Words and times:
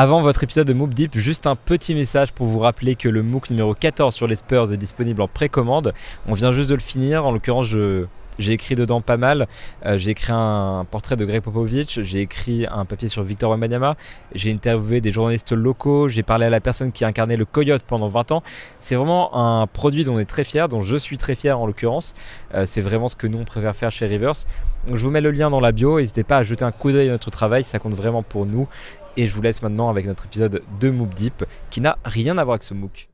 Avant 0.00 0.20
votre 0.20 0.44
épisode 0.44 0.68
de 0.68 0.74
Moop 0.74 0.94
Deep, 0.94 1.18
juste 1.18 1.48
un 1.48 1.56
petit 1.56 1.92
message 1.92 2.30
pour 2.32 2.46
vous 2.46 2.60
rappeler 2.60 2.94
que 2.94 3.08
le 3.08 3.24
MOOC 3.24 3.50
numéro 3.50 3.74
14 3.74 4.14
sur 4.14 4.28
les 4.28 4.36
Spurs 4.36 4.72
est 4.72 4.76
disponible 4.76 5.20
en 5.20 5.26
précommande. 5.26 5.92
On 6.28 6.34
vient 6.34 6.52
juste 6.52 6.70
de 6.70 6.74
le 6.74 6.80
finir, 6.80 7.26
en 7.26 7.32
l'occurrence 7.32 7.66
je 7.66 8.04
j'ai 8.38 8.52
écrit 8.52 8.74
dedans 8.74 9.00
pas 9.00 9.16
mal. 9.16 9.48
Euh, 9.84 9.98
j'ai 9.98 10.10
écrit 10.10 10.32
un 10.32 10.86
portrait 10.90 11.16
de 11.16 11.24
Greg 11.24 11.42
Popovich, 11.42 12.00
j'ai 12.00 12.20
écrit 12.20 12.66
un 12.70 12.84
papier 12.84 13.08
sur 13.08 13.22
Victor 13.22 13.50
Wembanyama, 13.50 13.96
j'ai 14.34 14.52
interviewé 14.52 15.00
des 15.00 15.12
journalistes 15.12 15.52
locaux, 15.52 16.08
j'ai 16.08 16.22
parlé 16.22 16.46
à 16.46 16.50
la 16.50 16.60
personne 16.60 16.92
qui 16.92 17.04
a 17.04 17.08
incarné 17.08 17.36
le 17.36 17.44
Coyote 17.44 17.82
pendant 17.86 18.08
20 18.08 18.32
ans. 18.32 18.42
C'est 18.80 18.94
vraiment 18.94 19.36
un 19.36 19.66
produit 19.66 20.04
dont 20.04 20.16
on 20.16 20.18
est 20.18 20.24
très 20.24 20.44
fier, 20.44 20.68
dont 20.68 20.80
je 20.80 20.96
suis 20.96 21.18
très 21.18 21.34
fier 21.34 21.58
en 21.58 21.66
l'occurrence. 21.66 22.14
Euh, 22.54 22.66
c'est 22.66 22.80
vraiment 22.80 23.08
ce 23.08 23.16
que 23.16 23.26
nous 23.26 23.38
on 23.38 23.44
préfère 23.44 23.76
faire 23.76 23.90
chez 23.90 24.06
Rivers. 24.06 24.44
Je 24.92 25.04
vous 25.04 25.10
mets 25.10 25.20
le 25.20 25.30
lien 25.30 25.50
dans 25.50 25.60
la 25.60 25.72
bio, 25.72 25.98
n'hésitez 25.98 26.24
pas 26.24 26.38
à 26.38 26.42
jeter 26.42 26.64
un 26.64 26.72
coup 26.72 26.92
d'œil 26.92 27.08
à 27.08 27.12
notre 27.12 27.30
travail, 27.30 27.64
ça 27.64 27.78
compte 27.78 27.94
vraiment 27.94 28.22
pour 28.22 28.46
nous. 28.46 28.68
Et 29.16 29.26
je 29.26 29.34
vous 29.34 29.42
laisse 29.42 29.62
maintenant 29.62 29.88
avec 29.88 30.06
notre 30.06 30.26
épisode 30.26 30.62
de 30.80 30.90
Moop 30.90 31.12
Deep 31.14 31.44
qui 31.70 31.80
n'a 31.80 31.98
rien 32.04 32.38
à 32.38 32.44
voir 32.44 32.54
avec 32.54 32.62
ce 32.62 32.74
MOOC. 32.74 33.08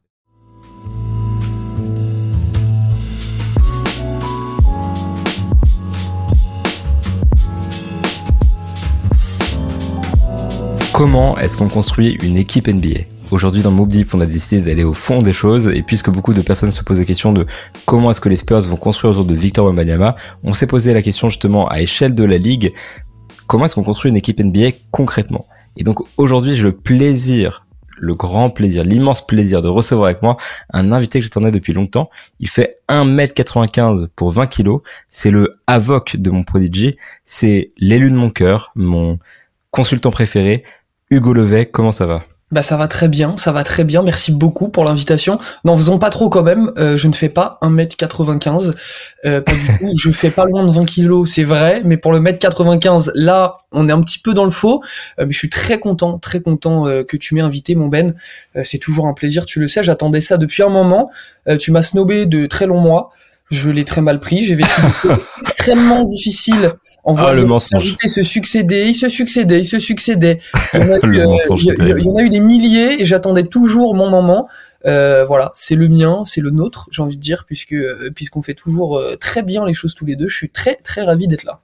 Comment 10.95 11.37
est-ce 11.39 11.57
qu'on 11.57 11.69
construit 11.69 12.17
une 12.23 12.37
équipe 12.37 12.69
NBA 12.69 13.01
Aujourd'hui 13.33 13.63
dans 13.63 13.73
Mob 13.73 13.89
Deep, 13.89 14.15
on 14.15 14.21
a 14.21 14.27
décidé 14.27 14.61
d'aller 14.61 14.85
au 14.85 14.95
fond 14.95 15.23
des 15.23 15.33
choses 15.33 15.67
et 15.67 15.83
puisque 15.83 16.09
beaucoup 16.09 16.33
de 16.33 16.41
personnes 16.41 16.71
se 16.71 16.85
posent 16.85 17.01
la 17.01 17.05
question 17.05 17.33
de 17.33 17.47
comment 17.85 18.13
est-ce 18.13 18.21
que 18.21 18.29
les 18.29 18.37
Spurs 18.37 18.61
vont 18.61 18.77
construire 18.77 19.11
autour 19.11 19.25
de 19.25 19.35
Victor 19.35 19.67
Wembanyama, 19.67 20.15
on 20.45 20.55
s'est 20.55 20.69
posé 20.69 20.95
la 20.95 21.03
question 21.03 21.29
justement 21.29 21.67
à 21.67 21.81
échelle 21.81 22.15
de 22.15 22.23
la 22.23 22.39
ligue, 22.39 22.73
comment 23.49 23.65
est-ce 23.65 23.75
qu'on 23.75 23.83
construit 23.83 24.13
une 24.13 24.17
équipe 24.17 24.39
NBA 24.39 24.69
concrètement? 24.93 25.47
Et 25.77 25.83
donc 25.83 25.99
aujourd'hui, 26.17 26.55
j'ai 26.55 26.63
le 26.63 26.77
plaisir, 26.77 27.67
le 27.99 28.15
grand 28.15 28.51
plaisir, 28.51 28.85
l'immense 28.85 29.27
plaisir 29.27 29.63
de 29.63 29.69
recevoir 29.69 30.07
avec 30.07 30.23
moi 30.23 30.37
un 30.73 30.93
invité 30.93 31.19
que 31.19 31.25
j'attendais 31.25 31.51
depuis 31.51 31.73
longtemps. 31.73 32.09
Il 32.39 32.49
fait 32.49 32.77
1m95 32.89 34.07
pour 34.15 34.31
20 34.31 34.47
kg, 34.47 34.77
c'est 35.09 35.33
le 35.33 35.57
avoc 35.67 36.19
de 36.19 36.31
mon 36.31 36.45
prodigy, 36.45 36.97
c'est 37.25 37.73
l'élu 37.79 38.13
de 38.13 38.17
mon 38.17 38.31
cœur, 38.31 38.71
mon 38.77 39.19
consultant 39.73 40.13
préféré, 40.13 40.63
Hugo 41.15 41.33
Levet, 41.33 41.67
comment 41.67 41.93
ça 41.93 42.07
va? 42.07 42.25
Bah 42.51 42.63
ça 42.63 42.77
va 42.77 42.89
très 42.89 43.07
bien, 43.09 43.37
ça 43.37 43.53
va 43.53 43.63
très 43.63 43.85
bien. 43.85 44.03
Merci 44.03 44.33
beaucoup 44.33 44.69
pour 44.69 44.85
l'invitation. 44.85 45.39
N'en 45.65 45.77
faisons 45.77 45.99
pas 45.99 46.11
trop 46.11 46.29
quand 46.29 46.43
même. 46.43 46.73
Euh, 46.77 46.97
je 46.97 47.07
ne 47.07 47.13
fais 47.13 47.29
pas 47.29 47.59
1m95. 47.63 48.75
Euh, 49.25 49.41
pas 49.41 49.53
du 49.53 49.67
tout. 49.79 49.93
Je 49.97 50.11
fais 50.11 50.31
pas 50.31 50.45
loin 50.45 50.67
de 50.67 50.73
20 50.73 50.85
kilos, 50.87 51.31
c'est 51.31 51.45
vrai. 51.45 51.83
Mais 51.85 51.97
pour 51.97 52.13
le 52.13 52.19
mètre 52.19 52.41
95, 52.41 53.13
là, 53.15 53.59
on 53.71 53.89
est 53.89 53.93
un 53.93 54.01
petit 54.01 54.19
peu 54.19 54.35
dans 54.35 54.45
le 54.45 54.51
faux. 54.51 54.83
Euh, 55.21 55.27
mais 55.27 55.33
je 55.33 55.39
suis 55.39 55.51
très 55.51 55.79
content, 55.79 56.19
très 56.19 56.41
content 56.41 56.87
euh, 56.87 57.05
que 57.05 57.17
tu 57.17 57.35
m'aies 57.35 57.41
invité, 57.41 57.77
mon 57.77 57.87
Ben. 57.87 58.15
c'est 58.65 58.79
toujours 58.79 59.07
un 59.07 59.15
plaisir, 59.15 59.47
tu 59.47 59.61
le 59.61 59.69
sais. 59.69 59.85
J'attendais 59.85 60.21
ça 60.21 60.37
depuis 60.37 60.65
un 60.65 60.69
moment. 60.69 61.11
tu 61.61 61.71
m'as 61.71 61.83
snobé 61.83 62.27
de 62.27 62.47
très 62.47 62.67
longs 62.67 62.81
mois. 62.81 63.11
Je 63.51 63.71
l'ai 63.71 63.85
très 63.85 64.01
mal 64.01 64.19
pris. 64.19 64.45
J'ai 64.45 64.57
vécu 64.57 64.81
extrêmement 65.41 66.05
difficile 66.05 66.75
on 67.05 67.13
voit 67.13 67.31
ah, 67.31 67.35
le 67.35 67.45
mensonge. 67.45 67.97
se 68.07 68.23
succéder, 68.23 68.87
il 68.87 68.95
se 68.95 69.11
succédait, 69.11 69.61
il 69.61 69.65
se 69.65 69.79
succédait. 69.79 70.41
Il 70.73 70.81
y 70.81 70.83
en 70.85 70.93
a, 70.93 70.97
eu, 71.07 71.21
euh, 71.21 71.37
il 71.59 72.05
y 72.05 72.09
en 72.09 72.17
a 72.17 72.23
eu 72.23 72.31
des 72.31 72.41
milliers 72.41 73.03
et 73.03 73.05
j'attendais 73.05 73.45
toujours 73.45 73.95
mon 73.95 74.09
moment. 74.09 74.49
Euh, 74.87 75.25
voilà, 75.25 75.53
c'est 75.55 75.77
le 75.77 75.89
mien, 75.89 76.23
c'est 76.25 76.41
le 76.41 76.51
nôtre, 76.51 76.89
j'ai 76.91 77.03
envie 77.03 77.17
de 77.17 77.23
dire, 77.23 77.45
puisque 77.47 77.73
euh, 77.73 78.11
puisqu'on 78.15 78.43
fait 78.43 78.55
toujours 78.55 79.03
très 79.21 79.43
bien 79.43 79.67
les 79.67 79.75
choses 79.75 79.95
tous 79.95 80.07
les 80.07 80.17
deux. 80.17 80.29
Je 80.29 80.37
suis 80.37 80.51
très 80.51 80.77
très 80.77 81.03
ravi 81.03 81.29
d'être 81.29 81.45
là. 81.45 81.61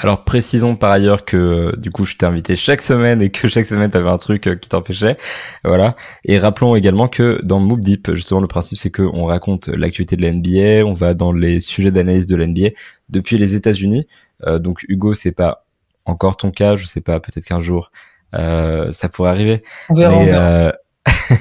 Alors 0.00 0.24
précisons 0.24 0.76
par 0.76 0.92
ailleurs 0.92 1.24
que 1.24 1.76
du 1.76 1.90
coup 1.90 2.04
je 2.04 2.14
t'ai 2.14 2.26
invité 2.26 2.54
chaque 2.54 2.82
semaine 2.82 3.20
et 3.20 3.30
que 3.30 3.48
chaque 3.48 3.66
semaine 3.66 3.90
tu 3.90 3.96
avais 3.96 4.08
un 4.08 4.18
truc 4.18 4.48
qui 4.60 4.68
t'empêchait. 4.68 5.16
Voilà. 5.64 5.96
Et 6.24 6.38
rappelons 6.38 6.76
également 6.76 7.08
que 7.08 7.40
dans 7.42 7.58
Move 7.58 7.80
Deep, 7.80 8.14
justement 8.14 8.40
le 8.40 8.46
principe 8.46 8.78
c'est 8.78 8.90
qu'on 8.90 9.24
raconte 9.24 9.68
l'actualité 9.68 10.16
de 10.16 10.22
la 10.22 10.32
NBA, 10.32 10.86
on 10.86 10.94
va 10.94 11.14
dans 11.14 11.32
les 11.32 11.60
sujets 11.60 11.90
d'analyse 11.90 12.26
de 12.26 12.36
la 12.36 12.46
NBA 12.46 12.68
depuis 13.08 13.38
les 13.38 13.54
États-Unis. 13.54 14.06
Euh, 14.46 14.58
donc 14.58 14.84
Hugo, 14.88 15.14
c'est 15.14 15.32
pas 15.32 15.66
encore 16.04 16.36
ton 16.36 16.50
cas, 16.50 16.76
je 16.76 16.86
sais 16.86 17.00
pas, 17.00 17.20
peut-être 17.20 17.44
qu'un 17.44 17.60
jour 17.60 17.90
euh, 18.34 18.92
ça 18.92 19.08
pourrait 19.08 19.30
arriver. 19.30 19.62
On 19.88 19.94
verra. 19.94 20.16
Mais, 20.16 20.32
euh, 20.32 20.72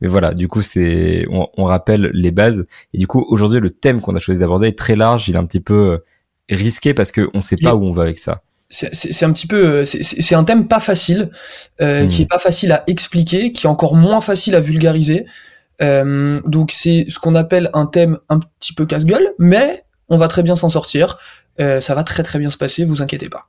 mais 0.00 0.08
voilà, 0.08 0.34
du 0.34 0.48
coup, 0.48 0.62
c'est 0.62 1.26
on, 1.30 1.48
on, 1.56 1.64
rappelle 1.64 2.10
les 2.12 2.30
bases. 2.30 2.66
Et 2.92 2.98
du 2.98 3.06
coup, 3.06 3.24
aujourd'hui, 3.28 3.60
le 3.60 3.70
thème 3.70 4.00
qu'on 4.00 4.14
a 4.16 4.18
choisi 4.18 4.40
d'aborder 4.40 4.68
est 4.68 4.78
très 4.78 4.96
large. 4.96 5.28
Il 5.28 5.36
est 5.36 5.38
un 5.38 5.46
petit 5.46 5.60
peu 5.60 6.00
risqué 6.48 6.94
parce 6.94 7.12
que 7.12 7.28
on 7.34 7.40
sait 7.40 7.56
pas 7.56 7.74
où 7.74 7.84
on 7.84 7.92
va 7.92 8.02
avec 8.02 8.18
ça. 8.18 8.42
C'est 8.68 9.24
un 9.24 9.32
petit 9.32 9.46
peu, 9.46 9.84
c'est 9.84 10.34
un 10.34 10.42
thème 10.42 10.66
pas 10.66 10.80
facile, 10.80 11.30
euh, 11.80 12.06
qui 12.08 12.22
hmm. 12.22 12.24
est 12.24 12.28
pas 12.28 12.38
facile 12.38 12.72
à 12.72 12.82
expliquer, 12.88 13.52
qui 13.52 13.66
est 13.66 13.68
encore 13.68 13.94
moins 13.94 14.20
facile 14.20 14.56
à 14.56 14.60
vulgariser. 14.60 15.24
Euh, 15.82 16.40
donc 16.46 16.72
c'est 16.72 17.04
ce 17.08 17.20
qu'on 17.20 17.36
appelle 17.36 17.70
un 17.74 17.86
thème 17.86 18.18
un 18.28 18.40
petit 18.40 18.72
peu 18.72 18.84
casse-gueule, 18.84 19.34
mais 19.38 19.84
on 20.08 20.16
va 20.16 20.26
très 20.26 20.42
bien 20.42 20.56
s'en 20.56 20.68
sortir. 20.68 21.18
Euh, 21.60 21.80
ça 21.80 21.94
va 21.94 22.04
très 22.04 22.22
très 22.22 22.38
bien 22.38 22.50
se 22.50 22.58
passer, 22.58 22.84
vous 22.84 23.02
inquiétez 23.02 23.28
pas 23.28 23.48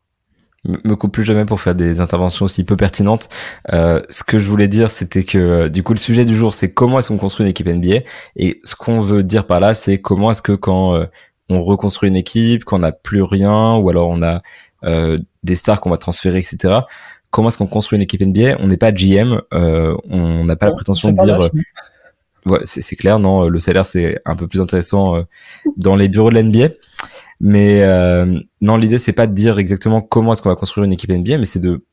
me 0.84 0.96
coupe 0.96 1.14
plus 1.14 1.24
jamais 1.24 1.46
pour 1.46 1.62
faire 1.62 1.76
des 1.76 2.02
interventions 2.02 2.44
aussi 2.44 2.66
peu 2.66 2.76
pertinentes. 2.76 3.30
Euh, 3.72 4.02
ce 4.10 4.26
que 4.26 4.38
je 4.38 4.50
voulais 4.50 4.68
dire, 4.68 4.90
c'était 4.90 5.24
que 5.24 5.38
euh, 5.38 5.70
du 5.70 5.82
coup 5.82 5.94
le 5.94 6.00
sujet 6.00 6.26
du 6.26 6.36
jour, 6.36 6.54
c'est 6.54 6.74
comment 6.74 7.00
est-ce 7.00 7.08
qu'on 7.08 7.18
construit 7.18 7.46
une 7.46 7.52
équipe 7.52 7.68
NBA. 7.68 8.00
Et 8.36 8.60
ce 8.66 8.76
qu'on 8.76 9.00
veut 9.00 9.24
dire 9.24 9.48
par 9.48 9.62
là, 9.62 9.74
c'est 9.76 10.00
comment 10.00 10.32
est-ce 10.32 10.42
que 10.42 10.52
quand 10.52 11.08
on 11.48 11.62
reconstruit 11.62 12.10
une 12.10 12.18
équipe, 12.18 12.66
qu'on 12.66 12.80
n'a 12.80 12.92
plus 12.92 13.22
rien, 13.22 13.76
ou 13.76 13.90
alors 13.90 14.10
on 14.10 14.22
a 14.22 14.42
des 15.44 15.56
stars 15.56 15.80
qu'on 15.80 15.92
va 15.92 15.98
transférer, 15.98 16.40
etc. 16.40 16.80
Comment 17.30 17.48
est-ce 17.48 17.58
qu'on 17.58 17.68
construit 17.68 17.96
une 17.96 18.04
équipe 18.04 18.20
NBA 18.20 18.58
On 18.60 18.68
n'est 18.68 18.78
pas 18.78 18.92
GM, 18.92 19.40
on 19.52 20.44
n'a 20.44 20.56
pas 20.58 20.66
la 20.66 20.74
prétention 20.74 21.14
de 21.14 21.24
dire. 21.24 21.50
Ouais, 22.46 22.60
c'est 22.64 22.96
clair, 22.98 23.20
non. 23.20 23.48
Le 23.48 23.60
salaire 23.60 23.86
c'est 23.86 24.20
un 24.26 24.36
peu 24.36 24.48
plus 24.48 24.60
intéressant 24.60 25.24
dans 25.78 25.96
les 25.96 26.10
bureaux 26.10 26.30
de 26.30 26.42
l'NBA. 26.42 26.74
Mais 27.40 27.82
euh, 27.84 28.40
non, 28.62 28.78
l'idée 28.78 28.98
c'est 28.98 29.14
pas 29.14 29.28
de 29.28 29.34
dire 29.34 29.60
exactement 29.60 30.02
comment 30.02 30.34
est-ce 30.34 30.42
qu'on 30.42 30.50
va 30.50 30.56
construire 30.56 30.86
une 30.86 30.94
équipe 30.94 31.12
NBA, 31.12 31.38
mais 31.38 31.46
c'est 31.46 31.60
de 31.60 31.84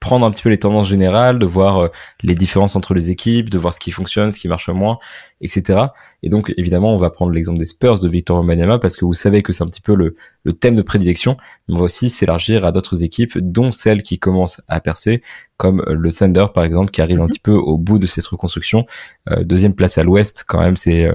prendre 0.00 0.24
un 0.24 0.30
petit 0.30 0.42
peu 0.42 0.48
les 0.48 0.58
tendances 0.58 0.88
générales, 0.88 1.38
de 1.38 1.46
voir 1.46 1.78
euh, 1.78 1.88
les 2.22 2.34
différences 2.34 2.76
entre 2.76 2.94
les 2.94 3.10
équipes, 3.10 3.50
de 3.50 3.58
voir 3.58 3.74
ce 3.74 3.80
qui 3.80 3.90
fonctionne, 3.90 4.30
ce 4.30 4.38
qui 4.38 4.48
marche 4.48 4.68
moins, 4.68 4.98
etc. 5.40 5.86
Et 6.22 6.28
donc 6.28 6.52
évidemment, 6.56 6.94
on 6.94 6.96
va 6.96 7.10
prendre 7.10 7.32
l'exemple 7.32 7.58
des 7.58 7.66
Spurs 7.66 7.98
de 8.00 8.08
Victor 8.08 8.38
Wembanyama 8.38 8.78
parce 8.78 8.96
que 8.96 9.04
vous 9.04 9.14
savez 9.14 9.42
que 9.42 9.52
c'est 9.52 9.64
un 9.64 9.66
petit 9.66 9.80
peu 9.80 9.94
le, 9.94 10.16
le 10.44 10.52
thème 10.52 10.76
de 10.76 10.82
prédilection. 10.82 11.36
Mais 11.66 11.74
on 11.74 11.78
va 11.78 11.84
aussi 11.84 12.10
s'élargir 12.10 12.64
à 12.64 12.72
d'autres 12.72 13.02
équipes, 13.02 13.38
dont 13.38 13.72
celles 13.72 14.02
qui 14.02 14.18
commencent 14.18 14.62
à 14.68 14.80
percer, 14.80 15.22
comme 15.56 15.82
le 15.88 16.12
Thunder 16.12 16.46
par 16.54 16.64
exemple, 16.64 16.90
qui 16.90 17.02
arrive 17.02 17.20
un 17.20 17.24
mhm. 17.24 17.30
petit 17.30 17.40
peu 17.40 17.52
au 17.52 17.76
bout 17.76 17.98
de 17.98 18.06
cette 18.06 18.26
reconstruction. 18.26 18.86
Euh, 19.30 19.42
deuxième 19.42 19.74
place 19.74 19.98
à 19.98 20.04
l'Ouest, 20.04 20.44
quand 20.46 20.60
même, 20.60 20.76
c'est 20.76 21.10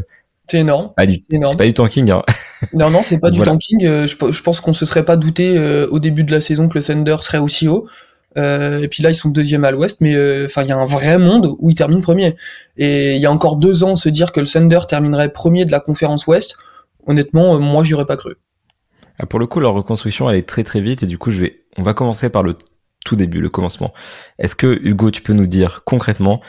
c'est 0.49 0.59
énorme. 0.59 0.91
C'est 0.97 1.57
pas 1.57 1.65
du 1.65 1.73
tanking. 1.73 2.11
Hein. 2.11 2.23
Non, 2.73 2.89
non, 2.89 3.01
c'est 3.01 3.19
pas 3.19 3.29
du 3.29 3.41
tanking. 3.41 3.85
Euh, 3.85 4.07
je, 4.07 4.41
pense 4.41 4.61
qu'on 4.61 4.73
se 4.73 4.85
serait 4.85 5.03
pas 5.03 5.17
douté 5.17 5.57
euh, 5.57 5.85
au 5.89 5.99
début 5.99 6.23
de 6.23 6.31
la 6.31 6.39
saison 6.39 6.69
que 6.69 6.77
le 6.77 6.83
Thunder 6.83 7.17
serait 7.19 7.37
aussi 7.37 7.67
haut. 7.67 7.87
Euh, 8.37 8.81
et 8.81 8.87
puis 8.87 9.03
là, 9.03 9.11
ils 9.11 9.15
sont 9.15 9.29
deuxième 9.29 9.65
à 9.65 9.71
l'Ouest, 9.71 9.99
mais 9.99 10.15
enfin, 10.45 10.63
il 10.63 10.69
y 10.69 10.71
a 10.71 10.77
un 10.77 10.85
vrai 10.85 11.17
monde 11.17 11.55
où 11.59 11.69
ils 11.69 11.75
terminent 11.75 12.01
premier. 12.01 12.37
Et 12.77 13.15
il 13.15 13.21
y 13.21 13.25
a 13.25 13.31
encore 13.31 13.57
deux 13.57 13.83
ans, 13.83 13.97
se 13.97 14.07
dire 14.07 14.31
que 14.31 14.39
le 14.39 14.47
Thunder 14.47 14.79
terminerait 14.87 15.29
premier 15.29 15.65
de 15.65 15.71
la 15.71 15.81
conférence 15.81 16.25
Ouest, 16.25 16.57
honnêtement, 17.05 17.59
moi, 17.59 17.83
j'y 17.83 17.93
aurais 17.93 18.05
pas 18.05 18.17
cru. 18.17 18.35
Ah, 19.19 19.25
pour 19.25 19.39
le 19.39 19.45
coup, 19.45 19.59
leur 19.59 19.73
reconstruction, 19.73 20.29
elle 20.29 20.37
est 20.37 20.47
très 20.47 20.63
très 20.63 20.79
vite, 20.79 21.03
et 21.03 21.05
du 21.05 21.17
coup, 21.17 21.31
je 21.31 21.41
vais, 21.41 21.65
on 21.77 21.83
va 21.83 21.93
commencer 21.93 22.29
par 22.29 22.43
le 22.43 22.55
tout 23.05 23.17
début, 23.17 23.41
le 23.41 23.49
commencement. 23.49 23.93
Est-ce 24.39 24.55
que 24.55 24.79
Hugo, 24.81 25.11
tu 25.11 25.21
peux 25.21 25.33
nous 25.33 25.47
dire 25.47 25.81
concrètement 25.85 26.41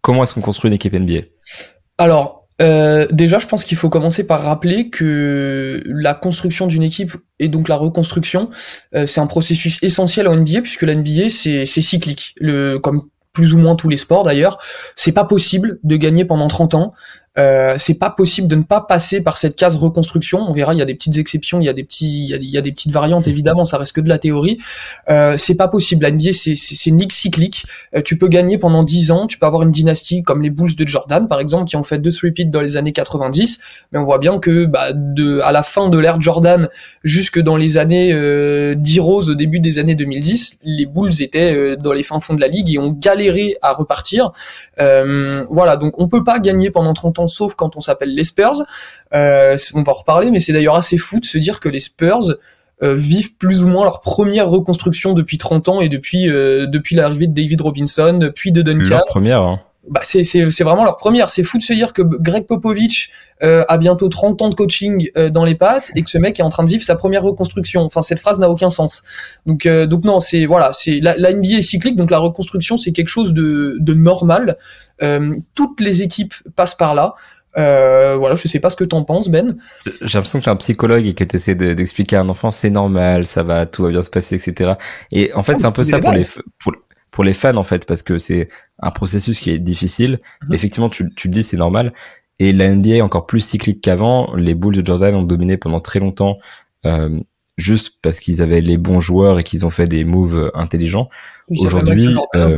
comment 0.00 0.22
est-ce 0.22 0.34
qu'on 0.34 0.40
construit 0.40 0.68
une 0.68 0.74
équipe 0.74 0.94
NBA 0.94 1.22
Alors, 1.98 2.37
euh, 2.60 3.06
déjà, 3.10 3.38
je 3.38 3.46
pense 3.46 3.64
qu'il 3.64 3.76
faut 3.76 3.88
commencer 3.88 4.26
par 4.26 4.42
rappeler 4.42 4.90
que 4.90 5.82
la 5.86 6.14
construction 6.14 6.66
d'une 6.66 6.82
équipe 6.82 7.12
et 7.38 7.48
donc 7.48 7.68
la 7.68 7.76
reconstruction, 7.76 8.50
euh, 8.94 9.06
c'est 9.06 9.20
un 9.20 9.26
processus 9.26 9.78
essentiel 9.82 10.26
en 10.28 10.36
NBA 10.36 10.62
puisque 10.62 10.82
la 10.82 10.94
NBA 10.94 11.30
c'est 11.30 11.64
cyclique, 11.64 12.34
comme 12.82 13.08
plus 13.32 13.54
ou 13.54 13.58
moins 13.58 13.76
tous 13.76 13.88
les 13.88 13.96
sports 13.96 14.24
d'ailleurs. 14.24 14.58
C'est 14.96 15.12
pas 15.12 15.24
possible 15.24 15.78
de 15.84 15.96
gagner 15.96 16.24
pendant 16.24 16.48
30 16.48 16.74
ans. 16.74 16.92
Euh, 17.38 17.74
c'est 17.78 17.98
pas 17.98 18.10
possible 18.10 18.48
de 18.48 18.56
ne 18.56 18.62
pas 18.62 18.80
passer 18.80 19.20
par 19.20 19.36
cette 19.36 19.56
case 19.56 19.76
reconstruction. 19.76 20.40
On 20.48 20.52
verra, 20.52 20.74
il 20.74 20.78
y 20.78 20.82
a 20.82 20.84
des 20.84 20.94
petites 20.94 21.16
exceptions, 21.16 21.60
il 21.60 21.64
y 21.64 21.68
a 21.68 21.72
des 21.72 21.84
petits, 21.84 22.28
il 22.28 22.44
y 22.44 22.58
a, 22.58 22.60
des 22.60 22.72
petites 22.72 22.92
variantes 22.92 23.26
mmh. 23.26 23.30
évidemment. 23.30 23.64
Ça 23.64 23.78
reste 23.78 23.92
que 23.92 24.00
de 24.00 24.08
la 24.08 24.18
théorie. 24.18 24.58
Euh, 25.08 25.36
c'est 25.36 25.56
pas 25.56 25.68
possible. 25.68 26.02
La 26.02 26.10
NBA, 26.10 26.32
c'est 26.32 26.54
c'est 26.54 26.90
ligue 26.90 27.12
cyclique. 27.12 27.64
Euh, 27.94 28.02
tu 28.02 28.18
peux 28.18 28.28
gagner 28.28 28.58
pendant 28.58 28.82
10 28.82 29.10
ans. 29.10 29.26
Tu 29.26 29.38
peux 29.38 29.46
avoir 29.46 29.62
une 29.62 29.70
dynastie 29.70 30.22
comme 30.22 30.42
les 30.42 30.50
Bulls 30.50 30.74
de 30.76 30.86
Jordan, 30.86 31.28
par 31.28 31.40
exemple, 31.40 31.66
qui 31.66 31.76
ont 31.76 31.82
fait 31.82 31.98
deux 31.98 32.10
repeats 32.22 32.44
dans 32.44 32.60
les 32.60 32.76
années 32.76 32.92
90. 32.92 33.60
Mais 33.92 33.98
on 33.98 34.04
voit 34.04 34.18
bien 34.18 34.38
que 34.38 34.66
bah, 34.66 34.92
de 34.92 35.40
à 35.40 35.52
la 35.52 35.62
fin 35.62 35.88
de 35.88 35.98
l'ère 35.98 36.20
Jordan 36.20 36.68
jusque 37.04 37.38
dans 37.38 37.56
les 37.56 37.76
années 37.76 38.12
euh, 38.12 38.74
d'Heroes 38.74 39.28
au 39.28 39.34
début 39.34 39.60
des 39.60 39.78
années 39.78 39.94
2010, 39.94 40.60
les 40.64 40.86
Bulls 40.86 41.20
étaient 41.20 41.54
euh, 41.54 41.76
dans 41.76 41.92
les 41.92 42.02
fins 42.02 42.20
fonds 42.20 42.34
de 42.34 42.40
la 42.40 42.48
ligue 42.48 42.70
et 42.70 42.78
ont 42.78 42.90
galéré 42.90 43.56
à 43.62 43.72
repartir. 43.72 44.32
Euh, 44.80 45.44
voilà, 45.50 45.76
donc 45.76 45.94
on 45.98 46.08
peut 46.08 46.24
pas 46.24 46.38
gagner 46.38 46.70
pendant 46.70 46.94
30 46.94 47.18
ans 47.20 47.27
sauf 47.28 47.54
quand 47.54 47.76
on 47.76 47.80
s'appelle 47.80 48.14
les 48.14 48.24
Spurs. 48.24 48.64
Euh, 49.14 49.56
on 49.74 49.82
va 49.82 49.92
en 49.92 49.94
reparler, 49.94 50.30
mais 50.30 50.40
c'est 50.40 50.52
d'ailleurs 50.52 50.76
assez 50.76 50.98
fou 50.98 51.20
de 51.20 51.24
se 51.24 51.38
dire 51.38 51.60
que 51.60 51.68
les 51.68 51.80
Spurs 51.80 52.36
vivent 52.80 53.36
plus 53.38 53.64
ou 53.64 53.66
moins 53.66 53.82
leur 53.82 54.00
première 54.00 54.48
reconstruction 54.48 55.12
depuis 55.12 55.36
30 55.36 55.68
ans 55.68 55.80
et 55.80 55.88
depuis 55.88 56.26
depuis 56.26 56.94
l'arrivée 56.94 57.26
de 57.26 57.34
David 57.34 57.60
Robinson, 57.60 58.30
puis 58.32 58.52
de 58.52 58.62
Duncan. 58.62 59.02
Première. 59.08 59.42
Hein 59.42 59.60
bah 59.90 60.00
c'est 60.02 60.62
vraiment 60.62 60.84
leur 60.84 60.96
première. 60.96 61.30
C'est 61.30 61.42
fou 61.42 61.58
de 61.58 61.62
se 61.62 61.72
dire 61.72 61.92
que 61.92 62.02
Greg 62.02 62.46
Popovich 62.46 63.10
euh, 63.42 63.64
a 63.68 63.78
bientôt 63.78 64.08
30 64.08 64.42
ans 64.42 64.48
de 64.48 64.54
coaching 64.54 65.10
euh, 65.16 65.30
dans 65.30 65.44
les 65.44 65.54
pattes 65.54 65.90
et 65.96 66.02
que 66.02 66.10
ce 66.10 66.18
mec 66.18 66.38
est 66.38 66.42
en 66.42 66.48
train 66.48 66.64
de 66.64 66.68
vivre 66.68 66.82
sa 66.82 66.96
première 66.96 67.22
reconstruction. 67.22 67.82
Enfin, 67.82 68.02
cette 68.02 68.18
phrase 68.18 68.38
n'a 68.40 68.50
aucun 68.50 68.70
sens. 68.70 69.04
Donc 69.46 69.66
euh, 69.66 69.86
donc 69.86 70.04
non, 70.04 70.20
c'est 70.20 70.46
voilà, 70.46 70.72
c'est 70.72 71.00
la, 71.00 71.16
la, 71.16 71.32
NBA 71.32 71.58
est 71.58 71.62
cyclique, 71.62 71.96
donc 71.96 72.10
la 72.10 72.18
reconstruction 72.18 72.76
c'est 72.76 72.92
quelque 72.92 73.08
chose 73.08 73.32
de 73.32 73.76
de 73.80 73.94
normal. 73.94 74.58
Euh, 75.02 75.32
toutes 75.54 75.80
les 75.80 76.02
équipes 76.02 76.34
passent 76.56 76.74
par 76.74 76.94
là. 76.94 77.14
Euh, 77.56 78.16
voilà, 78.16 78.34
je 78.34 78.46
sais 78.46 78.60
pas 78.60 78.70
ce 78.70 78.76
que 78.76 78.84
t'en 78.84 79.04
penses, 79.04 79.28
Ben. 79.28 79.56
J'ai 80.02 80.18
l'impression 80.18 80.38
que 80.38 80.44
t'es 80.44 80.50
un 80.50 80.56
psychologue 80.56 81.06
et 81.06 81.14
que 81.14 81.24
t'essaies 81.24 81.54
d'expliquer 81.54 82.16
à 82.16 82.20
un 82.20 82.28
enfant 82.28 82.50
c'est 82.50 82.70
normal, 82.70 83.26
ça 83.26 83.42
va, 83.42 83.66
tout 83.66 83.82
va 83.82 83.90
bien 83.90 84.04
se 84.04 84.10
passer, 84.10 84.36
etc. 84.36 84.74
Et 85.10 85.32
en 85.32 85.42
fait, 85.42 85.58
c'est 85.58 85.64
un 85.64 85.72
peu 85.72 85.82
ça 85.82 85.98
pour 85.98 86.12
les, 86.12 86.26
pour, 86.60 86.72
pour 87.18 87.24
les 87.24 87.32
fans 87.32 87.56
en 87.56 87.64
fait 87.64 87.84
parce 87.84 88.02
que 88.02 88.16
c'est 88.16 88.48
un 88.78 88.92
processus 88.92 89.40
qui 89.40 89.50
est 89.50 89.58
difficile. 89.58 90.20
Mhm. 90.46 90.54
Effectivement, 90.54 90.88
tu, 90.88 91.12
tu 91.16 91.26
le 91.26 91.34
dis, 91.34 91.42
c'est 91.42 91.56
normal. 91.56 91.92
Et 92.38 92.52
la 92.52 92.72
NBA 92.72 92.90
est 92.90 93.00
encore 93.00 93.26
plus 93.26 93.40
cyclique 93.40 93.80
qu'avant. 93.80 94.36
Les 94.36 94.54
Bulls 94.54 94.76
de 94.76 94.86
Jordan 94.86 95.16
ont 95.16 95.24
dominé 95.24 95.56
pendant 95.56 95.80
très 95.80 95.98
longtemps 95.98 96.38
euh, 96.86 97.18
juste 97.56 97.94
parce 98.02 98.20
qu'ils 98.20 98.40
avaient 98.40 98.60
les 98.60 98.76
bons 98.76 99.00
joueurs 99.00 99.40
et 99.40 99.42
qu'ils 99.42 99.66
ont 99.66 99.70
fait 99.70 99.88
des 99.88 100.04
moves 100.04 100.52
intelligents. 100.54 101.08
Aujourd'hui, 101.48 102.14
euh, 102.36 102.56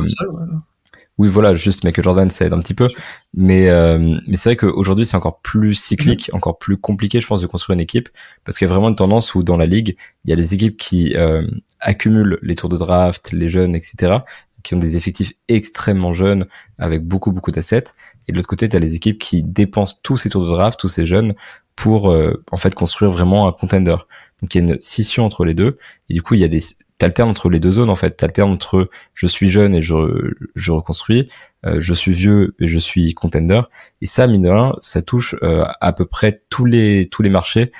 oui, 1.21 1.27
voilà, 1.27 1.53
juste 1.53 1.83
Michael 1.83 2.03
Jordan, 2.03 2.29
ça 2.31 2.45
aide 2.45 2.53
un 2.53 2.57
petit 2.57 2.73
peu. 2.73 2.89
Mais, 3.35 3.69
euh, 3.69 4.17
mais 4.27 4.35
c'est 4.35 4.49
vrai 4.49 4.55
qu'aujourd'hui, 4.55 5.05
c'est 5.05 5.15
encore 5.15 5.39
plus 5.41 5.75
cyclique, 5.75 6.29
mhm. 6.29 6.37
encore 6.37 6.57
plus 6.57 6.77
compliqué, 6.77 7.21
je 7.21 7.27
pense, 7.27 7.41
de 7.41 7.47
construire 7.47 7.75
une 7.75 7.81
équipe. 7.81 8.09
Parce 8.43 8.57
qu'il 8.57 8.67
y 8.67 8.71
a 8.71 8.73
vraiment 8.73 8.89
une 8.89 8.95
tendance 8.95 9.35
où 9.35 9.43
dans 9.43 9.55
la 9.55 9.67
ligue, 9.67 9.97
il 10.25 10.31
y 10.31 10.33
a 10.33 10.35
les 10.35 10.55
équipes 10.55 10.77
qui 10.77 11.15
euh, 11.15 11.45
accumulent 11.79 12.39
les 12.41 12.55
tours 12.55 12.69
de 12.69 12.77
draft, 12.77 13.31
les 13.33 13.49
jeunes, 13.49 13.75
etc 13.75 14.19
qui 14.63 14.75
ont 14.75 14.79
des 14.79 14.97
effectifs 14.97 15.33
extrêmement 15.47 16.11
jeunes 16.11 16.47
avec 16.77 17.05
beaucoup 17.05 17.31
beaucoup 17.31 17.51
d'assets. 17.51 17.83
Et 18.27 18.31
de 18.31 18.37
l'autre 18.37 18.47
côté 18.47 18.69
tu 18.69 18.75
as 18.75 18.79
les 18.79 18.95
équipes 18.95 19.19
qui 19.19 19.43
dépensent 19.43 19.99
tous 20.03 20.17
ces 20.17 20.29
tours 20.29 20.43
de 20.43 20.49
draft 20.49 20.79
tous 20.79 20.87
ces 20.87 21.05
jeunes 21.05 21.33
pour 21.75 22.11
euh, 22.11 22.43
en 22.51 22.57
fait 22.57 22.75
construire 22.75 23.11
vraiment 23.11 23.47
un 23.47 23.51
contender. 23.51 23.95
Donc 24.41 24.53
il 24.55 24.61
y 24.61 24.61
a 24.61 24.73
une 24.73 24.81
scission 24.81 25.25
entre 25.25 25.45
les 25.45 25.53
deux. 25.53 25.77
Et 26.09 26.13
du 26.13 26.21
coup 26.21 26.35
il 26.35 26.41
y 26.41 26.43
a 26.43 26.47
des 26.47 26.61
t'alternes 26.97 27.29
entre 27.29 27.49
les 27.49 27.59
deux 27.59 27.71
zones 27.71 27.89
en 27.89 27.95
fait. 27.95 28.11
T'alternes 28.17 28.51
entre 28.51 28.89
je 29.13 29.27
suis 29.27 29.49
jeune 29.49 29.75
et 29.75 29.81
je 29.81 30.33
je 30.55 30.71
reconstruis 30.71 31.29
euh, 31.65 31.77
je 31.79 31.93
suis 31.93 32.11
vieux 32.11 32.55
et 32.59 32.67
je 32.67 32.79
suis 32.79 33.13
contender. 33.13 33.61
Et 34.01 34.05
ça 34.05 34.27
mine 34.27 34.43
de 34.43 34.49
rien 34.49 34.73
ça 34.81 35.01
touche 35.01 35.35
euh, 35.43 35.65
à 35.81 35.93
peu 35.93 36.05
près 36.05 36.43
tous 36.49 36.65
les 36.65 37.07
tous 37.09 37.21
les 37.21 37.29
marchés 37.29 37.71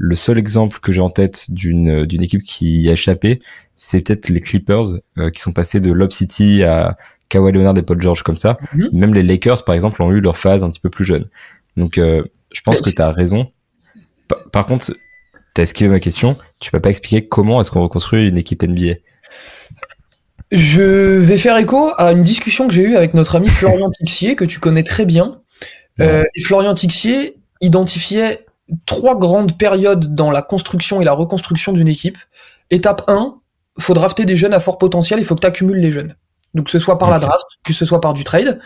le 0.00 0.14
seul 0.14 0.38
exemple 0.38 0.78
que 0.78 0.92
j'ai 0.92 1.00
en 1.00 1.10
tête 1.10 1.50
d'une 1.50 2.06
d'une 2.06 2.22
équipe 2.22 2.42
qui 2.42 2.88
a 2.88 2.92
échappé, 2.92 3.40
c'est 3.74 4.00
peut-être 4.00 4.28
les 4.28 4.40
Clippers 4.40 5.00
euh, 5.18 5.30
qui 5.30 5.40
sont 5.40 5.52
passés 5.52 5.80
de 5.80 5.90
Lob 5.90 6.12
City 6.12 6.62
à 6.62 6.96
Kawhi 7.28 7.52
Leonard 7.52 7.76
et 7.76 7.82
Paul 7.82 8.00
George 8.00 8.22
comme 8.22 8.36
ça. 8.36 8.58
Mhm. 8.74 8.88
Même 8.92 9.14
les 9.14 9.24
Lakers 9.24 9.64
par 9.64 9.74
exemple 9.74 10.00
ont 10.00 10.12
eu 10.12 10.20
leur 10.20 10.36
phase 10.36 10.62
un 10.62 10.70
petit 10.70 10.80
peu 10.80 10.88
plus 10.88 11.04
jeune. 11.04 11.26
Donc 11.76 11.98
euh, 11.98 12.22
je 12.52 12.60
pense 12.60 12.80
que 12.80 12.90
tu 12.90 13.02
as 13.02 13.10
raison. 13.10 13.50
Par, 14.52 14.66
contre, 14.66 14.94
tu 15.54 15.60
as 15.60 15.62
esquivé 15.62 15.90
ma 15.90 16.00
question, 16.00 16.36
tu 16.60 16.70
peux 16.70 16.80
pas 16.80 16.90
expliquer 16.90 17.26
comment 17.26 17.60
est-ce 17.60 17.70
qu'on 17.72 17.82
reconstruit 17.82 18.28
une 18.28 18.38
équipe 18.38 18.62
NBA 18.62 18.94
Je 20.52 21.18
vais 21.18 21.38
faire 21.38 21.56
écho 21.56 21.90
à 21.96 22.12
une 22.12 22.22
discussion 22.22 22.68
que 22.68 22.74
j'ai 22.74 22.82
eue 22.82 22.96
avec 22.96 23.14
notre 23.14 23.34
ami 23.34 23.48
Florian 23.48 23.90
Tixier 23.90 24.36
que 24.36 24.44
tu 24.44 24.60
connais 24.60 24.84
très 24.84 25.06
bien. 25.06 25.40
Euh, 26.00 26.22
et 26.36 26.42
Florian 26.42 26.74
Tixier 26.74 27.36
identifiait 27.60 28.46
trois 28.86 29.18
grandes 29.18 29.56
périodes 29.56 30.14
dans 30.14 30.30
la 30.30 30.42
construction 30.42 31.00
et 31.00 31.04
la 31.04 31.12
reconstruction 31.12 31.72
d'une 31.72 31.88
équipe. 31.88 32.18
Étape 32.70 33.04
1, 33.08 33.34
faut 33.78 33.94
drafter 33.94 34.24
des 34.24 34.36
jeunes 34.36 34.54
à 34.54 34.60
fort 34.60 34.78
potentiel, 34.78 35.18
il 35.18 35.24
faut 35.24 35.34
que 35.34 35.40
tu 35.40 35.46
accumules 35.46 35.78
les 35.78 35.90
jeunes. 35.90 36.14
Donc 36.54 36.66
que 36.66 36.70
ce 36.70 36.78
soit 36.78 36.98
par 36.98 37.10
la 37.10 37.18
draft, 37.18 37.46
que 37.64 37.72
ce 37.72 37.84
soit 37.84 38.00
par 38.00 38.14
du 38.14 38.24
trade. 38.24 38.60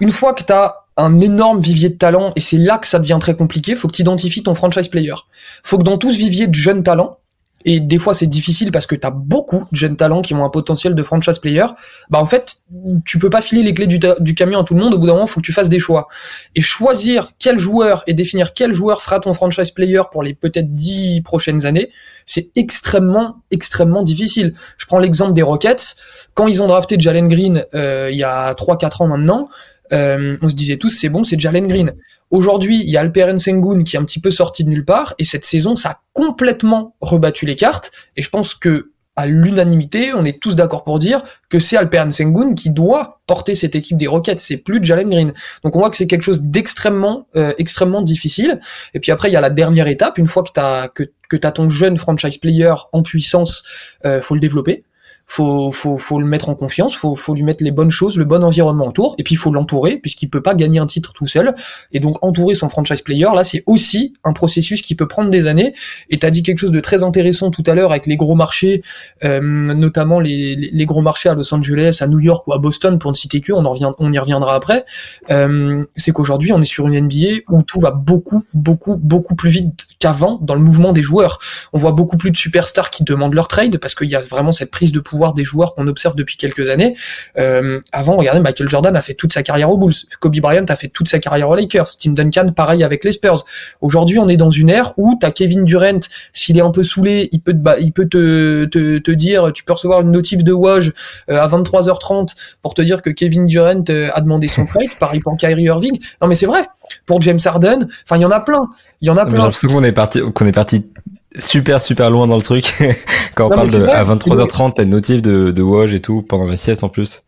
Une 0.00 0.10
fois 0.10 0.34
que 0.34 0.44
tu 0.44 0.52
as 0.52 0.84
un 0.96 1.20
énorme 1.20 1.60
vivier 1.60 1.88
de 1.88 1.96
talent, 1.96 2.32
et 2.36 2.40
c'est 2.40 2.56
là 2.56 2.78
que 2.78 2.86
ça 2.86 2.98
devient 2.98 3.18
très 3.20 3.34
compliqué, 3.34 3.74
faut 3.74 3.88
que 3.88 3.94
tu 3.94 4.02
identifies 4.02 4.42
ton 4.42 4.54
franchise 4.54 4.88
player. 4.88 5.14
Faut 5.62 5.78
que 5.78 5.82
dans 5.82 5.98
tout 5.98 6.10
ce 6.10 6.16
vivier 6.16 6.46
de 6.46 6.54
jeunes 6.54 6.84
talents, 6.84 7.18
et 7.64 7.80
des 7.80 7.98
fois 7.98 8.14
c'est 8.14 8.26
difficile 8.26 8.70
parce 8.70 8.86
que 8.86 8.94
tu 8.94 9.06
as 9.06 9.10
beaucoup 9.10 9.66
de 9.70 9.76
jeunes 9.76 9.96
talents 9.96 10.22
qui 10.22 10.34
ont 10.34 10.44
un 10.44 10.48
potentiel 10.48 10.94
de 10.94 11.02
franchise 11.02 11.38
player, 11.38 11.66
bah 12.10 12.18
en 12.18 12.26
fait, 12.26 12.56
tu 13.04 13.18
peux 13.18 13.30
pas 13.30 13.40
filer 13.40 13.62
les 13.62 13.74
clés 13.74 13.86
du, 13.86 14.34
camion 14.34 14.60
à 14.60 14.64
tout 14.64 14.74
le 14.74 14.80
monde, 14.80 14.94
au 14.94 14.98
bout 14.98 15.06
d'un 15.06 15.14
moment, 15.14 15.26
faut 15.26 15.40
que 15.40 15.46
tu 15.46 15.52
fasses 15.52 15.68
des 15.68 15.78
choix. 15.78 16.08
Et 16.54 16.60
choisir 16.60 17.30
quel 17.38 17.58
joueur 17.58 18.02
et 18.06 18.14
définir 18.14 18.54
quel 18.54 18.72
joueur 18.72 19.00
sera 19.00 19.20
ton 19.20 19.32
franchise 19.32 19.70
player 19.70 20.02
pour 20.10 20.22
les 20.22 20.34
peut-être 20.34 20.74
dix 20.74 21.22
prochaines 21.22 21.66
années, 21.66 21.90
c'est 22.26 22.50
extrêmement, 22.56 23.36
extrêmement 23.50 24.02
difficile. 24.02 24.54
Je 24.78 24.86
prends 24.86 24.98
l'exemple 24.98 25.34
des 25.34 25.42
Rockets. 25.42 25.96
Quand 26.34 26.46
ils 26.46 26.62
ont 26.62 26.66
drafté 26.66 26.96
Jalen 26.98 27.28
Green 27.28 27.64
euh, 27.74 28.08
il 28.10 28.18
y 28.18 28.24
a 28.24 28.52
3-4 28.54 29.02
ans 29.02 29.06
maintenant, 29.08 29.48
euh, 29.92 30.36
on 30.42 30.48
se 30.48 30.54
disait 30.54 30.76
tous 30.76 30.90
c'est 30.90 31.08
bon, 31.08 31.24
c'est 31.24 31.38
Jalen 31.38 31.68
Green. 31.68 31.92
Aujourd'hui, 32.30 32.80
il 32.80 32.90
y 32.90 32.96
a 32.96 33.00
Alperen 33.00 33.38
Sengun 33.38 33.84
qui 33.84 33.96
est 33.96 33.98
un 33.98 34.04
petit 34.04 34.20
peu 34.20 34.30
sorti 34.30 34.64
de 34.64 34.70
nulle 34.70 34.84
part, 34.84 35.14
et 35.18 35.24
cette 35.24 35.44
saison, 35.44 35.76
ça 35.76 35.90
a 35.90 36.00
complètement 36.12 36.96
rebattu 37.00 37.46
les 37.46 37.56
cartes, 37.56 37.92
et 38.16 38.22
je 38.22 38.30
pense 38.30 38.54
que 38.54 38.90
à 39.16 39.26
l'unanimité, 39.26 40.12
on 40.12 40.24
est 40.24 40.40
tous 40.40 40.56
d'accord 40.56 40.82
pour 40.82 40.98
dire 40.98 41.22
que 41.48 41.60
c'est 41.60 41.76
Alperen 41.76 42.10
Sengun 42.10 42.54
qui 42.54 42.70
doit 42.70 43.20
porter 43.26 43.54
cette 43.54 43.76
équipe 43.76 43.96
des 43.96 44.08
Rockets, 44.08 44.40
c'est 44.40 44.56
plus 44.56 44.82
Jalen 44.82 45.08
Green. 45.08 45.32
Donc 45.62 45.76
on 45.76 45.78
voit 45.78 45.90
que 45.90 45.96
c'est 45.96 46.08
quelque 46.08 46.22
chose 46.22 46.42
d'extrêmement 46.42 47.28
euh, 47.36 47.54
extrêmement 47.58 48.02
difficile. 48.02 48.60
Et 48.92 48.98
puis 48.98 49.12
après 49.12 49.30
il 49.30 49.32
y 49.32 49.36
a 49.36 49.40
la 49.40 49.50
dernière 49.50 49.86
étape, 49.86 50.18
une 50.18 50.26
fois 50.26 50.42
que 50.42 50.50
tu 50.50 51.04
que 51.04 51.12
que 51.28 51.36
ton 51.36 51.68
jeune 51.68 51.96
franchise 51.96 52.38
player 52.38 52.74
en 52.92 53.02
puissance, 53.02 53.62
euh, 54.04 54.20
faut 54.20 54.34
le 54.34 54.40
développer 54.40 54.84
faut, 55.26 55.72
faut, 55.72 55.96
faut 55.96 56.20
le 56.20 56.26
mettre 56.26 56.48
en 56.48 56.54
confiance, 56.54 56.94
faut, 56.94 57.14
faut 57.16 57.34
lui 57.34 57.42
mettre 57.42 57.64
les 57.64 57.70
bonnes 57.70 57.90
choses, 57.90 58.16
le 58.16 58.24
bon 58.24 58.44
environnement 58.44 58.86
autour, 58.86 59.14
et 59.18 59.22
puis 59.22 59.34
il 59.34 59.38
faut 59.38 59.52
l'entourer, 59.52 59.96
puisqu'il 59.96 60.28
peut 60.28 60.42
pas 60.42 60.54
gagner 60.54 60.78
un 60.78 60.86
titre 60.86 61.12
tout 61.12 61.26
seul. 61.26 61.54
Et 61.92 62.00
donc 62.00 62.22
entourer 62.22 62.54
son 62.54 62.68
franchise 62.68 63.00
player, 63.00 63.28
là, 63.34 63.44
c'est 63.44 63.62
aussi 63.66 64.14
un 64.24 64.32
processus 64.32 64.82
qui 64.82 64.94
peut 64.94 65.08
prendre 65.08 65.30
des 65.30 65.46
années. 65.46 65.74
Et 66.10 66.18
tu 66.18 66.26
as 66.26 66.30
dit 66.30 66.42
quelque 66.42 66.58
chose 66.58 66.72
de 66.72 66.80
très 66.80 67.02
intéressant 67.02 67.50
tout 67.50 67.64
à 67.66 67.74
l'heure 67.74 67.90
avec 67.90 68.06
les 68.06 68.16
gros 68.16 68.34
marchés, 68.34 68.82
euh, 69.24 69.40
notamment 69.40 70.20
les, 70.20 70.56
les, 70.56 70.86
gros 70.86 71.02
marchés 71.02 71.28
à 71.28 71.34
Los 71.34 71.52
Angeles, 71.54 71.98
à 72.00 72.06
New 72.06 72.20
York 72.20 72.46
ou 72.46 72.52
à 72.52 72.58
Boston, 72.58 72.98
pour 72.98 73.10
ne 73.10 73.16
citer 73.16 73.40
que, 73.40 73.52
on, 73.52 73.64
on 73.98 74.12
y 74.12 74.18
reviendra 74.18 74.54
après. 74.54 74.84
Euh, 75.30 75.84
c'est 75.96 76.12
qu'aujourd'hui, 76.12 76.52
on 76.52 76.60
est 76.60 76.66
sur 76.66 76.86
une 76.86 77.00
NBA 77.06 77.42
où 77.48 77.62
tout 77.62 77.80
va 77.80 77.90
beaucoup, 77.90 78.44
beaucoup, 78.52 78.96
beaucoup 78.96 79.34
plus 79.34 79.50
vite 79.50 79.86
qu'avant 80.04 80.38
dans 80.42 80.54
le 80.54 80.60
mouvement 80.60 80.92
des 80.92 81.00
joueurs. 81.00 81.38
On 81.72 81.78
voit 81.78 81.92
beaucoup 81.92 82.18
plus 82.18 82.30
de 82.30 82.36
superstars 82.36 82.90
qui 82.90 83.04
demandent 83.04 83.32
leur 83.32 83.48
trade 83.48 83.78
parce 83.78 83.94
qu'il 83.94 84.10
y 84.10 84.14
a 84.14 84.20
vraiment 84.20 84.52
cette 84.52 84.70
prise 84.70 84.92
de 84.92 85.00
pouvoir 85.00 85.32
des 85.32 85.44
joueurs 85.44 85.74
qu'on 85.74 85.86
observe 85.86 86.14
depuis 86.14 86.36
quelques 86.36 86.68
années. 86.68 86.94
Euh, 87.38 87.80
avant, 87.90 88.18
regardez, 88.18 88.40
Michael 88.40 88.68
Jordan 88.68 88.94
a 88.96 89.00
fait 89.00 89.14
toute 89.14 89.32
sa 89.32 89.42
carrière 89.42 89.70
aux 89.70 89.78
Bulls, 89.78 89.94
Kobe 90.20 90.38
Bryant 90.40 90.66
a 90.68 90.76
fait 90.76 90.88
toute 90.88 91.08
sa 91.08 91.20
carrière 91.20 91.48
aux 91.48 91.54
Lakers, 91.54 91.88
Tim 91.98 92.10
Duncan 92.10 92.52
pareil 92.54 92.84
avec 92.84 93.02
les 93.02 93.12
Spurs. 93.12 93.46
Aujourd'hui, 93.80 94.18
on 94.18 94.28
est 94.28 94.36
dans 94.36 94.50
une 94.50 94.68
ère 94.68 94.92
où 94.98 95.16
t'as 95.18 95.30
Kevin 95.30 95.64
Durant, 95.64 96.00
s'il 96.34 96.58
est 96.58 96.60
un 96.60 96.70
peu 96.70 96.84
saoulé, 96.84 97.30
il 97.32 97.40
peut 97.40 97.54
te, 97.54 97.80
il 97.80 97.92
peut 97.92 98.06
te, 98.06 98.66
te, 98.66 98.98
te 98.98 99.10
dire, 99.10 99.54
tu 99.54 99.64
peux 99.64 99.72
recevoir 99.72 100.02
une 100.02 100.10
notif 100.10 100.44
de 100.44 100.52
Woj 100.52 100.92
euh, 101.30 101.40
à 101.40 101.48
23h30 101.48 102.34
pour 102.60 102.74
te 102.74 102.82
dire 102.82 103.00
que 103.00 103.08
Kevin 103.08 103.46
Durant 103.46 103.84
euh, 103.88 104.10
a 104.12 104.20
demandé 104.20 104.48
son 104.48 104.66
trade, 104.72 104.90
pareil 105.00 105.20
pour 105.20 105.34
Kyrie 105.38 105.62
Irving. 105.62 105.98
Non 106.20 106.28
mais 106.28 106.34
c'est 106.34 106.44
vrai. 106.44 106.66
Pour 107.06 107.22
James 107.22 107.40
Harden, 107.42 107.88
enfin 108.04 108.18
il 108.18 108.22
y 108.22 108.26
en 108.26 108.30
a 108.30 108.40
plein. 108.40 108.68
Il 109.00 109.08
y 109.08 109.10
en 109.10 109.16
a 109.16 109.24
plein. 109.24 109.36
J'ai 109.36 109.42
l'impression 109.42 109.68
qu'on 109.68 109.84
est 109.84 109.92
parti, 109.92 110.20
qu'on 110.20 110.46
est 110.46 110.52
parti 110.52 110.90
super 111.38 111.80
super 111.80 112.10
loin 112.10 112.26
dans 112.26 112.36
le 112.36 112.42
truc. 112.42 112.72
Quand 113.34 113.46
on 113.46 113.50
parle 113.50 113.70
de 113.70 113.84
à 113.84 114.04
23h30, 114.04 114.74
t'as 114.74 114.82
une 114.84 114.90
notif 114.90 115.22
de, 115.22 115.50
de 115.50 115.62
Woj 115.62 115.94
et 115.94 116.00
tout 116.00 116.22
pendant 116.22 116.46
la 116.46 116.56
sieste 116.56 116.84
en 116.84 116.88
plus. 116.88 117.22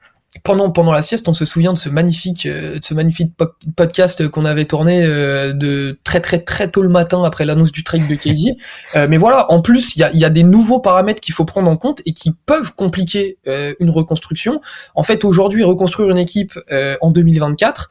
Pendant 0.44 0.70
pendant 0.70 0.92
la 0.92 1.00
sieste, 1.00 1.28
on 1.28 1.32
se 1.32 1.46
souvient 1.46 1.73
de 1.73 1.78
ce 1.78 1.88
magnifique 1.88 2.44
euh, 2.44 2.78
de 2.78 2.85
ce 2.85 2.92
magnifique 2.92 3.32
podcast 3.75 4.28
qu'on 4.28 4.44
avait 4.44 4.66
tourné 4.66 5.02
euh, 5.02 5.54
de 5.54 5.99
très 6.04 6.20
très 6.20 6.40
très 6.40 6.70
tôt 6.70 6.82
le 6.82 6.90
matin 6.90 7.25
après 7.25 7.46
l'annonce 7.46 7.73
du 7.73 7.85
trade 7.85 8.06
de 8.06 8.14
KD. 8.14 8.56
euh, 8.96 9.06
mais 9.08 9.16
voilà, 9.16 9.50
en 9.50 9.62
plus 9.62 9.96
il 9.96 10.00
y 10.00 10.02
a, 10.04 10.14
y 10.14 10.26
a 10.26 10.30
des 10.30 10.42
nouveaux 10.42 10.80
paramètres 10.80 11.23
qu'il 11.23 11.32
faut 11.32 11.46
prendre 11.46 11.70
en 11.70 11.78
compte 11.78 12.02
et 12.04 12.12
qui 12.12 12.32
peuvent 12.44 12.75
compliquer 12.75 13.38
euh, 13.46 13.75
une 13.80 13.88
reconstruction. 13.88 14.61
En 14.94 15.02
fait, 15.02 15.25
aujourd'hui, 15.25 15.64
reconstruire 15.64 16.11
une 16.11 16.18
équipe 16.18 16.58
en 17.00 17.11
2024 17.11 17.90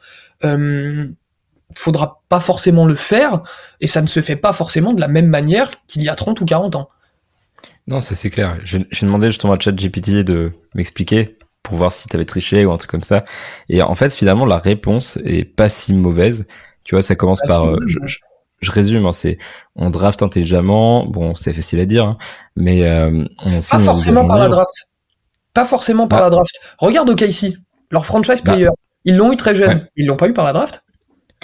faudra 1.74 2.22
pas 2.28 2.40
forcément 2.40 2.86
le 2.86 2.94
faire, 2.94 3.42
et 3.80 3.86
ça 3.86 4.02
ne 4.02 4.06
se 4.06 4.20
fait 4.20 4.36
pas 4.36 4.52
forcément 4.52 4.92
de 4.92 5.00
la 5.00 5.08
même 5.08 5.26
manière 5.26 5.70
qu'il 5.86 6.02
y 6.02 6.08
a 6.08 6.14
30 6.14 6.40
ou 6.40 6.44
40 6.44 6.76
ans. 6.76 6.88
Non, 7.88 8.00
ça 8.00 8.14
c'est 8.14 8.30
clair. 8.30 8.58
J'ai 8.64 8.86
demandé 9.02 9.28
justement 9.28 9.52
à 9.52 9.58
ChatGPT 9.58 10.24
de 10.24 10.52
m'expliquer 10.74 11.38
pour 11.62 11.76
voir 11.76 11.92
si 11.92 12.08
tu 12.08 12.16
avais 12.16 12.24
triché 12.24 12.64
ou 12.64 12.72
un 12.72 12.78
truc 12.78 12.90
comme 12.90 13.02
ça. 13.02 13.24
Et 13.68 13.82
en 13.82 13.94
fait, 13.94 14.12
finalement, 14.12 14.46
la 14.46 14.58
réponse 14.58 15.18
est 15.24 15.44
pas 15.44 15.68
si 15.68 15.92
mauvaise. 15.92 16.46
Tu 16.84 16.94
vois, 16.94 17.02
ça 17.02 17.16
commence 17.16 17.40
par... 17.46 17.66
Euh, 17.66 17.76
je, 18.60 18.70
résume, 18.70 19.06
hein, 19.06 19.12
c'est 19.12 19.38
on 19.74 19.90
draft 19.90 20.22
intelligemment. 20.22 21.04
Bon, 21.06 21.34
c'est 21.34 21.52
facile 21.52 21.80
à 21.80 21.84
dire, 21.84 22.04
hein, 22.04 22.18
mais 22.56 22.86
euh, 22.86 23.24
on 23.44 23.50
Pas 23.50 23.80
forcément 23.80 24.26
par 24.26 24.38
la 24.38 24.48
draft. 24.48 24.88
Pas 25.52 25.64
forcément 25.64 26.08
par 26.08 26.20
la 26.20 26.30
draft. 26.30 26.54
Regarde 26.78 27.10
OKC, 27.10 27.56
leur 27.90 28.04
franchise 28.04 28.42
bah. 28.42 28.52
player. 28.52 28.70
Ils 29.04 29.16
l'ont 29.16 29.32
eu 29.32 29.36
très 29.36 29.54
jeune. 29.54 29.88
Ils 29.96 30.06
l'ont 30.06 30.16
pas 30.16 30.28
eu 30.28 30.32
par 30.32 30.44
la 30.44 30.52
draft 30.52 30.85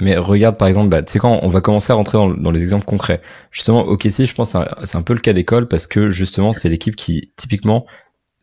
Mais 0.01 0.17
regarde 0.17 0.57
par 0.57 0.69
exemple, 0.69 0.89
bah, 0.89 1.03
tu 1.03 1.13
sais 1.13 1.19
quand 1.19 1.41
on 1.43 1.49
va 1.49 1.61
commencer 1.61 1.93
à 1.93 1.97
rentrer 1.97 2.19
dans, 2.19 2.29
dans 2.29 2.51
les 2.51 2.63
exemples 2.63 2.87
concrets. 2.87 3.21
Justement, 3.51 3.81
OKC, 3.87 4.25
je 4.25 4.35
pense 4.35 4.57
c'est 4.85 4.97
un, 4.97 5.03
peu 5.03 5.13
le 5.13 5.21
cas 5.21 5.33
d'école 5.33 5.69
parce 5.69 5.87
que 5.87 6.11
justement 6.11 6.53
c'est 6.53 6.69
l'équipe 6.69 6.97
qui 6.97 7.31
typiquement 7.37 7.87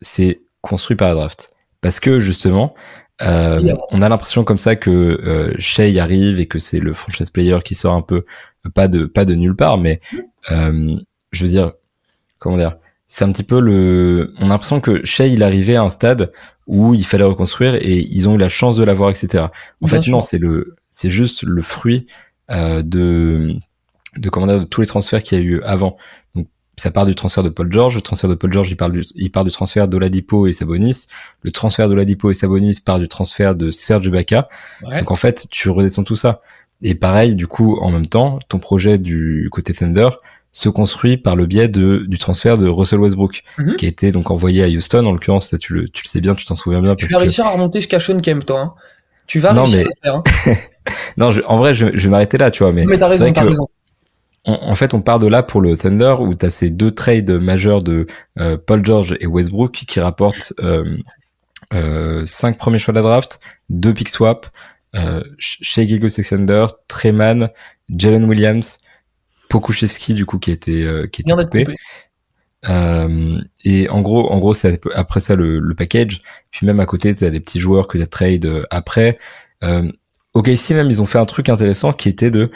c'est 0.00 0.40
construit 0.60 0.96
par 0.96 1.08
la 1.08 1.14
draft. 1.14 1.50
Parce 1.80 1.98
que 1.98 2.20
justement, 2.20 2.74
euh, 3.22 3.74
on 3.90 4.00
a 4.02 4.08
l'impression 4.08 4.44
comme 4.44 4.58
ça 4.58 4.76
que 4.76 4.90
euh, 4.90 5.54
Shea 5.58 6.00
arrive 6.00 6.40
et 6.40 6.46
que 6.46 6.58
c'est 6.58 6.80
le 6.80 6.92
franchise 6.92 7.30
player 7.30 7.58
qui 7.64 7.74
sort 7.74 7.94
un 7.94 8.02
peu 8.02 8.24
pas 8.74 8.88
de 8.88 9.04
pas 9.04 9.24
de 9.24 9.34
nulle 9.34 9.56
part, 9.56 9.78
mais 9.78 10.00
euh, 10.50 10.96
je 11.32 11.44
veux 11.44 11.50
dire 11.50 11.72
comment 12.38 12.56
dire, 12.56 12.76
c'est 13.06 13.24
un 13.24 13.32
petit 13.32 13.42
peu 13.42 13.60
le. 13.60 14.34
On 14.38 14.46
a 14.46 14.50
l'impression 14.50 14.80
que 14.80 15.04
Shea 15.04 15.26
il 15.26 15.42
arrivait 15.42 15.76
à 15.76 15.82
un 15.82 15.90
stade 15.90 16.32
où 16.66 16.94
il 16.94 17.04
fallait 17.04 17.24
reconstruire 17.24 17.74
et 17.74 17.98
ils 17.98 18.28
ont 18.28 18.34
eu 18.34 18.38
la 18.38 18.48
chance 18.48 18.76
de 18.76 18.84
l'avoir, 18.84 19.10
etc. 19.10 19.46
En 19.82 19.86
fait, 19.86 20.06
non, 20.06 20.20
c'est 20.20 20.38
le 20.38 20.76
c'est 20.90 21.10
juste 21.10 21.42
le 21.42 21.62
fruit 21.62 22.06
euh, 22.50 22.82
de 22.82 23.54
de 24.16 24.28
comment 24.28 24.46
dire, 24.46 24.60
de 24.60 24.64
tous 24.64 24.80
les 24.80 24.86
transferts 24.86 25.22
qu'il 25.22 25.38
y 25.38 25.40
a 25.40 25.44
eu 25.44 25.62
avant. 25.62 25.96
Donc 26.34 26.48
ça 26.76 26.90
part 26.90 27.06
du 27.06 27.14
transfert 27.14 27.44
de 27.44 27.48
Paul 27.48 27.70
George, 27.70 27.94
le 27.94 28.00
transfert 28.00 28.28
de 28.28 28.34
Paul 28.34 28.52
George 28.52 28.70
il, 28.70 28.76
parle 28.76 28.92
du, 28.92 29.04
il 29.14 29.30
part 29.30 29.44
du 29.44 29.50
transfert 29.50 29.86
d'Oladipo 29.86 30.46
et 30.46 30.52
Sabonis, 30.52 31.06
le 31.42 31.52
transfert 31.52 31.88
d'Oladipo 31.88 32.30
et 32.30 32.34
Sabonis 32.34 32.80
part 32.84 32.98
du 32.98 33.06
transfert 33.06 33.54
de 33.54 33.70
Serge 33.70 34.06
Ibaka. 34.06 34.48
Donc 34.82 35.10
en 35.10 35.16
fait, 35.16 35.46
tu 35.50 35.68
redescends 35.70 36.04
tout 36.04 36.16
ça. 36.16 36.40
Et 36.82 36.94
pareil, 36.94 37.36
du 37.36 37.46
coup, 37.46 37.78
en 37.80 37.90
même 37.90 38.06
temps, 38.06 38.38
ton 38.48 38.58
projet 38.58 38.98
du 38.98 39.48
côté 39.52 39.74
Thunder 39.74 40.08
se 40.52 40.68
construit 40.68 41.16
par 41.16 41.36
le 41.36 41.46
biais 41.46 41.68
de, 41.68 42.04
du 42.08 42.18
transfert 42.18 42.58
de 42.58 42.66
Russell 42.66 42.98
Westbrook, 42.98 43.44
mhm. 43.58 43.76
qui 43.76 43.86
a 43.86 43.88
été 43.88 44.10
donc 44.10 44.30
envoyé 44.30 44.64
à 44.64 44.66
Houston. 44.66 45.04
En 45.06 45.12
l'occurrence, 45.12 45.54
tu 45.60 45.74
le, 45.74 45.88
tu 45.88 46.04
le 46.04 46.08
sais 46.08 46.20
bien, 46.20 46.34
tu 46.34 46.44
t'en 46.44 46.54
souviens 46.54 46.80
bien. 46.80 46.96
Tu 46.96 47.06
vas 47.06 47.18
réussir 47.18 47.46
à 47.46 47.50
remonter 47.50 47.80
jusqu'à 47.80 48.00
Sean 48.00 48.20
Kemp, 48.20 48.44
toi. 48.46 48.60
Hein. 48.60 48.74
Tu 49.30 49.38
vas 49.38 49.52
non, 49.52 49.62
réussir 49.62 49.78
mais... 49.78 50.10
à 50.10 50.12
le 50.16 50.24
faire. 50.42 50.52
Hein. 50.52 50.92
non, 51.16 51.30
je, 51.30 51.40
en 51.46 51.56
vrai, 51.56 51.72
je, 51.72 51.86
je 51.94 52.02
vais 52.02 52.08
m'arrêter 52.08 52.36
là, 52.36 52.50
tu 52.50 52.64
vois. 52.64 52.72
Mais, 52.72 52.84
mais 52.84 52.98
t'as 52.98 53.06
raison, 53.06 53.32
t'as 53.32 53.44
raison. 53.44 53.68
en 54.44 54.74
fait, 54.74 54.92
on 54.92 55.02
part 55.02 55.20
de 55.20 55.28
là 55.28 55.44
pour 55.44 55.60
le 55.60 55.76
Thunder 55.76 56.16
où 56.18 56.34
tu 56.34 56.46
as 56.46 56.50
ces 56.50 56.68
deux 56.68 56.90
trades 56.90 57.30
majeurs 57.30 57.80
de 57.80 58.06
euh, 58.40 58.58
Paul 58.58 58.84
George 58.84 59.16
et 59.20 59.28
Westbrook 59.28 59.70
qui 59.70 60.00
rapportent 60.00 60.52
euh, 60.58 60.96
euh, 61.72 62.26
cinq 62.26 62.58
premiers 62.58 62.80
choix 62.80 62.90
de 62.92 62.98
la 62.98 63.02
draft, 63.04 63.38
deux 63.68 63.94
pick 63.94 64.08
swap, 64.08 64.48
euh, 64.96 65.22
Shea 65.38 65.84
Gilgeous-Alexander, 65.84 66.66
Treman, 66.88 67.50
Jalen 67.88 68.24
Williams, 68.24 68.78
Pokushevski 69.48 70.14
du 70.14 70.26
coup 70.26 70.40
qui 70.40 70.50
été 70.50 70.82
euh, 70.82 71.06
qui 71.06 71.22
a 71.22 71.40
été 71.40 71.44
coupé. 71.44 71.76
Euh, 72.68 73.38
et 73.64 73.88
en 73.88 74.00
gros, 74.00 74.30
en 74.30 74.38
gros, 74.38 74.52
c'est 74.52 74.80
après 74.94 75.20
ça 75.20 75.34
le, 75.34 75.58
le, 75.58 75.74
package. 75.74 76.22
Puis 76.50 76.66
même 76.66 76.80
à 76.80 76.86
côté, 76.86 77.14
tu 77.14 77.24
as 77.24 77.30
des 77.30 77.40
petits 77.40 77.60
joueurs 77.60 77.88
que 77.88 77.98
tu 77.98 78.06
trade 78.06 78.44
euh, 78.44 78.64
après. 78.70 79.18
Euh, 79.64 79.90
OKC 80.34 80.70
même, 80.70 80.88
ils 80.88 81.00
ont 81.02 81.06
fait 81.06 81.18
un 81.18 81.26
truc 81.26 81.48
intéressant 81.48 81.92
qui 81.92 82.08
était 82.08 82.30
de 82.30 82.50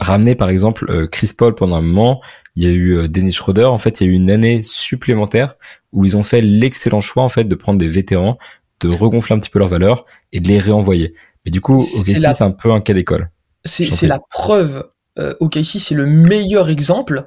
ramener 0.00 0.34
par 0.34 0.48
exemple 0.48 0.90
euh, 0.90 1.06
Chris 1.06 1.32
Paul 1.36 1.54
pendant 1.54 1.76
un 1.76 1.82
moment. 1.82 2.20
Il 2.56 2.64
y 2.64 2.66
a 2.66 2.70
eu 2.70 3.08
Dennis 3.08 3.32
Schroeder. 3.32 3.64
En 3.64 3.78
fait, 3.78 4.00
il 4.00 4.06
y 4.06 4.10
a 4.10 4.12
eu 4.12 4.14
une 4.14 4.30
année 4.30 4.62
supplémentaire 4.62 5.54
où 5.92 6.04
ils 6.04 6.16
ont 6.16 6.22
fait 6.22 6.40
l'excellent 6.40 7.00
choix 7.00 7.22
en 7.22 7.28
fait 7.28 7.44
de 7.44 7.54
prendre 7.54 7.78
des 7.78 7.88
vétérans, 7.88 8.38
de 8.80 8.88
regonfler 8.88 9.36
un 9.36 9.38
petit 9.38 9.50
peu 9.50 9.60
leur 9.60 9.68
valeur 9.68 10.04
et 10.32 10.40
de 10.40 10.48
les 10.48 10.58
réenvoyer. 10.58 11.14
Mais 11.44 11.52
du 11.52 11.60
coup, 11.60 11.76
OKC 11.76 12.16
c'est 12.34 12.42
un 12.42 12.50
peu 12.50 12.72
un 12.72 12.80
cas 12.80 12.94
d'école. 12.94 13.30
C'est 13.64 14.06
la 14.06 14.18
preuve 14.30 14.84
euh, 15.18 15.34
OKC 15.40 15.64
c'est 15.64 15.94
le 15.94 16.06
meilleur 16.06 16.68
exemple 16.68 17.18
euh, 17.18 17.24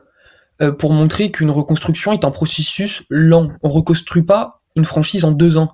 pour 0.70 0.94
montrer 0.94 1.32
qu'une 1.32 1.50
reconstruction 1.50 2.12
est 2.14 2.26
un 2.26 2.32
processus 2.32 3.04
lent. 3.10 3.50
On 3.64 3.70
reconstruit 3.70 4.24
pas 4.24 4.62
une 4.76 4.86
franchise 4.86 5.26
en 5.26 5.32
deux 5.32 5.58
ans. 5.58 5.74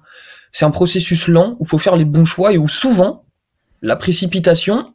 C'est 0.52 0.66
un 0.66 0.72
processus 0.72 1.28
lent 1.28 1.56
où 1.60 1.66
il 1.66 1.68
faut 1.68 1.78
faire 1.78 1.96
les 1.96 2.06
bons 2.06 2.26
choix 2.26 2.54
et 2.54 2.58
où 2.58 2.68
souvent 2.68 3.26
la 3.82 3.96
précipitation, 3.96 4.94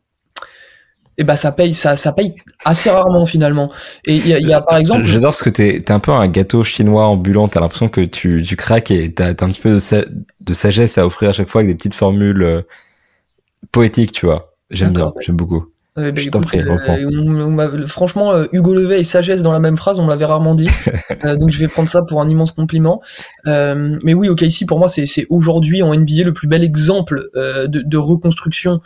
eh 1.19 1.25
ben 1.25 1.37
ça 1.37 1.53
paye, 1.53 1.75
ça, 1.75 1.97
ça 1.97 2.13
paye 2.13 2.35
assez 2.65 2.91
rarement 2.91 3.27
finalement. 3.27 3.71
Et 4.07 4.17
il 4.17 4.27
y 4.27 4.53
a, 4.53 4.61
par 4.61 4.79
exemple. 4.79 5.05
J'adore 5.05 5.35
ce 5.35 5.45
que 5.45 5.51
t'es, 5.51 5.81
t'es 5.81 5.93
un 5.93 6.01
peu 6.01 6.13
un 6.13 6.27
gâteau 6.29 6.65
chinois 6.65 7.07
ambulant. 7.07 7.49
T'as 7.49 7.61
l'impression 7.61 7.89
que 7.89 8.01
tu, 8.01 8.43
tu 8.43 8.57
craques 8.57 8.91
et 8.91 9.13
t'as, 9.13 9.29
as 9.29 9.45
un 9.45 9.51
petit 9.51 9.61
peu 9.61 9.79
de, 10.41 10.53
sagesse 10.53 10.99
à 10.99 11.07
offrir 11.07 11.31
à 11.31 11.33
chaque 11.33 11.49
fois 11.49 11.61
avec 11.61 11.71
des 11.71 11.77
petites 11.77 11.95
formules 11.95 12.43
euh, 12.43 12.63
poétiques, 13.71 14.13
tu 14.13 14.27
vois. 14.27 14.55
J'aime 14.71 14.93
bien, 14.93 15.13
j'aime 15.21 15.37
beaucoup. 15.37 15.72
Euh, 15.99 16.11
bah, 16.11 16.23
je 16.23 16.31
t'en 16.31 16.41
prie, 16.41 16.59
euh, 16.59 17.87
franchement, 17.87 18.33
euh, 18.33 18.47
Hugo 18.53 18.75
Levet 18.75 19.01
et 19.01 19.05
sagesse 19.05 19.43
dans 19.43 19.53
la 19.53 19.61
même 19.61 19.77
phrase, 19.77 19.99
on 19.99 20.07
l'avait 20.07 20.25
rarement 20.25 20.55
dit. 20.55 20.69
donc 21.39 21.51
je 21.51 21.59
vais 21.59 21.69
prendre 21.69 21.89
ça 21.89 22.01
pour 22.01 22.23
un 22.23 22.29
immense 22.29 22.53
compliment. 22.53 23.03
mais 23.45 24.15
oui, 24.15 24.29
ok, 24.29 24.41
ici 24.43 24.65
pour 24.65 24.79
moi, 24.79 24.89
c'est 24.89 25.27
aujourd'hui 25.29 25.83
en 25.83 25.95
NBA 25.95 26.25
le 26.25 26.33
plus 26.33 26.49
bel 26.49 26.65
exemple 26.65 27.29
de, 27.35 27.67
de, 27.67 27.97
reconstruction. 27.99 28.81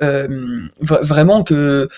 vraiment 0.00 1.42
que 1.44 1.88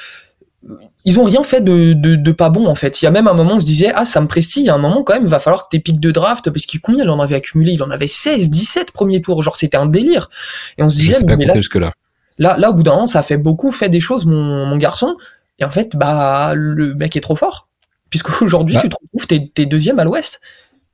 ils 1.05 1.19
ont 1.19 1.25
rien 1.25 1.43
fait 1.43 1.61
de, 1.61 1.93
de, 1.93 2.15
de, 2.15 2.33
pas 2.33 2.49
bon 2.49 2.69
en 2.69 2.77
fait. 2.77 3.03
Il 3.03 3.07
y 3.07 3.09
a 3.09 3.11
même 3.11 3.27
un 3.27 3.33
moment 3.33 3.57
où 3.57 3.61
je 3.61 3.67
disais 3.67 3.91
ah 3.97 4.05
ça 4.05 4.21
me 4.21 4.29
prestille, 4.29 4.63
il 4.63 4.67
y 4.67 4.71
a 4.71 4.75
un 4.75 4.79
moment 4.79 5.03
quand 5.03 5.15
même 5.15 5.25
il 5.25 5.29
va 5.29 5.41
falloir 5.41 5.65
que 5.65 5.69
tes 5.71 5.81
pics 5.81 5.99
de 5.99 6.13
draft 6.13 6.49
parce 6.51 6.67
qu'il 6.67 6.81
combien 6.81 7.03
il 7.03 7.11
en 7.11 7.19
avait 7.19 7.35
accumulé, 7.35 7.73
il 7.73 7.83
en 7.83 7.91
avait 7.91 8.07
16, 8.07 8.49
17 8.49 8.93
premiers 8.93 9.21
tours, 9.21 9.43
genre 9.43 9.57
c'était 9.57 9.77
un 9.77 9.87
délire. 9.87 10.31
Et 10.79 10.85
on 10.85 10.89
se 10.91 10.97
disait 10.97 11.17
mais 11.25 11.47
là, 11.47 11.55
jusque 11.55 11.75
là. 11.75 11.93
Là, 12.39 12.57
là, 12.57 12.71
au 12.71 12.75
bout 12.75 12.83
d'un 12.83 12.93
an, 12.93 13.07
ça 13.07 13.23
fait 13.23 13.37
beaucoup, 13.37 13.73
fait 13.73 13.89
des 13.89 14.01
choses, 14.01 14.25
mon, 14.25 14.67
mon 14.67 14.77
garçon. 14.77 15.17
Et 15.59 15.65
en 15.65 15.69
fait, 15.69 15.97
bah, 15.97 16.55
le 16.55 16.95
mec 16.95 17.17
est 17.17 17.21
trop 17.21 17.37
fort. 17.37 17.69
Puisqu'aujourd'hui, 18.11 18.77
bah. 18.77 18.83
tu 18.83 18.89
te 18.89 18.97
retrouves, 19.01 19.27
t'es, 19.27 19.51
t'es 19.55 19.67
deuxième 19.67 19.99
à 19.99 20.05
l'ouest. 20.05 20.41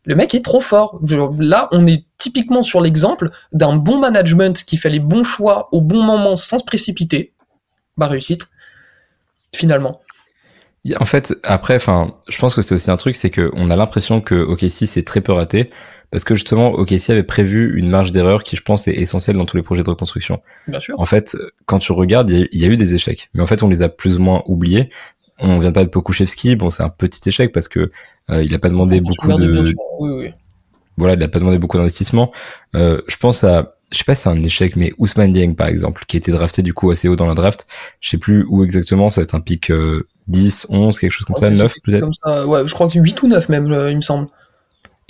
Le 0.04 0.14
mec 0.14 0.35
est 0.35 0.45
trop 0.45 0.61
fort. 0.61 1.00
Là, 1.38 1.68
on 1.73 1.87
est 1.87 2.04
typiquement 2.16 2.62
sur 2.62 2.80
l'exemple 2.80 3.30
d'un 3.52 3.76
bon 3.76 3.99
management 3.99 4.64
qui 4.64 4.76
fait 4.76 4.90
les 4.90 5.00
bons 5.00 5.25
choix 5.25 5.68
au 5.73 5.80
bon 5.80 6.02
moment 6.02 6.37
sans 6.37 6.59
se 6.59 6.64
précipiter. 6.64 7.33
Bah, 7.97 8.07
réussite. 8.07 8.49
Finalement. 9.54 10.00
En 10.99 11.04
fait, 11.04 11.35
après, 11.42 11.76
enfin, 11.76 12.14
je 12.28 12.38
pense 12.38 12.54
que 12.54 12.62
c'est 12.62 12.75
aussi 12.75 12.90
un 12.90 12.97
truc, 12.97 13.16
c'est 13.16 13.30
que 13.30 13.50
on 13.54 13.71
a 13.71 13.76
l'impression 13.76 14.21
que 14.21 14.35
OKC 14.35 14.87
c'est 14.87 15.04
très 15.04 15.21
peu 15.21 15.33
raté, 15.33 15.71
parce 16.10 16.24
que 16.24 16.34
justement 16.34 16.72
OKC 16.72 17.10
avait 17.10 17.22
prévu 17.22 17.78
une 17.78 17.88
marge 17.88 18.12
d'erreur 18.12 18.42
qui 18.42 18.56
je 18.56 18.62
pense 18.62 18.88
est 18.88 18.94
essentielle 18.94 19.36
dans 19.36 19.46
tous 19.46 19.56
les 19.56 19.62
projets 19.62 19.82
de 19.82 19.90
reconstruction. 19.90 20.40
Bien 20.66 20.80
sûr. 20.80 20.98
En 20.98 21.04
fait, 21.04 21.36
quand 21.66 21.78
tu 21.78 21.92
regardes, 21.92 22.30
il 22.30 22.48
y, 22.52 22.64
a 22.64 22.68
eu 22.68 22.76
des 22.76 22.94
échecs, 22.94 23.30
mais 23.34 23.42
en 23.42 23.46
fait 23.46 23.62
on 23.62 23.68
les 23.68 23.82
a 23.82 23.88
plus 23.88 24.16
ou 24.16 24.20
moins 24.20 24.42
oubliés. 24.46 24.90
On 25.40 25.58
vient 25.58 25.72
pas 25.72 25.84
de 25.84 25.88
Pokushevski, 25.88 26.56
bon 26.56 26.70
c'est 26.70 26.82
un 26.82 26.88
petit 26.88 27.28
échec 27.28 27.52
parce 27.52 27.68
que 27.68 27.90
euh, 28.30 28.42
il 28.42 28.54
a 28.54 28.58
pas 28.58 28.68
demandé 28.68 29.00
beaucoup 29.00 29.32
de, 29.32 29.74
oui, 30.00 30.10
oui. 30.10 30.32
voilà, 30.96 31.14
il 31.14 31.22
a 31.22 31.28
pas 31.28 31.38
demandé 31.38 31.58
beaucoup 31.58 31.76
d'investissement. 31.76 32.32
Euh, 32.74 33.00
je 33.08 33.16
pense 33.16 33.44
à 33.44 33.74
je 33.90 33.98
sais 33.98 34.04
pas 34.04 34.14
si 34.14 34.22
c'est 34.22 34.28
un 34.28 34.42
échec, 34.42 34.76
mais 34.76 34.92
Ousmane 34.98 35.32
Dieng 35.32 35.54
par 35.54 35.68
exemple, 35.68 36.04
qui 36.06 36.16
a 36.16 36.18
été 36.18 36.30
drafté 36.30 36.62
du 36.62 36.74
coup 36.74 36.90
assez 36.90 37.08
haut 37.08 37.16
dans 37.16 37.26
la 37.26 37.34
draft. 37.34 37.66
Je 38.00 38.10
sais 38.10 38.18
plus 38.18 38.44
où 38.48 38.62
exactement, 38.64 39.08
ça 39.08 39.20
va 39.20 39.24
être 39.24 39.34
un 39.34 39.40
pic 39.40 39.72
10, 40.28 40.66
euh, 40.70 40.74
11, 40.74 40.98
quelque 40.98 41.12
chose 41.12 41.26
comme 41.26 41.36
ça, 41.36 41.50
9 41.50 41.74
peut-être. 41.84 42.46
Ouais, 42.46 42.66
je 42.66 42.74
crois 42.74 42.88
que 42.88 42.98
8 42.98 43.22
ou 43.22 43.28
9 43.28 43.48
même, 43.48 43.72
euh, 43.72 43.90
il 43.90 43.96
me 43.96 44.02
semble. 44.02 44.28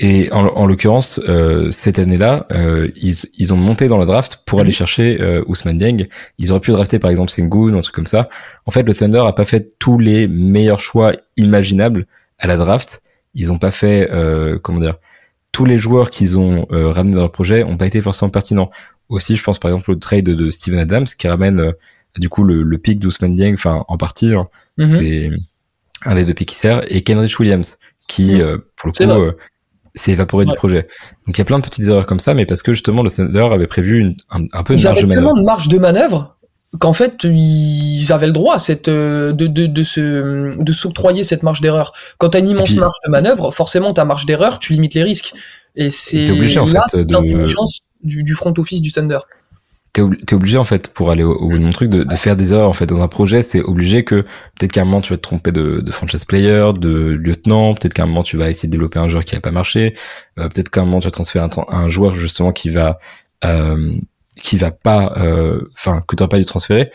Et 0.00 0.30
en, 0.32 0.46
en 0.46 0.66
l'occurrence, 0.66 1.20
euh, 1.28 1.72
cette 1.72 1.98
année-là, 1.98 2.46
euh, 2.52 2.88
ils, 2.94 3.16
ils 3.36 3.52
ont 3.52 3.56
monté 3.56 3.88
dans 3.88 3.98
la 3.98 4.06
draft 4.06 4.42
pour 4.46 4.60
aller 4.60 4.68
mhm. 4.68 4.74
chercher 4.74 5.20
euh, 5.20 5.42
Ousmane 5.48 5.78
Dieng. 5.78 6.06
Ils 6.38 6.52
auraient 6.52 6.60
pu 6.60 6.70
drafter 6.70 7.00
par 7.00 7.10
exemple 7.10 7.30
Sengun 7.30 7.74
ou 7.74 7.78
un 7.78 7.80
truc 7.80 7.94
comme 7.94 8.06
ça. 8.06 8.28
En 8.64 8.70
fait, 8.70 8.84
le 8.84 8.94
Thunder 8.94 9.24
a 9.26 9.32
pas 9.32 9.44
fait 9.44 9.74
tous 9.80 9.98
les 9.98 10.28
meilleurs 10.28 10.80
choix 10.80 11.12
imaginables 11.36 12.06
à 12.38 12.46
la 12.46 12.56
draft. 12.56 13.02
Ils 13.34 13.52
ont 13.52 13.58
pas 13.58 13.70
fait, 13.70 14.08
euh, 14.12 14.58
comment 14.58 14.78
dire, 14.78 14.96
tous 15.52 15.64
les 15.64 15.76
joueurs 15.78 16.10
qu'ils 16.10 16.38
ont 16.38 16.66
euh, 16.70 16.90
ramenés 16.90 17.14
dans 17.14 17.22
leur 17.22 17.32
projet 17.32 17.64
ont 17.64 17.76
pas 17.76 17.86
été 17.86 18.00
forcément 18.00 18.30
pertinents. 18.30 18.70
Aussi, 19.08 19.36
je 19.36 19.42
pense 19.42 19.58
par 19.58 19.70
exemple 19.70 19.90
au 19.90 19.94
trade 19.96 20.24
de, 20.24 20.50
Steven 20.50 20.78
Adams 20.78 21.06
qui 21.06 21.26
ramène 21.28 21.60
euh, 21.60 21.72
du 22.18 22.28
coup 22.28 22.44
le, 22.44 22.62
le 22.62 22.78
pick 22.78 22.98
d'Ousmane 22.98 23.34
Dieng, 23.34 23.54
enfin 23.54 23.84
en 23.88 23.96
partie, 23.96 24.34
hein. 24.34 24.48
mhm. 24.76 24.86
c'est 24.86 25.30
un 26.04 26.14
des 26.14 26.24
deux 26.24 26.34
picks 26.34 26.50
qui 26.50 26.56
sert, 26.56 26.84
et 26.92 27.02
Kenrich 27.02 27.38
Williams 27.40 27.78
qui, 28.06 28.36
mhm. 28.36 28.60
pour 28.76 28.88
le 28.88 28.92
coup 28.92 29.36
c'est 29.98 30.12
évaporé 30.12 30.46
du 30.46 30.54
projet. 30.54 30.88
Donc 31.26 31.36
il 31.36 31.38
y 31.38 31.42
a 31.42 31.44
plein 31.44 31.58
de 31.58 31.64
petites 31.64 31.86
erreurs 31.86 32.06
comme 32.06 32.18
ça, 32.18 32.34
mais 32.34 32.46
parce 32.46 32.62
que 32.62 32.72
justement 32.72 33.02
le 33.02 33.10
Thunder 33.10 33.48
avait 33.52 33.66
prévu 33.66 34.00
une, 34.00 34.16
un, 34.30 34.62
peu 34.62 34.76
de 34.76 34.82
marge 34.82 35.00
de 35.02 35.06
manœuvre. 35.06 35.26
tellement 35.26 35.40
de 35.40 35.44
marge 35.44 35.68
de 35.68 35.78
manœuvre 35.78 36.36
qu'en 36.78 36.92
fait 36.92 37.24
ils 37.24 38.12
avaient 38.12 38.26
le 38.26 38.32
droit 38.32 38.54
à 38.54 38.58
cette 38.58 38.88
euh, 38.88 39.32
de 39.32 39.46
de 39.46 39.66
de 39.66 39.84
se 39.84 40.62
de 40.62 40.72
s'octroyer 40.72 41.24
cette 41.24 41.42
marge 41.42 41.60
d'erreur. 41.60 41.92
Quand 42.18 42.30
t'as 42.30 42.40
une 42.40 42.48
immense 42.48 42.72
marge 42.74 42.96
de 43.06 43.10
manœuvre, 43.10 43.50
forcément 43.50 43.92
ta 43.92 44.04
marge 44.04 44.26
d'erreur, 44.26 44.58
tu 44.58 44.72
limites 44.72 44.94
les 44.94 45.02
risques. 45.02 45.34
Et 45.76 45.90
c'est 45.90 46.30
obligé 46.30 46.58
en 46.58 46.66
fait 46.66 46.96
de 46.96 47.46
du, 48.04 48.22
du 48.22 48.34
front 48.34 48.54
office 48.56 48.80
du 48.80 48.92
Thunder 48.92 49.18
t'es 50.26 50.34
obligé 50.34 50.58
en 50.58 50.64
fait 50.64 50.88
pour 50.88 51.10
aller 51.10 51.22
au, 51.22 51.48
bout 51.48 51.58
de 51.58 51.62
mon 51.62 51.70
truc 51.70 51.90
de, 51.90 52.04
de, 52.04 52.16
faire 52.16 52.36
des 52.36 52.52
erreurs 52.52 52.68
en 52.68 52.72
fait 52.72 52.86
dans 52.86 53.02
un 53.02 53.08
projet 53.08 53.42
c'est 53.42 53.60
obligé 53.60 54.04
que 54.04 54.22
peut-être 54.56 54.72
qu'à 54.72 54.82
un 54.82 54.84
moment 54.84 55.00
tu 55.00 55.12
vas 55.12 55.16
te 55.16 55.22
tromper 55.22 55.52
de, 55.52 55.80
de 55.80 55.92
franchise 55.92 56.24
player 56.24 56.70
de 56.76 57.18
lieutenant 57.20 57.74
peut-être 57.74 57.94
qu'à 57.94 58.04
un 58.04 58.06
moment 58.06 58.22
tu 58.22 58.36
vas 58.36 58.48
essayer 58.48 58.68
de 58.68 58.72
développer 58.72 58.98
un 58.98 59.08
joueur 59.08 59.24
qui 59.24 59.36
a 59.36 59.40
pas 59.40 59.50
marché 59.50 59.94
euh, 60.38 60.48
peut-être 60.48 60.70
qu'à 60.70 60.80
un 60.80 60.84
moment 60.84 61.00
tu 61.00 61.06
vas 61.06 61.12
transférer 61.12 61.44
un, 61.44 61.50
un 61.68 61.88
joueur 61.88 62.14
justement 62.14 62.52
qui 62.52 62.70
va 62.70 62.98
euh, 63.44 63.98
qui 64.38 64.56
va 64.56 64.70
pas 64.70 65.14
euh, 65.18 65.60
enfin 65.74 66.02
que 66.06 66.16
tu 66.16 66.26
pas 66.26 66.38
dû 66.38 66.44
transférer. 66.44 66.90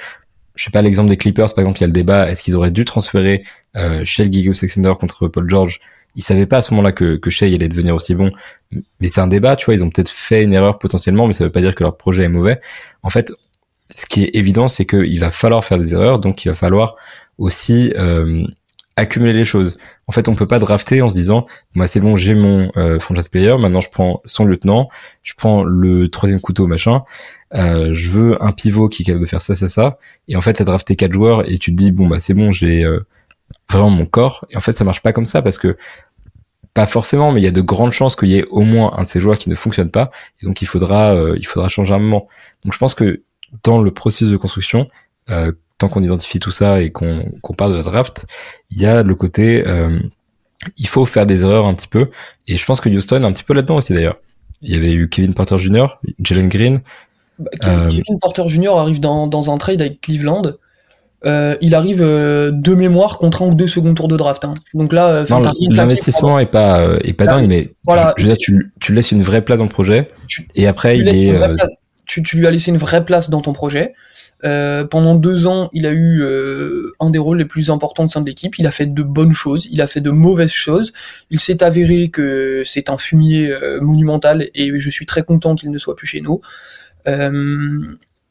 Je 0.55 0.63
sais 0.63 0.71
pas 0.71 0.81
l'exemple 0.81 1.09
des 1.09 1.17
Clippers 1.17 1.53
par 1.53 1.59
exemple 1.59 1.79
il 1.79 1.81
y 1.81 1.83
a 1.85 1.87
le 1.87 1.93
débat 1.93 2.29
est-ce 2.29 2.43
qu'ils 2.43 2.55
auraient 2.55 2.71
dû 2.71 2.85
transférer 2.85 3.43
euh, 3.75 4.05
Shell 4.05 4.27
Alexander 4.27 4.93
contre 4.99 5.27
Paul 5.27 5.49
George? 5.49 5.79
Ils 6.15 6.23
savaient 6.23 6.45
pas 6.45 6.57
à 6.57 6.61
ce 6.61 6.73
moment-là 6.73 6.91
que, 6.91 7.15
que 7.15 7.29
Shea 7.29 7.45
allait 7.45 7.67
devenir 7.67 7.95
aussi 7.95 8.15
bon. 8.15 8.31
Mais 8.71 9.07
c'est 9.07 9.21
un 9.21 9.27
débat, 9.27 9.55
tu 9.55 9.65
vois, 9.65 9.73
ils 9.73 9.83
ont 9.83 9.89
peut-être 9.89 10.09
fait 10.09 10.43
une 10.43 10.53
erreur 10.53 10.79
potentiellement, 10.79 11.27
mais 11.27 11.33
ça 11.33 11.43
veut 11.43 11.51
pas 11.51 11.61
dire 11.61 11.75
que 11.75 11.83
leur 11.83 11.97
projet 11.97 12.23
est 12.23 12.29
mauvais. 12.29 12.59
En 13.01 13.09
fait, 13.09 13.33
ce 13.89 14.05
qui 14.05 14.23
est 14.23 14.35
évident, 14.35 14.67
c'est 14.67 14.85
qu'il 14.85 15.19
va 15.19 15.31
falloir 15.31 15.63
faire 15.63 15.77
des 15.77 15.93
erreurs, 15.93 16.19
donc 16.19 16.45
il 16.45 16.49
va 16.49 16.55
falloir 16.55 16.95
aussi 17.37 17.93
euh, 17.97 18.45
accumuler 18.95 19.33
les 19.33 19.45
choses. 19.45 19.77
En 20.07 20.11
fait, 20.11 20.27
on 20.27 20.35
peut 20.35 20.47
pas 20.47 20.59
drafter 20.59 21.01
en 21.01 21.09
se 21.09 21.15
disant, 21.15 21.45
moi 21.73 21.87
c'est 21.87 21.99
bon, 21.99 22.15
j'ai 22.15 22.35
mon 22.35 22.71
euh, 22.77 22.99
franchise 22.99 23.29
player, 23.29 23.57
maintenant 23.57 23.81
je 23.81 23.89
prends 23.89 24.21
son 24.25 24.45
lieutenant, 24.45 24.89
je 25.23 25.33
prends 25.35 25.63
le 25.63 26.09
troisième 26.09 26.39
couteau 26.39 26.67
machin, 26.67 27.03
euh, 27.53 27.89
je 27.91 28.11
veux 28.11 28.43
un 28.43 28.51
pivot 28.51 28.89
qui 28.89 29.03
est 29.03 29.05
capable 29.05 29.23
de 29.23 29.29
faire 29.29 29.41
ça, 29.41 29.55
ça, 29.55 29.67
ça, 29.67 29.97
et 30.27 30.35
en 30.35 30.41
fait, 30.41 30.53
t'as 30.53 30.63
drafté 30.63 30.95
quatre 30.95 31.13
joueurs 31.13 31.49
et 31.49 31.57
tu 31.57 31.71
te 31.71 31.75
dis 31.75 31.91
bon 31.91 32.07
bah 32.07 32.19
c'est 32.19 32.33
bon, 32.33 32.51
j'ai 32.51 32.83
euh, 32.83 32.99
vraiment 33.73 33.89
mon 33.89 34.05
corps, 34.05 34.45
et 34.49 34.57
en 34.57 34.59
fait 34.59 34.73
ça 34.73 34.83
marche 34.83 35.01
pas 35.01 35.13
comme 35.13 35.25
ça 35.25 35.41
parce 35.41 35.57
que 35.57 35.77
pas 36.73 36.87
forcément, 36.87 37.31
mais 37.31 37.41
il 37.41 37.43
y 37.43 37.47
a 37.47 37.51
de 37.51 37.61
grandes 37.61 37.91
chances 37.91 38.15
qu'il 38.15 38.29
y 38.29 38.37
ait 38.37 38.45
au 38.49 38.61
moins 38.61 38.93
un 38.97 39.03
de 39.03 39.07
ces 39.07 39.19
joueurs 39.19 39.37
qui 39.37 39.49
ne 39.49 39.55
fonctionne 39.55 39.91
pas, 39.91 40.09
et 40.41 40.45
donc 40.45 40.61
il 40.61 40.65
faudra 40.65 41.13
euh, 41.13 41.35
il 41.37 41.45
faudra 41.45 41.67
changer 41.67 41.93
un 41.93 41.99
moment. 41.99 42.27
Donc 42.63 42.73
je 42.73 42.77
pense 42.77 42.95
que 42.95 43.21
dans 43.63 43.81
le 43.81 43.91
processus 43.91 44.29
de 44.29 44.37
construction, 44.37 44.87
euh, 45.29 45.51
tant 45.77 45.89
qu'on 45.89 46.01
identifie 46.01 46.39
tout 46.39 46.51
ça 46.51 46.81
et 46.81 46.91
qu'on 46.91 47.31
parle 47.57 47.73
de 47.73 47.77
la 47.77 47.83
draft, 47.83 48.25
il 48.71 48.81
y 48.81 48.85
a 48.85 49.03
le 49.03 49.15
côté 49.15 49.67
euh, 49.67 49.99
il 50.77 50.87
faut 50.87 51.05
faire 51.05 51.25
des 51.25 51.43
erreurs 51.43 51.67
un 51.67 51.73
petit 51.73 51.87
peu 51.87 52.09
et 52.47 52.57
je 52.57 52.65
pense 52.65 52.79
que 52.79 52.89
Houston 52.89 53.21
est 53.21 53.25
un 53.25 53.31
petit 53.31 53.43
peu 53.43 53.53
là-dedans 53.53 53.75
aussi 53.75 53.93
d'ailleurs. 53.93 54.17
Il 54.61 54.71
y 54.71 54.75
avait 54.75 54.93
eu 54.93 55.09
Kevin 55.09 55.33
Porter 55.33 55.57
Jr., 55.57 55.87
Jalen 56.19 56.47
Green. 56.47 56.81
Bah, 57.37 57.51
euh, 57.65 57.89
Kevin, 57.89 58.19
Porter 58.21 58.47
Jr. 58.47 58.77
arrive 58.77 59.01
dans, 59.01 59.27
dans 59.27 59.51
un 59.51 59.57
trade 59.57 59.81
avec 59.81 59.99
Cleveland. 59.99 60.53
Euh, 61.25 61.55
il 61.61 61.73
arrive 61.73 62.01
euh, 62.01 62.51
de 62.51 62.73
mémoire 62.73 63.17
contre 63.17 63.43
un 63.43 63.47
ou 63.47 63.55
deux 63.55 63.67
second 63.67 63.93
tours 63.93 64.07
de 64.09 64.17
draft. 64.17 64.43
Hein. 64.43 64.53
Donc 64.73 64.91
là, 64.91 65.23
l'investissement 65.69 66.39
est 66.39 66.47
pas 66.47 66.85
est 67.03 67.13
pas 67.13 67.25
dingue, 67.25 67.47
mais 67.47 67.73
voilà. 67.85 68.13
je, 68.17 68.23
veux 68.23 68.29
dire, 68.29 68.37
tu, 68.37 68.73
tu 68.79 68.93
laisses 68.93 69.11
une 69.11 69.21
vraie 69.21 69.41
place 69.41 69.57
dans 69.57 69.65
le 69.65 69.69
projet 69.69 70.11
et 70.55 70.67
après 70.67 70.97
il 70.99 71.07
est 71.07 71.33
tu, 72.05 72.21
tu, 72.21 72.37
lui 72.37 72.47
as 72.47 72.51
laissé 72.51 72.69
une 72.69 72.77
vraie 72.77 73.05
place 73.05 73.29
dans 73.29 73.41
ton 73.41 73.53
projet. 73.53 73.93
Euh, 74.43 74.83
pendant 74.83 75.15
deux 75.15 75.47
ans, 75.47 75.69
il 75.73 75.85
a 75.85 75.91
eu 75.91 76.21
euh, 76.21 76.93
un 76.99 77.09
des 77.09 77.19
rôles 77.19 77.37
les 77.37 77.45
plus 77.45 77.69
importants 77.69 78.05
au 78.05 78.07
sein 78.07 78.21
de 78.21 78.25
l'équipe. 78.25 78.57
Il 78.59 78.67
a 78.67 78.71
fait 78.71 78.85
de 78.85 79.03
bonnes 79.03 79.33
choses, 79.33 79.67
il 79.71 79.81
a 79.81 79.87
fait 79.87 80.01
de 80.01 80.09
mauvaises 80.09 80.51
choses. 80.51 80.91
Il 81.29 81.39
s'est 81.39 81.63
avéré 81.63 82.09
que 82.09 82.61
c'est 82.65 82.89
un 82.89 82.97
fumier 82.97 83.49
euh, 83.49 83.79
monumental 83.79 84.49
et 84.53 84.77
je 84.77 84.89
suis 84.89 85.05
très 85.05 85.23
content 85.23 85.55
qu'il 85.55 85.71
ne 85.71 85.77
soit 85.77 85.95
plus 85.95 86.07
chez 86.07 86.21
nous. 86.21 86.41
Euh, 87.07 87.79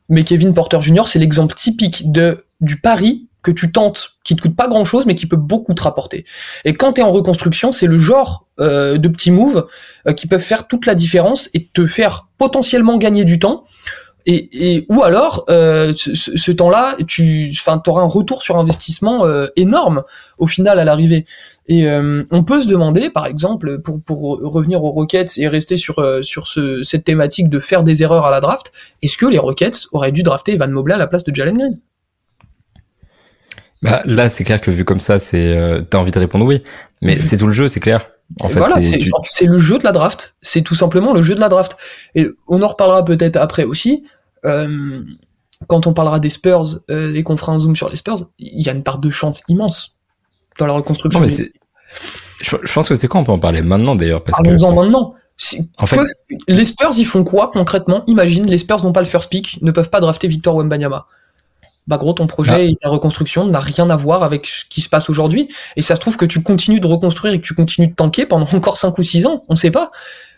mais 0.09 0.25
Kevin 0.25 0.53
Porter 0.53 0.81
Jr., 0.81 1.03
c'est 1.07 1.19
l'exemple 1.19 1.55
typique 1.55 2.13
de 2.13 2.45
du 2.63 2.81
pari 2.81 3.29
que 3.43 3.51
tu 3.51 3.73
tentes, 3.73 4.13
qui 4.25 4.37
te 4.37 4.43
coûte 4.43 4.55
pas 4.55 4.69
grand 4.69 4.85
chose, 4.85 5.05
mais 5.05 5.17
qui 5.17 5.27
peut 5.27 5.37
beaucoup 5.37 5.75
te 5.75 5.83
rapporter. 5.83 6.25
Et 6.65 6.75
quand 6.75 6.95
tu 6.95 7.01
es 7.01 7.05
en 7.05 7.11
reconstruction, 7.11 7.73
c'est 7.73 7.89
le 7.89 7.99
genre 7.99 8.47
euh, 8.61 8.99
de 8.99 9.09
petits 9.09 9.33
moves 9.33 9.67
euh, 10.07 10.13
qui 10.13 10.29
peuvent 10.29 10.41
faire 10.41 10.69
toute 10.69 10.87
la 10.87 10.95
différence 10.95 11.51
et 11.53 11.67
te 11.67 11.87
faire 11.87 12.29
potentiellement 12.39 12.99
gagner 12.99 13.25
du 13.25 13.41
temps. 13.41 13.65
Et, 14.27 14.77
et 14.77 14.87
ou 14.89 15.03
alors 15.03 15.45
euh, 15.51 15.93
ce, 15.97 16.15
ce 16.15 16.53
temps-là, 16.53 16.97
tu, 17.09 17.51
enfin, 17.51 17.83
auras 17.89 18.03
un 18.03 18.07
retour 18.07 18.43
sur 18.43 18.57
investissement 18.57 19.27
euh, 19.27 19.49
énorme 19.57 20.05
au 20.39 20.47
final 20.47 20.79
à 20.79 20.85
l'arrivée. 20.85 21.27
Et 21.67 21.89
euh, 21.89 22.23
on 22.31 22.45
peut 22.45 22.63
se 22.63 22.69
demander, 22.69 23.11
par 23.11 23.27
exemple, 23.27 23.81
pour 23.81 24.01
pour 24.01 24.21
revenir 24.41 24.85
aux 24.85 24.93
Rockets 24.93 25.39
et 25.39 25.49
rester 25.49 25.77
sur 25.77 25.97
sur 26.23 26.47
ce, 26.47 26.83
cette 26.85 27.03
thématique 27.03 27.49
de 27.49 27.59
faire 27.59 27.83
des 27.83 28.05
erreurs 28.05 28.27
à 28.27 28.31
la 28.31 28.39
draft, 28.39 28.73
est-ce 29.03 29.17
que 29.17 29.27
les 29.27 29.39
Rockets 29.39 29.87
auraient 29.91 30.13
dû 30.13 30.23
drafter 30.23 30.53
Evan 30.53 30.71
Mobley 30.71 30.95
à 30.95 30.99
la 30.99 31.09
place 31.09 31.25
de 31.25 31.35
Jalen 31.35 31.59
Green? 31.59 31.81
Bah, 33.83 34.03
là, 34.05 34.29
c'est 34.29 34.45
clair 34.45 34.61
que 34.61 34.71
vu 34.71 34.85
comme 34.85 35.01
ça, 35.01 35.19
c'est 35.19 35.57
euh, 35.57 35.83
t'as 35.83 35.99
envie 35.99 36.13
de 36.13 36.19
répondre 36.19 36.45
oui, 36.45 36.63
mais 37.01 37.17
c'est 37.17 37.37
tout 37.37 37.47
le 37.47 37.53
jeu, 37.53 37.67
c'est 37.67 37.81
clair. 37.81 38.11
En 38.41 38.49
fait, 38.49 38.59
voilà, 38.59 38.81
c'est 39.25 39.47
le 39.47 39.59
jeu 39.59 39.79
de 39.79 39.85
la 39.85 39.93
draft. 39.93 40.37
C'est 40.41 40.63
tout 40.63 40.75
simplement 40.75 41.13
le 41.13 41.21
jeu 41.21 41.35
de 41.35 41.41
la 41.41 41.49
draft. 41.49 41.77
Et 42.15 42.29
on 42.49 42.63
en 42.63 42.69
reparlera 42.69 43.05
peut-être 43.05 43.37
après 43.37 43.65
aussi. 43.65 44.07
Euh, 44.45 45.03
quand 45.69 45.87
on 45.87 45.93
parlera 45.93 46.19
des 46.19 46.31
Spurs 46.31 46.81
euh, 46.91 47.15
et 47.15 47.23
qu'on 47.23 47.37
fera 47.37 47.53
un 47.53 47.59
zoom 47.59 47.77
sur 47.77 47.89
les 47.89 47.97
Spurs, 47.97 48.29
il 48.39 48.65
y 48.65 48.69
a 48.69 48.73
une 48.73 48.83
part 48.83 48.99
de 48.99 49.11
chance 49.11 49.43
immense 49.49 49.97
dans 50.59 50.67
la 50.67 50.73
reconstruction. 50.73 51.21
Non, 51.21 51.27
mais 51.27 51.31
c'est. 51.31 51.53
Je, 52.41 52.73
pense 52.73 52.89
que 52.89 52.97
c'est 52.97 53.07
quoi 53.07 53.21
on 53.21 53.25
peut 53.25 53.33
en 53.33 53.39
parler 53.39 53.63
maintenant 53.63 53.95
d'ailleurs 53.95 54.25
Parlons-en 54.25 54.75
maintenant. 54.75 55.15
En 55.79 55.87
fait, 55.87 56.01
les 56.49 56.65
Spurs, 56.65 56.93
ils 56.97 57.05
font 57.05 57.25
quoi 57.25 57.51
concrètement? 57.53 58.05
Imagine, 58.07 58.47
les 58.47 58.59
Spurs 58.59 58.83
n'ont 58.85 58.93
pas 58.93 59.01
le 59.01 59.07
first 59.07 59.29
pick, 59.29 59.59
ne 59.61 59.71
peuvent 59.71 59.91
pas 59.91 60.01
drafter 60.01 60.29
Victor 60.29 60.57
Wembanyama 60.57 61.07
bah 61.87 61.97
gros 61.97 62.13
ton 62.13 62.27
projet 62.27 62.53
ah. 62.53 62.61
et 62.61 62.77
ta 62.81 62.89
reconstruction 62.89 63.47
n'a 63.47 63.61
rien 63.61 63.91
à 63.91 63.97
voir 63.97 64.23
avec 64.23 64.47
ce 64.47 64.65
qui 64.65 64.81
se 64.81 64.89
passe 64.89 65.11
aujourd'hui 65.11 65.49
et 65.77 65.83
ça 65.83 65.97
se 65.97 66.01
trouve 66.01 66.17
que 66.17 66.25
tu 66.25 66.43
continues 66.43 66.81
de 66.81 66.87
reconstruire 66.87 67.35
et 67.35 67.41
que 67.41 67.47
tu 67.47 67.55
continues 67.55 67.89
de 67.89 67.95
tanker 67.95 68.27
pendant 68.27 68.47
encore 68.53 68.77
5 68.77 68.97
ou 68.97 69.03
6 69.03 69.27
ans, 69.27 69.43
on 69.49 69.57
sait 69.57 69.71
pas. 69.71 69.91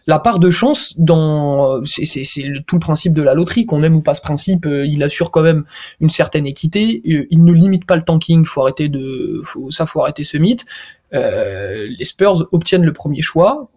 La 0.06 0.18
part 0.18 0.38
de 0.38 0.50
chance 0.50 1.00
dans 1.00 1.82
c'est 1.86 2.04
c'est 2.04 2.52
tout 2.66 2.76
le 2.76 2.80
principe 2.80 3.14
de 3.14 3.22
la 3.22 3.32
loterie 3.32 3.64
qu'on 3.64 3.82
aime 3.82 3.96
ou 3.96 4.02
pas 4.02 4.14
ce 4.14 4.20
principe, 4.20 4.66
euh, 4.66 4.84
il 4.86 5.02
assure 5.02 5.30
quand 5.30 5.40
même 5.40 5.64
une 6.00 6.10
certaine 6.10 6.46
équité, 6.46 7.00
euh, 7.08 7.26
il 7.30 7.42
ne 7.42 7.52
limite 7.52 7.86
pas 7.86 7.96
le 7.96 8.02
tanking, 8.02 8.44
faut 8.44 8.60
arrêter 8.60 8.88
de 8.90 9.40
faut 9.44 9.70
ça 9.70 9.86
faut 9.86 10.02
arrêter 10.02 10.22
ce 10.22 10.36
mythe. 10.36 10.66
Euh, 11.14 11.86
les 11.88 12.04
Spurs 12.04 12.46
obtiennent 12.52 12.84
le 12.84 12.92
premier 12.92 13.22
choix, 13.22 13.70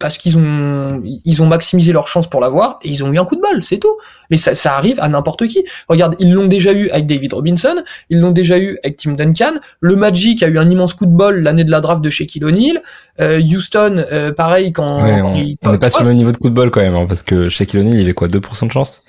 parce 0.00 0.16
qu'ils 0.18 0.38
ont 0.38 1.02
ils 1.04 1.42
ont 1.42 1.46
maximisé 1.46 1.92
leur 1.92 2.08
chance 2.08 2.28
pour 2.28 2.40
l'avoir 2.40 2.80
et 2.82 2.88
ils 2.88 3.04
ont 3.04 3.12
eu 3.12 3.18
un 3.18 3.24
coup 3.24 3.36
de 3.36 3.40
balle, 3.40 3.62
c'est 3.62 3.78
tout. 3.78 3.96
Mais 4.30 4.38
ça, 4.38 4.54
ça 4.54 4.74
arrive 4.76 4.98
à 4.98 5.08
n'importe 5.08 5.46
qui. 5.46 5.64
Regarde, 5.88 6.16
ils 6.18 6.32
l'ont 6.32 6.46
déjà 6.46 6.72
eu 6.72 6.88
avec 6.90 7.06
David 7.06 7.34
Robinson, 7.34 7.76
ils 8.08 8.18
l'ont 8.18 8.30
déjà 8.30 8.58
eu 8.58 8.78
avec 8.82 8.96
Tim 8.96 9.12
Duncan. 9.12 9.60
Le 9.80 9.96
Magic 9.96 10.42
a 10.42 10.48
eu 10.48 10.58
un 10.58 10.68
immense 10.68 10.94
coup 10.94 11.06
de 11.06 11.12
bol 11.12 11.42
l'année 11.42 11.64
de 11.64 11.70
la 11.70 11.80
draft 11.80 12.02
de 12.02 12.08
Shaquille 12.08 12.44
O'Neal. 12.44 12.82
Euh, 13.20 13.40
Houston, 13.40 14.04
euh, 14.10 14.32
pareil 14.32 14.72
quand, 14.72 14.88
on 14.88 15.34
n'est 15.70 15.78
pas 15.78 15.90
sur 15.90 16.02
le 16.02 16.14
niveau 16.14 16.32
de 16.32 16.38
coup 16.38 16.48
de 16.48 16.54
bol 16.54 16.70
quand 16.70 16.80
même, 16.80 16.96
hein, 16.96 17.04
parce 17.06 17.22
que 17.22 17.50
Shaquille 17.50 17.80
O'Neal 17.80 17.96
il 17.96 18.00
avait 18.00 18.14
quoi 18.14 18.26
2% 18.26 18.66
de 18.66 18.72
chance? 18.72 19.04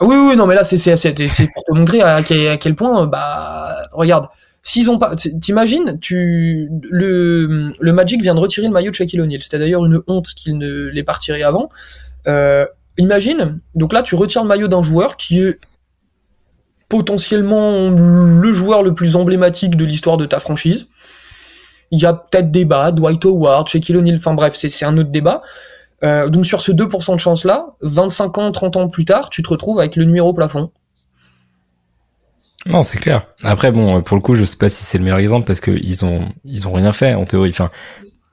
Oui, 0.00 0.16
oui, 0.16 0.36
non, 0.36 0.46
mais 0.46 0.54
là 0.54 0.62
c'est 0.62 0.76
c'est 0.76 0.96
c'est 0.96 1.48
pour 1.52 1.64
te 1.64 1.72
montrer 1.72 2.00
à 2.00 2.22
quel, 2.22 2.46
à 2.46 2.56
quel 2.56 2.76
point 2.76 3.06
bah 3.06 3.74
regarde 3.92 4.28
S'ils 4.64 4.88
ont 4.90 4.98
pas, 4.98 5.16
t'imagines, 5.16 5.98
tu 6.00 6.70
le 6.88 7.70
le 7.80 7.92
Magic 7.92 8.22
vient 8.22 8.34
de 8.34 8.40
retirer 8.40 8.68
le 8.68 8.72
maillot 8.72 8.90
de 8.90 8.94
Shaquille 8.94 9.20
O'Neal. 9.20 9.42
C'était 9.42 9.58
d'ailleurs 9.58 9.84
une 9.84 10.00
honte 10.06 10.28
qu'il 10.34 10.56
ne 10.56 10.86
l'ait 10.86 11.02
pas 11.02 11.12
retiré 11.12 11.42
avant. 11.42 11.68
Euh, 12.28 12.64
imagine, 12.96 13.58
donc 13.74 13.92
là 13.92 14.02
tu 14.02 14.14
retires 14.14 14.42
le 14.42 14.48
maillot 14.48 14.68
d'un 14.68 14.82
joueur 14.82 15.16
qui 15.16 15.40
est 15.40 15.58
potentiellement 16.88 17.90
le 17.90 18.52
joueur 18.52 18.84
le 18.84 18.94
plus 18.94 19.16
emblématique 19.16 19.76
de 19.76 19.84
l'histoire 19.84 20.16
de 20.16 20.26
ta 20.26 20.38
franchise. 20.38 20.88
Il 21.90 21.98
y 21.98 22.06
a 22.06 22.12
peut-être 22.12 22.52
débat, 22.52 22.92
Dwight 22.92 23.24
Howard, 23.24 23.66
Shaquille 23.66 23.96
O'Neal, 23.96 24.16
enfin 24.16 24.34
bref, 24.34 24.54
c'est 24.54 24.84
un 24.84 24.96
autre 24.96 25.10
débat. 25.10 25.42
Euh, 26.04 26.28
donc 26.28 26.46
sur 26.46 26.60
ce 26.60 26.70
2% 26.70 27.14
de 27.14 27.20
chance 27.20 27.44
là, 27.44 27.74
25 27.80 28.38
ans, 28.38 28.52
30 28.52 28.76
ans 28.76 28.88
plus 28.88 29.04
tard, 29.04 29.28
tu 29.30 29.42
te 29.42 29.48
retrouves 29.48 29.80
avec 29.80 29.96
le 29.96 30.04
numéro 30.04 30.32
plafond. 30.32 30.70
Non, 32.66 32.82
c'est 32.82 32.98
clair. 32.98 33.26
Après, 33.42 33.72
bon, 33.72 34.02
pour 34.02 34.16
le 34.16 34.22
coup, 34.22 34.34
je 34.34 34.44
sais 34.44 34.56
pas 34.56 34.68
si 34.68 34.84
c'est 34.84 34.98
le 34.98 35.04
meilleur 35.04 35.18
exemple 35.18 35.46
parce 35.46 35.60
que 35.60 35.70
ils 35.70 36.04
ont, 36.04 36.28
ils 36.44 36.68
ont 36.68 36.72
rien 36.72 36.92
fait 36.92 37.14
en 37.14 37.24
théorie. 37.24 37.50
Enfin, 37.50 37.70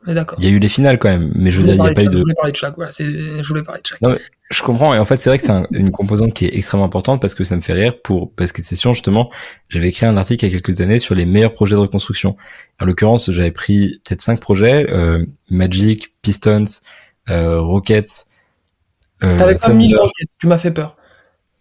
d'accord. 0.06 0.38
Il 0.39 0.46
y 0.46 0.48
a 0.48 0.52
eu 0.52 0.60
les 0.60 0.70
finales 0.70 1.00
quand 1.00 1.10
même, 1.10 1.32
mais 1.36 1.52
je, 1.52 1.60
veux 1.60 1.63
dire, 1.65 1.76
il 1.76 1.84
y 1.84 1.88
a 1.88 1.94
pas 1.94 2.04
eu 2.04 2.06
de. 2.06 2.18
Je 2.18 2.22
voulais 2.22 2.36
parler 2.36 2.52
de 2.52 2.58
chaque. 2.58 2.76
Voilà, 2.76 2.92
je 2.92 3.48
voulais 3.48 3.63
parler 3.63 3.82
de 3.82 3.88
chaque. 3.88 4.02
Non, 4.02 4.10
mais 4.10 4.20
je 4.52 4.62
comprends. 4.62 4.94
Et 4.94 5.00
en 5.00 5.06
fait, 5.06 5.18
c'est 5.18 5.30
vrai 5.30 5.39
que 5.39 5.46
c'est 5.46 5.54
une 5.72 5.92
composante 5.92 6.34
qui 6.34 6.46
est 6.46 6.56
extrêmement 6.56 6.86
importante 6.86 7.22
parce 7.22 7.34
que 7.34 7.44
ça 7.44 7.56
me 7.56 7.62
fait 7.62 7.74
rire. 7.74 8.00
Pour 8.02 8.32
Basket 8.38 8.63
Session, 8.63 8.94
justement, 8.94 9.32
j'avais 9.70 9.89
écrit 9.89 10.06
un 10.06 10.18
article 10.18 10.46
il 10.46 10.52
y 10.52 10.56
a 10.56 10.60
quelques 10.60 10.82
années 10.82 11.00
sur 11.00 11.15
les 11.15 11.26
meilleurs 11.26 11.54
projets 11.54 11.76
de 11.76 11.82
reconstruction. 11.82 12.38
En 12.80 12.86
l'occurrence, 12.86 13.32
j'avais 13.32 13.52
pris 13.52 14.00
peut-être 14.06 14.22
cinq 14.22 14.39
projets 14.39 14.88
euh, 14.92 15.26
Magic, 15.50 16.10
Pistons, 16.22 16.65
euh, 17.30 17.60
Rockets. 17.60 18.28
Euh, 19.24 19.38
T'avais 19.38 19.56
pas 19.56 19.74
mis 19.74 19.96
Rockets. 19.96 20.30
Tu 20.39 20.48
m'as 20.48 20.60
fait 20.60 20.72
peur. 20.72 20.96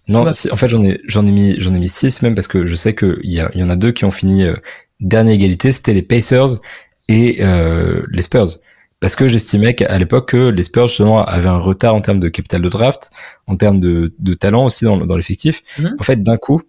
Non, 0.08 0.26
en 0.26 0.56
fait 0.56 0.68
j'en 0.68 0.82
ai 0.82 1.00
j'en 1.04 1.26
ai 1.26 1.30
mis 1.30 1.56
j'en 1.60 1.74
ai 1.74 1.78
mis 1.78 1.88
six 1.88 2.22
même 2.22 2.34
parce 2.34 2.48
que 2.48 2.64
je 2.64 2.74
sais 2.74 2.94
que 2.94 3.18
il 3.22 3.30
y, 3.30 3.58
y 3.58 3.62
en 3.62 3.70
a 3.70 3.76
deux 3.76 3.92
qui 3.92 4.04
ont 4.06 4.10
fini 4.10 4.44
euh, 4.44 4.56
dernière 5.00 5.34
égalité, 5.34 5.72
c'était 5.72 5.94
les 5.94 6.02
Pacers 6.02 6.60
et 7.08 7.38
euh, 7.40 8.02
les 8.10 8.22
Spurs. 8.22 8.58
Parce 9.00 9.14
que 9.14 9.28
j'estimais 9.28 9.74
qu'à 9.74 9.96
l'époque 9.96 10.30
que 10.30 10.48
les 10.48 10.62
Spurs 10.64 10.88
justement 10.88 11.24
avaient 11.24 11.48
un 11.48 11.58
retard 11.58 11.94
en 11.94 12.00
termes 12.00 12.18
de 12.18 12.28
capital 12.28 12.62
de 12.62 12.68
draft, 12.68 13.10
en 13.46 13.56
termes 13.56 13.78
de, 13.78 14.12
de 14.18 14.34
talent 14.34 14.64
aussi 14.64 14.84
dans, 14.84 14.96
dans 14.96 15.16
l'effectif. 15.16 15.62
Mhm. 15.78 15.96
En 16.00 16.02
fait, 16.02 16.22
d'un 16.22 16.36
coup, 16.36 16.62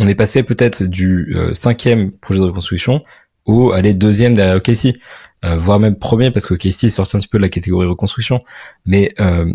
on 0.00 0.08
est 0.08 0.16
passé 0.16 0.42
peut-être 0.42 0.82
du 0.82 1.34
euh, 1.36 1.54
cinquième 1.54 2.10
projet 2.10 2.40
de 2.40 2.44
reconstruction 2.44 3.04
au 3.46 3.72
aller 3.72 3.94
deuxième 3.94 4.34
derrière 4.34 4.56
OKC, 4.56 4.98
euh, 5.44 5.56
voire 5.56 5.78
même 5.78 5.96
premier 5.96 6.30
parce 6.30 6.44
que 6.44 6.54
OKC 6.54 6.84
est 6.84 6.88
sorti 6.88 7.16
un 7.16 7.20
petit 7.20 7.28
peu 7.28 7.38
de 7.38 7.42
la 7.42 7.48
catégorie 7.48 7.86
reconstruction. 7.86 8.42
Mais 8.84 9.14
euh, 9.20 9.52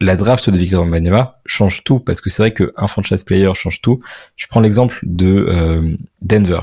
la 0.00 0.16
draft 0.16 0.48
de 0.50 0.56
Victor 0.56 0.82
Wembanyama 0.82 1.40
change 1.44 1.82
tout 1.84 2.00
parce 2.00 2.20
que 2.20 2.30
c'est 2.30 2.42
vrai 2.42 2.52
qu'un 2.52 2.86
franchise 2.86 3.22
player 3.24 3.50
change 3.54 3.80
tout. 3.80 4.00
Je 4.36 4.46
prends 4.46 4.60
l'exemple 4.60 4.98
de 5.02 5.46
euh, 5.48 5.96
Denver. 6.22 6.60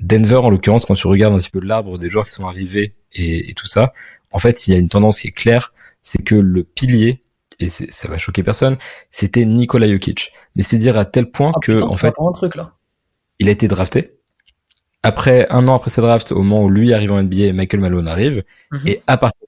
Denver, 0.00 0.36
en 0.36 0.50
l'occurrence, 0.50 0.84
quand 0.84 0.94
tu 0.94 1.06
regardes 1.06 1.34
un 1.34 1.38
petit 1.38 1.50
peu 1.50 1.60
l'arbre 1.60 1.96
des 1.98 2.10
joueurs 2.10 2.24
qui 2.24 2.32
sont 2.32 2.46
arrivés 2.46 2.94
et, 3.14 3.54
tout 3.54 3.66
ça, 3.66 3.92
en 4.32 4.38
fait, 4.38 4.66
il 4.66 4.72
y 4.72 4.76
a 4.76 4.80
une 4.80 4.88
tendance 4.88 5.20
qui 5.20 5.28
est 5.28 5.32
claire, 5.32 5.72
c'est 6.02 6.22
que 6.22 6.34
le 6.34 6.64
pilier, 6.64 7.22
et 7.60 7.68
ça 7.68 8.08
va 8.08 8.18
choquer 8.18 8.42
personne, 8.42 8.78
c'était 9.10 9.44
Nikola 9.44 9.88
Jokic. 9.88 10.32
Mais 10.56 10.62
c'est 10.62 10.78
dire 10.78 10.98
à 10.98 11.04
tel 11.04 11.30
point 11.30 11.52
ah, 11.54 11.60
que, 11.62 11.82
en 11.82 11.92
fait, 11.92 12.14
un 12.18 12.32
truc, 12.32 12.56
là. 12.56 12.72
il 13.38 13.48
a 13.48 13.52
été 13.52 13.68
drafté. 13.68 14.14
Après, 15.04 15.46
un 15.50 15.68
an 15.68 15.76
après 15.76 15.90
sa 15.90 16.02
draft, 16.02 16.32
au 16.32 16.42
moment 16.42 16.64
où 16.64 16.68
lui 16.68 16.92
arrive 16.94 17.12
en 17.12 17.22
NBA, 17.22 17.52
Michael 17.52 17.80
Malone 17.80 18.08
arrive, 18.08 18.42
mhm. 18.72 18.80
et 18.86 19.02
à 19.06 19.16
partir 19.16 19.41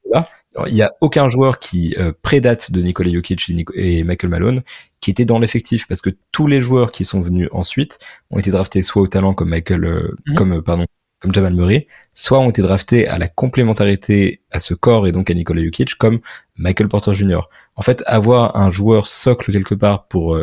il 0.68 0.74
y 0.74 0.82
a 0.82 0.94
aucun 1.00 1.28
joueur 1.28 1.58
qui 1.58 1.94
euh, 1.98 2.12
prédate 2.22 2.70
de 2.70 2.80
Nikola 2.80 3.12
Jokic 3.12 3.50
et, 3.74 4.04
Michael 4.04 4.30
Malone 4.30 4.62
qui 5.00 5.10
était 5.10 5.24
dans 5.24 5.38
l'effectif 5.38 5.86
parce 5.86 6.00
que 6.00 6.10
tous 6.32 6.46
les 6.46 6.60
joueurs 6.60 6.92
qui 6.92 7.04
sont 7.04 7.20
venus 7.20 7.48
ensuite 7.52 7.98
ont 8.30 8.38
été 8.38 8.50
draftés 8.50 8.82
soit 8.82 9.02
au 9.02 9.08
talent 9.08 9.34
comme 9.34 9.50
Michael, 9.50 9.84
euh, 9.84 10.16
mhm. 10.26 10.34
comme 10.36 10.62
pardon, 10.62 10.86
comme 11.18 11.34
Jamal 11.34 11.54
Murray, 11.54 11.86
soit 12.12 12.38
ont 12.38 12.50
été 12.50 12.62
draftés 12.62 13.08
à 13.08 13.18
la 13.18 13.28
complémentarité 13.28 14.40
à 14.50 14.60
ce 14.60 14.74
corps 14.74 15.06
et 15.06 15.12
donc 15.12 15.30
à 15.30 15.34
Nikola 15.34 15.62
Jokic 15.62 15.94
comme 15.96 16.20
Michael 16.56 16.88
Porter 16.88 17.12
Jr. 17.12 17.48
En 17.76 17.82
fait, 17.82 18.02
avoir 18.06 18.56
un 18.56 18.70
joueur 18.70 19.06
socle 19.06 19.52
quelque 19.52 19.74
part 19.74 20.06
pour 20.06 20.38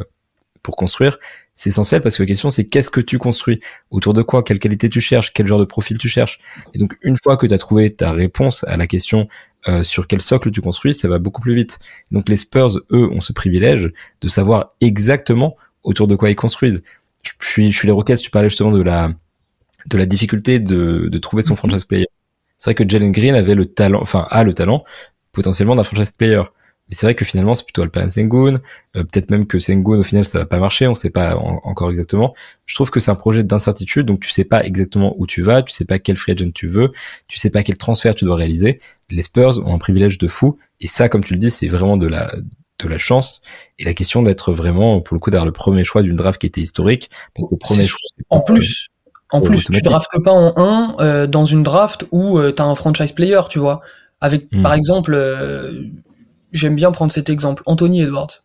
pour 0.63 0.75
construire, 0.75 1.17
c'est 1.55 1.69
essentiel 1.69 2.01
parce 2.01 2.17
que 2.17 2.23
la 2.23 2.27
question 2.27 2.49
c'est 2.49 2.65
qu'est-ce 2.65 2.89
que 2.89 3.01
tu 3.01 3.17
construis? 3.17 3.59
Autour 3.89 4.13
de 4.13 4.21
quoi? 4.21 4.43
Quelle 4.43 4.59
qualité 4.59 4.89
tu 4.89 5.01
cherches? 5.01 5.33
Quel 5.33 5.47
genre 5.47 5.59
de 5.59 5.65
profil 5.65 5.97
tu 5.97 6.07
cherches? 6.07 6.39
Et 6.73 6.79
donc 6.79 6.97
une 7.01 7.17
fois 7.21 7.37
que 7.37 7.45
tu 7.45 7.53
as 7.53 7.57
trouvé 7.57 7.93
ta 7.93 8.11
réponse 8.11 8.63
à 8.65 8.77
la 8.77 8.87
question 8.87 9.27
euh, 9.67 9.83
sur 9.83 10.07
quel 10.07 10.21
socle 10.21 10.51
tu 10.51 10.61
construis 10.61 10.93
ça 10.93 11.07
va 11.07 11.19
beaucoup 11.19 11.41
plus 11.41 11.53
vite. 11.53 11.79
Donc 12.11 12.29
les 12.29 12.37
Spurs 12.37 12.77
eux 12.91 13.09
ont 13.11 13.21
ce 13.21 13.33
privilège 13.33 13.91
de 14.21 14.27
savoir 14.27 14.73
exactement 14.81 15.55
autour 15.83 16.07
de 16.07 16.15
quoi 16.15 16.29
ils 16.29 16.35
construisent. 16.35 16.83
Je 17.23 17.31
suis 17.41 17.71
je 17.71 17.77
suis 17.77 17.87
les 17.87 17.91
Rockets 17.91 18.17
tu 18.17 18.31
parlais 18.31 18.49
justement 18.49 18.71
de 18.71 18.81
la 18.81 19.13
de 19.87 19.97
la 19.97 20.05
difficulté 20.05 20.59
de, 20.59 21.07
de 21.11 21.17
trouver 21.17 21.43
son 21.43 21.53
mhm. 21.53 21.57
franchise 21.57 21.85
player. 21.85 22.07
C'est 22.57 22.71
vrai 22.71 22.75
que 22.75 22.87
Jalen 22.87 23.11
Green 23.11 23.35
avait 23.35 23.55
le 23.55 23.65
talent 23.65 24.01
enfin 24.01 24.27
a 24.29 24.43
le 24.43 24.53
talent 24.53 24.83
potentiellement 25.31 25.75
d'un 25.75 25.83
franchise 25.83 26.11
player 26.11 26.43
mais 26.91 26.95
c'est 26.97 27.05
vrai 27.05 27.15
que 27.15 27.23
finalement, 27.23 27.53
c'est 27.53 27.63
plutôt 27.63 27.83
Alperen 27.83 28.09
Sengun. 28.09 28.59
Euh, 28.97 29.05
peut-être 29.05 29.31
même 29.31 29.47
que 29.47 29.59
Sengun, 29.59 29.99
au 29.99 30.03
final, 30.03 30.25
ça 30.25 30.39
va 30.39 30.45
pas 30.45 30.59
marcher. 30.59 30.87
On 30.87 30.93
sait 30.93 31.09
pas 31.09 31.37
encore 31.37 31.89
exactement. 31.89 32.35
Je 32.65 32.75
trouve 32.75 32.91
que 32.91 32.99
c'est 32.99 33.11
un 33.11 33.15
projet 33.15 33.45
d'incertitude. 33.45 34.05
Donc, 34.05 34.19
tu 34.19 34.29
sais 34.29 34.43
pas 34.43 34.61
exactement 34.65 35.15
où 35.17 35.25
tu 35.25 35.41
vas. 35.41 35.61
Tu 35.61 35.71
sais 35.73 35.85
pas 35.85 35.99
quel 35.99 36.17
free 36.17 36.33
agent 36.33 36.51
tu 36.53 36.67
veux. 36.67 36.91
Tu 37.29 37.39
sais 37.39 37.49
pas 37.49 37.63
quel 37.63 37.77
transfert 37.77 38.13
tu 38.13 38.25
dois 38.25 38.35
réaliser. 38.35 38.81
Les 39.09 39.21
Spurs 39.21 39.65
ont 39.65 39.73
un 39.73 39.77
privilège 39.77 40.17
de 40.17 40.27
fou. 40.27 40.57
Et 40.81 40.87
ça, 40.87 41.07
comme 41.07 41.23
tu 41.23 41.33
le 41.33 41.39
dis, 41.39 41.49
c'est 41.49 41.69
vraiment 41.69 41.95
de 41.95 42.07
la, 42.07 42.35
de 42.83 42.89
la 42.89 42.97
chance 42.97 43.41
et 43.79 43.85
la 43.85 43.93
question 43.93 44.21
d'être 44.21 44.51
vraiment, 44.51 44.99
pour 44.99 45.15
le 45.15 45.21
coup, 45.21 45.31
d'avoir 45.31 45.45
le 45.45 45.53
premier 45.53 45.85
choix 45.85 46.01
d'une 46.01 46.17
draft 46.17 46.41
qui 46.41 46.47
était 46.47 46.59
historique. 46.59 47.09
Parce 47.33 47.47
que 47.47 47.55
premier 47.55 47.83
choix, 47.83 47.99
en 48.29 48.41
plus, 48.41 48.89
en 49.31 49.39
plus, 49.39 49.63
tu 49.63 49.79
draftes 49.79 50.09
pas 50.25 50.33
en 50.33 50.53
1 50.57 50.95
euh, 50.99 51.27
dans 51.27 51.45
une 51.45 51.63
draft 51.63 52.05
où 52.11 52.37
euh, 52.37 52.51
tu 52.51 52.61
as 52.61 52.65
un 52.65 52.75
franchise 52.75 53.13
player, 53.13 53.39
tu 53.49 53.59
vois. 53.59 53.79
Avec, 54.19 54.51
hmm. 54.51 54.61
par 54.61 54.73
exemple, 54.73 55.13
j'aime 56.51 56.75
bien 56.75 56.91
prendre 56.91 57.11
cet 57.11 57.29
exemple. 57.29 57.63
Anthony 57.65 58.01
Edwards, 58.01 58.43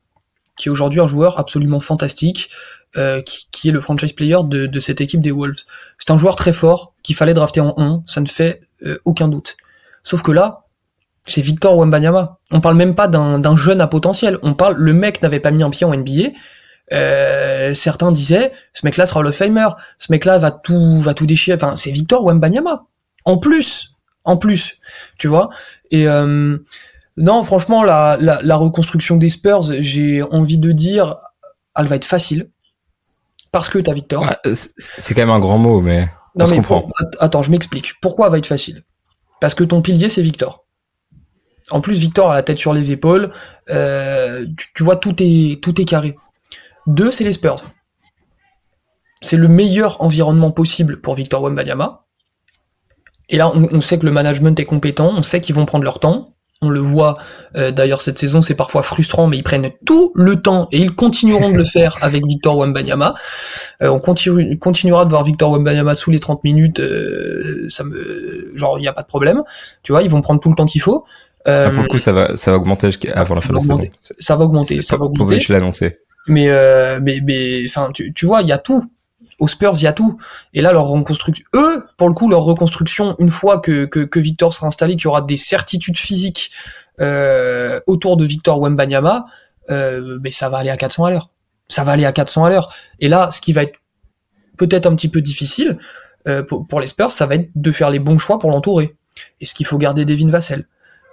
qui 0.57 0.69
est 0.69 0.71
aujourd'hui 0.71 1.01
un 1.01 1.07
joueur 1.07 1.39
absolument 1.39 1.81
fantastique, 1.81 2.51
euh, 2.97 3.21
qui, 3.23 3.69
est 3.69 3.73
le 3.73 3.81
franchise 3.81 4.13
player 4.13 4.39
de, 4.45 4.81
cette 4.81 5.01
équipe 5.01 5.21
des 5.21 5.31
Wolves. 5.31 5.65
C'est 5.99 6.11
un 6.11 6.17
joueur 6.17 6.37
très 6.37 6.53
fort 6.53 6.95
qu'il 7.03 7.15
fallait 7.15 7.35
drafter 7.35 7.61
en 7.61 7.75
1, 7.77 8.03
ça 8.07 8.21
ne 8.21 8.27
fait 8.27 8.63
euh, 8.83 8.99
aucun 9.05 9.29
doute. 9.29 9.57
Sauf 10.03 10.23
que 10.23 10.33
là, 10.33 10.67
c'est 11.25 11.43
Victor 11.43 11.77
Wembanyama. 11.77 12.39
On 12.53 12.61
parle 12.61 12.77
même 12.77 12.95
pas 12.95 13.09
d'un 13.09 13.57
jeune 13.57 13.81
à 13.81 13.89
potentiel. 13.89 14.39
On 14.43 14.55
parle, 14.55 14.77
le 14.77 14.93
mec 14.93 15.21
n'avait 15.23 15.41
pas 15.41 15.51
mis 15.51 15.63
un 15.63 15.71
pied 15.71 15.85
en 15.85 15.95
NBA. 15.95 16.31
Euh, 16.93 17.75
certains 17.75 18.13
disaient, 18.13 18.53
ce 18.73 18.87
mec-là 18.87 19.07
sera 19.07 19.23
le 19.23 19.33
Famer. 19.33 19.67
Ce 19.99 20.13
mec-là 20.13 20.39
va 20.39 20.53
tout, 20.53 20.99
va 21.01 21.15
tout 21.15 21.27
déchirer. 21.27 21.57
Enfin, 21.57 21.75
c'est 21.75 21.91
Victor 21.91 22.25
Wembanyama. 22.25 22.85
En 23.25 23.39
plus, 23.39 23.97
en 24.25 24.37
plus, 24.37 24.79
tu 25.19 25.27
vois. 25.27 25.51
Et 25.91 26.07
euh, 26.09 26.59
non, 27.17 27.43
franchement, 27.43 27.83
la, 27.83 28.17
la, 28.21 28.57
reconstruction 28.57 29.17
des 29.17 29.31
Spurs, 29.31 29.63
j'ai 29.79 30.23
envie 30.23 30.59
de 30.59 30.73
dire, 30.73 31.17
elle 31.75 31.87
va 31.87 31.97
être 31.97 32.05
facile. 32.05 32.51
Parce 33.53 33.69
que 33.69 33.79
t'as 33.79 33.95
Victor. 33.95 34.25
c'est 34.55 35.15
quand 35.15 35.23
même 35.23 35.31
un 35.31 35.39
grand 35.39 35.59
mot, 35.59 35.81
mais 35.81 36.11
non, 36.35 36.45
on 36.45 36.51
mais 36.51 36.57
comprend. 36.57 36.91
attends, 37.21 37.43
je 37.43 37.51
m'explique. 37.51 37.95
Pourquoi 38.03 38.27
elle 38.27 38.33
va 38.33 38.39
être 38.39 38.47
facile? 38.47 38.85
Parce 39.41 39.55
que 39.55 39.65
ton 39.65 39.81
pilier, 39.81 40.09
c'est 40.09 40.23
Victor. 40.23 40.67
En 41.71 41.81
plus, 41.81 41.99
Victor 41.99 42.31
a 42.31 42.35
la 42.35 42.43
tête 42.43 42.59
sur 42.59 42.75
les 42.75 42.93
épaules. 42.93 43.33
Euh, 43.71 44.47
tu, 44.75 44.85
vois, 44.85 44.97
tout 44.97 45.17
est, 45.21 45.63
tout 45.63 45.81
est 45.81 45.85
carré. 45.85 46.17
Deux, 46.87 47.11
c'est 47.11 47.25
les 47.25 47.33
Spurs. 47.33 47.65
C'est 49.23 49.37
le 49.37 49.49
meilleur 49.49 50.03
environnement 50.03 50.51
possible 50.51 51.01
pour 51.01 51.15
Victor 51.15 51.43
Wembanyama. 51.43 52.05
Et 53.29 53.39
là, 53.39 53.51
on, 53.55 53.81
sait 53.81 53.99
que 53.99 54.07
le 54.07 54.13
management 54.13 54.59
est 54.61 54.67
compétent, 54.67 55.13
on 55.17 55.23
sait 55.23 55.41
qu'ils 55.41 55.57
vont 55.57 55.67
prendre 55.67 55.83
leur 55.83 55.99
temps. 55.99 56.36
On 56.63 56.71
le 56.71 56.81
voit 56.81 57.19
euh, 57.57 57.71
d'ailleurs 57.71 58.01
cette 58.01 58.19
saison, 58.19 58.41
c'est 58.41 58.55
parfois 58.55 58.83
frustrant, 58.83 59.27
mais 59.27 59.37
ils 59.37 59.43
prennent 59.43 59.71
tout 59.85 60.13
le 60.15 60.41
temps 60.41 60.69
et 60.73 60.79
ils 60.79 60.95
continueront 60.95 61.51
de 61.51 61.59
le 61.59 61.67
faire 61.67 61.99
avec 62.03 62.25
Victor 62.27 62.57
Wembanyama. 62.57 63.15
Euh, 63.83 63.91
on 63.91 63.99
continue, 63.99 64.59
continuera 64.59 65.05
de 65.05 65.11
voir 65.11 65.23
Victor 65.23 65.53
Wembanyama 65.53 65.95
sous 65.95 66.11
les 66.11 66.19
30 66.19 66.45
minutes, 66.45 66.81
euh, 66.81 67.67
ça 67.69 67.85
me, 67.85 68.53
genre 68.55 68.79
il 68.79 68.83
n'y 68.83 68.89
a 68.89 68.95
pas 68.95 69.03
de 69.03 69.07
problème. 69.07 69.43
Tu 69.83 69.93
vois, 69.93 70.03
ils 70.03 70.09
vont 70.09 70.23
prendre 70.23 70.41
tout 70.41 70.49
le 70.49 70.55
temps 70.55 70.67
qu'il 70.67 70.81
faut. 70.81 71.05
Ah, 71.45 71.71
pour 71.71 71.83
le 71.83 71.89
coup, 71.89 71.99
ça 71.99 72.11
va, 72.11 72.37
ça 72.37 72.51
va 72.51 72.57
augmenter 72.57 72.91
avant 73.15 73.35
la 73.35 73.41
fin 73.41 73.51
de 73.51 73.55
la 73.55 73.61
saison. 73.61 73.85
Ça 74.01 74.35
va 74.35 74.45
augmenter, 74.45 74.83
ça 74.83 74.97
va 74.97 75.05
augmenter. 75.05 75.39
Je 75.39 75.53
l'ai 75.53 75.59
annoncé. 75.59 75.99
Mais, 76.27 76.49
mais, 77.01 77.21
mais, 77.23 77.65
enfin, 77.67 77.91
tu, 77.95 78.13
tu 78.15 78.27
vois, 78.27 78.43
il 78.43 78.49
y 78.49 78.53
a 78.53 78.59
tout 78.59 78.83
aux 79.39 79.49
Spurs, 79.49 79.75
il 79.77 79.83
y 79.83 79.87
a 79.87 79.93
tout. 79.93 80.19
Et 80.55 80.63
là, 80.63 80.73
leur 80.73 80.87
reconstruction, 80.87 81.45
eux, 81.55 81.85
pour 81.97 82.09
le 82.09 82.15
coup, 82.15 82.29
leur 82.29 82.43
reconstruction, 82.43 83.17
une 83.19 83.31
fois 83.31 83.59
que, 83.59 83.85
que, 83.85 84.01
que 84.01 84.19
Victor 84.21 84.53
sera 84.53 84.67
installé, 84.67 84.97
qu'il 84.97 85.05
y 85.05 85.09
aura 85.09 85.23
des 85.23 85.37
certitudes 85.37 85.97
physiques 85.97 86.51
euh, 87.01 87.81
autour 87.87 88.17
de 88.17 88.25
Victor 88.25 88.61
Wembanyama, 88.61 89.27
euh, 89.71 90.19
mais 90.23 90.33
ça 90.33 90.49
va 90.49 90.59
aller 90.59 90.71
à 90.71 90.77
400 90.77 91.05
à 91.05 91.11
l'heure. 91.11 91.31
Ça 91.69 91.85
va 91.85 91.93
aller 91.93 92.07
à 92.07 92.13
400 92.13 92.45
à 92.45 92.51
l'heure. 92.51 92.75
Et 93.01 93.09
là, 93.09 93.31
ce 93.31 93.41
qui 93.41 93.53
va 93.53 93.65
être 93.65 93.81
peut-être 94.57 94.87
un 94.87 94.95
petit 94.97 95.09
peu 95.09 95.21
difficile 95.21 95.79
euh, 96.29 96.43
pour, 96.43 96.67
pour, 96.67 96.81
les 96.81 96.87
Spurs, 96.87 97.11
ça 97.11 97.27
va 97.27 97.35
être 97.35 97.51
de 97.55 97.73
faire 97.73 97.91
les 97.91 97.99
bons 97.99 98.19
choix 98.19 98.39
pour 98.39 98.51
l'entourer. 98.51 98.97
Est-ce 99.41 99.55
qu'il 99.55 99.67
faut 99.67 99.79
garder 99.79 100.05
Devin 100.05 100.31
Vassell? 100.31 100.67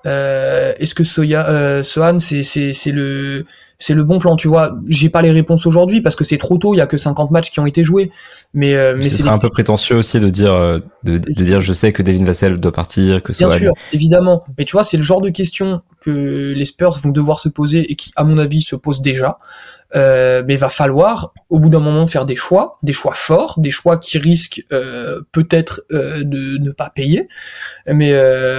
Euh, 0.05 0.73
Est-ce 0.77 0.95
que 0.95 1.03
Soya, 1.03 1.47
euh, 1.49 1.83
Sohan, 1.83 2.19
c'est, 2.19 2.43
c'est, 2.43 2.73
c'est 2.73 2.91
le 2.91 3.45
c'est 3.83 3.93
le 3.93 4.05
bon 4.05 4.17
plan, 4.17 4.37
tu 4.37 4.47
vois. 4.47 4.77
J'ai 4.87 5.09
pas 5.09 5.21
les 5.21 5.31
réponses 5.31 5.65
aujourd'hui 5.65 5.99
parce 5.99 6.15
que 6.15 6.23
c'est 6.23 6.37
trop 6.37 6.57
tôt, 6.57 6.73
il 6.73 6.77
y 6.77 6.81
a 6.81 6.87
que 6.87 6.95
50 6.95 7.31
matchs 7.31 7.51
qui 7.51 7.59
ont 7.59 7.65
été 7.65 7.83
joués. 7.83 8.11
Mais, 8.53 8.75
euh, 8.75 8.95
mais 8.95 9.09
c'est 9.09 9.27
un 9.27 9.37
peu 9.37 9.49
prétentieux 9.49 9.97
aussi 9.97 10.21
de 10.21 10.29
dire, 10.29 10.53
euh, 10.53 10.79
de, 11.03 11.17
dire, 11.17 11.59
je 11.59 11.73
sais 11.73 11.91
que 11.91 12.01
Devin 12.01 12.23
Vassell 12.23 12.61
doit 12.61 12.71
partir, 12.71 13.21
que 13.21 13.37
Bien 13.37 13.49
sûr, 13.49 13.73
évidemment. 13.91 14.45
Mais 14.57 14.63
tu 14.63 14.71
vois, 14.71 14.85
c'est 14.85 14.95
le 14.95 15.03
genre 15.03 15.19
de 15.19 15.29
questions 15.29 15.81
que 15.99 16.53
les 16.55 16.63
Spurs 16.63 16.97
vont 17.03 17.09
devoir 17.09 17.39
se 17.39 17.49
poser 17.49 17.91
et 17.91 17.97
qui, 17.97 18.13
à 18.15 18.23
mon 18.23 18.37
avis, 18.37 18.61
se 18.61 18.77
posent 18.77 19.01
déjà. 19.01 19.37
Euh, 19.95 20.43
mais 20.47 20.55
va 20.55 20.69
falloir, 20.69 21.33
au 21.49 21.59
bout 21.59 21.67
d'un 21.69 21.81
moment, 21.81 22.07
faire 22.07 22.25
des 22.25 22.37
choix, 22.37 22.79
des 22.83 22.93
choix 22.93 23.13
forts, 23.13 23.59
des 23.59 23.69
choix 23.69 23.97
qui 23.97 24.17
risquent 24.17 24.65
euh, 24.71 25.21
peut-être 25.33 25.83
euh, 25.91 26.23
de 26.23 26.57
ne 26.57 26.71
pas 26.71 26.89
payer. 26.89 27.27
Mais 27.85 28.13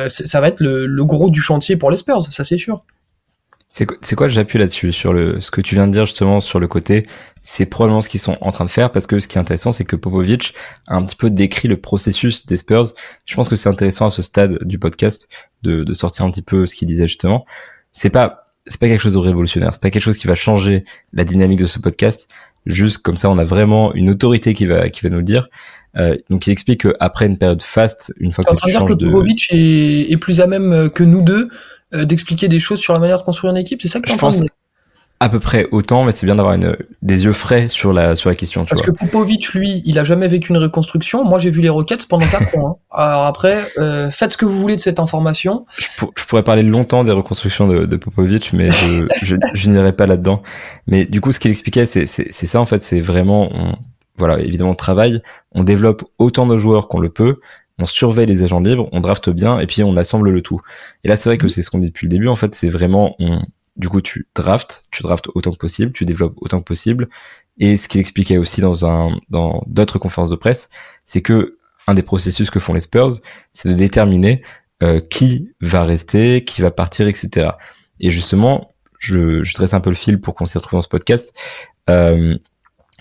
ça 0.09 0.43
va 0.43 0.49
être 0.49 0.61
le, 0.61 0.85
le 0.85 1.05
gros 1.05 1.31
du 1.31 1.41
chantier 1.41 1.77
pour 1.77 1.91
les 1.91 1.97
Spurs, 1.97 2.23
ça 2.31 2.45
c'est 2.45 2.59
sûr. 2.59 2.85
C'est 3.77 4.15
quoi, 4.15 4.29
j'appuie 4.29 4.61
là-dessus 4.61 4.93
sur 4.93 5.13
le 5.13 5.41
ce 5.41 5.51
que 5.51 5.61
tu 5.61 5.75
viens 5.75 5.89
de 5.89 5.93
dire 5.93 6.07
justement 6.07 6.41
sur 6.41 6.61
le 6.61 6.69
côté, 6.69 7.09
c'est 7.43 7.67
probablement 7.67 8.01
ce 8.01 8.09
qu'ils 8.09 8.21
sont 8.21 8.39
en 8.41 8.53
train 8.53 8.65
de 8.65 8.71
faire 8.71 8.93
parce 8.93 9.09
que 9.09 9.19
ce 9.19 9.27
qui 9.27 9.37
est 9.37 9.41
intéressant 9.41 9.73
c'est 9.73 9.85
que 9.85 9.97
Popovic 9.97 10.55
a 10.87 10.95
un 10.95 11.05
petit 11.05 11.17
peu 11.17 11.29
décrit 11.29 11.67
le 11.67 11.77
processus 11.77 12.47
des 12.47 12.57
Spurs. 12.57 12.93
Je 13.27 13.35
pense 13.35 13.49
que 13.49 13.57
c'est 13.57 13.69
intéressant 13.69 14.07
à 14.07 14.11
ce 14.11 14.23
stade 14.23 14.63
du 14.63 14.79
podcast 14.79 15.29
de, 15.65 15.83
de 15.83 15.93
sortir 15.93 16.25
un 16.25 16.31
petit 16.31 16.41
peu 16.41 16.67
ce 16.67 16.77
qu'il 16.77 16.87
disait 16.87 17.09
justement. 17.09 17.47
C'est 17.91 18.11
pas 18.11 18.53
c'est 18.69 18.79
pas 18.79 18.87
quelque 18.87 19.01
chose 19.01 19.15
de 19.15 19.19
révolutionnaire, 19.19 19.71
c'est 19.73 19.83
pas 19.83 19.91
quelque 19.91 20.05
chose 20.05 20.19
qui 20.19 20.29
va 20.29 20.37
changer 20.37 20.85
la 21.13 21.25
dynamique 21.25 21.59
de 21.59 21.67
ce 21.67 21.81
podcast. 21.81 22.29
Juste 22.67 22.99
comme 22.99 23.17
ça, 23.17 23.29
on 23.29 23.39
a 23.39 23.45
vraiment 23.45 23.93
une 23.93 24.09
autorité 24.09 24.55
qui 24.55 24.67
va 24.67 24.89
qui 24.89 25.03
va 25.03 25.09
nous 25.09 25.19
le 25.19 25.25
dire. 25.25 25.49
Euh, 25.97 26.17
donc 26.31 26.47
il 26.47 26.53
explique 26.53 26.83
qu'après 26.83 27.27
une 27.27 27.39
période 27.39 27.61
faste, 27.61 28.15
une 28.19 28.31
fois 28.31 28.45
que 28.45 28.55
tu 28.55 28.71
changes 28.71 28.97
de 28.97 29.07
Popovic 29.07 29.49
est, 29.51 30.13
est 30.13 30.17
plus 30.17 30.39
à 30.39 30.47
même 30.47 30.91
que 30.91 31.03
nous 31.03 31.23
deux 31.23 31.49
d'expliquer 31.95 32.49
des 32.49 32.59
choses 32.59 32.81
sur 32.81 32.93
la 32.93 32.99
manière 32.99 33.19
de 33.19 33.23
construire 33.23 33.53
une 33.53 33.59
équipe 33.59 33.81
C'est 33.83 33.89
ça 33.89 34.01
que 34.01 34.11
je 34.11 34.17
pense 34.17 34.43
à 35.21 35.29
peu 35.29 35.41
près 35.41 35.67
autant, 35.71 36.05
mais 36.05 36.13
c'est 36.13 36.27
bien 36.27 36.35
d'avoir 36.35 36.57
des 36.59 37.25
yeux 37.25 37.33
frais 37.33 37.69
sur 37.69 37.93
la, 37.93 38.15
sur 38.17 38.29
la 38.29 38.35
question. 38.35 38.65
Parce 38.67 38.83
que 38.83 38.91
Popovic, 38.91 39.55
lui, 39.55 39.83
il 39.87 39.99
a 39.99 40.05
jamais 40.05 40.29
vécu 40.29 40.53
une 40.53 40.59
reconstruction. 40.59 41.25
Moi, 41.25 41.39
j'ai 41.39 41.51
vu 41.51 41.63
les 41.63 41.69
Rockets 41.69 42.07
pendant 42.09 42.27
4 42.27 42.59
ans. 42.59 42.69
Hein. 42.69 42.77
Alors 42.91 43.25
après, 43.25 43.63
euh, 43.79 44.11
faites 44.11 44.33
ce 44.33 44.37
que 44.37 44.45
vous 44.45 44.61
voulez 44.61 44.77
de 44.77 44.81
cette 44.81 44.99
information. 44.99 45.65
Je, 45.79 45.87
pourrais 46.27 46.43
parler 46.43 46.63
longtemps 46.63 47.05
des 47.05 47.13
reconstructions 47.13 47.67
de, 47.67 47.87
de 47.87 47.97
Popovic, 47.97 48.53
mais 48.53 48.71
je, 48.71 49.07
je, 49.23 49.37
je 49.55 49.71
n'irai 49.71 49.93
pas 49.93 50.07
là-dedans. 50.07 50.43
Mais 50.89 51.07
du 51.07 51.21
coup, 51.21 51.33
ce 51.33 51.39
qu'il 51.39 51.51
expliquait, 51.51 51.87
c'est 51.87 52.07
ça 52.31 52.61
en 52.61 52.67
fait, 52.67 52.83
c'est 52.83 53.01
vraiment, 53.01 53.49
on, 53.53 53.77
voilà, 54.19 54.41
évidemment, 54.41 54.71
on 54.71 54.77
travaille, 54.77 55.23
on 55.53 55.65
développe 55.65 56.05
autant 56.19 56.47
de 56.47 56.57
joueurs 56.57 56.89
qu'on 56.89 57.01
le 57.01 57.09
peut, 57.09 57.41
on 57.79 57.87
surveille 57.87 58.27
les 58.27 58.43
agents 58.43 58.61
libres, 58.61 58.89
on 58.93 59.01
drafte 59.01 59.31
bien 59.31 59.59
et 59.59 59.67
puis 59.67 59.83
on 59.83 59.97
assemble 59.97 60.31
le 60.31 60.43
tout. 60.43 60.61
Et 61.03 61.09
là, 61.09 61.17
c'est 61.17 61.29
vrai 61.29 61.39
que 61.39 61.45
mhm. 61.45 61.51
c'est 61.51 61.63
ce 61.63 61.71
qu'on 61.71 61.79
dit 61.79 61.89
depuis 61.89 62.07
le 62.07 62.11
début. 62.11 62.29
En 62.29 62.37
fait, 62.37 62.55
c'est 62.55 62.69
vraiment, 62.69 63.17
on, 63.19 63.43
du 63.77 63.89
coup, 63.89 64.01
tu 64.01 64.29
draftes, 64.35 64.85
tu 64.91 65.03
draftes 65.03 65.29
autant 65.35 65.51
que 65.51 65.57
possible, 65.57 65.93
tu 65.93 66.05
développes 66.05 66.35
autant 66.37 66.61
que 66.61 66.65
possible. 66.65 67.09
Et 67.59 67.77
ce 67.77 67.89
qu'il 67.89 68.01
expliquait 68.01 68.39
aussi 68.39 68.61
dans 68.61 68.87
un, 68.87 69.19
dans 69.31 69.63
d'autres 69.67 69.99
conférences 69.99 70.31
de 70.31 70.37
presse, 70.37 70.69
c'est 71.05 71.23
que 71.23 71.59
un 71.87 71.95
des 71.95 72.03
processus 72.03 72.51
que 72.51 72.61
font 72.61 72.73
les 72.73 72.81
Spurs, 72.81 73.13
c'est 73.53 73.69
de 73.69 73.75
déterminer 73.75 74.43
euh, 74.83 75.01
qui 75.01 75.51
va 75.61 75.85
rester, 75.85 76.45
qui 76.45 76.63
va 76.63 76.71
partir, 76.71 77.07
etc. 77.09 77.51
Et 78.01 78.11
justement, 78.11 78.73
je, 78.99 79.43
je 79.45 79.55
dresse 79.55 79.75
un 79.75 79.81
peu 79.81 79.91
le 79.91 79.97
fil 79.97 80.21
pour 80.21 80.35
qu'on 80.35 80.47
s'y 80.47 80.57
retrouve 80.57 80.79
dans 80.79 80.83
ce 80.83 80.89
podcast. 80.89 81.35
Euh, 81.91 82.39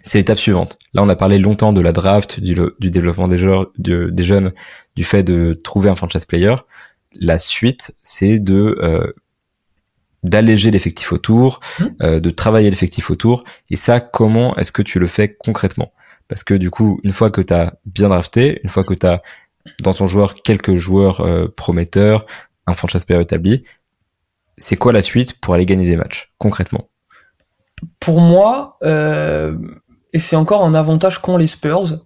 c'est 0.03 0.19
l'étape 0.19 0.37
suivante. 0.37 0.77
Là, 0.93 1.01
on 1.01 1.09
a 1.09 1.15
parlé 1.15 1.39
longtemps 1.39 1.73
de 1.73 1.81
la 1.81 1.91
draft, 1.93 2.39
du, 2.39 2.55
du 2.79 2.91
développement 2.91 3.27
des, 3.27 3.37
joueurs, 3.37 3.71
des 3.77 4.23
jeunes, 4.23 4.51
du 4.95 5.03
fait 5.03 5.23
de 5.23 5.53
trouver 5.53 5.89
un 5.89 5.95
franchise 5.95 6.25
player. 6.25 6.55
la 7.13 7.39
suite, 7.39 7.95
c'est 8.03 8.39
de 8.39 8.77
euh, 8.81 9.13
d'alléger 10.23 10.71
l'effectif 10.71 11.11
autour, 11.13 11.59
Mmh. 11.79 11.85
euh, 12.01 12.19
de 12.19 12.29
travailler 12.29 12.69
l'effectif 12.69 13.09
autour. 13.09 13.43
Et 13.69 13.75
ça, 13.75 13.99
comment 13.99 14.55
est-ce 14.57 14.71
que 14.71 14.81
tu 14.81 14.99
le 14.99 15.07
fais 15.07 15.33
concrètement? 15.33 15.93
Parce 16.27 16.43
que 16.43 16.53
du 16.53 16.69
coup, 16.69 16.99
une 17.03 17.13
fois 17.13 17.31
que 17.31 17.41
tu 17.41 17.53
as 17.53 17.75
bien 17.85 18.09
drafté, 18.09 18.61
une 18.63 18.69
fois 18.69 18.83
que 18.83 18.93
tu 18.93 19.05
as 19.05 19.21
dans 19.81 19.93
ton 19.93 20.05
joueur 20.05 20.35
quelques 20.35 20.75
joueurs 20.75 21.21
euh, 21.21 21.47
prometteurs, 21.47 22.25
un 22.67 22.73
franchise 22.73 23.05
player 23.05 23.21
établi, 23.21 23.63
c'est 24.57 24.75
quoi 24.75 24.93
la 24.93 25.01
suite 25.01 25.39
pour 25.39 25.53
aller 25.53 25.65
gagner 25.65 25.85
des 25.85 25.95
matchs 25.95 26.31
concrètement? 26.37 26.89
Pour 27.99 28.21
moi, 28.21 28.77
euh, 28.83 29.57
et 30.13 30.19
c'est 30.19 30.35
encore 30.35 30.63
un 30.63 30.73
avantage 30.73 31.19
qu'ont 31.21 31.37
les 31.37 31.47
Spurs, 31.47 32.05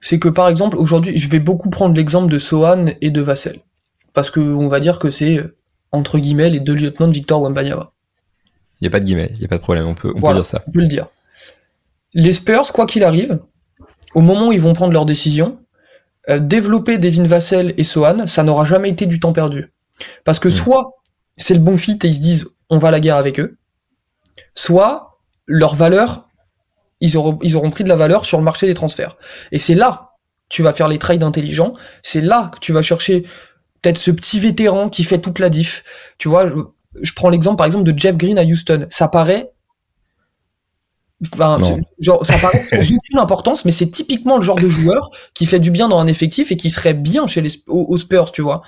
c'est 0.00 0.18
que 0.18 0.28
par 0.28 0.48
exemple 0.48 0.76
aujourd'hui, 0.76 1.16
je 1.18 1.28
vais 1.28 1.38
beaucoup 1.40 1.70
prendre 1.70 1.94
l'exemple 1.94 2.30
de 2.30 2.38
Sohan 2.38 2.86
et 3.00 3.10
de 3.10 3.20
Vassell, 3.22 3.60
parce 4.12 4.30
que 4.30 4.40
on 4.40 4.68
va 4.68 4.80
dire 4.80 4.98
que 4.98 5.10
c'est 5.10 5.38
euh, 5.38 5.56
entre 5.92 6.18
guillemets 6.18 6.50
les 6.50 6.60
deux 6.60 6.74
lieutenants 6.74 7.08
de 7.08 7.12
Victor 7.12 7.40
Wembanyama. 7.42 7.92
Il 8.80 8.84
y 8.84 8.88
a 8.88 8.90
pas 8.90 9.00
de 9.00 9.04
guillemets, 9.04 9.30
il 9.34 9.40
y 9.40 9.44
a 9.44 9.48
pas 9.48 9.56
de 9.56 9.62
problème, 9.62 9.86
on 9.86 9.94
peut 9.94 10.12
on 10.14 10.20
Voilà. 10.20 10.36
peut 10.36 10.42
dire 10.42 10.46
ça. 10.50 10.64
On 10.66 10.70
peut 10.72 10.80
le 10.80 10.88
dire. 10.88 11.06
Les 12.12 12.32
Spurs, 12.32 12.72
quoi 12.72 12.86
qu'il 12.86 13.02
arrive, 13.04 13.38
au 14.14 14.20
moment 14.20 14.48
où 14.48 14.52
ils 14.52 14.60
vont 14.60 14.74
prendre 14.74 14.92
leur 14.92 15.06
décision, 15.06 15.58
euh, 16.28 16.38
développer 16.38 16.98
Devin 16.98 17.24
Vassell 17.26 17.74
et 17.76 17.84
Sohan, 17.84 18.26
ça 18.26 18.42
n'aura 18.42 18.64
jamais 18.64 18.90
été 18.90 19.06
du 19.06 19.20
temps 19.20 19.32
perdu. 19.32 19.72
Parce 20.24 20.38
que 20.38 20.48
Mm. 20.48 20.52
soit 20.52 20.92
c'est 21.36 21.54
le 21.54 21.60
bon 21.60 21.76
fit 21.76 21.98
et 22.02 22.08
ils 22.08 22.14
se 22.14 22.20
disent 22.20 22.48
on 22.70 22.78
va 22.78 22.88
à 22.88 22.90
la 22.90 23.00
guerre 23.00 23.16
avec 23.16 23.40
eux, 23.40 23.56
soit 24.54 25.18
leur 25.46 25.74
valeur, 25.74 26.28
ils 27.04 27.18
auront, 27.18 27.38
ils 27.42 27.54
auront 27.54 27.70
pris 27.70 27.84
de 27.84 27.88
la 27.88 27.96
valeur 27.96 28.24
sur 28.24 28.38
le 28.38 28.44
marché 28.44 28.66
des 28.66 28.74
transferts. 28.74 29.16
Et 29.52 29.58
c'est 29.58 29.74
là 29.74 30.12
que 30.48 30.56
tu 30.56 30.62
vas 30.62 30.72
faire 30.72 30.88
les 30.88 30.98
trades 30.98 31.22
intelligents, 31.22 31.72
c'est 32.02 32.22
là 32.22 32.50
que 32.54 32.58
tu 32.58 32.72
vas 32.72 32.80
chercher 32.80 33.24
peut-être 33.82 33.98
ce 33.98 34.10
petit 34.10 34.40
vétéran 34.40 34.88
qui 34.88 35.04
fait 35.04 35.18
toute 35.18 35.38
la 35.38 35.50
diff. 35.50 35.84
Tu 36.16 36.28
vois, 36.28 36.46
je, 36.46 36.54
je 37.02 37.12
prends 37.12 37.28
l'exemple 37.28 37.58
par 37.58 37.66
exemple 37.66 37.84
de 37.84 37.96
Jeff 37.98 38.16
Green 38.16 38.38
à 38.38 38.44
Houston. 38.44 38.86
Ça 38.88 39.08
paraît 39.08 39.50
Enfin, 41.32 41.58
genre, 42.00 42.26
ça 42.26 42.36
paraît 42.36 42.62
sans 42.62 42.76
aucune 42.76 43.18
importance, 43.18 43.64
mais 43.64 43.72
c'est 43.72 43.90
typiquement 43.90 44.36
le 44.36 44.42
genre 44.42 44.58
de 44.58 44.68
joueur 44.68 45.10
qui 45.32 45.46
fait 45.46 45.60
du 45.60 45.70
bien 45.70 45.88
dans 45.88 45.98
un 45.98 46.06
effectif 46.06 46.52
et 46.52 46.56
qui 46.56 46.68
serait 46.70 46.92
bien 46.92 47.26
chez 47.26 47.40
les 47.40 47.50
aux 47.68 47.96
Spurs, 47.96 48.30
tu 48.32 48.42
vois. 48.42 48.62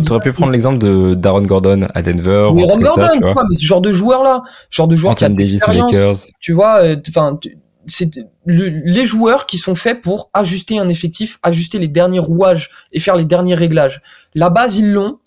T'aurais 0.00 0.20
pu 0.20 0.32
prendre 0.32 0.52
l'exemple 0.52 0.78
de 0.78 1.14
Daron 1.14 1.42
Gordon 1.42 1.86
à 1.94 2.02
Denver, 2.02 2.50
mais 2.54 2.62
ou 2.62 2.68
Aaron 2.68 2.78
Gordon, 2.80 3.02
ça, 3.02 3.10
tu 3.12 3.18
vois. 3.34 3.44
mais 3.48 3.54
ce 3.56 3.64
genre 3.66 3.80
de 3.82 3.92
joueur 3.92 4.22
là, 4.22 4.42
genre 4.70 4.88
de 4.88 4.96
joueur 4.96 5.14
qui 5.14 5.24
a 5.24 5.28
Davis 5.36 5.60
Lakers. 5.92 6.16
tu 6.40 6.52
vois, 6.54 6.82
euh, 6.82 6.96
enfin, 7.08 7.38
c'est 7.86 8.10
le- 8.46 8.68
les 8.68 9.04
joueurs 9.04 9.44
qui 9.46 9.58
sont 9.58 9.74
faits 9.74 10.00
pour 10.00 10.30
ajuster 10.32 10.78
un 10.78 10.88
effectif, 10.88 11.38
ajuster 11.42 11.78
les 11.78 11.88
derniers 11.88 12.18
rouages 12.18 12.70
et 12.92 12.98
faire 13.00 13.16
les 13.16 13.24
derniers 13.26 13.54
réglages. 13.54 14.00
La 14.34 14.48
base, 14.50 14.76
ils 14.76 14.90
l'ont. 14.90 15.18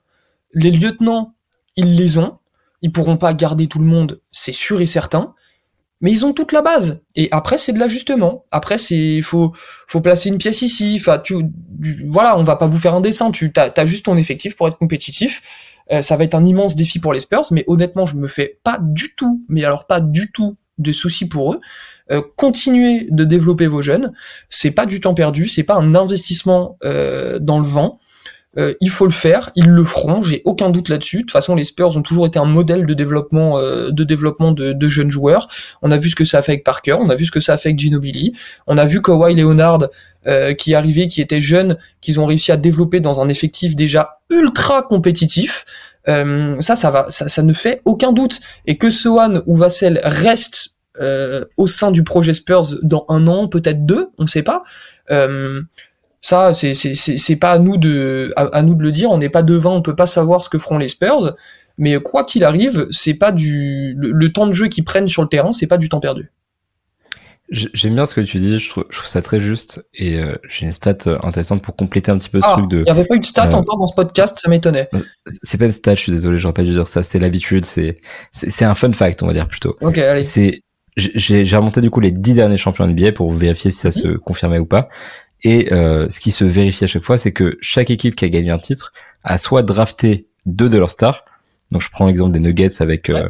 Les 0.53 0.71
lieutenants, 0.71 1.33
ils 1.75 1.95
les 1.95 2.17
ont. 2.17 2.37
Ils 2.81 2.91
pourront 2.91 3.17
pas 3.17 3.33
garder 3.33 3.67
tout 3.67 3.79
le 3.79 3.85
monde, 3.85 4.19
c'est 4.31 4.51
sûr 4.53 4.81
et 4.81 4.87
certain. 4.87 5.35
Mais 6.01 6.11
ils 6.11 6.25
ont 6.25 6.33
toute 6.33 6.51
la 6.53 6.61
base. 6.61 7.03
Et 7.15 7.27
après, 7.31 7.57
c'est 7.57 7.73
de 7.73 7.79
l'ajustement. 7.79 8.45
Après, 8.51 8.77
c'est, 8.77 9.21
faut, 9.21 9.53
faut 9.87 10.01
placer 10.01 10.29
une 10.29 10.37
pièce 10.37 10.61
ici. 10.61 10.97
Enfin, 10.99 11.19
tu, 11.19 11.35
voilà, 12.07 12.37
on 12.37 12.43
va 12.43 12.55
pas 12.55 12.67
vous 12.67 12.77
faire 12.77 12.95
un 12.95 13.01
dessin. 13.01 13.31
Tu, 13.31 13.51
t'as, 13.51 13.69
t'as 13.69 13.85
juste 13.85 14.05
ton 14.05 14.15
effectif 14.15 14.55
pour 14.55 14.67
être 14.67 14.77
compétitif. 14.77 15.41
Euh, 15.91 16.01
ça 16.01 16.15
va 16.15 16.23
être 16.23 16.35
un 16.35 16.45
immense 16.45 16.75
défi 16.75 16.99
pour 16.99 17.13
les 17.13 17.19
Spurs, 17.19 17.45
mais 17.51 17.63
honnêtement, 17.67 18.05
je 18.05 18.15
me 18.15 18.27
fais 18.27 18.59
pas 18.63 18.79
du 18.81 19.15
tout, 19.15 19.43
mais 19.49 19.65
alors 19.65 19.87
pas 19.87 19.99
du 19.99 20.31
tout 20.31 20.55
de 20.77 20.91
soucis 20.91 21.27
pour 21.27 21.53
eux. 21.53 21.59
Euh, 22.11 22.21
continuez 22.35 23.07
de 23.09 23.23
développer 23.23 23.67
vos 23.67 23.81
jeunes. 23.81 24.13
C'est 24.49 24.71
pas 24.71 24.85
du 24.85 25.01
temps 25.01 25.13
perdu, 25.13 25.47
c'est 25.47 25.63
pas 25.63 25.75
un 25.75 25.95
investissement 25.95 26.77
euh, 26.83 27.39
dans 27.39 27.59
le 27.59 27.65
vent. 27.65 27.99
Euh, 28.57 28.73
il 28.81 28.89
faut 28.89 29.05
le 29.05 29.11
faire, 29.11 29.51
ils 29.55 29.67
le 29.67 29.83
feront, 29.83 30.23
j'ai 30.23 30.41
aucun 30.43 30.71
doute 30.71 30.89
là-dessus. 30.89 31.17
De 31.17 31.21
toute 31.21 31.31
façon, 31.31 31.55
les 31.55 31.63
Spurs 31.63 31.95
ont 31.95 32.01
toujours 32.01 32.25
été 32.25 32.39
un 32.39 32.45
modèle 32.45 32.87
de 32.87 32.93
développement, 32.95 33.59
euh, 33.59 33.91
de 33.91 34.03
développement 34.03 34.51
de, 34.51 34.87
jeunes 34.87 35.11
joueurs. 35.11 35.47
On 35.83 35.91
a 35.91 35.97
vu 35.97 36.09
ce 36.09 36.15
que 36.15 36.25
ça 36.25 36.39
a 36.39 36.41
fait 36.41 36.53
avec 36.53 36.63
Parker, 36.63 36.93
on 36.93 37.09
a 37.09 37.15
vu 37.15 37.25
ce 37.25 37.31
que 37.31 37.39
ça 37.39 37.53
a 37.53 37.57
fait 37.57 37.69
avec 37.69 37.79
Ginobili, 37.79 38.33
on 38.65 38.77
a 38.77 38.85
vu 38.85 39.03
Kawhi 39.03 39.35
Leonard 39.35 39.87
euh, 40.27 40.53
qui 40.53 40.71
est 40.71 40.75
arrivé, 40.75 41.07
qui 41.07 41.21
était 41.21 41.41
jeune, 41.41 41.77
qu'ils 42.01 42.19
ont 42.19 42.25
réussi 42.25 42.51
à 42.51 42.57
développer 42.57 42.99
dans 42.99 43.21
un 43.21 43.29
effectif 43.29 43.75
déjà 43.75 44.19
ultra 44.31 44.81
compétitif. 44.81 45.65
Euh, 46.07 46.59
ça, 46.59 46.75
ça 46.75 46.89
va, 46.89 47.05
ça, 47.09 47.43
ne 47.43 47.53
fait 47.53 47.81
aucun 47.85 48.13
doute. 48.13 48.39
Et 48.65 48.77
que 48.77 48.89
Sohan 48.89 49.41
ou 49.45 49.55
Vassell 49.55 50.01
restent 50.03 50.71
euh, 50.99 51.45
au 51.55 51.67
sein 51.67 51.91
du 51.91 52.03
projet 52.03 52.33
Spurs 52.33 52.67
dans 52.81 53.05
un 53.09 53.27
an, 53.27 53.47
peut-être 53.47 53.85
deux, 53.85 54.09
on 54.17 54.27
sait 54.27 54.43
pas. 54.43 54.63
Euh, 55.11 55.61
ça, 56.21 56.53
c'est 56.53 56.73
c'est 56.73 57.35
pas 57.37 57.51
à 57.51 57.59
nous 57.59 57.77
de 57.77 58.33
à, 58.35 58.43
à 58.57 58.61
nous 58.61 58.75
de 58.75 58.83
le 58.83 58.91
dire. 58.91 59.09
On 59.11 59.17
n'est 59.17 59.29
pas 59.29 59.43
devin, 59.43 59.69
on 59.71 59.81
peut 59.81 59.95
pas 59.95 60.05
savoir 60.05 60.43
ce 60.43 60.49
que 60.49 60.57
feront 60.57 60.77
les 60.77 60.87
Spurs. 60.89 61.35
Mais 61.77 61.95
quoi 62.01 62.25
qu'il 62.25 62.43
arrive, 62.43 62.87
c'est 62.91 63.13
pas 63.13 63.31
du 63.31 63.93
le, 63.97 64.11
le 64.11 64.31
temps 64.31 64.45
de 64.47 64.51
jeu 64.51 64.67
qu'ils 64.67 64.83
prennent 64.83 65.07
sur 65.07 65.21
le 65.21 65.29
terrain, 65.29 65.53
c'est 65.53 65.67
pas 65.67 65.77
du 65.77 65.87
temps 65.87 66.01
perdu. 66.01 66.29
J'ai- 67.51 67.69
J'aime 67.73 67.95
bien 67.95 68.05
ce 68.05 68.13
que 68.13 68.21
tu 68.21 68.37
dis, 68.39 68.59
je 68.59 68.69
trouve, 68.69 68.85
je 68.91 68.97
trouve 68.97 69.07
ça 69.09 69.23
très 69.23 69.39
juste 69.39 69.83
et 69.95 70.19
euh, 70.19 70.35
j'ai 70.47 70.67
une 70.67 70.71
stat 70.71 70.97
euh, 71.07 71.17
intéressante 71.23 71.63
pour 71.63 71.75
compléter 71.75 72.11
un 72.11 72.17
petit 72.19 72.29
peu 72.29 72.41
ce 72.41 72.45
Ah, 72.47 72.53
truc 72.53 72.69
de. 72.69 72.81
il 72.81 72.87
y 72.87 72.91
avait 72.91 73.05
pas 73.05 73.15
eu 73.15 73.19
de 73.19 73.25
stat 73.25 73.47
euh, 73.47 73.55
encore 73.55 73.79
dans 73.79 73.87
ce 73.87 73.95
podcast, 73.95 74.37
ça 74.39 74.49
m'étonnait. 74.51 74.87
C'est 75.41 75.57
pas 75.57 75.65
une 75.65 75.71
stat, 75.71 75.95
je 75.95 76.01
suis 76.01 76.11
désolé, 76.11 76.37
j'aurais 76.37 76.53
pas 76.53 76.63
dû 76.63 76.71
dire 76.71 76.85
ça. 76.85 77.01
C'est 77.01 77.17
l'habitude, 77.17 77.65
c'est 77.65 78.01
c'est 78.33 78.65
un 78.65 78.75
fun 78.75 78.91
fact, 78.93 79.23
on 79.23 79.27
va 79.27 79.33
dire 79.33 79.47
plutôt. 79.47 79.75
Ok, 79.81 79.97
allez. 79.97 80.23
C'est 80.23 80.61
j'ai 80.95 81.43
j'ai 81.45 81.57
remonté 81.57 81.81
du 81.81 81.89
coup 81.89 82.01
les 82.01 82.11
dix 82.11 82.33
derniers 82.35 82.57
champions 82.57 82.85
NBA 82.85 83.13
pour 83.13 83.31
vérifier 83.31 83.71
si 83.71 83.77
ça 83.79 83.91
se 83.91 84.09
confirmait 84.17 84.59
ou 84.59 84.65
pas. 84.65 84.89
Et 85.43 85.71
euh, 85.73 86.09
ce 86.09 86.19
qui 86.19 86.31
se 86.31 86.43
vérifie 86.43 86.83
à 86.83 86.87
chaque 86.87 87.03
fois, 87.03 87.17
c'est 87.17 87.31
que 87.31 87.57
chaque 87.61 87.89
équipe 87.89 88.15
qui 88.15 88.25
a 88.25 88.29
gagné 88.29 88.51
un 88.51 88.59
titre 88.59 88.93
a 89.23 89.37
soit 89.37 89.63
drafté 89.63 90.27
deux 90.45 90.69
de 90.69 90.77
leurs 90.77 90.91
stars. 90.91 91.23
Donc 91.71 91.81
je 91.81 91.89
prends 91.89 92.07
l'exemple 92.07 92.31
des 92.31 92.39
Nuggets 92.39 92.81
avec 92.81 93.09
euh, 93.09 93.29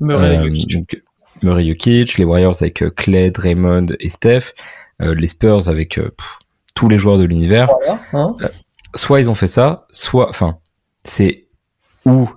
Murray, 0.00 0.38
euh, 0.38 0.44
Jokic. 0.44 1.02
Murray 1.42 1.66
Jokic, 1.66 2.18
les 2.18 2.24
Warriors 2.24 2.54
avec 2.60 2.82
euh, 2.82 2.90
Clay, 2.90 3.30
Draymond 3.30 3.88
et 3.98 4.08
Steph, 4.08 4.54
euh, 5.02 5.14
les 5.14 5.26
Spurs 5.26 5.68
avec 5.68 5.98
euh, 5.98 6.10
pff, 6.16 6.38
tous 6.74 6.88
les 6.88 6.98
joueurs 6.98 7.18
de 7.18 7.24
l'univers. 7.24 7.68
Voilà, 7.84 8.00
hein. 8.12 8.36
Soit 8.94 9.20
ils 9.20 9.30
ont 9.30 9.34
fait 9.34 9.46
ça, 9.46 9.86
soit, 9.90 10.28
enfin, 10.28 10.58
c'est 11.04 11.46
ou 12.04 12.28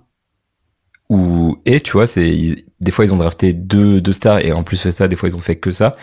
ou 1.10 1.58
et 1.66 1.80
tu 1.80 1.94
vois, 1.94 2.08
c'est 2.08 2.66
des 2.80 2.92
fois 2.92 3.06
ils 3.06 3.14
ont 3.14 3.18
drafté 3.18 3.54
deux 3.54 4.02
deux 4.02 4.14
stars 4.14 4.40
et 4.40 4.52
en 4.52 4.64
plus 4.64 4.78
fait 4.78 4.92
ça, 4.92 5.08
des 5.08 5.16
fois 5.16 5.30
ils 5.30 5.36
ont 5.36 5.42
fait 5.42 5.58
que 5.58 5.72
ça. 5.72 5.96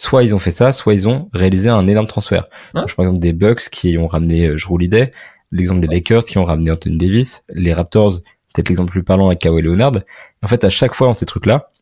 Soit 0.00 0.22
ils 0.22 0.32
ont 0.32 0.38
fait 0.38 0.52
ça, 0.52 0.70
soit 0.72 0.94
ils 0.94 1.08
ont 1.08 1.28
réalisé 1.32 1.68
un 1.68 1.88
énorme 1.88 2.06
transfert. 2.06 2.44
Hein 2.74 2.84
je 2.86 2.94
prends 2.94 3.02
l'exemple 3.02 3.18
des 3.18 3.32
Bucks 3.32 3.68
qui 3.68 3.98
ont 3.98 4.06
ramené 4.06 4.46
euh, 4.46 4.56
Jrue 4.56 4.74
Holiday, 4.74 5.10
l'exemple 5.50 5.80
des 5.80 5.88
Lakers 5.88 6.22
qui 6.22 6.38
ont 6.38 6.44
ramené 6.44 6.70
Anthony 6.70 6.98
Davis, 6.98 7.42
les 7.48 7.74
Raptors, 7.74 8.20
peut-être 8.54 8.68
l'exemple 8.68 8.90
le 8.90 9.00
plus 9.00 9.02
parlant 9.02 9.26
avec 9.26 9.40
Kawhi 9.40 9.60
Leonard. 9.60 9.94
En 10.40 10.46
fait, 10.46 10.62
à 10.62 10.70
chaque 10.70 10.94
fois 10.94 11.08
dans 11.08 11.12
ces 11.12 11.26
trucs-là, 11.26 11.72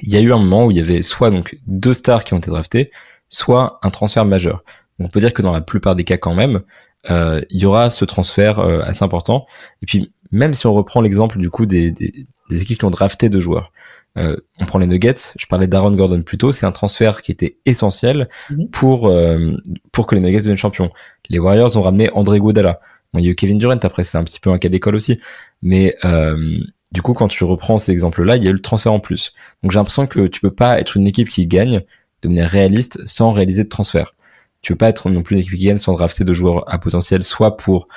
il 0.00 0.08
y 0.08 0.16
a 0.16 0.20
eu 0.20 0.32
un 0.32 0.38
moment 0.38 0.64
où 0.64 0.70
il 0.70 0.78
y 0.78 0.80
avait 0.80 1.02
soit 1.02 1.30
donc 1.30 1.58
deux 1.66 1.92
stars 1.92 2.24
qui 2.24 2.32
ont 2.32 2.38
été 2.38 2.50
draftées, 2.50 2.90
soit 3.28 3.80
un 3.82 3.90
transfert 3.90 4.24
majeur. 4.24 4.64
Donc 4.98 5.08
on 5.08 5.10
peut 5.10 5.20
dire 5.20 5.34
que 5.34 5.42
dans 5.42 5.52
la 5.52 5.60
plupart 5.60 5.94
des 5.94 6.04
cas 6.04 6.16
quand 6.16 6.34
même, 6.34 6.62
euh, 7.10 7.42
il 7.50 7.60
y 7.60 7.66
aura 7.66 7.90
ce 7.90 8.06
transfert 8.06 8.60
euh, 8.60 8.80
assez 8.80 9.04
important. 9.04 9.44
Et 9.82 9.86
puis 9.86 10.10
même 10.30 10.54
si 10.54 10.66
on 10.66 10.72
reprend 10.72 11.02
l'exemple 11.02 11.38
du 11.38 11.50
coup 11.50 11.66
des, 11.66 11.90
des, 11.90 12.26
des 12.48 12.62
équipes 12.62 12.78
qui 12.78 12.84
ont 12.86 12.90
drafté 12.90 13.28
deux 13.28 13.40
joueurs, 13.40 13.72
euh, 14.18 14.36
on 14.58 14.66
prend 14.66 14.78
les 14.78 14.86
Nuggets. 14.86 15.32
Je 15.38 15.46
parlais 15.46 15.66
d'Aaron 15.66 15.92
Gordon 15.92 16.22
plus 16.22 16.38
tôt, 16.38 16.52
c'est 16.52 16.66
un 16.66 16.72
transfert 16.72 17.22
qui 17.22 17.32
était 17.32 17.58
essentiel 17.64 18.28
Mhm. 18.50 18.68
pour 18.70 19.08
euh, 19.08 19.56
pour 19.92 20.06
que 20.06 20.14
les 20.14 20.20
Nuggets 20.20 20.38
deviennent 20.38 20.56
champions. 20.56 20.90
Les 21.28 21.38
Warriors 21.38 21.76
ont 21.76 21.82
ramené 21.82 22.10
André 22.12 22.36
Iguodala. 22.38 22.80
Bon, 23.12 23.20
il 23.20 23.24
y 23.24 23.28
a 23.28 23.30
eu 23.30 23.34
Kevin 23.34 23.58
Durant 23.58 23.78
après, 23.82 24.04
c'est 24.04 24.18
un 24.18 24.24
petit 24.24 24.40
peu 24.40 24.50
un 24.50 24.58
cas 24.58 24.68
d'école 24.68 24.94
aussi, 24.94 25.20
mais 25.60 25.94
euh, 26.04 26.58
du 26.92 27.02
coup, 27.02 27.14
quand 27.14 27.28
tu 27.28 27.44
reprends 27.44 27.78
ces 27.78 27.92
exemples-là, 27.92 28.36
il 28.36 28.42
y 28.42 28.46
a 28.46 28.50
eu 28.50 28.54
le 28.54 28.60
transfert 28.60 28.92
en 28.92 29.00
plus. 29.00 29.32
Donc 29.62 29.70
j'ai 29.72 29.78
l'impression 29.78 30.06
que 30.06 30.26
tu 30.26 30.40
peux 30.40 30.50
pas 30.54 30.78
être 30.80 30.96
une 30.96 31.06
équipe 31.06 31.28
qui 31.28 31.46
gagne 31.46 31.82
de 32.22 32.28
manière 32.28 32.50
réaliste 32.50 33.04
sans 33.04 33.32
réaliser 33.32 33.64
de 33.64 33.68
transfert. 33.68 34.14
Tu 34.60 34.72
peux 34.72 34.78
pas 34.78 34.88
être 34.90 35.10
non 35.10 35.22
plus 35.22 35.34
une 35.36 35.40
équipe 35.40 35.54
qui 35.54 35.64
gagne 35.66 35.78
sans 35.78 35.94
drafter 35.94 36.24
de 36.24 36.32
joueurs 36.32 36.70
à 36.72 36.78
potentiel, 36.78 37.24
soit 37.24 37.56
pour 37.56 37.88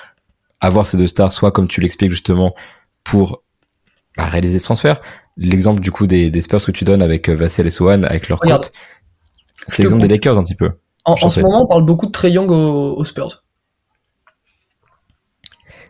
avoir 0.61 0.87
ces 0.87 0.97
deux 0.97 1.07
stars, 1.07 1.31
soit 1.31 1.51
comme 1.51 1.67
tu 1.67 1.79
l'expliques 1.81 2.11
justement 2.11 2.55
pour 3.03 3.43
bah, 4.17 4.25
réaliser 4.25 4.59
ce 4.59 4.65
transfert. 4.65 5.01
L'exemple 5.37 5.81
du 5.81 5.91
coup 5.91 6.07
des, 6.07 6.29
des 6.29 6.41
Spurs 6.41 6.63
que 6.63 6.71
tu 6.71 6.85
donnes 6.85 7.01
avec 7.01 7.29
euh, 7.29 7.35
Vassell 7.35 7.67
et 7.67 7.69
Sohan, 7.69 8.03
avec 8.03 8.29
leur 8.29 8.39
cote, 8.39 8.71
c'est 9.67 9.83
l'exemple 9.83 10.03
des. 10.03 10.07
Lakers 10.07 10.37
un 10.37 10.43
petit 10.43 10.55
peu. 10.55 10.71
En, 11.03 11.15
ce 11.29 11.39
moment, 11.41 11.63
on 11.63 11.67
parle 11.67 11.85
beaucoup 11.85 12.05
de 12.07 12.11
Trey 12.11 12.31
Young 12.31 12.49
aux, 12.49 12.95
aux 12.97 13.03
Spurs. 13.05 13.43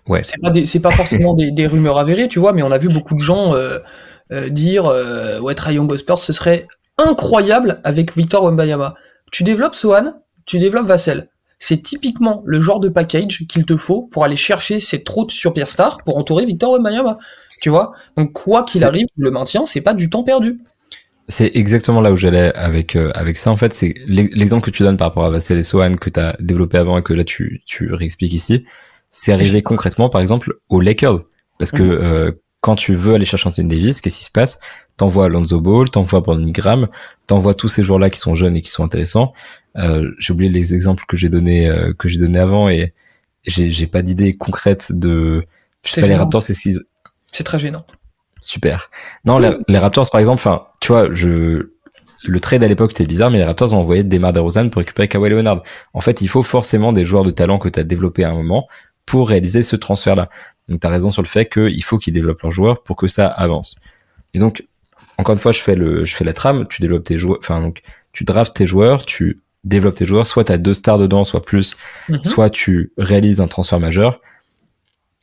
Ouais. 0.08 0.24
C'est 0.24 0.40
pas 0.42 0.52
des- 0.52 0.66
c'est 0.66 0.82
pas 0.82 0.92
forcément 0.92 1.34
des, 1.36 1.52
des 1.52 1.68
rumeurs 1.68 1.98
avérées, 1.98 2.28
tu 2.28 2.40
vois, 2.40 2.54
mais 2.54 2.64
on 2.64 2.72
a 2.72 2.78
vu 2.78 2.90
beaucoup 2.90 3.16
de 3.16 3.20
gens 3.24 3.54
euh, 3.56 3.80
euh, 4.32 4.50
dire 4.50 4.86
euh, 4.86 5.40
ouais 5.40 5.56
Trae 5.56 5.74
Young 5.74 5.90
aux 5.92 5.98
Spurs, 5.98 6.20
ce 6.20 6.34
serait 6.34 6.68
incroyable 6.98 7.82
avec 7.84 8.16
Victor 8.16 8.44
Wembanyama. 8.44 8.96
Tu 9.32 9.44
développes 9.44 9.76
Sohan, 9.76 10.22
tu 10.46 10.60
développes 10.60 10.88
Vassell. 10.88 11.30
C'est 11.60 11.82
typiquement 11.82 12.44
le 12.46 12.60
genre 12.60 12.80
de 12.80 12.90
package 12.90 13.46
qu'il 13.48 13.66
te 13.66 13.78
faut 13.78 14.04
pour 14.04 14.24
aller 14.26 14.36
chercher 14.36 14.80
ces 14.80 15.04
trop 15.04 15.26
de 15.26 15.32
superstars 15.32 16.00
pour 16.06 16.18
entourer 16.18 16.46
Victor 16.46 16.74
Wembanyama. 16.74 17.18
Tu 17.62 17.70
vois? 17.70 17.94
Donc 18.18 18.34
quoi 18.34 18.64
qu'il 18.64 18.84
arrive, 18.84 19.08
le 19.18 19.32
maintien, 19.32 19.66
c'est 19.66 19.82
pas 19.82 19.94
du 19.94 20.10
temps 20.10 20.24
perdu. 20.24 20.60
C'est 21.28 21.52
exactement 21.56 22.02
là 22.02 22.12
où 22.12 22.16
j'allais 22.16 22.54
avec 22.54 22.96
euh, 22.96 23.12
avec 23.16 23.38
ça 23.38 23.50
en 23.50 23.58
fait, 23.58 23.74
c'est 23.74 23.96
l'ex- 24.06 24.36
l'exemple 24.36 24.64
que 24.64 24.70
tu 24.70 24.84
donnes 24.84 24.98
par 24.98 25.08
rapport 25.08 25.26
à 25.26 25.32
Vassell 25.32 25.58
et 25.58 25.64
Sohan 25.64 25.96
que 25.96 26.12
tu 26.12 26.20
as 26.20 26.36
développé 26.40 26.78
avant 26.78 27.00
et 27.00 27.02
que 27.02 27.14
là 27.14 27.24
tu 27.24 27.62
tu 27.66 27.92
réexpliques 27.94 28.34
ici, 28.34 28.66
c'est 29.10 29.32
arrivé 29.32 29.62
concrètement, 29.64 30.10
par 30.10 30.22
exemple, 30.22 30.54
aux 30.70 30.82
Lakers. 30.82 31.24
Parce 31.58 31.72
que 31.72 31.82
euh, 31.82 32.32
quand 32.62 32.76
tu 32.76 32.94
veux 32.94 33.16
aller 33.16 33.26
chercher 33.26 33.48
Anthony 33.48 33.70
Davis, 33.70 34.02
qu'est-ce 34.02 34.18
qui 34.18 34.24
se 34.24 34.30
passe? 34.30 34.60
T'envoies 34.98 35.30
Lonzo 35.30 35.62
Ball, 35.62 35.90
t'envoies 35.90 36.20
Brandon 36.22 36.50
Graham, 36.52 36.90
t'envoies 37.26 37.54
tous 37.56 37.70
ces 37.70 37.82
joueurs-là 37.82 38.10
qui 38.10 38.20
sont 38.20 38.36
jeunes 38.36 38.56
et 38.58 38.62
qui 38.62 38.70
sont 38.70 38.84
intéressants. 38.84 39.34
Euh, 39.78 40.12
j'ai 40.20 40.34
oublié 40.34 40.52
les 40.52 40.76
exemples 40.76 41.06
que 41.08 41.18
j'ai 41.18 41.30
donnés 41.30 41.68
euh, 41.68 41.94
que 41.94 42.08
j'ai 42.08 42.20
donné 42.20 42.38
avant 42.38 42.70
et 42.70 42.94
j'ai 43.46 43.88
pas 43.88 44.02
d'idée 44.04 44.36
concrète 44.36 44.92
de. 44.92 45.44
Je 45.84 45.92
sais 45.92 46.02
pas 46.02 46.08
les. 46.08 46.16
Raptors, 46.16 46.44
c'est 46.44 46.54
ce 46.54 46.62
qu'ils 46.62 46.80
C'est 47.36 47.44
très 47.44 47.60
gênant. 47.60 47.86
Super. 48.40 48.90
Non, 49.26 49.40
les, 49.40 49.52
les 49.68 49.78
Raptors, 49.78 50.10
par 50.10 50.20
exemple, 50.22 50.36
enfin, 50.40 50.68
tu 50.80 50.94
vois, 50.94 51.12
je, 51.12 51.72
le 52.24 52.40
trade 52.40 52.64
à 52.64 52.68
l'époque 52.70 52.92
était 52.92 53.06
bizarre, 53.06 53.30
mais 53.30 53.40
les 53.40 53.44
Raptors 53.44 53.74
ont 53.74 53.78
envoyé 53.80 54.04
Demar 54.04 54.32
DeRozan 54.32 54.70
pour 54.70 54.80
récupérer 54.80 55.10
Kawhi 55.10 55.30
Leonard. 55.32 55.62
En 55.94 56.00
fait, 56.00 56.22
il 56.22 56.30
faut 56.30 56.44
forcément 56.44 56.94
des 56.94 57.04
joueurs 57.04 57.26
de 57.26 57.32
talent 57.32 57.58
que 57.58 57.68
tu 57.68 57.78
as 57.78 57.84
développé 57.84 58.24
à 58.24 58.30
un 58.30 58.34
moment 58.36 58.68
pour 59.06 59.28
réaliser 59.28 59.64
ce 59.64 59.76
transfert-là. 59.76 60.30
Donc, 60.70 60.80
tu 60.80 60.88
as 60.88 60.90
raison 60.90 61.12
sur 61.12 61.22
le 61.22 61.28
fait 61.28 61.46
qu'il 61.52 61.84
faut 61.84 61.98
qu'ils 61.98 62.14
développent 62.14 62.42
leurs 62.42 62.52
joueurs 62.52 62.84
pour 62.84 62.96
que 62.96 63.08
ça 63.10 63.28
avance. 63.28 63.76
Et 64.34 64.40
donc, 64.40 64.66
encore 65.18 65.34
une 65.34 65.40
fois, 65.42 65.52
je 65.52 65.60
fais 65.60 65.76
le, 65.76 66.06
je 66.06 66.16
fais 66.16 66.24
la 66.24 66.34
trame, 66.34 66.68
tu 66.70 66.82
développes 66.82 67.04
tes 67.04 67.18
joueurs, 67.18 67.40
enfin, 67.42 67.60
donc, 67.62 67.82
tu 68.14 68.24
draftes 68.24 68.56
tes 68.56 68.66
joueurs, 68.66 69.06
tu 69.06 69.42
développes 69.66 69.96
tes 69.96 70.06
joueurs, 70.06 70.26
soit 70.26 70.46
tu 70.46 70.52
as 70.54 70.58
deux 70.58 70.74
stars 70.74 71.00
dedans, 71.00 71.26
soit 71.26 71.44
plus, 71.44 71.76
Mhm. 72.08 72.24
soit 72.24 72.50
tu 72.50 72.92
réalises 72.98 73.42
un 73.42 73.48
transfert 73.48 73.80
majeur. 73.82 74.22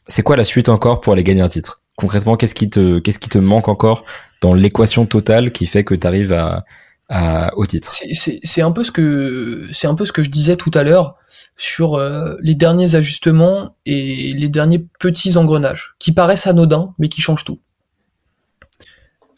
C'est 0.06 0.22
quoi 0.22 0.36
la 0.36 0.44
suite 0.44 0.68
encore 0.68 1.00
pour 1.00 1.12
aller 1.14 1.24
gagner 1.24 1.40
un 1.42 1.48
titre? 1.48 1.80
Concrètement, 1.96 2.36
qu'est-ce 2.36 2.54
qui 2.54 2.70
te 2.70 2.98
qu'est-ce 2.98 3.18
qui 3.18 3.28
te 3.28 3.38
manque 3.38 3.68
encore 3.68 4.04
dans 4.40 4.54
l'équation 4.54 5.06
totale 5.06 5.52
qui 5.52 5.66
fait 5.66 5.84
que 5.84 5.94
tu 5.94 6.06
arrives 6.06 6.32
à, 6.32 6.64
à 7.08 7.54
au 7.56 7.66
titre? 7.66 7.92
C'est- 8.14 8.62
un 8.62 8.72
peu 8.72 8.82
ce 8.84 8.90
que 8.90 9.68
c'est 9.72 9.86
un 9.86 9.94
peu 9.94 10.06
ce 10.06 10.12
que 10.12 10.22
je 10.22 10.30
disais 10.30 10.56
tout 10.56 10.70
à 10.74 10.82
l'heure 10.82 11.16
sur 11.56 11.94
euh, 11.94 12.36
les 12.40 12.54
derniers 12.54 12.94
ajustements 12.94 13.76
et 13.84 14.32
les 14.32 14.48
derniers 14.48 14.84
petits 14.98 15.36
engrenages 15.36 15.94
qui 15.98 16.12
paraissent 16.12 16.46
anodins 16.46 16.94
mais 16.98 17.08
qui 17.08 17.20
changent 17.20 17.44
tout. 17.44 17.60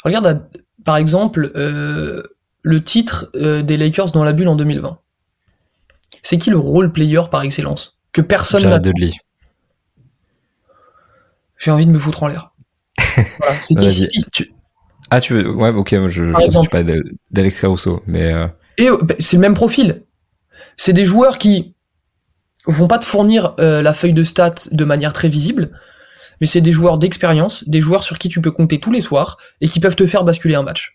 Regarde 0.05 0.27
à- 0.27 0.49
par 0.85 0.97
exemple 0.97 1.51
euh, 1.57 2.23
le 2.62 2.85
titre 2.85 3.31
euh, 3.35 3.62
des 3.62 3.77
Lakers 3.77 4.12
dans 4.12 4.23
la 4.25 4.33
bulle 4.33 4.49
en 4.49 4.57
2020. 4.57 4.99
C'est 6.23 6.38
qui 6.38 6.51
le 6.51 6.59
role 6.59 6.93
player 6.93 7.21
par 7.31 7.43
excellence 7.43 7.99
que 8.12 8.21
personne 8.21 8.62
n'a 8.62 8.69
Jared 8.69 8.85
Dudley. 8.85 9.11
J'ai 11.59 11.71
envie 11.71 11.87
de 11.87 11.90
me 11.90 11.99
foutre 11.99 12.23
en 12.23 12.29
l'air. 12.29 12.53
Voilà, 13.38 13.57
c'est. 13.90 14.09
Tu... 14.33 14.53
Ah 15.11 15.21
tu 15.21 15.35
veux 15.35 15.51
ouais 15.51 15.69
ok 15.71 15.93
moi 15.95 16.09
je, 16.09 16.25
je 16.27 16.33
Par 16.33 16.40
exemple. 16.40 16.85
de- 16.85 17.05
d'Alex 17.31 17.61
Caruso 17.61 18.03
mais 18.07 18.33
euh, 18.33 18.47
Et 18.79 18.88
euh, 18.88 18.99
bah, 19.03 19.14
c'est 19.19 19.37
le 19.37 19.40
même 19.43 19.55
profil. 19.55 20.03
C'est 20.77 20.93
des 20.93 21.05
joueurs 21.05 21.38
qui 21.38 21.75
vont 22.67 22.88
pas 22.88 22.99
te 22.99 23.05
fournir 23.05 23.55
euh, 23.61 23.83
la 23.83 23.93
feuille 23.93 24.12
de 24.14 24.25
stats 24.25 24.55
de 24.73 24.85
manière 24.85 25.12
très 25.12 25.29
visible, 25.29 25.71
mais 26.40 26.47
c'est 26.47 26.61
des 26.62 26.73
joueurs 26.73 26.99
d'expérience, 26.99 27.69
des 27.69 27.81
joueurs 27.81 28.03
sur 28.03 28.19
qui 28.19 28.29
tu 28.29 28.40
peux 28.40 28.51
compter 28.51 28.81
tous 28.81 28.90
les 28.90 29.01
soirs 29.03 29.38
et 29.61 29.69
qui 29.69 29.79
peuvent 29.81 29.97
te 29.97 30.07
faire 30.07 30.25
basculer 30.25 30.55
un 30.55 30.62
match. 30.62 30.95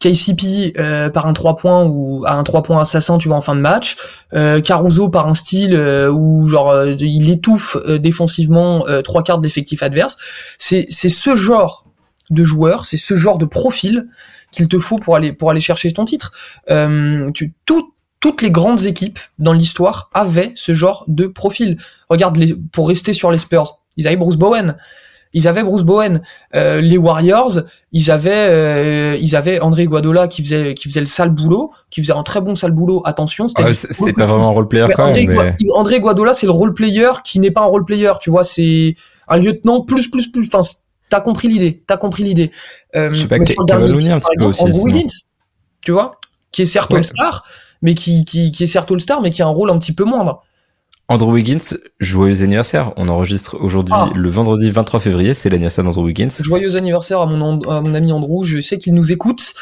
KCP 0.00 0.72
euh, 0.78 1.10
par 1.10 1.26
un 1.26 1.32
3 1.32 1.56
points 1.56 1.84
ou 1.84 2.24
à 2.26 2.34
un 2.34 2.42
3 2.42 2.62
points 2.62 2.80
assassin 2.80 3.18
tu 3.18 3.28
vois 3.28 3.36
en 3.36 3.40
fin 3.42 3.54
de 3.54 3.60
match, 3.60 3.96
euh, 4.34 4.60
Caruso 4.60 5.08
par 5.10 5.28
un 5.28 5.34
style 5.34 5.74
euh, 5.74 6.10
où 6.10 6.48
genre 6.48 6.70
euh, 6.70 6.92
il 6.98 7.30
étouffe 7.30 7.76
euh, 7.86 7.98
défensivement 7.98 8.84
trois 9.04 9.22
quarts 9.22 9.38
d'effectifs 9.38 9.82
adverses. 9.82 10.16
C'est 10.58 10.86
c'est 10.90 11.08
ce 11.10 11.36
genre 11.36 11.86
de 12.30 12.42
joueur, 12.44 12.86
c'est 12.86 12.96
ce 12.96 13.14
genre 13.16 13.38
de 13.38 13.44
profil 13.44 14.08
qu'il 14.52 14.68
te 14.68 14.78
faut 14.78 14.98
pour 14.98 15.16
aller 15.16 15.32
pour 15.32 15.50
aller 15.50 15.60
chercher 15.60 15.92
ton 15.92 16.04
titre. 16.04 16.32
Tu, 17.34 17.54
tout- 17.66 17.94
toutes 18.20 18.42
les 18.42 18.50
grandes 18.50 18.84
équipes 18.84 19.18
dans 19.38 19.54
l'histoire 19.54 20.10
avaient 20.12 20.52
ce 20.54 20.74
genre 20.74 21.04
de 21.08 21.26
profil. 21.26 21.78
Regarde, 22.10 22.36
les, 22.36 22.54
pour 22.54 22.88
rester 22.88 23.12
sur 23.14 23.30
les 23.30 23.38
Spurs, 23.38 23.80
ils 23.96 24.18
Bruce 24.18 24.36
Bowen. 24.36 24.76
Ils 25.32 25.46
avaient 25.46 25.62
Bruce 25.62 25.82
Bowen. 25.82 26.22
Euh, 26.54 26.80
les 26.80 26.98
Warriors, 26.98 27.60
ils 27.92 28.10
avaient, 28.10 28.48
euh, 28.48 29.16
ils 29.20 29.36
avaient 29.36 29.60
André 29.60 29.86
Guadola 29.86 30.28
qui 30.28 30.42
faisait, 30.42 30.74
qui 30.74 30.88
faisait 30.88 31.00
le 31.00 31.06
sale 31.06 31.30
boulot, 31.30 31.72
qui 31.90 32.00
faisait 32.00 32.12
un 32.12 32.22
très 32.22 32.40
bon 32.40 32.54
sale 32.54 32.72
boulot. 32.72 33.02
Attention, 33.04 33.46
c'était 33.46 33.62
ah, 33.64 33.72
c'est 33.72 34.12
pas 34.12 34.26
vraiment 34.26 34.48
un 34.48 34.52
role 34.52 34.68
player 34.68 34.86
quand 34.94 35.08
André, 35.08 35.26
même 35.26 35.54
mais 35.60 35.70
André 35.74 36.00
Guadola, 36.00 36.34
c'est 36.34 36.46
le 36.46 36.52
role 36.52 36.74
player 36.74 37.10
qui 37.24 37.38
n'est 37.38 37.50
pas 37.50 37.60
un 37.60 37.66
role 37.66 37.84
player, 37.84 38.12
tu 38.20 38.30
vois, 38.30 38.44
c'est 38.44 38.96
un 39.28 39.36
lieutenant 39.36 39.82
plus 39.82 40.08
plus 40.08 40.30
plus. 40.30 40.48
Enfin, 40.52 40.68
t'as 41.08 41.20
compris 41.20 41.48
l'idée, 41.48 41.82
t'as 41.86 41.96
compris 41.96 42.24
l'idée. 42.24 42.50
Euh, 42.96 43.12
Je 43.12 43.20
sais 43.20 43.28
pas, 43.28 43.36
un 43.36 43.38
petit 43.38 43.54
peu 43.56 43.62
exemple, 43.62 44.44
aussi, 44.44 45.06
tu 45.84 45.92
vois, 45.92 46.16
qui 46.50 46.62
est 46.62 46.66
certes 46.66 46.90
Ouais. 46.90 46.98
All-Star, 46.98 47.44
mais 47.82 47.94
qui, 47.94 48.24
qui 48.24 48.50
qui 48.50 48.64
est 48.64 48.66
certes 48.66 48.90
All-Star, 48.90 49.22
mais 49.22 49.30
qui 49.30 49.42
a 49.42 49.46
un 49.46 49.50
rôle 49.50 49.70
un 49.70 49.78
petit 49.78 49.92
peu 49.92 50.04
moindre. 50.04 50.42
Andrew 51.10 51.32
Wiggins 51.32 51.74
joyeux 51.98 52.42
anniversaire 52.42 52.92
on 52.96 53.08
enregistre 53.08 53.56
aujourd'hui 53.60 53.92
Ah. 53.96 54.08
le 54.14 54.30
vendredi 54.30 54.70
23 54.70 55.00
février 55.00 55.34
c'est 55.34 55.50
l'anniversaire 55.50 55.84
d'Andrew 55.84 56.04
Wiggins 56.04 56.28
Joyeux 56.40 56.76
anniversaire 56.76 57.20
à 57.20 57.26
mon 57.26 57.42
And- 57.42 57.68
à 57.68 57.80
mon 57.80 57.92
ami 57.94 58.12
Andrew. 58.12 58.44
Je 58.44 58.60
sais 58.60 58.78
qu'il 58.78 58.94
nous 58.94 59.10
écoute. 59.10 59.52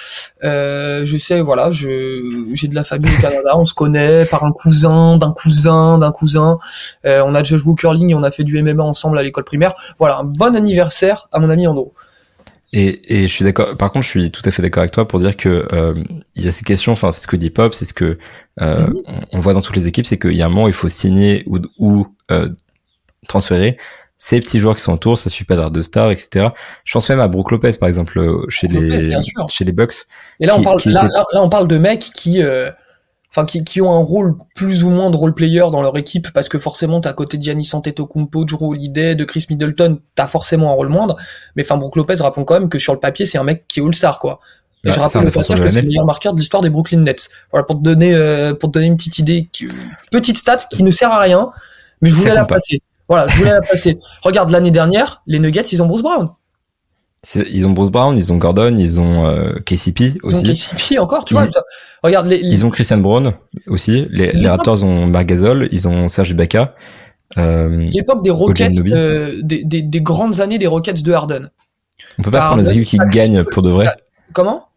Euh, 0.45 1.05
je 1.07 1.17
sais, 1.17 1.41
voilà, 1.41 1.71
je 1.71 1.89
j'ai 2.53 2.69
de 2.69 2.75
la 2.75 2.85
famille 2.85 3.11
au 3.17 3.21
Canada. 3.23 3.51
On 3.57 3.65
se 3.65 3.73
connaît 3.75 4.27
par 4.27 4.45
un 4.45 4.53
cousin, 4.53 5.17
d'un 5.17 5.33
cousin, 5.33 5.97
d'un 5.99 6.13
cousin. 6.13 6.59
Euh, 7.07 7.23
on 7.27 7.35
a 7.35 7.39
déjà 7.43 7.57
joué 7.57 7.73
au 7.73 7.75
curling 7.75 8.11
et 8.11 8.15
on 8.15 8.23
a 8.23 8.31
fait 8.31 8.45
du 8.45 8.63
MMA 8.63 8.83
ensemble 8.85 9.19
à 9.19 9.23
l'école 9.23 9.45
primaire. 9.45 9.73
Voilà, 9.99 10.19
un 10.19 10.25
bon 10.25 10.55
anniversaire 10.55 11.29
à 11.33 11.39
mon 11.39 11.49
ami 11.51 11.67
Andrew. 11.67 11.89
Et, 12.75 13.23
et 13.23 13.29
je 13.29 13.33
suis 13.33 13.45
d'accord. 13.45 13.77
Par 13.77 13.91
contre, 13.91 14.05
je 14.05 14.11
suis 14.11 14.31
tout 14.31 14.43
à 14.45 14.51
fait 14.51 14.61
d'accord 14.63 14.83
avec 14.83 14.93
toi 14.93 15.09
pour 15.09 15.19
dire 15.21 15.37
que 15.37 15.67
euh, 15.73 15.95
il 16.35 16.45
y 16.45 16.49
a 16.49 16.53
ces 16.53 16.65
questions. 16.65 16.93
Enfin, 16.93 17.13
c'est 17.13 17.23
ce 17.23 17.27
que 17.27 17.37
dit 17.37 17.49
Pop, 17.51 17.73
c'est 17.73 17.87
ce 17.87 17.95
que 17.95 18.19
euh, 18.61 18.87
Mhm. 18.87 18.95
on, 19.07 19.21
on 19.39 19.41
voit 19.41 19.55
dans 19.55 19.63
toutes 19.63 19.77
les 19.77 19.87
équipes, 19.87 20.05
c'est 20.07 20.19
qu'il 20.19 20.35
y 20.35 20.43
a 20.43 20.47
un 20.47 20.51
moment 20.51 20.65
où 20.65 20.69
il 20.69 20.75
faut 20.75 20.89
signer 20.91 21.45
ou, 21.47 21.59
ou 21.79 22.07
euh, 22.31 22.49
transférer 23.27 23.79
ces 24.19 24.41
petits 24.41 24.59
joueurs 24.59 24.75
qui 24.77 24.83
sont 24.83 24.93
autour. 24.93 25.17
Ça 25.17 25.31
suffit 25.31 25.45
pas 25.45 25.55
d'avoir 25.55 25.71
de 25.71 25.81
stars, 25.81 26.11
etc. 26.11 26.49
Je 26.85 26.93
pense 26.93 27.09
même 27.09 27.21
à 27.21 27.29
Brook 27.29 27.51
Lopez, 27.53 27.71
par 27.81 27.89
exemple, 27.89 28.19
euh, 28.19 28.45
chez 28.49 28.67
Brook 28.69 28.83
les 28.83 29.13
chez 29.49 29.65
les 29.65 29.73
Bucks. 29.73 29.95
Et 30.41 30.47
là, 30.47 30.57
on 30.57 30.63
parle, 30.63 30.81
était- 30.81 30.91
là, 30.91 31.07
là, 31.33 31.43
on 31.43 31.49
parle 31.49 31.69
de 31.69 31.79
mecs 31.79 32.01
qui, 32.15 32.43
euh, 32.43 32.71
enfin, 33.39 33.47
qui, 33.47 33.65
qui 33.65 33.81
ont 33.81 33.93
un 33.93 34.03
rôle 34.03 34.37
plus 34.55 34.85
ou 34.85 34.91
moins 34.91 35.11
de 35.11 35.17
role 35.17 35.35
player 35.35 35.65
dans 35.71 35.83
leur 35.83 35.97
équipe, 35.97 36.33
parce 36.33 36.49
que 36.49 36.59
forcément, 36.59 37.01
t'as 37.01 37.11
à 37.11 37.13
côté 37.13 37.39
de 37.39 37.43
Giannis 37.43 37.71
Antetokounmpo, 37.73 38.45
Drew 38.45 38.71
Holiday, 38.71 39.15
de 39.15 39.25
Chris 39.25 39.47
Middleton, 39.51 40.01
t'as 40.15 40.27
forcément 40.27 40.71
un 40.71 40.75
rôle 40.75 40.89
moindre. 40.89 41.17
Mais 41.57 41.65
enfin, 41.65 41.77
Brook 41.77 41.97
Lopez, 41.97 42.15
rappelons 42.21 42.45
quand 42.45 42.55
même 42.55 42.69
que 42.69 42.79
sur 42.79 42.93
le 42.93 43.01
papier, 43.01 43.27
c'est 43.27 43.39
un 43.39 43.45
mec 43.45 43.67
qui 43.69 43.81
est 43.81 43.83
all-star, 43.83 44.19
quoi. 44.19 44.41
Et 44.85 44.91
je 44.91 45.01
rappelle 45.01 45.25
le 45.25 45.31
passage 45.31 45.59
de 45.59 45.65
que 45.65 45.69
c'est 45.69 45.83
le 45.83 45.89
meilleur 45.89 46.07
marqueur 46.07 46.33
de 46.33 46.39
l'histoire 46.39 46.63
des 46.63 46.71
Brooklyn 46.71 47.01
Nets. 47.01 47.29
Voilà, 47.51 47.65
pour 47.65 47.77
te 47.77 47.83
donner, 47.83 48.15
euh, 48.15 48.55
pour 48.55 48.71
te 48.71 48.75
donner 48.75 48.87
une 48.87 48.97
petite 48.97 49.19
idée, 49.19 49.49
petite 50.13 50.39
stat 50.39 50.59
qui 50.71 50.85
ne 50.85 50.91
sert 50.91 51.13
à 51.13 51.19
rien, 51.19 51.51
mais 52.01 52.09
je 52.09 52.15
voulais 52.15 52.35
la 52.35 52.45
passer. 52.45 52.81
Voilà, 53.09 53.27
je 53.27 53.39
voulais 53.39 53.53
la 53.53 53.63
passer. 53.63 53.99
Regarde, 54.23 54.51
l'année 54.51 54.71
dernière, 54.71 55.23
les 55.27 55.39
Nuggets, 55.39 55.63
ils 55.73 55.83
ont 55.83 55.87
Bruce 55.87 56.03
Brown. 56.03 56.29
Ils 57.35 57.67
ont 57.67 57.71
Bruce 57.71 57.91
Brown, 57.91 58.17
ils 58.17 58.33
ont 58.33 58.37
Gordon, 58.37 58.77
ils 58.77 59.01
ont 59.01 59.27
euh, 59.27 59.55
KCP 59.67 60.01
Ils 60.05 60.19
ont 60.23 60.29
aussi. 60.29 60.55
KCP 60.55 60.99
encore, 60.99 61.25
tu 61.25 61.35
Ils- 61.35 61.39
vois. 61.39 61.49
Regarde, 62.03 62.27
les, 62.29 62.39
les- 62.39 62.49
Ils 62.49 62.65
ont 62.65 62.71
Christian 62.71 62.99
Brown 62.99 63.35
aussi. 63.67 64.07
Les, 64.11 64.33
les 64.33 64.49
Raptors 64.49 64.85
ont 64.85 65.07
Marc 65.07 65.27
Gasol, 65.27 65.69
ils 65.73 65.89
ont 65.89 66.09
Serge 66.09 66.31
Ibaka. 66.31 66.75
Euh, 67.37 67.69
l'époque 67.93 68.23
des 68.23 68.31
Rockets, 68.31 68.73
euh, 68.87 69.41
des, 69.43 69.65
des, 69.65 69.83
des 69.83 70.01
grandes 70.01 70.41
années 70.41 70.59
des 70.59 70.67
Rockets 70.69 71.03
de 71.03 71.13
Harden. 71.13 71.51
on 72.19 72.23
peut 72.23 72.31
pas 72.31 72.47
prendre 72.47 72.63
des 72.63 72.71
équipes 72.79 72.85
qui 72.89 72.99
gagnent 73.11 73.45
pour 73.45 73.63
de 73.63 73.71
vrai. 73.71 73.89
Comment? 74.33 74.69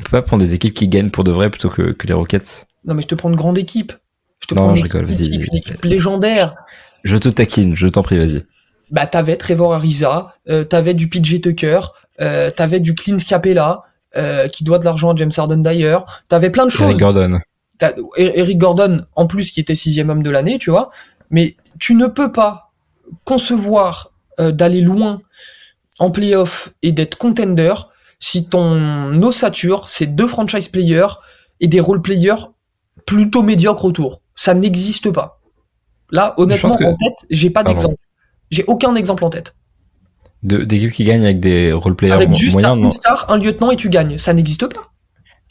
On 0.00 0.04
peut 0.04 0.10
pas 0.10 0.22
prendre 0.22 0.42
des 0.44 0.54
équipes 0.54 0.74
qui 0.74 0.86
gagnent 0.88 1.10
pour 1.10 1.24
de 1.24 1.32
vrai 1.32 1.50
plutôt 1.50 1.70
que, 1.70 1.90
que 1.92 2.06
les 2.06 2.12
Rockets. 2.12 2.66
Non, 2.84 2.94
mais 2.94 3.02
je 3.02 3.08
te 3.08 3.14
prends 3.14 3.30
une 3.30 3.36
grande 3.36 3.58
équipe. 3.58 3.92
Je 4.40 4.46
te 4.46 4.54
Non, 4.54 4.62
prends 4.62 4.70
une 4.70 4.76
je 4.76 4.80
équipe, 4.82 4.92
rigole, 4.94 5.10
vas-y. 5.10 5.34
une 5.50 5.56
équipe 5.56 5.84
légendaire. 5.84 6.54
Je 7.02 7.16
te 7.16 7.28
taquine, 7.28 7.74
je 7.74 7.88
t'en 7.88 8.02
prie, 8.02 8.18
vas-y. 8.18 8.44
Bah, 8.90 9.06
t'avais 9.06 9.36
Trevor 9.36 9.74
Ariza, 9.74 10.34
euh, 10.48 10.64
t'avais 10.64 10.94
du 10.94 11.08
PJ 11.08 11.40
Tucker, 11.40 11.80
euh, 12.20 12.50
t'avais 12.50 12.80
du 12.80 12.94
Clint 12.94 13.18
Capella, 13.18 13.82
euh, 14.16 14.48
qui 14.48 14.64
doit 14.64 14.78
de 14.78 14.84
l'argent 14.84 15.12
à 15.12 15.16
James 15.16 15.30
Harden 15.36 15.58
d'ailleurs. 15.58 16.22
T'avais 16.28 16.50
plein 16.50 16.64
de 16.66 16.70
Eric 16.70 16.78
choses. 16.92 16.98
Gordon. 16.98 17.38
T'as- 17.78 17.92
Eric 18.16 18.58
Gordon, 18.58 19.04
en 19.14 19.26
plus, 19.26 19.50
qui 19.50 19.60
était 19.60 19.74
sixième 19.74 20.10
homme 20.10 20.22
de 20.22 20.30
l'année, 20.30 20.58
tu 20.58 20.70
vois. 20.70 20.90
Mais 21.30 21.56
tu 21.78 21.94
ne 21.94 22.06
peux 22.06 22.32
pas 22.32 22.72
concevoir 23.24 24.12
euh, 24.40 24.52
d'aller 24.52 24.80
loin 24.80 25.20
en 25.98 26.10
playoff 26.10 26.70
et 26.82 26.92
d'être 26.92 27.16
contender 27.18 27.74
si 28.20 28.48
ton 28.48 29.20
ossature, 29.22 29.88
c'est 29.88 30.06
deux 30.06 30.26
franchise 30.26 30.68
players 30.68 31.06
et 31.60 31.68
des 31.68 31.80
role 31.80 32.02
players 32.02 32.46
plutôt 33.06 33.42
médiocres 33.42 33.84
autour. 33.84 34.22
Ça 34.34 34.54
n'existe 34.54 35.10
pas. 35.10 35.40
Là, 36.10 36.34
honnêtement, 36.38 36.70
que- 36.76 36.84
en 36.84 36.96
tête, 36.96 37.26
j'ai 37.30 37.50
pas 37.50 37.62
d'exemple. 37.64 37.96
J'ai 38.50 38.64
aucun 38.66 38.94
exemple 38.94 39.24
en 39.24 39.30
tête. 39.30 39.54
D'équipes 40.42 40.92
qui 40.92 41.02
gagnent 41.04 41.24
avec 41.24 41.40
des 41.40 41.72
roleplayers 41.72 42.12
Avec 42.12 42.32
juste 42.32 42.52
moyens, 42.52 42.74
un, 42.74 42.78
une 42.78 42.90
star, 42.90 43.26
un 43.28 43.38
lieutenant 43.38 43.72
et 43.72 43.76
tu 43.76 43.88
gagnes. 43.88 44.18
Ça 44.18 44.32
n'existe 44.32 44.72
pas. 44.72 44.92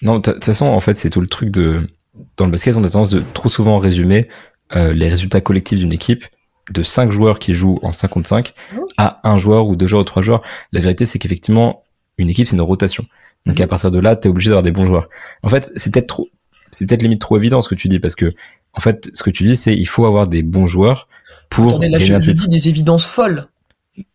Non, 0.02 0.20
de 0.20 0.32
toute 0.32 0.46
façon, 0.46 0.66
en 0.68 0.80
fait, 0.80 0.96
c'est 0.98 1.10
tout 1.10 1.20
le 1.22 1.28
truc 1.28 1.50
de. 1.52 1.90
Dans 2.38 2.46
le 2.46 2.52
basket, 2.52 2.76
on 2.78 2.84
a 2.84 2.90
tendance 2.90 3.10
de 3.10 3.22
trop 3.34 3.50
souvent 3.50 3.78
résumer 3.80 4.28
euh, 4.76 4.94
les 4.94 5.10
résultats 5.10 5.42
collectifs 5.42 5.80
d'une 5.80 5.92
équipe 5.94 6.26
de 6.72 6.84
5 6.84 7.12
joueurs 7.12 7.40
qui 7.40 7.54
jouent 7.54 7.80
en 7.84 7.92
5 7.94 8.08
contre 8.08 8.28
5 8.30 8.54
Ouais. 8.76 8.80
à 8.98 9.20
un 9.30 9.38
joueur 9.38 9.68
ou 9.68 9.76
deux 9.76 9.88
joueurs 9.88 10.02
ou 10.02 10.06
trois 10.06 10.22
joueurs. 10.24 10.42
La 10.72 10.80
vérité, 10.82 11.06
c'est 11.06 11.20
qu'effectivement, 11.20 11.84
une 12.18 12.30
équipe, 12.30 12.48
c'est 12.48 12.56
une 12.56 12.62
rotation. 12.62 13.06
Donc 13.46 13.58
Mhm. 13.60 13.64
à 13.64 13.68
partir 13.68 13.92
de 13.92 14.00
là, 14.00 14.16
t'es 14.16 14.30
obligé 14.30 14.50
d'avoir 14.50 14.64
des 14.64 14.72
bons 14.72 14.84
joueurs. 14.86 15.10
En 15.44 15.50
fait, 15.50 15.72
c'est 15.76 15.94
peut-être 15.94 16.08
trop, 16.08 16.28
c'est 16.72 16.86
peut-être 16.88 17.02
limite 17.02 17.22
trop 17.22 17.38
évident 17.38 17.60
ce 17.62 17.70
que 17.70 17.76
tu 17.76 17.88
dis 17.88 18.00
parce 18.00 18.16
que, 18.16 18.34
en 18.74 18.80
fait, 18.80 19.10
ce 19.14 19.22
que 19.24 19.30
tu 19.30 19.44
dis, 19.44 19.56
c'est 19.56 19.76
il 19.76 19.86
faut 19.86 20.06
avoir 20.06 20.28
des 20.28 20.44
bons 20.44 20.68
joueurs 20.68 21.08
pour 21.50 21.70
Attendez, 21.70 21.90
là, 21.90 21.98
je, 21.98 22.20
je 22.20 22.32
dis 22.32 22.48
des 22.48 22.70
évidences 22.70 23.06
folles. 23.06 23.48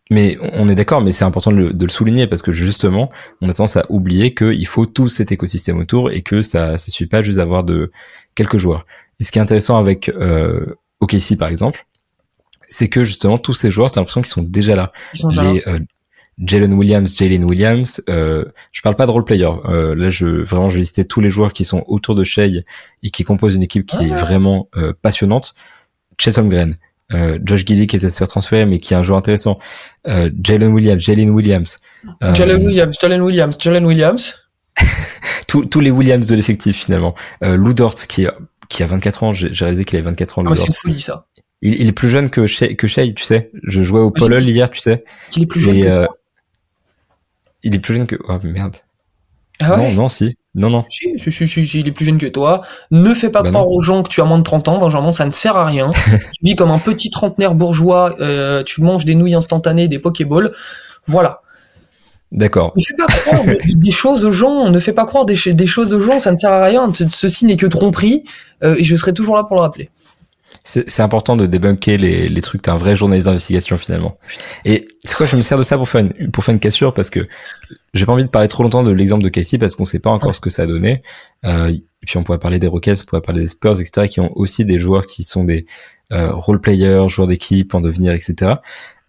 Mais 0.09 0.37
on 0.53 0.69
est 0.69 0.75
d'accord, 0.75 1.01
mais 1.01 1.11
c'est 1.11 1.25
important 1.25 1.51
de 1.51 1.57
le, 1.57 1.73
de 1.73 1.85
le, 1.85 1.91
souligner 1.91 2.27
parce 2.27 2.41
que 2.41 2.51
justement, 2.51 3.09
on 3.41 3.49
a 3.49 3.53
tendance 3.53 3.77
à 3.77 3.85
oublier 3.89 4.33
qu'il 4.33 4.67
faut 4.67 4.85
tout 4.85 5.09
cet 5.09 5.31
écosystème 5.31 5.77
autour 5.79 6.11
et 6.11 6.21
que 6.21 6.41
ça 6.41 6.73
ne 6.73 6.77
suffit 6.77 7.07
pas 7.07 7.21
juste 7.21 7.37
d'avoir 7.37 7.63
de 7.63 7.91
quelques 8.35 8.57
joueurs. 8.57 8.85
Et 9.19 9.23
ce 9.23 9.31
qui 9.31 9.39
est 9.39 9.41
intéressant 9.41 9.77
avec 9.77 10.09
euh, 10.09 10.65
OKC 10.99 11.37
par 11.37 11.49
exemple, 11.49 11.85
c'est 12.67 12.89
que 12.89 13.03
justement 13.03 13.37
tous 13.37 13.53
ces 13.53 13.71
joueurs, 13.71 13.91
t'as 13.91 14.01
l'impression 14.01 14.21
qu'ils 14.21 14.31
sont 14.31 14.43
déjà 14.43 14.75
là. 14.75 14.91
Les 15.13 15.63
euh, 15.67 15.79
Jalen 16.39 16.73
Williams, 16.73 17.15
Jalen 17.15 17.43
Williams. 17.43 18.01
Euh, 18.09 18.45
je 18.71 18.81
parle 18.81 18.95
pas 18.95 19.05
de 19.05 19.11
role 19.11 19.23
player. 19.23 19.49
Euh, 19.65 19.95
là, 19.95 20.09
je 20.09 20.25
vraiment, 20.25 20.69
je 20.69 20.75
vais 20.75 20.81
lister 20.81 21.05
tous 21.05 21.21
les 21.21 21.29
joueurs 21.29 21.53
qui 21.53 21.65
sont 21.65 21.83
autour 21.87 22.15
de 22.15 22.23
Shea 22.23 22.63
et 23.03 23.09
qui 23.11 23.23
composent 23.23 23.55
une 23.55 23.63
équipe 23.63 23.85
qui 23.85 24.05
est 24.05 24.15
vraiment 24.15 24.69
euh, 24.75 24.93
passionnante. 25.01 25.53
Chet 26.17 26.37
Holmgren, 26.37 26.77
Josh 27.43 27.65
Giddy 27.65 27.87
qui 27.87 27.95
était 27.95 28.09
se 28.09 28.17
faire 28.17 28.27
transférer 28.27 28.65
mais 28.65 28.79
qui 28.79 28.93
est 28.93 28.97
un 28.97 29.03
joueur 29.03 29.19
intéressant. 29.19 29.59
Euh, 30.07 30.29
Jalen 30.43 30.71
Williams, 30.73 31.01
Jalen 31.01 31.29
Williams. 31.29 31.79
Euh, 32.21 32.33
Jalen 32.33 32.65
Williams, 32.65 32.97
Jalen 32.99 33.21
Williams, 33.21 33.57
Jalen 33.59 33.85
Williams. 33.85 34.33
tous, 35.47 35.65
tous 35.65 35.79
les 35.79 35.91
Williams 35.91 36.27
de 36.27 36.35
l'effectif 36.35 36.83
finalement. 36.83 37.15
Euh, 37.43 37.55
Lou 37.55 37.73
Dort 37.73 37.95
qui, 37.95 38.27
qui 38.69 38.83
a 38.83 38.87
24 38.87 39.23
ans, 39.23 39.31
j'ai 39.31 39.49
réalisé 39.53 39.85
qu'il 39.85 39.97
avait 39.97 40.09
24 40.09 40.39
ans. 40.39 40.43
Ah, 40.47 40.55
c'est 40.55 40.73
folie 40.75 41.01
ça. 41.01 41.27
Il, 41.61 41.79
il, 41.79 41.87
est 41.87 41.93
plus 41.93 42.09
jeune 42.09 42.29
que 42.29 42.45
Shea, 42.45 42.73
que 42.75 42.87
Shea, 42.87 43.13
tu 43.13 43.23
sais. 43.23 43.49
Je 43.63 43.81
jouais 43.81 44.01
au 44.01 44.11
Paul 44.11 44.33
hier, 44.41 44.69
tu 44.69 44.81
sais. 44.81 45.05
Il 45.35 45.43
est 45.43 45.45
plus 45.45 45.61
jeune. 45.61 45.75
Et, 45.75 45.83
que 45.83 45.87
euh, 45.87 46.07
il 47.63 47.73
est 47.73 47.79
plus 47.79 47.95
jeune 47.95 48.05
que. 48.05 48.17
Oh 48.27 48.37
merde. 48.43 48.77
Ah 49.61 49.77
ouais? 49.77 49.77
Non, 49.77 49.93
non, 49.93 50.09
si. 50.09 50.37
Non, 50.55 50.69
non. 50.69 50.85
Si, 50.87 51.07
si, 51.17 51.31
si, 51.31 51.47
si, 51.67 51.79
il 51.79 51.87
est 51.87 51.91
plus 51.91 52.05
jeune 52.05 52.19
que 52.19 52.27
toi. 52.27 52.61
Ne 52.91 53.13
fais 53.15 53.29
pas 53.29 53.41
Bah 53.41 53.49
croire 53.49 53.65
non. 53.65 53.71
aux 53.71 53.79
gens 53.79 54.03
que 54.03 54.09
tu 54.09 54.21
as 54.21 54.25
moins 54.25 54.37
de 54.37 54.43
30 54.43 54.67
ans, 54.67 54.77
Benjamin, 54.77 55.11
ça 55.11 55.25
ne 55.25 55.31
sert 55.31 55.57
à 55.57 55.65
rien. 55.65 55.91
tu 56.05 56.19
vis 56.43 56.55
comme 56.55 56.69
un 56.71 56.77
petit 56.79 57.09
trentenaire 57.09 57.55
bourgeois, 57.55 58.15
euh, 58.19 58.63
tu 58.63 58.81
manges 58.81 59.03
des 59.05 59.15
nouilles 59.15 59.33
instantanées, 59.35 59.87
des 59.87 59.97
Pokéballs. 59.99 60.51
Voilà. 61.07 61.41
D'accord. 62.31 62.73
Ne 62.75 62.81
fais 62.83 62.95
pas 62.95 63.07
croire 63.07 63.43
des, 63.65 63.73
des 63.75 63.91
choses 63.91 64.25
aux 64.25 64.31
gens, 64.31 64.69
ne 64.69 64.79
fais 64.79 64.93
pas 64.93 65.05
croire 65.05 65.25
des, 65.25 65.35
ch- 65.35 65.55
des 65.55 65.67
choses 65.67 65.93
aux 65.93 66.01
gens, 66.01 66.19
ça 66.19 66.31
ne 66.31 66.35
sert 66.35 66.51
à 66.51 66.63
rien. 66.63 66.91
Ce- 66.93 67.03
Ceci 67.11 67.45
n'est 67.45 67.57
que 67.57 67.67
tromperie, 67.67 68.23
euh, 68.63 68.75
et 68.77 68.83
je 68.83 68.95
serai 68.95 69.13
toujours 69.13 69.35
là 69.35 69.43
pour 69.43 69.55
le 69.55 69.61
rappeler. 69.61 69.89
C'est 70.65 71.01
important 71.01 71.35
de 71.35 71.45
débunker 71.45 71.97
les, 71.97 72.29
les 72.29 72.41
trucs. 72.41 72.61
T'es 72.61 72.69
un 72.69 72.77
vrai 72.77 72.95
journaliste 72.95 73.25
d'investigation 73.25 73.77
finalement. 73.77 74.17
Et 74.63 74.87
c'est 75.03 75.15
quoi 75.15 75.25
Je 75.25 75.35
me 75.35 75.41
sers 75.41 75.57
de 75.57 75.63
ça 75.63 75.75
pour 75.77 75.89
faire 75.89 76.01
une 76.01 76.31
pour 76.31 76.43
faire 76.43 76.53
une 76.53 76.61
cassure 76.61 76.93
parce 76.93 77.09
que 77.09 77.27
j'ai 77.93 78.05
pas 78.05 78.13
envie 78.13 78.23
de 78.23 78.29
parler 78.29 78.47
trop 78.47 78.63
longtemps 78.63 78.83
de 78.83 78.91
l'exemple 78.91 79.23
de 79.23 79.29
Casey 79.29 79.57
parce 79.57 79.75
qu'on 79.75 79.83
sait 79.83 79.99
pas 79.99 80.09
encore 80.09 80.29
Ouais. 80.29 80.33
ce 80.33 80.39
que 80.39 80.49
ça 80.49 80.63
a 80.63 80.65
donné. 80.65 81.01
Euh, 81.43 81.67
et 81.69 82.05
puis 82.05 82.17
on 82.17 82.23
pourrait 82.23 82.39
parler 82.39 82.59
des 82.59 82.67
Rockets, 82.67 83.01
on 83.01 83.05
pourrait 83.05 83.21
parler 83.21 83.41
des 83.41 83.47
Spurs, 83.49 83.79
etc. 83.81 84.07
qui 84.07 84.21
ont 84.21 84.31
aussi 84.37 84.63
des 84.63 84.79
joueurs 84.79 85.05
qui 85.05 85.23
sont 85.23 85.43
des 85.43 85.65
euh, 86.13 86.31
role 86.33 86.61
players, 86.61 87.09
joueurs 87.09 87.27
d'équipe 87.27 87.73
en 87.75 87.81
devenir, 87.81 88.13
etc. 88.13 88.53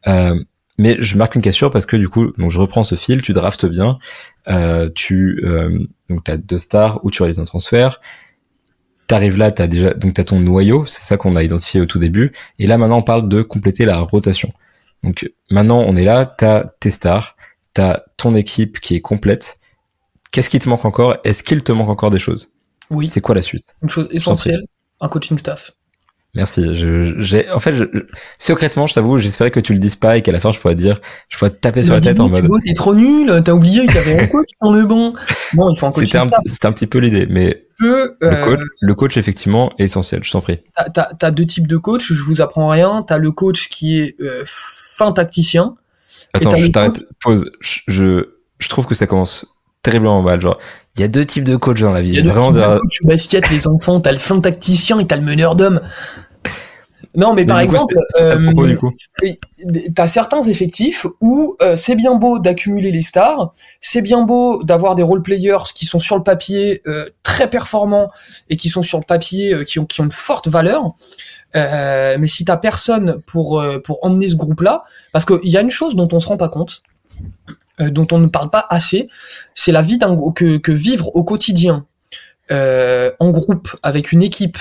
Euh, 0.09 0.35
mais 0.77 0.97
je 0.99 1.17
marque 1.17 1.37
une 1.37 1.43
cassure 1.43 1.71
parce 1.71 1.87
que 1.87 1.97
du 1.97 2.09
coup, 2.09 2.33
donc 2.37 2.51
je 2.51 2.59
reprends 2.59 2.83
ce 2.83 2.97
fil, 2.97 3.23
tu 3.23 3.33
draftes 3.33 3.67
bien, 3.67 3.99
euh, 4.49 4.91
tu 4.93 5.41
euh, 5.45 5.79
donc 6.11 6.25
t'as 6.25 6.37
deux 6.37 6.59
stars 6.59 6.99
où 7.05 7.13
tu 7.13 7.23
réalises 7.23 7.39
un 7.39 7.45
transfert, 7.45 8.01
t'arrives 9.07 9.37
là, 9.37 9.51
t'as 9.51 9.67
déjà 9.67 9.95
donc 9.95 10.15
t'as 10.15 10.25
ton 10.25 10.41
noyau, 10.41 10.87
c'est 10.87 11.03
ça 11.03 11.17
qu'on 11.17 11.37
a 11.37 11.43
identifié 11.43 11.81
au 11.81 11.87
tout 11.87 11.99
début, 11.99 12.33
et 12.59 12.67
là 12.67 12.79
maintenant 12.79 12.99
on 12.99 13.03
parle 13.03 13.29
de 13.29 13.43
compléter 13.43 13.85
la 13.85 13.99
rotation. 14.01 14.53
Donc 15.03 15.31
maintenant 15.51 15.81
on 15.81 15.97
est 15.97 16.05
là, 16.05 16.27
t'as 16.27 16.65
tes 16.81 16.91
stars, 16.91 17.37
t'as 17.73 18.01
ton 18.17 18.35
équipe 18.35 18.81
qui 18.81 18.95
est 18.95 19.01
complète. 19.01 19.59
Qu'est-ce 20.33 20.51
qui 20.51 20.59
te 20.59 20.69
manque 20.69 20.85
encore? 20.85 21.17
Est-ce 21.25 21.43
qu'il 21.43 21.63
te 21.63 21.73
manque 21.73 21.91
encore 21.91 22.11
des 22.11 22.19
choses? 22.19 22.53
Oui, 22.91 23.09
C'est 23.09 23.21
quoi 23.21 23.35
la 23.35 23.43
suite? 23.43 23.77
Une 23.83 23.91
chose 23.91 24.09
essentielle, 24.11 24.65
un 25.01 25.09
coaching 25.09 25.39
staff. 25.39 25.73
Merci. 26.35 26.75
Je, 26.75 27.15
j'ai, 27.19 27.51
en 27.51 27.61
fait, 27.61 27.75
je, 27.75 27.85
je- 27.93 28.01
secrètement, 28.39 28.87
je 28.87 28.95
t'avoue, 28.95 29.19
j'espérais 29.19 29.51
que 29.51 29.61
tu 29.61 29.73
le 29.73 29.79
dises 29.79 29.95
pas 29.95 30.17
et 30.17 30.23
qu'à 30.23 30.33
la 30.33 30.41
fin, 30.41 30.51
je 30.51 30.59
pourrais 30.59 30.75
te 30.75 30.81
dire, 30.81 31.01
je 31.29 31.39
pourrais 31.39 31.51
te 31.51 31.57
taper 31.57 31.83
sur 31.83 31.95
la 31.95 32.01
tête 32.01 32.19
en 32.19 32.29
mode. 32.29 32.49
T'es 32.65 32.75
trop 32.75 32.95
nul, 32.95 33.43
t'as 33.45 33.53
oublié 33.53 33.87
qu'il 33.87 33.95
y 33.95 33.99
avait 33.99 34.21
un 34.23 34.27
coach 34.27 34.49
dans 34.61 34.73
le 34.73 34.85
banc. 34.85 35.15
Non, 35.55 35.71
il 35.71 35.79
faut 35.79 35.87
un 35.87 35.93
coaching 35.93 36.29
C'était 36.45 36.67
un, 36.67 36.73
petit 36.73 36.87
peu 36.87 36.99
l'idée, 36.99 37.27
mais 37.31 37.67
Peu, 37.79 38.17
le 38.21 38.29
euh, 38.29 38.45
coach, 38.45 38.61
le 38.81 38.95
coach 38.95 39.17
effectivement 39.17 39.73
est 39.79 39.85
essentiel. 39.85 40.25
Je 40.25 40.33
t'en 40.33 40.41
prie. 40.41 40.59
T'as, 40.93 41.31
deux 41.31 41.47
types 41.47 41.69
de 41.69 41.77
coach, 41.77 42.13
je 42.13 42.23
vous 42.23 42.41
apprends 42.41 42.69
rien. 42.69 43.05
T'as 43.07 43.19
le 43.19 43.31
coach 43.31 43.69
qui 43.69 44.01
est 44.01 44.17
euh, 44.21 44.43
fin 44.47 45.13
tacticien. 45.13 45.75
Attends, 46.33 46.57
je 46.57 46.67
t'arrête. 46.67 47.07
Pause. 47.23 47.51
Je, 47.61 48.25
trouve 48.69 48.87
que 48.87 48.95
ça 48.95 49.07
commence 49.07 49.47
terriblement 49.83 50.23
mal. 50.23 50.41
Genre, 50.41 50.59
il 50.97 51.01
y 51.01 51.05
a 51.05 51.09
deux 51.09 51.25
types 51.25 51.45
de 51.45 51.57
coachs 51.57 51.81
dans 51.81 51.93
la 51.93 52.03
vie. 52.03 52.11
Il 52.11 52.15
y 52.17 52.19
a 52.19 52.23
deux 52.23 52.31
Vraiment, 52.31 52.51
types 52.51 52.61
de 52.61 52.79
coach 52.79 52.99
basket, 53.05 53.51
les 53.51 53.69
enfants. 53.69 54.01
T'as 54.01 54.13
le 54.13 54.19
fin 54.19 54.41
tacticien 54.41 54.99
et 54.99 55.07
t'as 55.07 55.17
le 55.17 55.23
meneur 55.23 55.55
d'hommes. 55.55 55.81
Non, 57.15 57.35
mais, 57.35 57.43
Mais 57.43 57.47
par 57.47 57.61
exemple, 57.61 57.99
euh, 58.17 58.53
t'as 59.95 60.09
certains 60.09 60.43
effectifs 60.43 61.07
où 61.21 61.57
euh, 61.63 61.77
c'est 61.77 61.95
bien 61.95 62.15
beau 62.15 62.39
d'accumuler 62.39 62.91
les 62.91 63.03
stars, 63.03 63.53
c'est 63.81 64.03
bien 64.03 64.23
beau 64.23 64.63
d'avoir 64.63 64.95
des 64.95 65.03
role 65.03 65.23
players 65.23 65.65
qui 65.75 65.87
sont 65.87 65.99
sur 65.99 66.17
le 66.17 66.23
papier 66.23 66.83
euh, 66.87 67.09
très 67.23 67.49
performants 67.49 68.11
et 68.51 68.57
qui 68.57 68.69
sont 68.69 68.83
sur 68.83 68.99
le 68.99 69.05
papier 69.05 69.55
euh, 69.55 69.65
qui 69.65 69.79
ont 69.79 69.87
qui 69.87 70.01
ont 70.01 70.05
une 70.05 70.11
forte 70.11 70.49
valeur. 70.49 70.95
Euh, 71.57 72.17
mais 72.19 72.27
si 72.27 72.45
t'as 72.45 72.57
personne 72.57 73.21
pour 73.27 73.61
euh, 73.61 73.79
pour 73.79 74.05
emmener 74.05 74.29
ce 74.29 74.35
groupe-là, 74.35 74.85
parce 75.13 75.25
qu'il 75.25 75.49
y 75.49 75.57
a 75.57 75.61
une 75.61 75.71
chose 75.71 75.95
dont 75.95 76.09
on 76.13 76.19
se 76.19 76.27
rend 76.27 76.37
pas 76.37 76.49
compte, 76.49 76.83
euh, 77.81 77.91
dont 77.91 78.07
on 78.11 78.19
ne 78.19 78.27
parle 78.27 78.51
pas 78.51 78.67
assez, 78.71 79.09
c'est 79.55 79.73
la 79.73 79.83
vie 79.83 79.99
d'un 79.99 80.17
que 80.33 80.59
que 80.59 80.73
vivre 80.73 81.15
au 81.15 81.25
quotidien 81.25 81.87
euh, 82.51 83.11
en 83.21 83.31
groupe 83.31 83.75
avec 83.83 84.13
une 84.13 84.23
équipe, 84.23 84.59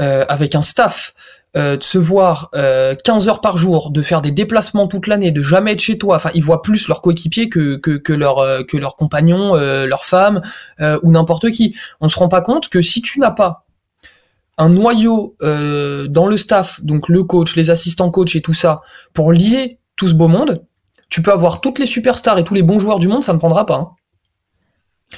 euh, 0.00 0.24
avec 0.28 0.54
un 0.54 0.62
staff, 0.62 1.14
euh, 1.56 1.76
de 1.76 1.82
se 1.82 1.98
voir 1.98 2.48
euh, 2.54 2.94
15 3.04 3.28
heures 3.28 3.40
par 3.40 3.56
jour, 3.56 3.90
de 3.90 4.02
faire 4.02 4.22
des 4.22 4.30
déplacements 4.30 4.86
toute 4.86 5.06
l'année, 5.06 5.32
de 5.32 5.42
jamais 5.42 5.72
être 5.72 5.80
chez 5.80 5.98
toi. 5.98 6.16
Enfin, 6.16 6.30
ils 6.34 6.44
voient 6.44 6.62
plus 6.62 6.88
leurs 6.88 7.02
coéquipiers 7.02 7.48
que 7.48 7.76
que 7.76 7.96
que 7.96 8.12
leurs 8.12 8.38
euh, 8.38 8.62
que 8.62 8.76
leurs 8.76 8.96
compagnons, 8.96 9.56
euh, 9.56 9.86
leurs 9.86 10.04
femmes 10.04 10.40
euh, 10.80 10.98
ou 11.02 11.10
n'importe 11.10 11.50
qui. 11.50 11.74
On 12.00 12.08
se 12.08 12.18
rend 12.18 12.28
pas 12.28 12.42
compte 12.42 12.68
que 12.68 12.82
si 12.82 13.02
tu 13.02 13.18
n'as 13.20 13.32
pas 13.32 13.64
un 14.58 14.68
noyau 14.68 15.34
euh, 15.42 16.06
dans 16.06 16.26
le 16.26 16.36
staff, 16.36 16.84
donc 16.84 17.08
le 17.08 17.24
coach, 17.24 17.56
les 17.56 17.70
assistants 17.70 18.10
coach 18.10 18.36
et 18.36 18.42
tout 18.42 18.54
ça, 18.54 18.82
pour 19.12 19.32
lier 19.32 19.78
tout 19.96 20.06
ce 20.06 20.14
beau 20.14 20.28
monde, 20.28 20.64
tu 21.08 21.22
peux 21.22 21.32
avoir 21.32 21.60
toutes 21.60 21.78
les 21.78 21.86
superstars 21.86 22.38
et 22.38 22.44
tous 22.44 22.54
les 22.54 22.62
bons 22.62 22.78
joueurs 22.78 22.98
du 22.98 23.08
monde, 23.08 23.24
ça 23.24 23.32
ne 23.32 23.38
prendra 23.38 23.66
pas. 23.66 23.76
hein. 23.76 23.90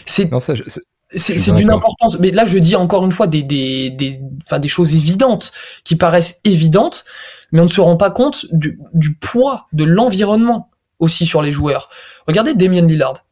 C'est 0.06 0.30
ça, 0.68 0.80
c'est- 1.16 1.36
c'est 1.38 1.50
d'une 1.52 1.68
importance. 1.76 2.18
Mais 2.18 2.30
là, 2.30 2.44
je 2.44 2.58
dis 2.58 2.76
encore 2.76 3.04
une 3.04 3.12
fois 3.12 3.26
des 3.26 3.42
des 3.42 3.90
des 3.90 4.20
enfin 4.44 4.58
des 4.58 4.68
choses 4.68 4.94
évidentes 4.94 5.52
qui 5.84 5.96
paraissent 5.96 6.40
évidentes, 6.44 7.04
mais 7.52 7.60
on 7.60 7.64
ne 7.64 7.68
se 7.68 7.80
rend 7.80 7.96
pas 7.96 8.10
compte 8.10 8.46
du, 8.52 8.78
du 8.94 9.14
poids 9.16 9.66
de 9.72 9.84
l'environnement 9.84 10.70
aussi 10.98 11.26
sur 11.26 11.42
les 11.42 11.52
joueurs. 11.52 11.90
Regardez 12.26 12.54
Damien 12.54 12.82
Lillard. 12.86 13.24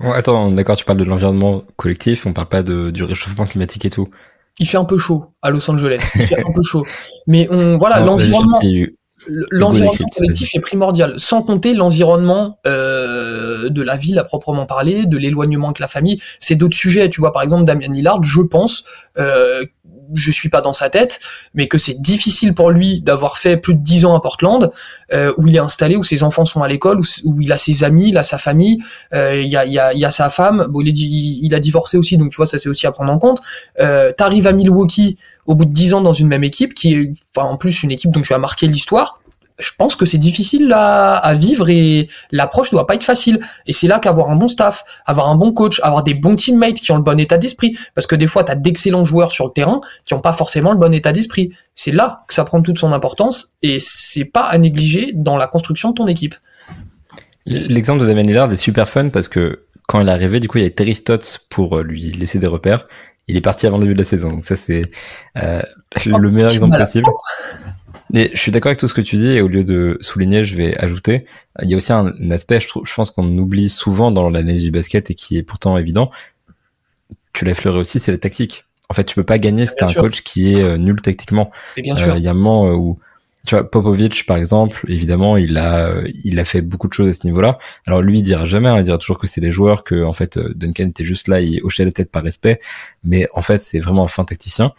Attends, 0.00 0.52
d'accord, 0.52 0.76
tu 0.76 0.84
parles 0.84 0.98
de 0.98 1.04
l'environnement 1.04 1.64
collectif, 1.76 2.24
on 2.26 2.32
parle 2.32 2.48
pas 2.48 2.62
de, 2.62 2.90
du 2.90 3.02
réchauffement 3.02 3.46
climatique 3.46 3.84
et 3.84 3.90
tout. 3.90 4.08
Il 4.60 4.66
fait 4.68 4.76
un 4.76 4.84
peu 4.84 4.98
chaud 4.98 5.32
à 5.42 5.50
Los 5.50 5.68
Angeles. 5.70 6.02
Il 6.14 6.26
fait 6.26 6.38
un 6.38 6.52
peu 6.52 6.62
chaud. 6.62 6.84
Mais 7.26 7.48
on 7.50 7.76
voilà 7.78 7.98
t'en 7.98 8.06
l'environnement. 8.06 8.60
L'environnement 9.28 10.08
collectif 10.16 10.54
est 10.54 10.60
primordial. 10.60 11.14
Sans 11.18 11.42
compter 11.42 11.74
l'environnement 11.74 12.58
euh, 12.66 13.68
de 13.68 13.82
la 13.82 13.96
ville 13.96 14.18
à 14.18 14.24
proprement 14.24 14.66
parler, 14.66 15.06
de 15.06 15.16
l'éloignement 15.16 15.68
avec 15.68 15.78
la 15.78 15.88
famille. 15.88 16.20
C'est 16.40 16.54
d'autres 16.54 16.76
sujets. 16.76 17.08
Tu 17.10 17.20
vois, 17.20 17.32
par 17.32 17.42
exemple, 17.42 17.64
Damien 17.64 17.92
Lillard, 17.92 18.22
je 18.22 18.40
pense. 18.40 18.84
Euh, 19.18 19.64
je 20.14 20.30
suis 20.30 20.48
pas 20.48 20.60
dans 20.60 20.72
sa 20.72 20.90
tête, 20.90 21.20
mais 21.54 21.68
que 21.68 21.78
c'est 21.78 22.00
difficile 22.00 22.54
pour 22.54 22.70
lui 22.70 23.00
d'avoir 23.00 23.38
fait 23.38 23.56
plus 23.56 23.74
de 23.74 23.80
10 23.80 24.04
ans 24.06 24.16
à 24.16 24.20
Portland, 24.20 24.72
euh, 25.12 25.32
où 25.36 25.46
il 25.46 25.56
est 25.56 25.60
installé, 25.60 25.96
où 25.96 26.04
ses 26.04 26.22
enfants 26.22 26.44
sont 26.44 26.62
à 26.62 26.68
l'école, 26.68 27.00
où, 27.00 27.04
où 27.24 27.40
il 27.40 27.52
a 27.52 27.58
ses 27.58 27.84
amis, 27.84 28.08
il 28.08 28.18
a 28.18 28.22
sa 28.22 28.38
famille, 28.38 28.78
euh, 29.14 29.40
il 29.40 29.48
y, 29.48 29.56
a, 29.56 29.64
il 29.64 29.72
y, 29.72 29.78
a, 29.78 29.92
il 29.92 30.00
y 30.00 30.04
a 30.04 30.10
sa 30.10 30.30
femme, 30.30 30.66
bon, 30.70 30.80
il, 30.80 30.88
est, 30.88 30.92
il 30.92 31.54
a 31.54 31.60
divorcé 31.60 31.96
aussi, 31.96 32.16
donc 32.16 32.30
tu 32.30 32.36
vois, 32.36 32.46
ça 32.46 32.58
c'est 32.58 32.68
aussi 32.68 32.86
à 32.86 32.92
prendre 32.92 33.12
en 33.12 33.18
compte. 33.18 33.40
Euh, 33.80 34.12
T'arrives 34.12 34.46
à 34.46 34.52
Milwaukee 34.52 35.18
au 35.48 35.54
bout 35.54 35.64
de 35.64 35.72
10 35.72 35.94
ans 35.94 36.00
dans 36.02 36.12
une 36.12 36.28
même 36.28 36.44
équipe, 36.44 36.74
qui 36.74 36.94
est 36.94 37.12
en 37.36 37.56
plus 37.56 37.82
une 37.82 37.90
équipe 37.90 38.10
dont 38.10 38.20
tu 38.20 38.34
as 38.34 38.38
marqué 38.38 38.68
l'histoire, 38.68 39.20
je 39.58 39.70
pense 39.76 39.96
que 39.96 40.04
c'est 40.04 40.18
difficile 40.18 40.70
à, 40.72 41.34
vivre 41.34 41.68
et 41.68 42.08
l'approche 42.30 42.70
doit 42.70 42.86
pas 42.86 42.94
être 42.94 43.02
facile. 43.02 43.40
Et 43.66 43.72
c'est 43.72 43.88
là 43.88 43.98
qu'avoir 43.98 44.30
un 44.30 44.36
bon 44.36 44.46
staff, 44.46 44.84
avoir 45.04 45.30
un 45.30 45.34
bon 45.34 45.52
coach, 45.52 45.80
avoir 45.82 46.04
des 46.04 46.14
bons 46.14 46.36
teammates 46.36 46.76
qui 46.76 46.92
ont 46.92 46.96
le 46.96 47.02
bon 47.02 47.18
état 47.18 47.38
d'esprit, 47.38 47.76
parce 47.94 48.06
que 48.06 48.14
des 48.14 48.28
fois 48.28 48.44
tu 48.44 48.52
as 48.52 48.54
d'excellents 48.54 49.04
joueurs 49.04 49.32
sur 49.32 49.46
le 49.46 49.52
terrain 49.52 49.80
qui 50.04 50.14
ont 50.14 50.20
pas 50.20 50.34
forcément 50.34 50.70
le 50.70 50.78
bon 50.78 50.92
état 50.94 51.12
d'esprit. 51.12 51.50
C'est 51.74 51.92
là 51.92 52.24
que 52.28 52.34
ça 52.34 52.44
prend 52.44 52.62
toute 52.62 52.78
son 52.78 52.92
importance 52.92 53.54
et 53.62 53.78
c'est 53.80 54.26
pas 54.26 54.42
à 54.42 54.58
négliger 54.58 55.12
dans 55.14 55.38
la 55.38 55.48
construction 55.48 55.90
de 55.90 55.94
ton 55.94 56.06
équipe. 56.06 56.36
L'exemple 57.46 58.02
de 58.02 58.06
Damien 58.06 58.22
Lillard 58.22 58.52
est 58.52 58.56
super 58.56 58.88
fun 58.88 59.08
parce 59.08 59.26
que 59.26 59.64
quand 59.88 60.02
il 60.02 60.08
est 60.08 60.12
arrivé, 60.12 60.38
du 60.38 60.48
coup, 60.48 60.58
il 60.58 60.60
y 60.60 60.64
avait 60.64 60.74
Terry 60.74 60.94
Stotts 60.94 61.46
pour 61.48 61.78
euh, 61.78 61.82
lui 61.82 62.12
laisser 62.12 62.38
des 62.38 62.46
repères. 62.46 62.86
Il 63.28 63.36
est 63.36 63.40
parti 63.42 63.66
avant 63.66 63.76
le 63.76 63.82
début 63.82 63.94
de 63.94 63.98
la 63.98 64.04
saison, 64.04 64.30
donc 64.30 64.44
ça 64.44 64.56
c'est 64.56 64.90
euh, 65.36 65.62
le 66.06 66.30
meilleur 66.30 66.50
exemple 66.50 66.76
possible. 66.78 67.06
Mais 68.10 68.30
je 68.32 68.38
suis 68.40 68.50
d'accord 68.50 68.70
avec 68.70 68.78
tout 68.78 68.88
ce 68.88 68.94
que 68.94 69.02
tu 69.02 69.16
dis 69.16 69.28
et 69.28 69.42
au 69.42 69.48
lieu 69.48 69.64
de 69.64 69.98
souligner, 70.00 70.42
je 70.42 70.56
vais 70.56 70.76
ajouter. 70.78 71.26
Il 71.62 71.68
y 71.68 71.74
a 71.74 71.76
aussi 71.76 71.92
un, 71.92 72.06
un 72.06 72.30
aspect, 72.30 72.58
je, 72.58 72.66
je 72.82 72.94
pense 72.94 73.10
qu'on 73.10 73.36
oublie 73.36 73.68
souvent 73.68 74.10
dans 74.10 74.30
l'analyse 74.30 74.62
du 74.62 74.70
basket 74.70 75.10
et 75.10 75.14
qui 75.14 75.36
est 75.36 75.42
pourtant 75.42 75.76
évident. 75.76 76.10
Tu 77.34 77.44
l'as 77.44 77.50
effleuré 77.50 77.78
aussi, 77.78 78.00
c'est 78.00 78.10
la 78.10 78.18
tactique. 78.18 78.64
En 78.88 78.94
fait, 78.94 79.04
tu 79.04 79.14
peux 79.14 79.24
pas 79.24 79.38
gagner 79.38 79.66
si 79.66 79.74
t'as 79.76 79.86
un 79.86 79.92
sûr. 79.92 80.00
coach 80.00 80.22
qui 80.22 80.54
est 80.54 80.64
euh, 80.64 80.78
nul 80.78 81.00
tactiquement. 81.02 81.50
Et 81.76 81.82
Euh. 81.92 82.14
Il 82.16 82.22
y 82.22 82.28
a 82.28 82.30
un 82.30 82.34
moment 82.34 82.66
euh, 82.66 82.72
où 82.74 82.98
tu 83.48 83.54
vois, 83.54 83.68
Popovic, 83.68 84.26
par 84.26 84.36
exemple, 84.36 84.84
évidemment, 84.88 85.38
il 85.38 85.56
a, 85.56 85.90
il 86.22 86.38
a 86.38 86.44
fait 86.44 86.60
beaucoup 86.60 86.86
de 86.86 86.92
choses 86.92 87.08
à 87.08 87.12
ce 87.14 87.26
niveau-là. 87.26 87.56
Alors 87.86 88.02
lui, 88.02 88.18
il 88.18 88.22
dira 88.22 88.44
jamais, 88.44 88.68
hein, 88.68 88.76
il 88.76 88.84
dira 88.84 88.98
toujours 88.98 89.18
que 89.18 89.26
c'est 89.26 89.40
les 89.40 89.50
joueurs, 89.50 89.84
que 89.84 90.04
en 90.04 90.12
fait 90.12 90.38
Duncan 90.38 90.88
était 90.88 91.02
juste 91.02 91.28
là, 91.28 91.40
il 91.40 91.62
hochait 91.62 91.86
la 91.86 91.92
tête 91.92 92.10
par 92.10 92.22
respect, 92.22 92.60
mais 93.02 93.26
en 93.32 93.40
fait, 93.40 93.58
c'est 93.58 93.78
vraiment 93.80 94.04
un 94.04 94.08
fin 94.08 94.24
tacticien. 94.24 94.74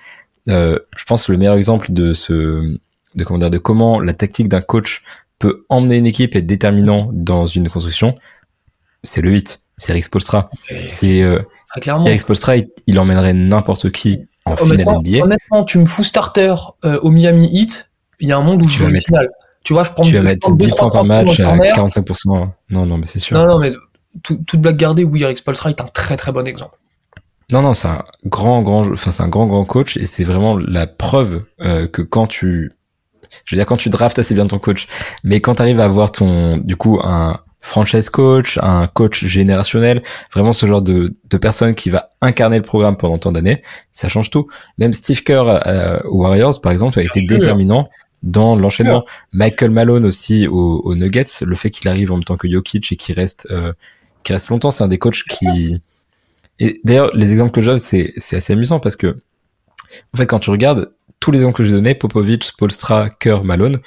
Euh, 0.50 0.78
je 0.96 1.04
pense 1.06 1.26
que 1.26 1.32
le 1.32 1.40
meilleur 1.40 1.56
exemple 1.56 1.92
de 1.92 2.14
ce, 2.14 2.78
de 3.16 3.24
comment 3.24 3.40
dire, 3.40 3.50
de 3.50 3.58
comment 3.58 4.00
la 4.00 4.14
tactique 4.14 4.50
d'un 4.50 4.62
coach 4.62 5.04
peut 5.40 5.66
emmener 5.70 5.98
une 5.98 6.06
équipe 6.06 6.36
et 6.36 6.40
être 6.40 6.46
déterminant 6.46 7.10
dans 7.12 7.48
une 7.48 7.70
construction, 7.70 8.14
c'est 9.04 9.22
le 9.22 9.32
8, 9.32 9.62
c'est 9.78 9.94
Eric 9.94 10.04
Spolstra. 10.04 10.52
C'est 10.88 11.24
euh, 11.24 11.40
Eric 12.06 12.20
Spolstra, 12.20 12.54
il, 12.86 13.00
emmènerait 13.00 13.34
n'importe 13.34 13.92
qui 13.92 14.28
en 14.46 14.56
finale 14.56 15.00
NBA. 15.00 15.24
Honnêtement, 15.24 15.64
tu 15.64 15.80
me 15.80 15.86
fous 15.86 16.04
starter 16.04 16.54
euh, 16.86 17.00
au 17.02 17.10
Miami 17.10 17.50
Heat, 17.52 17.89
il 18.20 18.30
y 18.30 18.32
a 18.32 18.38
un 18.38 18.42
monde 18.42 18.62
où 18.62 18.70
tu 18.70 18.82
vas 18.82 18.90
mettre, 18.90 19.08
finale. 19.08 19.30
Tu 19.64 19.74
vois, 19.74 19.84
je 19.84 19.92
prends. 19.92 20.04
Tu 20.04 20.16
vas 20.16 20.22
mettre 20.22 20.52
10 20.52 20.72
points 20.72 20.90
par 20.90 21.04
match 21.04 21.40
à 21.40 21.56
45%. 21.58 22.50
Non, 22.70 22.86
non, 22.86 22.98
mais 22.98 23.06
c'est 23.06 23.20
sûr. 23.20 23.38
Non, 23.38 23.46
non, 23.46 23.60
mais 23.60 23.74
toute 24.24 24.60
blague 24.60 24.78
gardée, 24.78 25.04
oui, 25.04 25.24
Eric 25.24 25.38
Spolstra 25.38 25.70
est 25.70 25.82
un 25.82 25.86
très 25.86 26.18
très 26.18 26.32
bon 26.32 26.48
exemple. 26.48 26.76
Non, 27.52 27.62
non, 27.62 27.74
c'est 27.74 27.88
un 27.88 28.04
grand, 28.26 28.62
grand, 28.62 28.92
enfin 28.92 29.12
c'est 29.12 29.24
un 29.24 29.28
grand, 29.28 29.48
grand 29.48 29.66
coach 29.66 29.98
et 29.98 30.06
c'est 30.06 30.24
vraiment 30.24 30.58
la 30.58 30.86
preuve 30.86 31.44
euh, 31.62 31.88
que 31.88 32.04
quand 32.04 32.28
tu, 32.28 32.74
je 33.46 33.56
veux 33.56 33.60
dire 33.60 33.66
quand 33.66 33.78
tu 33.78 33.90
draftes 33.90 34.20
assez 34.20 34.36
bien 34.36 34.46
ton 34.46 34.60
coach, 34.60 34.88
mais 35.24 35.42
quand 35.42 35.56
tu 35.56 35.62
arrives 35.64 35.80
à 35.80 35.86
avoir 35.86 36.12
ton, 36.12 36.58
du 36.58 36.76
coup, 36.76 37.00
un 37.04 37.40
franchise 37.60 38.10
coach, 38.12 38.60
un 38.62 38.88
coach 38.88 39.26
générationnel, 39.26 40.04
vraiment 40.32 40.52
ce 40.52 40.66
genre 40.68 40.82
de, 40.84 41.16
de 41.30 41.38
personne 41.38 41.74
qui 41.74 41.90
va 41.90 42.12
incarner 42.22 42.58
le 42.58 42.64
programme 42.64 42.98
pendant 42.98 43.18
tant 43.18 43.32
d'années, 43.32 43.64
ça 43.94 44.10
change 44.10 44.30
tout. 44.30 44.48
Même 44.78 44.94
Steve 44.94 45.24
Kerr 45.24 45.62
euh, 45.66 46.00
aux 46.06 46.22
Warriors, 46.22 46.62
par 46.62 46.72
exemple, 46.72 47.00
a 47.00 47.04
été 47.04 47.26
déterminant 47.26 47.90
dans 48.24 48.56
l'enchaînement. 48.56 49.06
Michael 49.32 49.72
Malone 49.72 50.06
aussi 50.06 50.48
aux, 50.48 50.96
Nuggets, 50.96 51.26
le 51.42 51.56
fait 51.56 51.70
qu'il 51.70 51.88
arrive 51.88 52.12
en 52.12 52.16
même 52.16 52.24
temps 52.24 52.38
que 52.38 52.50
Jokic 52.50 52.92
et 52.92 52.96
qu'il 52.96 53.16
reste, 53.16 53.48
euh, 53.52 53.74
qui 54.24 54.34
reste 54.34 54.50
longtemps, 54.50 54.72
c'est 54.72 54.84
un 54.84 54.88
des 54.88 55.00
coachs 55.00 55.24
qui 55.24 55.80
et 56.60 56.82
d'ailleurs, 56.84 57.12
les 57.16 57.32
exemples 57.32 57.52
que 57.52 57.62
je 57.62 57.70
donne, 57.70 57.80
c'est, 57.80 58.14
c'est 58.18 58.36
assez 58.36 58.54
amusant 58.54 58.80
parce 58.80 58.96
que, 58.96 59.18
en 60.14 60.18
fait, 60.18 60.26
quand 60.26 60.40
tu 60.40 60.50
regardes 60.50 60.92
tous 61.20 61.32
les 61.32 61.40
exemples 61.40 61.58
que 61.58 61.64
j'ai 61.64 61.72
donnés, 61.72 61.96
Popovic, 61.96 62.52
Polstra, 62.58 63.10
Kerr, 63.10 63.44
Malone, 63.44 63.80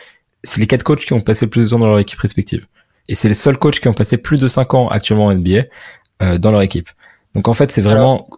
c'est 0.43 0.61
les 0.61 0.67
quatre 0.67 0.83
coachs 0.83 1.05
qui 1.05 1.13
ont 1.13 1.21
passé 1.21 1.47
le 1.47 1.51
plus 1.51 1.65
de 1.65 1.69
temps 1.69 1.79
dans 1.79 1.87
leur 1.87 1.99
équipe 1.99 2.19
respective. 2.19 2.67
Et 3.09 3.15
c'est 3.15 3.29
les 3.29 3.35
seuls 3.35 3.59
coachs 3.59 3.81
qui 3.81 3.89
ont 3.89 3.95
passé 3.95 4.17
plus 4.17 4.39
de 4.39 4.49
cinq 4.49 4.75
ans 4.75 4.89
actuellement 4.89 5.27
en 5.27 5.35
NBA 5.35 5.65
euh, 6.23 6.39
dans 6.39 6.51
leur 6.51 6.63
équipe. 6.63 6.89
Donc 7.35 7.49
en 7.49 7.55
fait, 7.55 7.71
c'est 7.71 7.83
vraiment, 7.83 8.29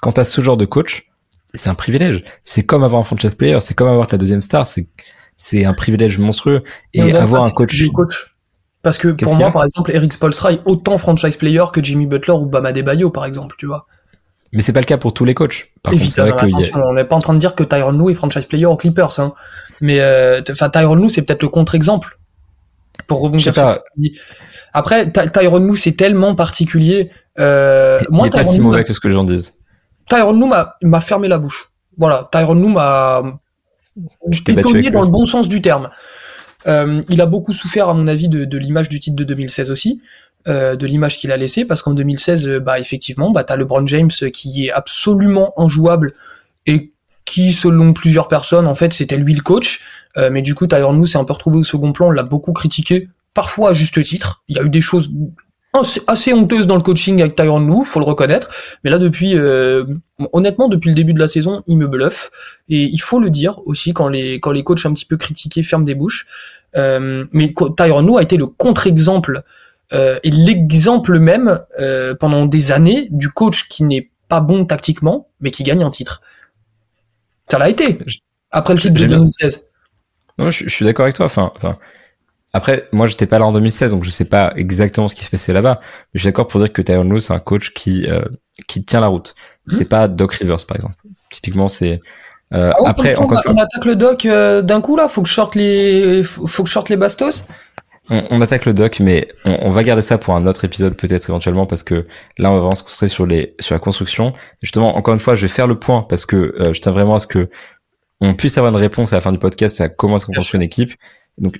quand 0.00 0.12
tu 0.12 0.20
as 0.20 0.24
ce 0.24 0.40
genre 0.40 0.56
de 0.56 0.64
coach, 0.64 1.10
c'est 1.54 1.68
un 1.68 1.74
privilège. 1.74 2.24
C'est 2.44 2.64
comme 2.64 2.82
avoir 2.82 3.00
un 3.00 3.04
franchise 3.04 3.34
player, 3.34 3.60
c'est 3.60 3.74
comme 3.74 3.88
avoir 3.88 4.06
ta 4.06 4.18
deuxième 4.18 4.42
star, 4.42 4.66
c'est, 4.66 4.88
c'est 5.36 5.64
un 5.64 5.74
privilège 5.74 6.18
monstrueux. 6.18 6.62
Et 6.94 7.14
avoir 7.14 7.44
un 7.44 7.50
coach, 7.50 7.86
coach 7.92 8.36
parce 8.86 8.98
que 8.98 9.08
pour 9.08 9.34
moi, 9.34 9.50
par 9.50 9.64
exemple, 9.64 9.90
Eric 9.92 10.12
Spolstra 10.12 10.52
est 10.52 10.60
autant 10.64 10.96
franchise 10.96 11.36
player 11.36 11.64
que 11.72 11.82
Jimmy 11.82 12.06
Butler 12.06 12.34
ou 12.34 12.46
Bama 12.46 12.72
Debayo, 12.72 13.10
par 13.10 13.24
exemple, 13.24 13.56
tu 13.58 13.66
vois. 13.66 13.86
Mais 14.52 14.60
c'est 14.62 14.72
pas 14.72 14.78
le 14.78 14.86
cas 14.86 14.96
pour 14.96 15.12
tous 15.12 15.24
les 15.24 15.34
coachs. 15.34 15.72
Par 15.82 15.92
Évidemment, 15.92 16.36
on 16.84 16.94
n'est 16.94 17.04
pas 17.04 17.16
en 17.16 17.20
train 17.20 17.34
de 17.34 17.40
dire 17.40 17.56
que 17.56 17.64
Tyron 17.64 17.90
Lue 17.90 18.12
est 18.12 18.14
franchise 18.14 18.46
player 18.46 18.66
aux 18.66 18.76
Clippers, 18.76 19.18
hein. 19.18 19.34
Mais 19.80 19.98
euh, 19.98 20.40
enfin, 20.52 20.70
Tyron 20.70 20.94
Lue, 20.94 21.08
c'est 21.08 21.22
peut-être 21.22 21.42
le 21.42 21.48
contre-exemple. 21.48 22.16
Pour 23.08 23.22
rebondir 23.22 23.52
sur 23.52 23.80
Après, 24.72 25.10
Tyron 25.10 25.58
Lue, 25.58 25.76
c'est 25.76 25.96
tellement 25.96 26.36
particulier. 26.36 27.10
Euh, 27.40 27.98
il 28.08 28.14
moi, 28.14 28.28
est 28.28 28.30
pas 28.30 28.44
si 28.44 28.60
mauvais 28.60 28.84
que 28.84 28.92
ce 28.92 29.00
que 29.00 29.08
les 29.08 29.14
gens 29.14 29.24
disent. 29.24 29.54
Tyron 30.08 30.32
Lue 30.32 30.48
m'a 30.82 31.00
fermé 31.00 31.26
la 31.26 31.38
bouche. 31.38 31.72
Voilà, 31.98 32.28
Tyron 32.30 32.54
Lue 32.54 32.72
m'a 32.72 33.40
étonné 34.48 34.90
dans 34.90 35.02
le 35.02 35.08
bon 35.08 35.26
sens 35.26 35.48
du 35.48 35.62
terme. 35.62 35.90
Euh, 36.66 37.00
il 37.08 37.20
a 37.20 37.26
beaucoup 37.26 37.52
souffert, 37.52 37.88
à 37.88 37.94
mon 37.94 38.08
avis, 38.08 38.28
de, 38.28 38.58
l'image 38.58 38.88
du 38.88 39.00
titre 39.00 39.16
de 39.16 39.24
2016 39.24 39.70
aussi, 39.70 40.00
euh, 40.48 40.76
de 40.76 40.86
l'image 40.86 41.18
qu'il 41.18 41.32
a 41.32 41.36
laissée, 41.36 41.64
parce 41.64 41.82
qu'en 41.82 41.94
2016, 41.94 42.46
euh, 42.46 42.60
bah 42.60 42.78
effectivement, 42.78 43.30
bah 43.30 43.44
t'as 43.44 43.56
LeBron 43.56 43.86
James 43.86 44.10
qui 44.32 44.66
est 44.66 44.70
absolument 44.70 45.52
injouable 45.56 46.14
et 46.66 46.90
qui, 47.24 47.52
selon 47.52 47.92
plusieurs 47.92 48.28
personnes, 48.28 48.66
en 48.66 48.74
fait, 48.74 48.92
c'était 48.92 49.16
lui 49.16 49.34
le 49.34 49.42
coach. 49.42 49.82
mais 50.30 50.40
du 50.40 50.54
coup, 50.54 50.66
Tyron 50.66 50.98
Lue 50.98 51.06
s'est 51.06 51.18
un 51.18 51.24
peu 51.24 51.34
retrouvé 51.34 51.58
au 51.58 51.64
second 51.64 51.92
plan, 51.92 52.08
on 52.08 52.10
l'a 52.10 52.22
beaucoup 52.22 52.52
critiqué, 52.52 53.08
parfois 53.34 53.70
à 53.70 53.72
juste 53.74 54.02
titre. 54.02 54.42
Il 54.48 54.56
y 54.56 54.60
a 54.60 54.62
eu 54.62 54.70
des 54.70 54.80
choses 54.80 55.10
assez 56.06 56.32
honteuses 56.32 56.66
dans 56.66 56.76
le 56.76 56.82
coaching 56.82 57.20
avec 57.20 57.36
Tyron 57.36 57.60
Lue, 57.60 57.84
faut 57.84 58.00
le 58.00 58.06
reconnaître. 58.06 58.48
Mais 58.84 58.90
là, 58.90 58.98
depuis, 58.98 59.36
honnêtement, 60.32 60.68
depuis 60.68 60.88
le 60.90 60.94
début 60.94 61.14
de 61.14 61.18
la 61.18 61.28
saison, 61.28 61.62
il 61.66 61.78
me 61.78 61.86
bluffe. 61.86 62.30
Et 62.68 62.82
il 62.82 62.98
faut 62.98 63.20
le 63.20 63.30
dire 63.30 63.60
aussi 63.66 63.92
quand 63.92 64.08
les 64.08 64.40
quand 64.40 64.52
les 64.52 64.64
coachs 64.64 64.84
un 64.86 64.92
petit 64.92 65.06
peu 65.06 65.16
critiqués 65.16 65.62
ferment 65.62 65.84
des 65.84 65.94
bouches. 65.94 66.26
Euh, 66.76 67.24
mais 67.32 67.54
Tyron 67.76 68.02
Lue 68.02 68.18
a 68.18 68.22
été 68.22 68.36
le 68.36 68.46
contre-exemple 68.46 69.42
euh, 69.92 70.18
et 70.22 70.30
l'exemple 70.30 71.18
même 71.18 71.60
euh, 71.78 72.14
pendant 72.14 72.46
des 72.46 72.72
années 72.72 73.08
du 73.10 73.30
coach 73.30 73.68
qui 73.68 73.84
n'est 73.84 74.10
pas 74.28 74.40
bon 74.40 74.64
tactiquement, 74.64 75.28
mais 75.40 75.50
qui 75.50 75.62
gagne 75.62 75.82
un 75.82 75.90
titre. 75.90 76.22
Ça 77.48 77.58
l'a 77.58 77.68
été 77.68 77.98
après 78.50 78.74
le 78.74 78.80
titre 78.80 78.94
de 78.94 79.06
2016. 79.06 79.64
Non, 80.38 80.50
je, 80.50 80.68
suis 80.68 80.84
d'accord 80.84 81.04
avec 81.04 81.16
toi. 81.16 81.26
Enfin, 81.26 81.52
enfin, 81.56 81.78
après, 82.56 82.88
moi, 82.92 83.06
j'étais 83.06 83.26
pas 83.26 83.38
là 83.38 83.46
en 83.46 83.52
2016, 83.52 83.92
donc 83.92 84.04
je 84.04 84.10
sais 84.10 84.24
pas 84.24 84.52
exactement 84.56 85.08
ce 85.08 85.14
qui 85.14 85.24
se 85.24 85.30
passait 85.30 85.52
là-bas. 85.52 85.80
Mais 85.82 86.18
je 86.18 86.20
suis 86.20 86.28
d'accord 86.28 86.48
pour 86.48 86.60
dire 86.60 86.72
que 86.72 86.82
Tyron 86.82 87.04
Lue, 87.04 87.20
c'est 87.20 87.32
un 87.32 87.40
coach 87.40 87.72
qui 87.72 88.06
qui 88.66 88.84
tient 88.84 89.00
la 89.00 89.08
route. 89.08 89.34
C'est 89.66 89.84
mmh. 89.84 89.88
pas 89.88 90.08
Doc 90.08 90.34
Rivers, 90.34 90.64
par 90.66 90.76
exemple. 90.76 90.96
Typiquement, 91.30 91.68
c'est 91.68 92.00
euh, 92.54 92.70
ah 92.74 92.90
après, 92.90 93.16
on, 93.18 93.26
on, 93.26 93.56
attaque 93.56 93.84
le 93.84 93.96
doc 93.96 94.24
euh, 94.24 94.62
d'un 94.62 94.80
coup 94.80 94.96
là. 94.96 95.08
Faut 95.08 95.22
que 95.22 95.28
je 95.28 95.34
sorte 95.34 95.54
les, 95.56 96.22
faut 96.22 96.62
que 96.62 96.68
je 96.68 96.74
sorte 96.74 96.88
les 96.88 96.96
bastos. 96.96 97.48
On, 98.08 98.40
attaque 98.40 98.66
le 98.66 98.72
doc, 98.72 99.00
mais 99.00 99.26
on, 99.44 99.68
va 99.70 99.82
garder 99.82 100.00
ça 100.00 100.16
pour 100.16 100.36
un 100.36 100.46
autre 100.46 100.64
épisode 100.64 100.94
peut-être 100.94 101.28
éventuellement 101.28 101.66
parce 101.66 101.82
que 101.82 102.06
là 102.38 102.52
on 102.52 102.54
va 102.54 102.60
vraiment 102.60 102.76
se 102.76 102.84
concentrer 102.84 103.08
sur 103.08 103.26
les 103.26 103.56
sur 103.58 103.74
la 103.74 103.80
construction. 103.80 104.32
Justement, 104.62 104.96
encore 104.96 105.12
une 105.12 105.18
fois, 105.18 105.34
je 105.34 105.42
vais 105.42 105.52
faire 105.52 105.66
le 105.66 105.76
point 105.76 106.02
parce 106.02 106.24
que 106.24 106.54
euh, 106.60 106.72
je 106.72 106.80
tiens 106.80 106.92
vraiment 106.92 107.16
à 107.16 107.18
ce 107.18 107.26
que 107.26 107.50
on 108.20 108.34
puisse 108.34 108.56
avoir 108.58 108.72
une 108.72 108.78
réponse 108.78 109.12
à 109.12 109.16
la 109.16 109.20
fin 109.20 109.32
du 109.32 109.40
podcast 109.40 109.80
à 109.80 109.88
comment 109.88 110.16
est-ce 110.16 110.26
qu'on 110.26 110.34
construit 110.34 110.56
une 110.56 110.62
équipe. 110.62 110.92
Donc 111.38 111.58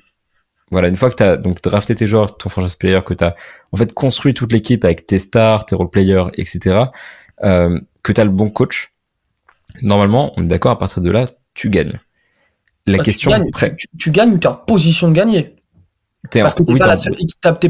voilà, 0.71 0.89
une 0.89 0.97
fois 0.97 1.11
que 1.11 1.17
tu 1.17 1.23
as 1.23 1.37
donc 1.37 1.63
drafté 1.63 1.95
tes 1.95 2.07
joueurs, 2.07 2.37
ton 2.37 2.49
franchise 2.49 2.75
player, 2.75 3.01
que 3.05 3.15
tu 3.15 3.25
as 3.25 3.37
en 3.73 3.77
fait 3.77 3.93
construit 3.95 4.35
toute 4.35 4.53
l'équipe 4.53 4.85
avec 4.85 5.07
tes 5.07 5.19
stars, 5.19 5.67
tes 5.67 5.77
role 5.77 5.91
players, 5.91 6.27
etc., 6.35 6.87
euh, 7.45 7.79
que 8.03 8.13
tu 8.13 8.21
as 8.21 8.25
le 8.25 8.31
bon 8.31 8.51
coach, 8.51 8.93
normalement, 9.83 10.33
on 10.37 10.43
est 10.45 10.49
d'accord, 10.49 10.73
à 10.73 10.79
partir 10.79 11.03
de 11.03 11.11
là, 11.11 11.27
tu 11.55 11.71
gagnes. 11.71 12.01
La 12.87 12.99
bah, 12.99 13.05
question, 13.05 13.31
tu 13.31 13.51
gagnes, 13.51 13.77
tu, 13.99 14.11
gagnes 14.11 14.33
ou 14.33 14.39
tu 14.39 14.47
es 14.47 14.51
en 14.51 14.55
position 14.55 15.09
de 15.09 15.13
gagner. 15.13 15.57
Parce 16.33 16.55
que 16.55 16.63
t'es 16.65 16.77
pas, 16.77 16.89
la 16.89 16.97
seule, 16.97 17.15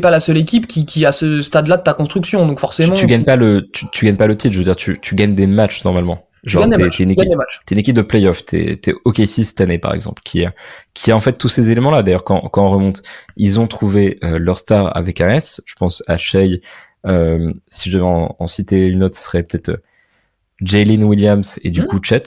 pas 0.00 0.10
la 0.10 0.20
seule 0.20 0.38
équipe 0.38 0.66
qui, 0.66 0.86
qui 0.86 1.04
a 1.04 1.12
ce 1.12 1.42
stade-là 1.42 1.76
de 1.76 1.82
ta 1.82 1.92
construction, 1.92 2.46
donc 2.46 2.58
forcément. 2.58 2.94
Tu, 2.94 3.06
gagnes 3.06 3.24
pas 3.24 3.36
le, 3.36 3.68
tu, 3.70 3.86
tu, 3.90 4.06
gagnes 4.06 4.16
pas 4.16 4.26
le 4.26 4.36
titre, 4.36 4.54
je 4.54 4.58
veux 4.58 4.64
dire, 4.64 4.76
tu, 4.76 4.98
tu 5.00 5.14
gagnes 5.14 5.34
des 5.34 5.46
matchs 5.46 5.84
normalement. 5.84 6.25
Genre, 6.46 6.68
t'es, 6.70 6.86
une 7.02 7.10
une 7.70 7.78
équipe 7.78 7.94
de 7.94 8.02
playoff, 8.02 8.46
t'es, 8.46 8.76
t'es 8.76 8.94
OKC 9.04 9.26
cette 9.44 9.60
année 9.60 9.78
par 9.78 9.94
exemple, 9.94 10.22
qui 10.24 10.44
a, 10.44 10.54
qui 10.94 11.10
a 11.10 11.16
en 11.16 11.20
fait 11.20 11.32
tous 11.32 11.48
ces 11.48 11.72
éléments-là. 11.72 12.04
D'ailleurs, 12.04 12.22
quand, 12.22 12.40
quand 12.48 12.64
on 12.64 12.70
remonte, 12.70 13.02
ils 13.36 13.58
ont 13.58 13.66
trouvé 13.66 14.18
euh, 14.22 14.38
leur 14.38 14.58
star 14.58 14.96
avec 14.96 15.20
un 15.20 15.28
S. 15.28 15.60
Je 15.66 15.74
pense 15.74 16.04
à 16.06 16.16
Shea. 16.16 16.60
Euh, 17.06 17.52
si 17.66 17.90
je 17.90 17.98
devais 17.98 18.06
en, 18.06 18.36
en, 18.38 18.46
citer 18.46 18.86
une 18.86 19.02
autre, 19.02 19.16
ce 19.16 19.22
serait 19.22 19.42
peut-être 19.42 19.70
euh, 19.70 19.82
Jalen 20.62 21.02
Williams 21.02 21.58
et 21.64 21.70
du 21.70 21.82
mmh. 21.82 21.86
coup 21.86 22.00
Chet. 22.02 22.22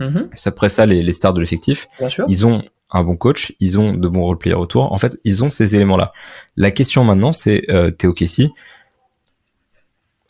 Mmh. 0.00 0.20
C'est 0.34 0.48
après 0.50 0.68
ça 0.68 0.84
les, 0.84 1.02
les 1.02 1.12
stars 1.12 1.32
de 1.32 1.40
l'effectif. 1.40 1.88
Ils 2.28 2.46
ont 2.46 2.62
un 2.90 3.02
bon 3.02 3.16
coach, 3.16 3.54
ils 3.60 3.78
ont 3.78 3.92
de 3.92 4.08
bons 4.08 4.22
role-players 4.22 4.56
autour. 4.56 4.92
En 4.92 4.98
fait, 4.98 5.18
ils 5.24 5.42
ont 5.42 5.50
ces 5.50 5.74
éléments-là. 5.74 6.10
La 6.56 6.70
question 6.70 7.04
maintenant, 7.04 7.32
c'est 7.32 7.64
euh, 7.70 7.90
t'es 7.90 8.06
OKC. 8.06 8.50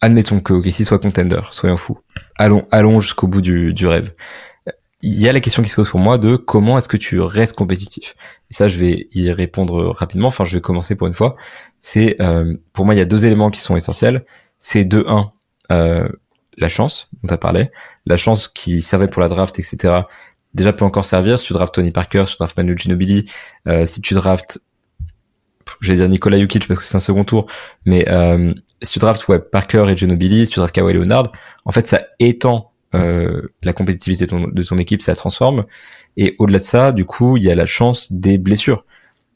Admettons 0.07 0.39
que 0.39 0.53
OKC 0.53 0.85
soit 0.85 1.01
contender, 1.01 1.41
soyons 1.51 1.77
fous. 1.77 1.99
Allons, 2.37 2.69
allons 2.71 3.01
jusqu'au 3.01 3.27
bout 3.27 3.41
du, 3.41 3.75
du 3.75 3.89
rêve. 3.89 4.15
Il 5.03 5.21
y 5.21 5.29
a 5.29 5.33
la 5.33 5.41
question 5.41 5.65
qui 5.65 5.69
se 5.69 5.75
pose 5.75 5.91
pour 5.91 5.99
moi 5.99 6.17
de 6.17 6.37
comment 6.37 6.79
est-ce 6.79 6.87
que 6.87 6.97
tu 6.97 7.19
restes 7.19 7.57
compétitif. 7.57 8.15
Et 8.49 8.55
ça, 8.55 8.69
je 8.69 8.79
vais 8.79 9.09
y 9.13 9.33
répondre 9.33 9.91
rapidement. 9.91 10.29
Enfin, 10.29 10.45
je 10.45 10.55
vais 10.55 10.61
commencer 10.61 10.95
pour 10.95 11.09
une 11.09 11.13
fois. 11.13 11.35
C'est 11.81 12.15
euh, 12.21 12.55
pour 12.73 12.85
moi, 12.85 12.95
il 12.95 12.99
y 12.99 13.01
a 13.01 13.05
deux 13.05 13.27
éléments 13.27 13.51
qui 13.51 13.59
sont 13.59 13.75
essentiels. 13.75 14.25
C'est 14.61 14.85
de 14.85 15.05
un, 15.09 15.33
euh, 15.73 16.09
la 16.57 16.69
chance 16.69 17.09
dont 17.25 17.35
tu 17.35 17.41
parlé, 17.41 17.73
la 18.07 18.17
chance 18.17 18.47
qui 18.47 18.83
servait 18.83 19.09
pour 19.09 19.23
la 19.23 19.29
draft, 19.29 19.59
etc. 19.59 20.03
Déjà 20.55 20.73
peut 20.73 20.85
encore 20.85 21.05
servir 21.05 21.37
si 21.41 21.47
tu 21.47 21.53
draftes 21.53 21.75
Tony 21.75 21.91
Parker, 21.91 22.27
si 22.27 22.35
tu 22.35 22.39
draftes 22.39 22.57
Manu 22.57 22.79
Ginobili, 22.79 23.29
euh, 23.67 23.87
si 23.87 24.03
tu 24.03 24.15
draftes, 24.15 24.61
j'allais 25.81 25.99
dire 25.99 26.09
Nikola 26.09 26.39
Jokic 26.39 26.69
parce 26.69 26.79
que 26.79 26.87
c'est 26.87 26.97
un 26.97 27.01
second 27.01 27.25
tour, 27.25 27.51
mais 27.85 28.09
euh, 28.09 28.55
si 28.83 28.93
tu 28.93 28.99
draftes 28.99 29.27
ouais, 29.29 29.39
Parker 29.39 29.87
et 29.89 29.97
Ginobili, 29.97 30.47
si 30.47 30.53
tu 30.53 30.59
draftes 30.59 30.75
Kawhi 30.75 30.95
Leonard, 30.95 31.33
en 31.65 31.73
fait 31.73 31.87
ça 31.87 32.03
étend 32.19 32.73
euh, 32.95 33.43
la 33.63 33.73
compétitivité 33.73 34.25
de 34.25 34.31
ton, 34.31 34.49
de 34.49 34.63
ton 34.63 34.79
équipe, 34.79 35.01
ça 35.01 35.13
la 35.13 35.17
transforme. 35.17 35.65
Et 36.17 36.35
au-delà 36.39 36.59
de 36.59 36.65
ça, 36.65 36.93
du 36.93 37.05
coup, 37.05 37.37
il 37.37 37.45
y 37.45 37.51
a 37.51 37.55
la 37.55 37.67
chance 37.67 38.13
des 38.13 38.39
blessures. 38.39 38.85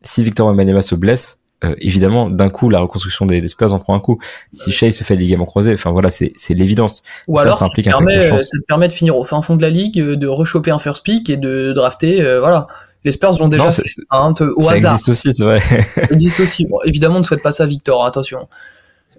Si 0.03 0.23
Victor 0.23 0.49
Wembanyama 0.49 0.81
se 0.81 0.95
blesse, 0.95 1.41
euh, 1.63 1.75
évidemment, 1.79 2.31
d'un 2.31 2.49
coup, 2.49 2.71
la 2.71 2.81
reconstruction 2.81 3.27
des, 3.27 3.43
des, 3.43 3.49
Spurs 3.49 3.75
en 3.75 3.79
prend 3.79 3.95
un 3.95 4.01
coup. 4.01 4.19
Si 4.53 4.73
Shea 4.73 4.93
se 4.93 5.05
fait 5.05 5.15
le 5.15 5.21
ligament 5.21 5.45
croisé, 5.45 5.75
enfin 5.75 5.91
voilà, 5.91 6.11
c'est 6.11 6.33
l'évidence. 6.51 7.03
Ou 7.29 7.37
ça, 7.37 7.43
alors, 7.43 7.59
ça 7.59 7.67
implique 7.67 7.87
un 7.87 8.01
de 8.01 8.21
chance. 8.21 8.43
ça 8.43 8.59
te 8.59 8.65
permet 8.67 8.89
de 8.89 8.93
finir 8.93 9.17
au 9.17 9.25
fin 9.25 9.43
fond 9.43 9.57
de 9.57 9.63
la 9.63 9.69
ligue, 9.69 10.01
euh, 10.01 10.17
de 10.17 10.27
rechoper 10.27 10.71
un 10.71 10.79
first 10.79 11.05
pick 11.05 11.29
et 11.29 11.37
de 11.37 11.73
drafter, 11.75 12.23
euh, 12.23 12.41
voilà. 12.41 12.67
Les 13.05 13.13
Spurs 13.13 13.39
l'ont 13.39 13.49
déjà 13.49 13.71
fait, 13.71 13.83
hein, 14.11 14.35
au 14.57 14.61
ça 14.61 14.73
hasard. 14.73 14.93
existe 14.93 15.09
aussi, 15.09 15.33
c'est 15.33 15.43
vrai. 15.43 15.61
ça 15.95 16.03
existe 16.11 16.41
aussi. 16.41 16.67
Bon, 16.67 16.77
évidemment, 16.85 17.19
ne 17.19 17.25
souhaite 17.25 17.43
pas 17.43 17.53
ça 17.53 17.65
à 17.65 17.67
Victor, 17.67 18.05
attention. 18.05 18.47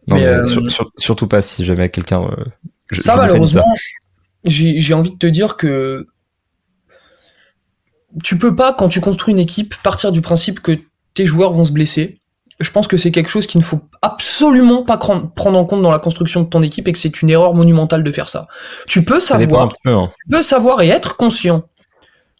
Non, 0.08 0.16
mais, 0.16 0.26
euh, 0.26 0.46
surtout 0.98 1.28
pas 1.28 1.42
si 1.42 1.64
jamais 1.66 1.90
quelqu'un. 1.90 2.24
Euh, 2.24 2.46
ça, 2.92 3.16
malheureusement, 3.16 3.66
j'ai 4.46 4.94
envie 4.94 5.12
de 5.12 5.18
te 5.18 5.28
dire 5.28 5.58
que 5.58 6.08
tu 8.24 8.38
peux 8.38 8.56
pas, 8.56 8.74
quand 8.74 8.90
tu 8.90 9.00
construis 9.00 9.34
une 9.34 9.40
équipe, 9.40 9.76
partir 9.84 10.12
du 10.12 10.22
principe 10.22 10.60
que 10.60 10.80
tes 11.14 11.26
joueurs 11.26 11.54
vont 11.54 11.64
se 11.64 11.72
blesser. 11.72 12.20
Je 12.60 12.70
pense 12.72 12.88
que 12.88 12.98
c'est 12.98 13.12
quelque 13.12 13.30
chose 13.30 13.48
qu'il 13.48 13.60
ne 13.60 13.66
faut 13.66 13.82
absolument 14.02 14.84
pas 14.84 14.98
prendre 14.98 15.58
en 15.58 15.66
compte 15.66 15.82
dans 15.82 15.92
la 15.92 16.00
construction 16.00 16.42
de 16.42 16.48
ton 16.48 16.62
équipe 16.62 16.88
et 16.88 16.94
que 16.94 17.00
c'est 17.00 17.22
une 17.22 17.30
erreur 17.30 17.56
monumentale 17.56 18.04
de 18.04 18.12
faire 18.12 18.30
ça. 18.30 18.48
Tu 18.88 19.04
peux 19.04 19.20
savoir, 19.20 19.74
hein. 19.86 20.10
tu 20.10 20.36
peux 20.36 20.44
savoir 20.44 20.82
et 20.82 20.90
être 20.90 21.18
conscient 21.18 21.64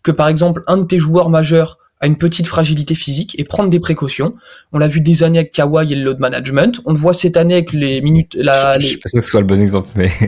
que 0.04 0.12
par 0.12 0.28
exemple 0.28 0.62
un 0.68 0.78
de 0.78 0.84
tes 0.84 1.00
joueurs 1.00 1.30
majeurs 1.30 1.80
a 2.02 2.08
une 2.08 2.18
petite 2.18 2.48
fragilité 2.48 2.96
physique 2.96 3.36
et 3.40 3.44
prendre 3.44 3.70
des 3.70 3.80
précautions. 3.80 4.34
On 4.74 4.80
l'a 4.80 4.88
vu 4.88 5.00
des 5.02 5.24
années 5.24 5.40
avec 5.40 5.52
Kawhi 5.52 5.94
et 5.94 5.96
le 5.96 6.04
load 6.04 6.20
management. 6.20 6.82
On 6.86 6.92
le 6.92 6.98
voit 6.98 7.14
cette 7.14 7.38
année 7.38 7.54
avec 7.54 7.72
les 7.74 8.02
minutes. 8.02 8.36
La, 8.36 8.80
je, 8.80 8.88
suis 8.88 8.98
pas 8.98 9.10
que 9.10 9.22
ce 9.22 9.28
soit 9.28 9.40
le 9.40 9.46
bon 9.46 9.62
exemple, 9.62 9.90
mais. 9.96 10.12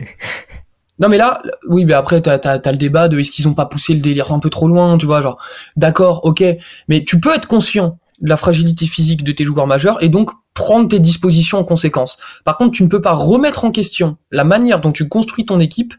Non 1.00 1.08
mais 1.08 1.18
là, 1.18 1.42
oui, 1.68 1.84
mais 1.86 1.94
après 1.94 2.20
t'as 2.20 2.36
as, 2.36 2.70
le 2.70 2.78
débat 2.78 3.08
de 3.08 3.18
est-ce 3.18 3.32
qu'ils 3.32 3.48
ont 3.48 3.52
pas 3.52 3.66
poussé 3.66 3.94
le 3.94 4.00
délire 4.00 4.32
un 4.32 4.38
peu 4.38 4.48
trop 4.48 4.68
loin, 4.68 4.96
tu 4.96 5.06
vois, 5.06 5.22
genre 5.22 5.42
d'accord, 5.76 6.24
ok, 6.24 6.44
mais 6.86 7.02
tu 7.02 7.18
peux 7.18 7.34
être 7.34 7.48
conscient 7.48 7.98
de 8.20 8.28
la 8.28 8.36
fragilité 8.36 8.86
physique 8.86 9.24
de 9.24 9.32
tes 9.32 9.44
joueurs 9.44 9.66
majeurs 9.66 10.00
et 10.04 10.08
donc 10.08 10.30
prendre 10.54 10.88
tes 10.88 11.00
dispositions 11.00 11.58
en 11.58 11.64
conséquence. 11.64 12.16
Par 12.44 12.56
contre, 12.58 12.70
tu 12.70 12.84
ne 12.84 12.88
peux 12.88 13.00
pas 13.00 13.12
remettre 13.12 13.64
en 13.64 13.72
question 13.72 14.16
la 14.30 14.44
manière 14.44 14.80
dont 14.80 14.92
tu 14.92 15.08
construis 15.08 15.44
ton 15.44 15.58
équipe 15.58 15.94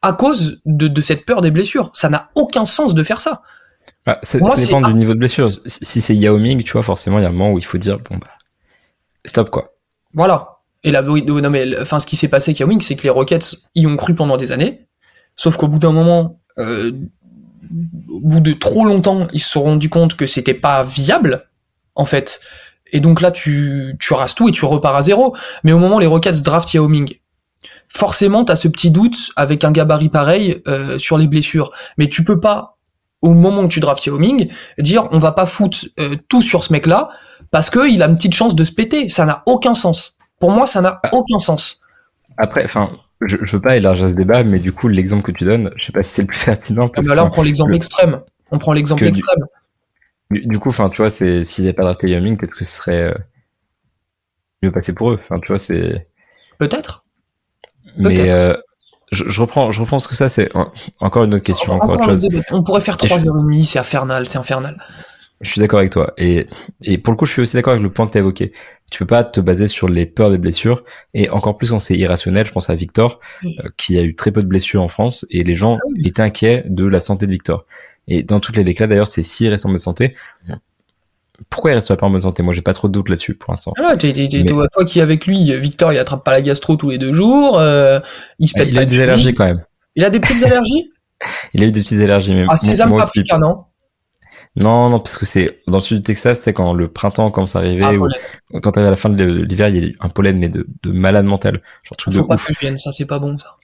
à 0.00 0.14
cause 0.14 0.62
de, 0.64 0.88
de 0.88 1.00
cette 1.02 1.26
peur 1.26 1.42
des 1.42 1.50
blessures. 1.50 1.90
Ça 1.92 2.08
n'a 2.08 2.30
aucun 2.34 2.64
sens 2.64 2.94
de 2.94 3.02
faire 3.02 3.20
ça. 3.20 3.42
Bah, 4.08 4.18
ça, 4.22 4.38
dépend 4.38 4.80
du 4.80 4.94
niveau 4.94 5.12
de 5.12 5.18
blessure. 5.18 5.50
Si 5.66 6.00
c'est 6.00 6.16
Yao 6.16 6.38
Ming, 6.38 6.62
tu 6.62 6.72
vois, 6.72 6.82
forcément, 6.82 7.18
il 7.18 7.24
y 7.24 7.26
a 7.26 7.28
un 7.28 7.32
moment 7.32 7.52
où 7.52 7.58
il 7.58 7.64
faut 7.64 7.76
dire, 7.76 7.98
bon, 7.98 8.16
bah, 8.16 8.30
stop, 9.26 9.50
quoi. 9.50 9.74
Voilà. 10.14 10.60
Et 10.82 10.90
là, 10.90 11.02
oui, 11.02 11.22
non, 11.26 11.50
mais, 11.50 11.78
enfin, 11.78 12.00
ce 12.00 12.06
qui 12.06 12.16
s'est 12.16 12.28
passé 12.28 12.52
avec 12.52 12.60
Yao 12.60 12.68
Ming, 12.68 12.80
c'est 12.80 12.96
que 12.96 13.02
les 13.02 13.10
Rockets 13.10 13.56
y 13.74 13.86
ont 13.86 13.96
cru 13.96 14.14
pendant 14.14 14.38
des 14.38 14.50
années. 14.50 14.86
Sauf 15.36 15.58
qu'au 15.58 15.68
bout 15.68 15.78
d'un 15.78 15.92
moment, 15.92 16.40
euh, 16.56 16.92
au 18.08 18.20
bout 18.20 18.40
de 18.40 18.54
trop 18.54 18.86
longtemps, 18.86 19.28
ils 19.34 19.42
se 19.42 19.50
sont 19.50 19.62
rendus 19.62 19.90
compte 19.90 20.16
que 20.16 20.24
c'était 20.24 20.54
pas 20.54 20.84
viable, 20.84 21.46
en 21.94 22.06
fait. 22.06 22.40
Et 22.90 23.00
donc 23.00 23.20
là, 23.20 23.30
tu, 23.30 23.94
tu 24.00 24.14
rases 24.14 24.34
tout 24.34 24.48
et 24.48 24.52
tu 24.52 24.64
repars 24.64 24.96
à 24.96 25.02
zéro. 25.02 25.36
Mais 25.64 25.72
au 25.72 25.78
moment 25.78 25.96
où 25.96 26.00
les 26.00 26.06
Rockets 26.06 26.42
draft 26.42 26.72
Yao 26.72 26.88
Ming, 26.88 27.12
forcément, 27.88 28.46
t'as 28.46 28.56
ce 28.56 28.68
petit 28.68 28.90
doute 28.90 29.32
avec 29.36 29.64
un 29.64 29.70
gabarit 29.70 30.08
pareil 30.08 30.62
euh, 30.66 30.96
sur 30.96 31.18
les 31.18 31.26
blessures. 31.26 31.72
Mais 31.98 32.08
tu 32.08 32.24
peux 32.24 32.40
pas 32.40 32.77
au 33.22 33.34
moment 33.34 33.62
où 33.62 33.68
tu 33.68 33.80
drafts 33.80 34.06
Yao 34.06 34.18
Ming, 34.18 34.48
dire 34.78 35.08
on 35.10 35.18
va 35.18 35.32
pas 35.32 35.46
foutre 35.46 35.78
euh, 35.98 36.16
tout 36.28 36.42
sur 36.42 36.64
ce 36.64 36.72
mec-là 36.72 37.10
parce 37.50 37.70
que 37.70 37.88
il 37.88 38.02
a 38.02 38.06
une 38.06 38.16
petite 38.16 38.34
chance 38.34 38.54
de 38.54 38.64
se 38.64 38.72
péter. 38.72 39.08
Ça 39.08 39.24
n'a 39.24 39.42
aucun 39.46 39.74
sens. 39.74 40.16
Pour 40.38 40.50
moi, 40.50 40.66
ça 40.66 40.80
n'a 40.80 41.00
ah. 41.02 41.10
aucun 41.12 41.38
sens. 41.38 41.80
Après, 42.36 42.64
enfin, 42.64 42.92
je, 43.20 43.36
je 43.40 43.56
veux 43.56 43.62
pas 43.62 43.76
élargir 43.76 44.08
ce 44.08 44.14
débat, 44.14 44.44
mais 44.44 44.60
du 44.60 44.72
coup, 44.72 44.88
l'exemple 44.88 45.24
que 45.24 45.32
tu 45.32 45.44
donnes, 45.44 45.72
je 45.76 45.86
sais 45.86 45.92
pas 45.92 46.02
si 46.02 46.14
c'est 46.14 46.22
le 46.22 46.28
plus 46.28 46.44
pertinent. 46.44 46.88
Parce 46.88 47.06
ah 47.06 47.10
bah 47.10 47.14
là, 47.16 47.24
on 47.24 47.30
prend 47.30 47.42
l'exemple 47.42 47.74
extrême. 47.74 48.20
On 48.50 48.58
prend 48.58 48.72
l'exemple 48.72 49.04
extrême. 49.04 49.44
Du, 50.30 50.58
coup, 50.58 50.68
enfin, 50.68 50.90
tu 50.90 50.98
vois, 50.98 51.10
c'est 51.10 51.44
s'ils 51.44 51.64
n'avaient 51.64 51.74
pas 51.74 51.84
drafté 51.84 52.10
Yao 52.10 52.20
Ming, 52.20 52.36
peut-être 52.36 52.54
que 52.54 52.64
ce 52.64 52.76
serait 52.76 53.02
euh, 53.02 53.14
mieux 54.62 54.70
passé 54.70 54.94
pour 54.94 55.10
eux. 55.10 55.18
Enfin, 55.20 55.40
tu 55.40 55.48
vois, 55.48 55.58
c'est. 55.58 56.06
Peut-être. 56.58 57.04
Mais 57.96 58.30
euh, 58.30 58.54
je, 59.12 59.40
reprends, 59.40 59.70
je 59.70 59.80
reprends 59.80 59.98
ce 59.98 60.08
que 60.08 60.14
ça, 60.14 60.28
c'est 60.28 60.50
encore 61.00 61.24
une 61.24 61.34
autre 61.34 61.44
question, 61.44 61.72
encore, 61.72 61.90
autre 61.90 62.04
chose. 62.04 62.28
On 62.50 62.62
pourrait 62.62 62.80
faire 62.80 62.96
3h30, 62.96 63.64
c'est 63.64 63.78
infernal, 63.78 64.28
c'est 64.28 64.38
infernal. 64.38 64.78
Je 65.40 65.50
suis 65.50 65.60
d'accord 65.60 65.78
avec 65.78 65.92
toi. 65.92 66.14
Et, 66.18 66.48
et 66.82 66.98
pour 66.98 67.12
le 67.12 67.16
coup, 67.16 67.24
je 67.24 67.30
suis 67.30 67.42
aussi 67.42 67.54
d'accord 67.54 67.72
avec 67.72 67.82
le 67.82 67.92
point 67.92 68.06
que 68.06 68.12
tu 68.12 68.18
as 68.18 68.20
évoqué. 68.20 68.52
Tu 68.90 68.98
peux 68.98 69.06
pas 69.06 69.22
te 69.22 69.40
baser 69.40 69.68
sur 69.68 69.88
les 69.88 70.04
peurs 70.04 70.30
des 70.30 70.38
blessures. 70.38 70.82
Et 71.14 71.30
encore 71.30 71.56
plus 71.56 71.70
quand 71.70 71.78
c'est 71.78 71.96
irrationnel, 71.96 72.44
je 72.44 72.50
pense 72.50 72.70
à 72.70 72.74
Victor, 72.74 73.20
euh, 73.44 73.48
qui 73.76 73.96
a 73.98 74.02
eu 74.02 74.16
très 74.16 74.32
peu 74.32 74.42
de 74.42 74.48
blessures 74.48 74.82
en 74.82 74.88
France. 74.88 75.24
Et 75.30 75.44
les 75.44 75.54
gens 75.54 75.78
ah 75.80 75.88
étaient 76.04 76.22
inquiets 76.22 76.64
de 76.66 76.84
la 76.86 76.98
santé 76.98 77.26
de 77.26 77.30
Victor. 77.30 77.66
Et 78.08 78.24
dans 78.24 78.40
toutes 78.40 78.56
les 78.56 78.64
déclats, 78.64 78.88
d'ailleurs, 78.88 79.06
c'est 79.06 79.22
si 79.22 79.48
récent 79.48 79.70
de 79.70 79.78
santé 79.78 80.14
pourquoi 81.50 81.70
il 81.70 81.74
reste 81.74 81.94
pas 81.94 82.06
en 82.06 82.10
bonne 82.10 82.20
santé? 82.20 82.42
Moi, 82.42 82.52
j'ai 82.52 82.62
pas 82.62 82.72
trop 82.72 82.88
de 82.88 82.92
doute 82.92 83.08
là-dessus 83.08 83.34
pour 83.34 83.52
l'instant. 83.52 83.72
Ah 83.76 83.96
toi 83.96 84.84
qui 84.84 85.00
avec 85.00 85.26
lui, 85.26 85.56
Victor, 85.58 85.92
il 85.92 85.98
attrape 85.98 86.24
pas 86.24 86.32
la 86.32 86.42
gastro 86.42 86.76
tous 86.76 86.90
les 86.90 86.98
deux 86.98 87.12
jours. 87.12 87.58
Euh, 87.58 88.00
il 88.38 88.48
se 88.48 88.54
pète 88.54 88.68
Il 88.70 88.78
a 88.78 88.84
des 88.84 89.00
allergies 89.00 89.34
quand 89.34 89.44
même. 89.44 89.64
Il 89.94 90.04
a 90.04 90.10
des 90.10 90.20
petites 90.20 90.42
allergies? 90.44 90.90
Il 91.52 91.64
a 91.64 91.66
eu 91.66 91.72
des 91.72 91.80
petites 91.80 92.00
allergies, 92.00 92.32
mais 92.32 92.46
ah, 92.48 92.54
sésame 92.54 92.96
paprika, 92.96 93.38
non? 93.38 93.64
Non, 94.54 94.88
non, 94.88 95.00
parce 95.00 95.18
que 95.18 95.26
c'est 95.26 95.60
dans 95.66 95.78
le 95.78 95.82
sud 95.82 95.96
du 95.98 96.02
Texas, 96.04 96.40
c'est 96.40 96.52
quand 96.52 96.74
le 96.74 96.88
printemps 96.88 97.30
commence 97.32 97.56
à 97.56 97.58
arriver 97.58 97.84
ah, 97.84 97.92
ou 97.94 98.60
quand 98.60 98.70
t'arrives 98.70 98.86
à 98.86 98.90
la 98.90 98.96
fin 98.96 99.08
de 99.08 99.24
l'hiver, 99.24 99.68
il 99.68 99.84
y 99.84 99.96
a 99.98 100.04
un 100.04 100.08
pollen 100.08 100.38
mais 100.38 100.48
de, 100.48 100.66
de 100.84 100.92
malade 100.92 101.26
mental, 101.26 101.60
genre 101.82 101.96
truc 101.96 102.14
Faut 102.14 102.22
de 102.22 102.26
pas 102.26 102.36
ouf. 102.36 102.46
Que 102.46 102.54
je 102.54 102.60
vienne, 102.60 102.78
ça 102.78 102.92
c'est 102.92 103.06
pas 103.06 103.18
bon 103.18 103.36
ça. 103.36 103.56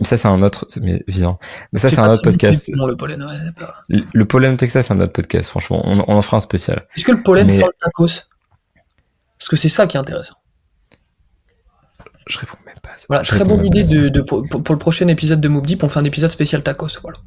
Mais 0.00 0.06
ça, 0.06 0.16
c'est 0.16 0.28
un 0.28 0.42
autre, 0.42 0.66
mais 0.80 1.02
viens. 1.08 1.38
Mais 1.72 1.80
ça, 1.80 1.88
c'est 1.88 1.98
un 1.98 2.10
autre 2.10 2.22
podcast. 2.22 2.68
le 2.68 2.96
pollen, 2.96 3.22
ouais, 3.22 3.52
pas... 3.58 3.82
le, 3.88 4.24
pollen 4.24 4.56
Texas, 4.56 4.86
c'est 4.86 4.92
un 4.92 5.00
autre 5.00 5.12
podcast, 5.12 5.48
franchement. 5.48 5.82
On, 5.84 6.04
on 6.06 6.16
en 6.16 6.22
fera 6.22 6.36
un 6.36 6.40
spécial. 6.40 6.86
Est-ce 6.96 7.04
que 7.04 7.12
le 7.12 7.22
pollen 7.22 7.50
sent 7.50 7.64
le 7.64 7.72
tacos? 7.80 8.28
Parce 9.38 9.48
que 9.48 9.56
c'est 9.56 9.68
ça 9.68 9.86
qui 9.86 9.96
est 9.96 10.00
intéressant. 10.00 10.34
Je 12.26 12.38
réponds 12.38 12.58
même 12.66 12.78
pas. 12.82 12.90
Voilà, 13.08 13.22
très 13.22 13.44
bonne 13.44 13.64
idée 13.64 13.82
de, 13.82 14.08
de 14.08 14.20
pour, 14.20 14.46
pour, 14.46 14.74
le 14.74 14.78
prochain 14.78 15.08
épisode 15.08 15.40
de 15.40 15.48
Mob 15.48 15.66
Deep, 15.66 15.82
on 15.82 15.88
fait 15.88 15.98
un 15.98 16.04
épisode 16.04 16.30
spécial 16.30 16.62
tacos, 16.62 17.00
voilà. 17.02 17.18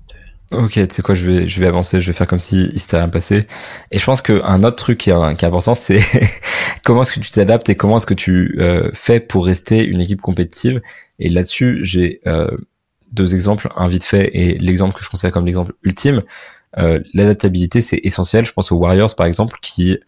Ok, 0.51 0.71
tu 0.73 0.85
sais 0.89 1.01
quoi, 1.01 1.15
je 1.15 1.25
vais, 1.25 1.47
je 1.47 1.61
vais 1.61 1.67
avancer, 1.67 2.01
je 2.01 2.07
vais 2.07 2.13
faire 2.13 2.27
comme 2.27 2.39
si 2.39 2.69
il 2.73 2.79
s'était 2.79 2.97
rien 2.97 3.07
passé. 3.07 3.47
Et 3.89 3.99
je 3.99 4.05
pense 4.05 4.21
qu'un 4.21 4.63
autre 4.63 4.75
truc 4.75 4.97
qui 4.97 5.09
est, 5.09 5.13
important, 5.13 5.75
c'est 5.75 5.99
comment 6.83 7.03
est-ce 7.03 7.13
que 7.13 7.21
tu 7.21 7.31
t'adaptes 7.31 7.69
et 7.69 7.75
comment 7.75 7.97
est-ce 7.97 8.05
que 8.05 8.13
tu 8.13 8.57
euh, 8.59 8.89
fais 8.93 9.21
pour 9.21 9.45
rester 9.45 9.85
une 9.85 10.01
équipe 10.01 10.19
compétitive. 10.19 10.81
Et 11.19 11.29
là-dessus, 11.29 11.79
j'ai 11.83 12.19
euh, 12.27 12.49
deux 13.13 13.33
exemples, 13.33 13.69
un 13.77 13.87
vite 13.87 14.03
fait 14.03 14.29
et 14.33 14.57
l'exemple 14.57 14.93
que 14.93 15.03
je 15.03 15.09
considère 15.09 15.31
comme 15.31 15.45
l'exemple 15.45 15.73
ultime. 15.83 16.21
Euh, 16.77 16.99
L'adaptabilité, 17.13 17.81
c'est 17.81 18.01
essentiel. 18.03 18.45
Je 18.45 18.51
pense 18.51 18.73
aux 18.73 18.77
Warriors, 18.77 19.15
par 19.15 19.27
exemple, 19.27 19.57
qui, 19.61 19.99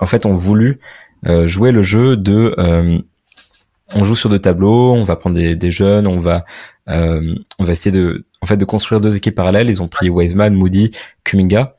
en 0.00 0.06
fait, 0.06 0.26
ont 0.26 0.34
voulu 0.34 0.80
euh, 1.26 1.46
jouer 1.46 1.70
le 1.70 1.82
jeu 1.82 2.16
de 2.16 3.02
on 3.94 4.02
joue 4.02 4.16
sur 4.16 4.30
deux 4.30 4.40
tableaux, 4.40 4.92
on 4.92 5.04
va 5.04 5.14
prendre 5.14 5.36
des, 5.36 5.54
des 5.54 5.70
jeunes, 5.70 6.08
on 6.08 6.18
va 6.18 6.44
on 6.88 7.64
va 7.64 7.72
essayer 7.72 7.92
de 7.92 8.24
en 8.44 8.46
fait 8.46 8.56
de 8.58 8.64
construire 8.66 9.00
deux 9.00 9.16
équipes 9.16 9.34
parallèles. 9.34 9.70
Ils 9.70 9.82
ont 9.82 9.88
pris 9.88 10.10
Wiseman, 10.10 10.52
Moody, 10.52 10.90
Kuminga. 11.24 11.76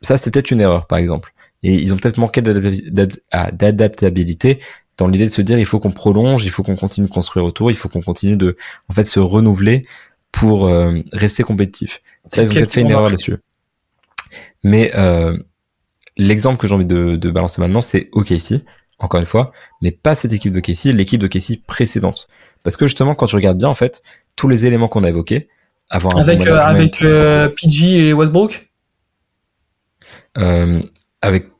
Ça, 0.00 0.16
c'était 0.16 0.30
peut-être 0.30 0.52
une 0.52 0.60
erreur, 0.60 0.86
par 0.86 0.98
exemple. 0.98 1.34
Et 1.64 1.74
ils 1.74 1.92
ont 1.92 1.96
peut-être 1.96 2.18
manqué 2.18 2.40
d'adaptabilité 2.40 4.60
dans 4.96 5.08
l'idée 5.08 5.26
de 5.26 5.30
se 5.30 5.42
dire 5.42 5.58
il 5.58 5.66
faut 5.66 5.80
qu'on 5.80 5.90
prolonge, 5.90 6.44
il 6.44 6.50
faut 6.50 6.62
qu'on 6.62 6.76
continue 6.76 7.08
de 7.08 7.12
construire 7.12 7.44
autour, 7.44 7.72
il 7.72 7.76
faut 7.76 7.88
qu'on 7.88 8.00
continue 8.00 8.36
de 8.36 8.56
en 8.88 8.94
fait 8.94 9.02
se 9.02 9.18
renouveler 9.18 9.84
pour 10.30 10.66
euh, 10.66 11.00
rester 11.12 11.42
compétitif. 11.42 12.00
Ça, 12.26 12.42
ils 12.42 12.52
ont 12.52 12.54
peut-être 12.54 12.70
fait 12.70 12.82
une 12.82 12.90
erreur 12.90 13.08
là-dessus. 13.08 13.38
Mais 14.62 14.92
euh, 14.94 15.36
l'exemple 16.16 16.60
que 16.60 16.68
j'ai 16.68 16.74
envie 16.74 16.86
de, 16.86 17.16
de 17.16 17.30
balancer 17.30 17.60
maintenant, 17.60 17.80
c'est 17.80 18.08
OKC, 18.12 18.62
encore 19.00 19.18
une 19.18 19.26
fois, 19.26 19.50
mais 19.80 19.90
pas 19.90 20.14
cette 20.14 20.32
équipe 20.32 20.52
de 20.52 20.60
OKC, 20.60 20.94
l'équipe 20.94 21.20
de 21.20 21.26
OKC 21.26 21.66
précédente. 21.66 22.28
Parce 22.62 22.76
que 22.76 22.86
justement, 22.86 23.16
quand 23.16 23.26
tu 23.26 23.34
regardes 23.34 23.58
bien, 23.58 23.68
en 23.68 23.74
fait, 23.74 24.04
tous 24.36 24.46
les 24.48 24.66
éléments 24.66 24.86
qu'on 24.88 25.02
a 25.02 25.08
évoqués, 25.08 25.48
avec 25.90 26.46
euh, 26.46 26.60
avec 26.60 27.02
euh, 27.02 27.48
PG 27.48 28.08
et 28.08 28.12
Westbrook 28.12 28.70
euh, 30.38 30.82
avec 31.20 31.50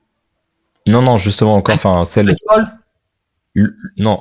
non 0.86 1.02
non 1.02 1.16
justement 1.16 1.56
encore 1.56 1.74
enfin 1.74 2.04
celle 2.04 2.34
non 3.98 4.20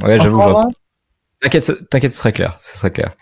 ouais 0.00 0.18
j'avoue 0.18 0.40
t'inquiète 1.40 1.88
t'inquiète 1.90 2.12
ce 2.12 2.18
sera 2.18 2.32
clair 2.32 2.56
ce 2.60 2.78
sera 2.78 2.90
clair. 2.90 3.14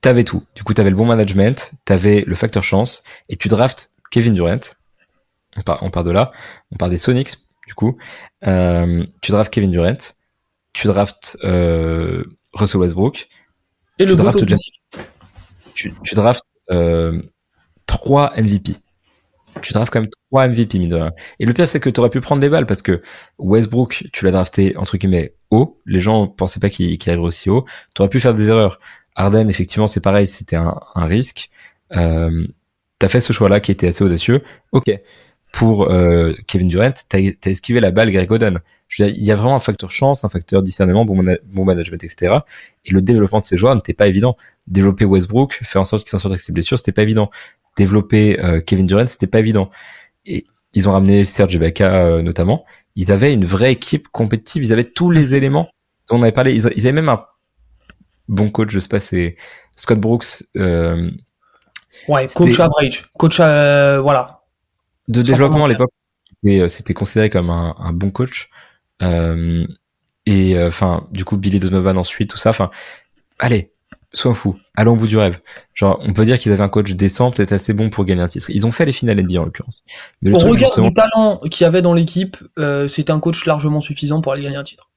T'avais 0.00 0.24
tout. 0.24 0.42
Du 0.54 0.64
coup 0.64 0.72
t'avais 0.72 0.90
le 0.90 0.96
bon 0.96 1.06
management 1.06 1.72
t'avais 1.84 2.24
le 2.26 2.34
facteur 2.34 2.62
chance 2.62 3.04
et 3.28 3.36
tu 3.36 3.48
drafts 3.48 3.90
Kevin 4.10 4.34
Durant. 4.34 4.60
On 5.56 5.62
part, 5.62 5.82
on 5.82 5.90
part 5.90 6.04
de 6.04 6.10
là. 6.10 6.32
On 6.72 6.76
part 6.76 6.90
des 6.90 6.96
Sonics 6.96 7.36
du 7.66 7.74
coup. 7.74 7.96
Euh, 8.46 9.06
tu 9.20 9.30
drafts 9.30 9.52
Kevin 9.52 9.70
Durant. 9.70 9.96
Tu 10.72 10.86
drafts 10.86 11.38
euh, 11.44 12.24
Russell 12.52 12.80
Westbrook. 12.80 13.28
Et 13.98 14.04
tu 14.04 14.16
le 14.16 14.16
tu, 15.88 16.14
drafts 16.14 16.44
euh, 16.70 17.22
3 17.86 18.32
MVP. 18.36 18.74
Tu 19.62 19.72
drafts 19.72 19.92
quand 19.92 20.00
même 20.00 20.10
3 20.30 20.48
MVP, 20.48 20.78
mine 20.78 20.90
de 20.90 20.96
rien. 20.96 21.12
Et 21.38 21.46
le 21.46 21.52
pire, 21.52 21.66
c'est 21.66 21.80
que 21.80 21.90
tu 21.90 22.00
aurais 22.00 22.10
pu 22.10 22.20
prendre 22.20 22.40
des 22.40 22.48
balles 22.48 22.66
parce 22.66 22.82
que 22.82 23.02
Westbrook, 23.38 24.04
tu 24.12 24.24
l'as 24.24 24.30
drafté, 24.30 24.76
entre 24.76 24.96
guillemets, 24.96 25.34
haut. 25.50 25.80
Les 25.86 26.00
gens 26.00 26.26
pensaient 26.28 26.60
pas 26.60 26.70
qu'il 26.70 26.96
qu 26.98 27.08
arriverait 27.08 27.26
aussi 27.26 27.50
haut. 27.50 27.64
Tu 27.94 28.02
aurais 28.02 28.08
pu 28.08 28.20
faire 28.20 28.34
des 28.34 28.48
erreurs. 28.48 28.78
Arden, 29.16 29.48
effectivement, 29.48 29.86
c'est 29.86 30.00
pareil, 30.00 30.26
c'était 30.26 30.56
un, 30.56 30.78
un, 30.94 31.04
risque. 31.04 31.50
Euh, 31.96 32.46
t'as 32.98 33.08
fait 33.08 33.20
ce 33.20 33.32
choix-là 33.32 33.60
qui 33.60 33.72
était 33.72 33.88
assez 33.88 34.04
audacieux. 34.04 34.42
Ok. 34.72 34.90
Pour 35.52 35.90
euh, 35.90 36.32
Kevin 36.46 36.68
Durant, 36.68 36.92
t'as 37.08 37.18
as 37.18 37.50
esquivé 37.50 37.80
la 37.80 37.90
balle 37.90 38.10
Greg 38.10 38.30
Oden. 38.30 38.60
il 38.98 39.24
y 39.24 39.32
a 39.32 39.34
vraiment 39.34 39.56
un 39.56 39.60
facteur 39.60 39.90
chance, 39.90 40.24
un 40.24 40.28
facteur 40.28 40.62
discernement, 40.62 41.04
bon, 41.04 41.16
bon 41.44 41.64
management, 41.64 42.02
etc. 42.04 42.38
Et 42.84 42.92
le 42.92 43.02
développement 43.02 43.40
de 43.40 43.44
ces 43.44 43.56
joueurs 43.56 43.74
n'était 43.74 43.94
pas 43.94 44.06
évident 44.06 44.36
développer 44.68 45.04
Westbrook, 45.04 45.58
faire 45.62 45.80
en 45.80 45.84
sorte 45.84 46.04
qu'il 46.04 46.10
s'en 46.10 46.20
sorte 46.20 46.32
avec 46.32 46.42
ses 46.42 46.52
blessures, 46.52 46.78
c'était 46.78 46.92
pas 46.92 47.02
évident. 47.02 47.30
développer 47.76 48.38
Kevin 48.66 48.86
Durant, 48.86 49.06
c'était 49.06 49.26
pas 49.26 49.40
évident. 49.40 49.70
Et 50.26 50.46
ils 50.74 50.88
ont 50.88 50.92
ramené 50.92 51.24
Serge 51.24 51.54
Ibaka 51.54 52.22
notamment. 52.22 52.64
Ils 52.94 53.10
avaient 53.10 53.32
une 53.34 53.44
vraie 53.44 53.72
équipe 53.72 54.08
compétitive. 54.08 54.62
Ils 54.62 54.72
avaient 54.72 54.84
tous 54.84 55.10
les 55.10 55.34
éléments 55.34 55.70
dont 56.08 56.18
on 56.18 56.22
avait 56.22 56.30
parlé. 56.30 56.54
Ils, 56.54 56.66
avaient 56.66 56.92
même 56.92 57.08
un 57.08 57.24
bon 58.28 58.50
coach, 58.50 58.70
je 58.70 58.78
sais 58.78 58.88
pas, 58.88 59.00
c'est 59.00 59.36
Scott 59.74 59.98
Brooks. 59.98 60.44
ouais, 60.54 62.26
coach 62.32 62.60
average, 62.60 63.10
coach 63.18 63.38
voilà. 63.38 64.39
De 65.10 65.22
développement 65.22 65.64
à 65.64 65.68
l'époque, 65.68 65.90
c'était 66.68 66.94
considéré 66.94 67.30
comme 67.30 67.50
un, 67.50 67.74
un 67.78 67.92
bon 67.92 68.10
coach. 68.10 68.48
Euh, 69.02 69.66
et 70.26 70.56
euh, 70.56 70.68
enfin, 70.68 71.06
du 71.10 71.24
coup, 71.24 71.36
Billy 71.36 71.58
Donovan 71.58 71.98
ensuite, 71.98 72.30
tout 72.30 72.38
ça. 72.38 72.50
Enfin, 72.50 72.70
allez, 73.38 73.72
sois 74.12 74.34
fou, 74.34 74.56
allons 74.76 74.92
au 74.92 74.96
bout 74.96 75.06
du 75.06 75.16
rêve. 75.16 75.40
Genre, 75.74 75.98
on 76.02 76.12
peut 76.12 76.24
dire 76.24 76.38
qu'ils 76.38 76.52
avaient 76.52 76.62
un 76.62 76.68
coach 76.68 76.92
décent, 76.92 77.30
peut-être 77.30 77.52
assez 77.52 77.72
bon 77.72 77.90
pour 77.90 78.04
gagner 78.04 78.22
un 78.22 78.28
titre. 78.28 78.50
Ils 78.50 78.66
ont 78.66 78.72
fait 78.72 78.84
les 78.84 78.92
finales 78.92 79.20
NBA 79.20 79.40
en 79.40 79.44
l'occurrence. 79.44 79.82
Mais 80.22 80.30
le 80.30 80.36
Au 80.36 80.38
regard 80.38 80.78
du 80.80 80.94
talent 80.94 81.38
qu'il 81.50 81.64
y 81.64 81.66
avait 81.66 81.82
dans 81.82 81.94
l'équipe, 81.94 82.36
euh, 82.58 82.88
c'était 82.88 83.12
un 83.12 83.20
coach 83.20 83.44
largement 83.46 83.80
suffisant 83.80 84.20
pour 84.20 84.32
aller 84.32 84.42
gagner 84.42 84.56
un 84.56 84.64
titre. 84.64 84.90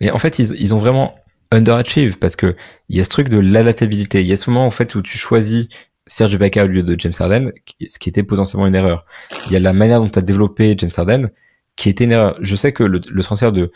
Et 0.00 0.10
en 0.10 0.18
fait, 0.18 0.38
ils, 0.38 0.54
ils 0.60 0.74
ont 0.74 0.78
vraiment 0.78 1.16
underachieve 1.50 2.18
parce 2.18 2.36
que 2.36 2.56
il 2.88 2.96
y 2.96 3.00
a 3.00 3.04
ce 3.04 3.08
truc 3.08 3.28
de 3.28 3.38
l'adaptabilité. 3.38 4.20
Il 4.20 4.26
y 4.26 4.32
a 4.32 4.36
ce 4.36 4.50
moment 4.50 4.66
en 4.66 4.70
fait 4.70 4.94
où 4.94 5.02
tu 5.02 5.16
choisis 5.16 5.68
Serge 6.08 6.34
Ibaka 6.34 6.64
au 6.64 6.66
lieu 6.66 6.82
de 6.82 6.98
James 6.98 7.12
Harden, 7.18 7.52
ce 7.86 7.98
qui 7.98 8.08
était 8.08 8.24
potentiellement 8.24 8.66
une 8.66 8.74
erreur. 8.74 9.06
Il 9.46 9.52
y 9.52 9.56
a 9.56 9.60
la 9.60 9.72
manière 9.72 10.00
dont 10.00 10.08
tu 10.08 10.18
as 10.18 10.22
développé 10.22 10.74
James 10.76 10.90
Harden, 10.96 11.30
qui 11.76 11.88
était 11.88 12.04
une 12.04 12.12
erreur. 12.12 12.36
Je 12.40 12.56
sais 12.56 12.72
que 12.72 12.82
le, 12.82 13.00
le 13.08 13.22
transfert 13.22 13.52
de 13.52 13.70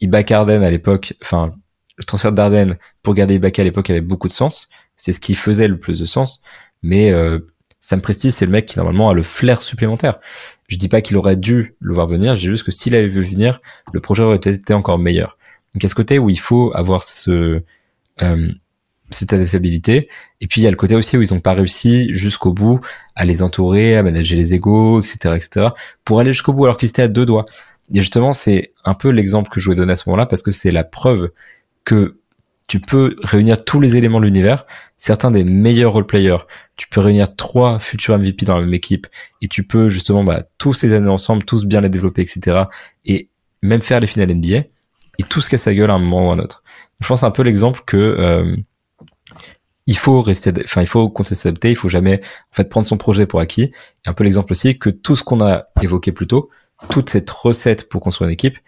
Ibaka 0.00 0.40
Arden 0.40 0.62
à 0.62 0.70
l'époque, 0.70 1.14
enfin 1.22 1.54
le 1.96 2.04
transfert 2.04 2.32
d'Arden 2.32 2.76
pour 3.02 3.14
garder 3.14 3.34
Ibaka 3.34 3.62
à 3.62 3.64
l'époque 3.64 3.90
avait 3.90 4.00
beaucoup 4.00 4.28
de 4.28 4.32
sens. 4.32 4.68
C'est 4.96 5.12
ce 5.12 5.20
qui 5.20 5.34
faisait 5.34 5.68
le 5.68 5.78
plus 5.78 6.00
de 6.00 6.06
sens. 6.06 6.42
Mais 6.82 7.12
euh, 7.12 7.38
Sam 7.80 8.00
Presti, 8.00 8.32
c'est 8.32 8.46
le 8.46 8.52
mec 8.52 8.66
qui 8.66 8.78
normalement 8.78 9.10
a 9.10 9.14
le 9.14 9.22
flair 9.22 9.62
supplémentaire. 9.62 10.18
Je 10.68 10.76
dis 10.76 10.88
pas 10.88 11.02
qu'il 11.02 11.16
aurait 11.16 11.36
dû 11.36 11.76
le 11.78 11.94
voir 11.94 12.06
venir, 12.06 12.34
j'ai 12.34 12.48
juste 12.48 12.64
que 12.64 12.72
s'il 12.72 12.94
avait 12.94 13.08
vu 13.08 13.22
venir, 13.22 13.60
le 13.92 14.00
projet 14.00 14.22
aurait 14.22 14.36
été 14.36 14.72
encore 14.74 14.98
meilleur. 14.98 15.36
Donc 15.74 15.84
a 15.84 15.88
ce 15.88 15.94
côté 15.94 16.18
où 16.18 16.30
il 16.30 16.38
faut 16.38 16.72
avoir 16.74 17.02
ce 17.02 17.62
euh, 18.22 18.52
cette 19.10 19.32
adaptabilité. 19.32 20.08
Et 20.40 20.46
puis 20.46 20.60
il 20.60 20.64
y 20.64 20.66
a 20.66 20.70
le 20.70 20.76
côté 20.76 20.94
aussi 20.94 21.16
où 21.16 21.22
ils 21.22 21.32
n'ont 21.32 21.40
pas 21.40 21.52
réussi 21.52 22.12
jusqu'au 22.12 22.52
bout 22.52 22.80
à 23.14 23.24
les 23.24 23.42
entourer, 23.42 23.96
à 23.96 24.02
manager 24.02 24.38
les 24.38 24.54
égaux, 24.54 25.00
etc., 25.00 25.34
etc., 25.36 25.68
pour 26.04 26.20
aller 26.20 26.32
jusqu'au 26.32 26.52
bout 26.52 26.64
alors 26.64 26.76
qu'ils 26.76 26.88
étaient 26.88 27.02
à 27.02 27.08
deux 27.08 27.26
doigts. 27.26 27.46
Et 27.92 28.00
justement, 28.00 28.32
c'est 28.32 28.72
un 28.84 28.94
peu 28.94 29.10
l'exemple 29.10 29.50
que 29.50 29.60
je 29.60 29.66
voulais 29.66 29.76
donner 29.76 29.92
à 29.92 29.96
ce 29.96 30.08
moment-là 30.08 30.26
parce 30.26 30.42
que 30.42 30.52
c'est 30.52 30.72
la 30.72 30.84
preuve 30.84 31.30
que 31.84 32.18
tu 32.66 32.80
peux 32.80 33.16
réunir 33.22 33.64
tous 33.64 33.78
les 33.78 33.96
éléments 33.96 34.20
de 34.20 34.24
l'univers, 34.24 34.64
certains 34.96 35.30
des 35.30 35.44
meilleurs 35.44 35.92
role-players. 35.92 36.46
Tu 36.76 36.88
peux 36.88 37.00
réunir 37.00 37.36
trois 37.36 37.78
futurs 37.78 38.18
MVP 38.18 38.46
dans 38.46 38.56
la 38.56 38.64
même 38.64 38.72
équipe 38.72 39.06
et 39.42 39.48
tu 39.48 39.64
peux 39.64 39.88
justement 39.88 40.24
bah, 40.24 40.44
tous 40.56 40.72
ces 40.72 40.94
années 40.94 41.10
ensemble, 41.10 41.44
tous 41.44 41.66
bien 41.66 41.82
les 41.82 41.90
développer, 41.90 42.22
etc. 42.22 42.64
Et 43.04 43.28
même 43.62 43.82
faire 43.82 44.00
les 44.00 44.06
finales 44.06 44.34
NBA 44.34 44.56
et 45.18 45.22
tout 45.28 45.42
se 45.42 45.50
casse 45.50 45.66
la 45.66 45.74
gueule 45.74 45.90
à 45.90 45.94
un 45.94 45.98
moment 45.98 46.28
ou 46.28 46.30
à 46.30 46.34
un 46.34 46.38
autre. 46.38 46.62
Je 47.00 47.06
pense 47.06 47.22
un 47.22 47.30
peu 47.30 47.42
l'exemple 47.42 47.82
que 47.86 47.96
euh, 47.96 48.56
il 49.86 49.96
faut 49.96 50.22
rester, 50.22 50.52
enfin, 50.64 50.80
il 50.80 50.86
faut 50.86 51.08
continuer 51.10 51.36
s'adapter, 51.36 51.70
il 51.70 51.76
faut 51.76 51.88
jamais, 51.88 52.20
en 52.22 52.54
fait, 52.54 52.68
prendre 52.68 52.86
son 52.86 52.96
projet 52.96 53.26
pour 53.26 53.40
acquis. 53.40 53.64
Et 53.64 54.08
un 54.08 54.12
peu 54.12 54.24
l'exemple 54.24 54.52
aussi 54.52 54.78
que 54.78 54.90
tout 54.90 55.16
ce 55.16 55.22
qu'on 55.22 55.40
a 55.44 55.66
évoqué 55.82 56.12
plus 56.12 56.26
tôt, 56.26 56.50
toute 56.90 57.10
cette 57.10 57.28
recette 57.30 57.88
pour 57.88 58.00
construire 58.00 58.28
une 58.28 58.34
équipe, 58.34 58.58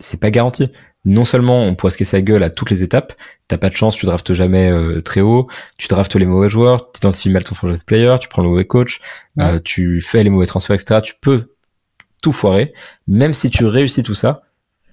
c'est 0.00 0.20
pas 0.20 0.30
garanti. 0.30 0.70
Non 1.04 1.24
seulement 1.24 1.62
on 1.62 1.76
pourrait 1.76 1.92
se 1.92 1.96
casser 1.96 2.16
la 2.16 2.22
gueule 2.22 2.42
à 2.42 2.50
toutes 2.50 2.70
les 2.70 2.82
étapes, 2.82 3.12
t'as 3.46 3.58
pas 3.58 3.68
de 3.68 3.76
chance, 3.76 3.94
tu 3.94 4.06
draftes 4.06 4.32
jamais 4.32 4.68
euh, 4.70 5.00
très 5.00 5.20
haut, 5.20 5.46
tu 5.78 5.86
draftes 5.86 6.16
les 6.16 6.26
mauvais 6.26 6.48
joueurs, 6.48 6.90
tu 6.90 6.98
identifies 6.98 7.30
mal 7.30 7.44
ton 7.44 7.54
franchise 7.54 7.84
player, 7.84 8.16
tu 8.20 8.28
prends 8.28 8.42
le 8.42 8.48
mauvais 8.48 8.64
coach, 8.64 9.00
euh, 9.38 9.60
tu 9.62 10.00
fais 10.00 10.24
les 10.24 10.30
mauvais 10.30 10.46
transferts, 10.46 10.74
etc. 10.74 11.00
Tu 11.02 11.14
peux 11.20 11.54
tout 12.22 12.32
foirer. 12.32 12.74
Même 13.06 13.34
si 13.34 13.50
tu 13.50 13.66
réussis 13.66 14.02
tout 14.02 14.16
ça, 14.16 14.42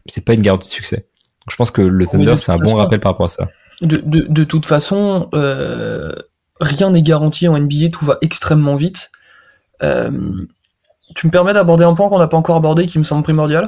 c'est 0.05 0.23
pas 0.23 0.35
une 0.35 0.43
garantie 0.43 0.69
de 0.69 0.73
succès. 0.73 0.97
Donc, 0.97 1.51
je 1.51 1.55
pense 1.55 1.71
que 1.71 1.81
le 1.81 2.05
Thunder, 2.05 2.37
c'est 2.37 2.51
un 2.51 2.59
bon 2.59 2.75
rappel 2.75 2.99
par 2.99 3.13
rapport 3.13 3.25
à 3.25 3.29
ça 3.29 3.49
de, 3.81 3.97
de, 3.97 4.25
de 4.27 4.43
toute 4.43 4.65
façon, 4.65 5.29
euh, 5.33 6.11
rien 6.59 6.91
n'est 6.91 7.01
garanti 7.01 7.47
en 7.47 7.57
NBA, 7.57 7.89
tout 7.91 8.05
va 8.05 8.17
extrêmement 8.21 8.75
vite. 8.75 9.11
Euh, 9.81 10.11
tu 11.15 11.27
me 11.27 11.31
permets 11.31 11.53
d'aborder 11.53 11.83
un 11.83 11.93
point 11.93 12.09
qu'on 12.09 12.19
n'a 12.19 12.27
pas 12.27 12.37
encore 12.37 12.55
abordé 12.55 12.85
qui 12.87 12.99
me 12.99 13.03
semble 13.03 13.23
primordial? 13.23 13.65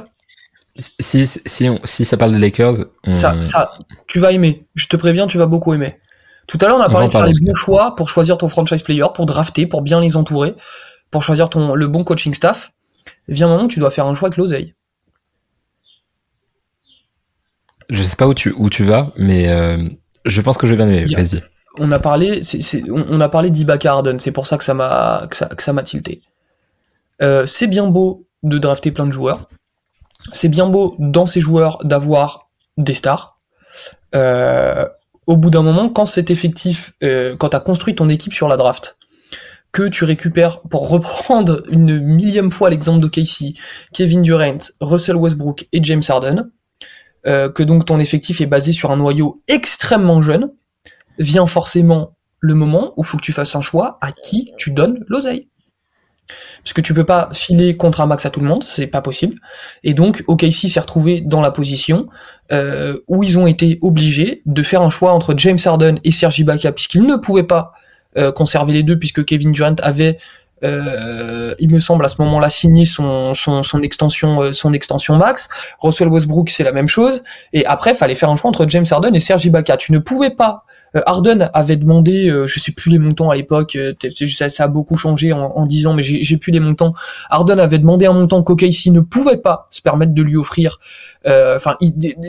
Si, 0.78 1.26
si, 1.26 1.70
si 1.84 2.04
ça 2.04 2.16
parle 2.16 2.32
des 2.32 2.38
Lakers, 2.38 2.84
ça, 3.10 3.42
ça, 3.42 3.72
tu 4.06 4.18
vas 4.18 4.32
aimer. 4.32 4.66
Je 4.74 4.88
te 4.88 4.96
préviens, 4.96 5.26
tu 5.26 5.38
vas 5.38 5.46
beaucoup 5.46 5.72
aimer. 5.72 5.98
Tout 6.46 6.58
à 6.60 6.66
l'heure, 6.66 6.76
on 6.76 6.80
a 6.80 6.90
parlé 6.90 7.06
de 7.06 7.12
faire 7.12 7.24
les 7.24 7.32
bons 7.40 7.54
choix 7.54 7.94
pour 7.94 8.08
choisir 8.08 8.38
ton 8.38 8.48
franchise 8.48 8.82
player, 8.82 9.06
pour 9.14 9.26
drafter, 9.26 9.66
pour 9.66 9.82
bien 9.82 10.00
les 10.00 10.16
entourer, 10.16 10.54
pour 11.10 11.22
choisir 11.22 11.48
ton, 11.48 11.74
le 11.74 11.88
bon 11.88 12.04
coaching 12.04 12.34
staff. 12.34 12.72
Vient 13.28 13.46
un 13.46 13.50
moment 13.50 13.64
où 13.64 13.68
tu 13.68 13.80
dois 13.80 13.90
faire 13.90 14.06
un 14.06 14.14
choix 14.14 14.28
avec 14.28 14.36
l'oseille. 14.36 14.74
Je 17.88 18.02
sais 18.02 18.16
pas 18.16 18.26
où 18.26 18.34
tu, 18.34 18.52
où 18.56 18.68
tu 18.70 18.84
vas, 18.84 19.12
mais 19.16 19.48
euh, 19.48 19.88
je 20.24 20.40
pense 20.40 20.56
que 20.56 20.66
je 20.66 20.74
vais 20.74 20.84
bien 20.84 20.88
aimer. 20.88 21.04
Vas-y. 21.14 21.42
On 21.78 21.92
a 21.92 21.98
parlé, 21.98 22.40
on 22.90 23.20
a 23.20 23.28
parlé 23.28 23.50
d'Ibaka 23.50 23.92
Arden, 23.92 24.18
c'est 24.18 24.32
pour 24.32 24.46
ça 24.46 24.56
que 24.56 24.64
ça 24.64 24.74
m'a, 24.74 25.26
que 25.30 25.36
ça, 25.36 25.46
que 25.46 25.62
ça 25.62 25.72
m'a 25.72 25.82
tilté. 25.82 26.22
Euh, 27.22 27.46
c'est 27.46 27.66
bien 27.66 27.86
beau 27.86 28.26
de 28.42 28.58
drafter 28.58 28.92
plein 28.92 29.06
de 29.06 29.12
joueurs. 29.12 29.48
C'est 30.32 30.48
bien 30.48 30.68
beau 30.68 30.96
dans 30.98 31.26
ces 31.26 31.40
joueurs 31.40 31.78
d'avoir 31.84 32.50
des 32.76 32.94
stars. 32.94 33.38
Euh, 34.14 34.86
au 35.26 35.36
bout 35.36 35.50
d'un 35.50 35.62
moment, 35.62 35.88
quand 35.88 36.06
c'est 36.06 36.30
effectif, 36.30 36.94
euh, 37.02 37.36
quand 37.36 37.50
t'as 37.50 37.60
construit 37.60 37.94
ton 37.94 38.08
équipe 38.08 38.32
sur 38.32 38.48
la 38.48 38.56
draft, 38.56 38.98
que 39.72 39.88
tu 39.88 40.04
récupères, 40.04 40.62
pour 40.62 40.88
reprendre 40.88 41.62
une 41.68 41.98
millième 41.98 42.50
fois 42.50 42.70
l'exemple 42.70 43.00
de 43.00 43.08
Casey, 43.08 43.52
Kevin 43.92 44.22
Durant, 44.22 44.58
Russell 44.80 45.16
Westbrook 45.16 45.66
et 45.72 45.82
James 45.82 46.02
Harden, 46.08 46.50
euh, 47.26 47.50
que 47.50 47.62
donc 47.62 47.84
ton 47.84 47.98
effectif 47.98 48.40
est 48.40 48.46
basé 48.46 48.72
sur 48.72 48.90
un 48.90 48.96
noyau 48.96 49.42
extrêmement 49.48 50.22
jeune, 50.22 50.50
vient 51.18 51.46
forcément 51.46 52.16
le 52.40 52.54
moment 52.54 52.92
où 52.96 53.02
faut 53.02 53.16
que 53.16 53.22
tu 53.22 53.32
fasses 53.32 53.56
un 53.56 53.62
choix 53.62 53.98
à 54.00 54.12
qui 54.12 54.52
tu 54.56 54.70
donnes 54.70 55.04
l'oseille. 55.08 55.48
Parce 56.62 56.72
que 56.72 56.80
tu 56.80 56.94
peux 56.94 57.04
pas 57.04 57.28
filer 57.32 57.76
contre 57.76 58.00
un 58.00 58.06
max 58.06 58.26
à 58.26 58.30
tout 58.30 58.40
le 58.40 58.46
monde, 58.46 58.64
c'est 58.64 58.88
pas 58.88 59.00
possible. 59.00 59.36
Et 59.84 59.94
donc 59.94 60.24
OKC 60.26 60.68
s'est 60.68 60.80
retrouvé 60.80 61.20
dans 61.20 61.40
la 61.40 61.50
position 61.50 62.08
euh, 62.52 62.98
où 63.06 63.22
ils 63.22 63.38
ont 63.38 63.46
été 63.46 63.78
obligés 63.82 64.42
de 64.46 64.62
faire 64.62 64.82
un 64.82 64.90
choix 64.90 65.12
entre 65.12 65.34
James 65.36 65.58
Harden 65.64 66.00
et 66.02 66.10
Sergi 66.10 66.42
Ibaka, 66.42 66.72
puisqu'ils 66.72 67.06
ne 67.06 67.16
pouvaient 67.16 67.44
pas 67.44 67.72
euh, 68.16 68.32
conserver 68.32 68.72
les 68.72 68.82
deux, 68.82 68.98
puisque 68.98 69.24
Kevin 69.24 69.52
Durant 69.52 69.76
avait 69.82 70.18
euh, 70.64 71.54
il 71.58 71.70
me 71.70 71.78
semble 71.78 72.04
à 72.04 72.08
ce 72.08 72.20
moment-là 72.22 72.48
signé 72.48 72.84
son, 72.84 73.34
son, 73.34 73.62
son 73.62 73.82
extension 73.82 74.42
euh, 74.42 74.52
son 74.52 74.72
extension 74.72 75.16
max. 75.16 75.48
Russell 75.80 76.08
Westbrook 76.08 76.50
c'est 76.50 76.64
la 76.64 76.72
même 76.72 76.88
chose. 76.88 77.22
Et 77.52 77.66
après 77.66 77.94
fallait 77.94 78.14
faire 78.14 78.30
un 78.30 78.36
choix 78.36 78.48
entre 78.48 78.66
James 78.68 78.86
Harden 78.90 79.14
et 79.14 79.20
Serge 79.20 79.44
Ibaka. 79.44 79.76
Tu 79.76 79.92
ne 79.92 79.98
pouvais 79.98 80.30
pas. 80.30 80.65
Euh, 80.94 81.00
Harden 81.06 81.50
avait 81.52 81.76
demandé, 81.76 82.32
je 82.46 82.60
sais 82.60 82.72
plus 82.72 82.90
les 82.90 82.98
montants 82.98 83.30
à 83.30 83.34
l'époque, 83.34 83.76
ça, 84.28 84.48
ça, 84.50 84.64
a 84.64 84.68
beaucoup 84.68 84.96
changé 84.96 85.32
en, 85.32 85.40
en 85.40 85.66
10 85.66 85.86
ans, 85.86 85.94
mais 85.94 86.02
j'ai 86.02 86.36
plus 86.36 86.52
les 86.52 86.60
montants. 86.60 86.94
Harden 87.30 87.58
avait 87.58 87.78
demandé 87.78 88.06
un 88.06 88.12
montant 88.12 88.42
qu'OKC 88.42 88.86
ne 88.86 89.00
pouvait 89.00 89.38
pas 89.38 89.68
se 89.70 89.82
permettre 89.82 90.14
de 90.14 90.22
lui 90.22 90.36
offrir. 90.36 90.78
Enfin, 91.26 91.76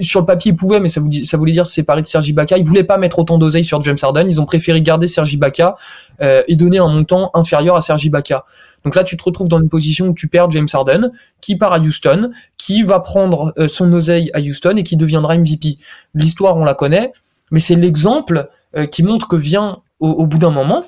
sur 0.01 0.21
le 0.21 0.25
papier 0.25 0.51
il 0.51 0.55
pouvait, 0.55 0.79
mais 0.79 0.89
ça, 0.89 1.01
ça 1.23 1.37
voulait 1.37 1.51
dire 1.51 1.67
séparer 1.67 2.01
de 2.01 2.07
Serge 2.07 2.27
Ibaka. 2.27 2.57
Ils 2.57 2.65
voulaient 2.65 2.83
pas 2.83 2.97
mettre 2.97 3.19
autant 3.19 3.37
d'oseille 3.37 3.63
sur 3.63 3.81
James 3.83 3.97
Harden. 4.01 4.25
Ils 4.27 4.41
ont 4.41 4.45
préféré 4.45 4.81
garder 4.81 5.07
Serge 5.07 5.33
Ibaka 5.33 5.75
euh, 6.21 6.43
et 6.47 6.55
donner 6.55 6.79
un 6.79 6.87
montant 6.87 7.29
inférieur 7.33 7.75
à 7.75 7.81
Sergi 7.81 8.07
Ibaka. 8.07 8.45
Donc 8.83 8.95
là, 8.95 9.03
tu 9.03 9.17
te 9.17 9.23
retrouves 9.23 9.49
dans 9.49 9.59
une 9.59 9.69
position 9.69 10.07
où 10.07 10.13
tu 10.13 10.27
perds 10.27 10.49
James 10.51 10.67
Harden, 10.71 11.11
qui 11.41 11.55
part 11.55 11.73
à 11.73 11.79
Houston, 11.79 12.31
qui 12.57 12.83
va 12.83 12.99
prendre 12.99 13.53
euh, 13.57 13.67
son 13.67 13.91
oseille 13.93 14.29
à 14.33 14.39
Houston 14.39 14.77
et 14.77 14.83
qui 14.83 14.97
deviendra 14.97 15.37
MVP. 15.37 15.77
L'histoire, 16.13 16.57
on 16.57 16.63
la 16.63 16.73
connaît, 16.73 17.11
mais 17.51 17.59
c'est 17.59 17.75
l'exemple 17.75 18.49
euh, 18.75 18.85
qui 18.85 19.03
montre 19.03 19.27
que 19.27 19.35
vient 19.35 19.81
au, 19.99 20.27
bout 20.27 20.37
d'un 20.37 20.51
moment. 20.51 20.85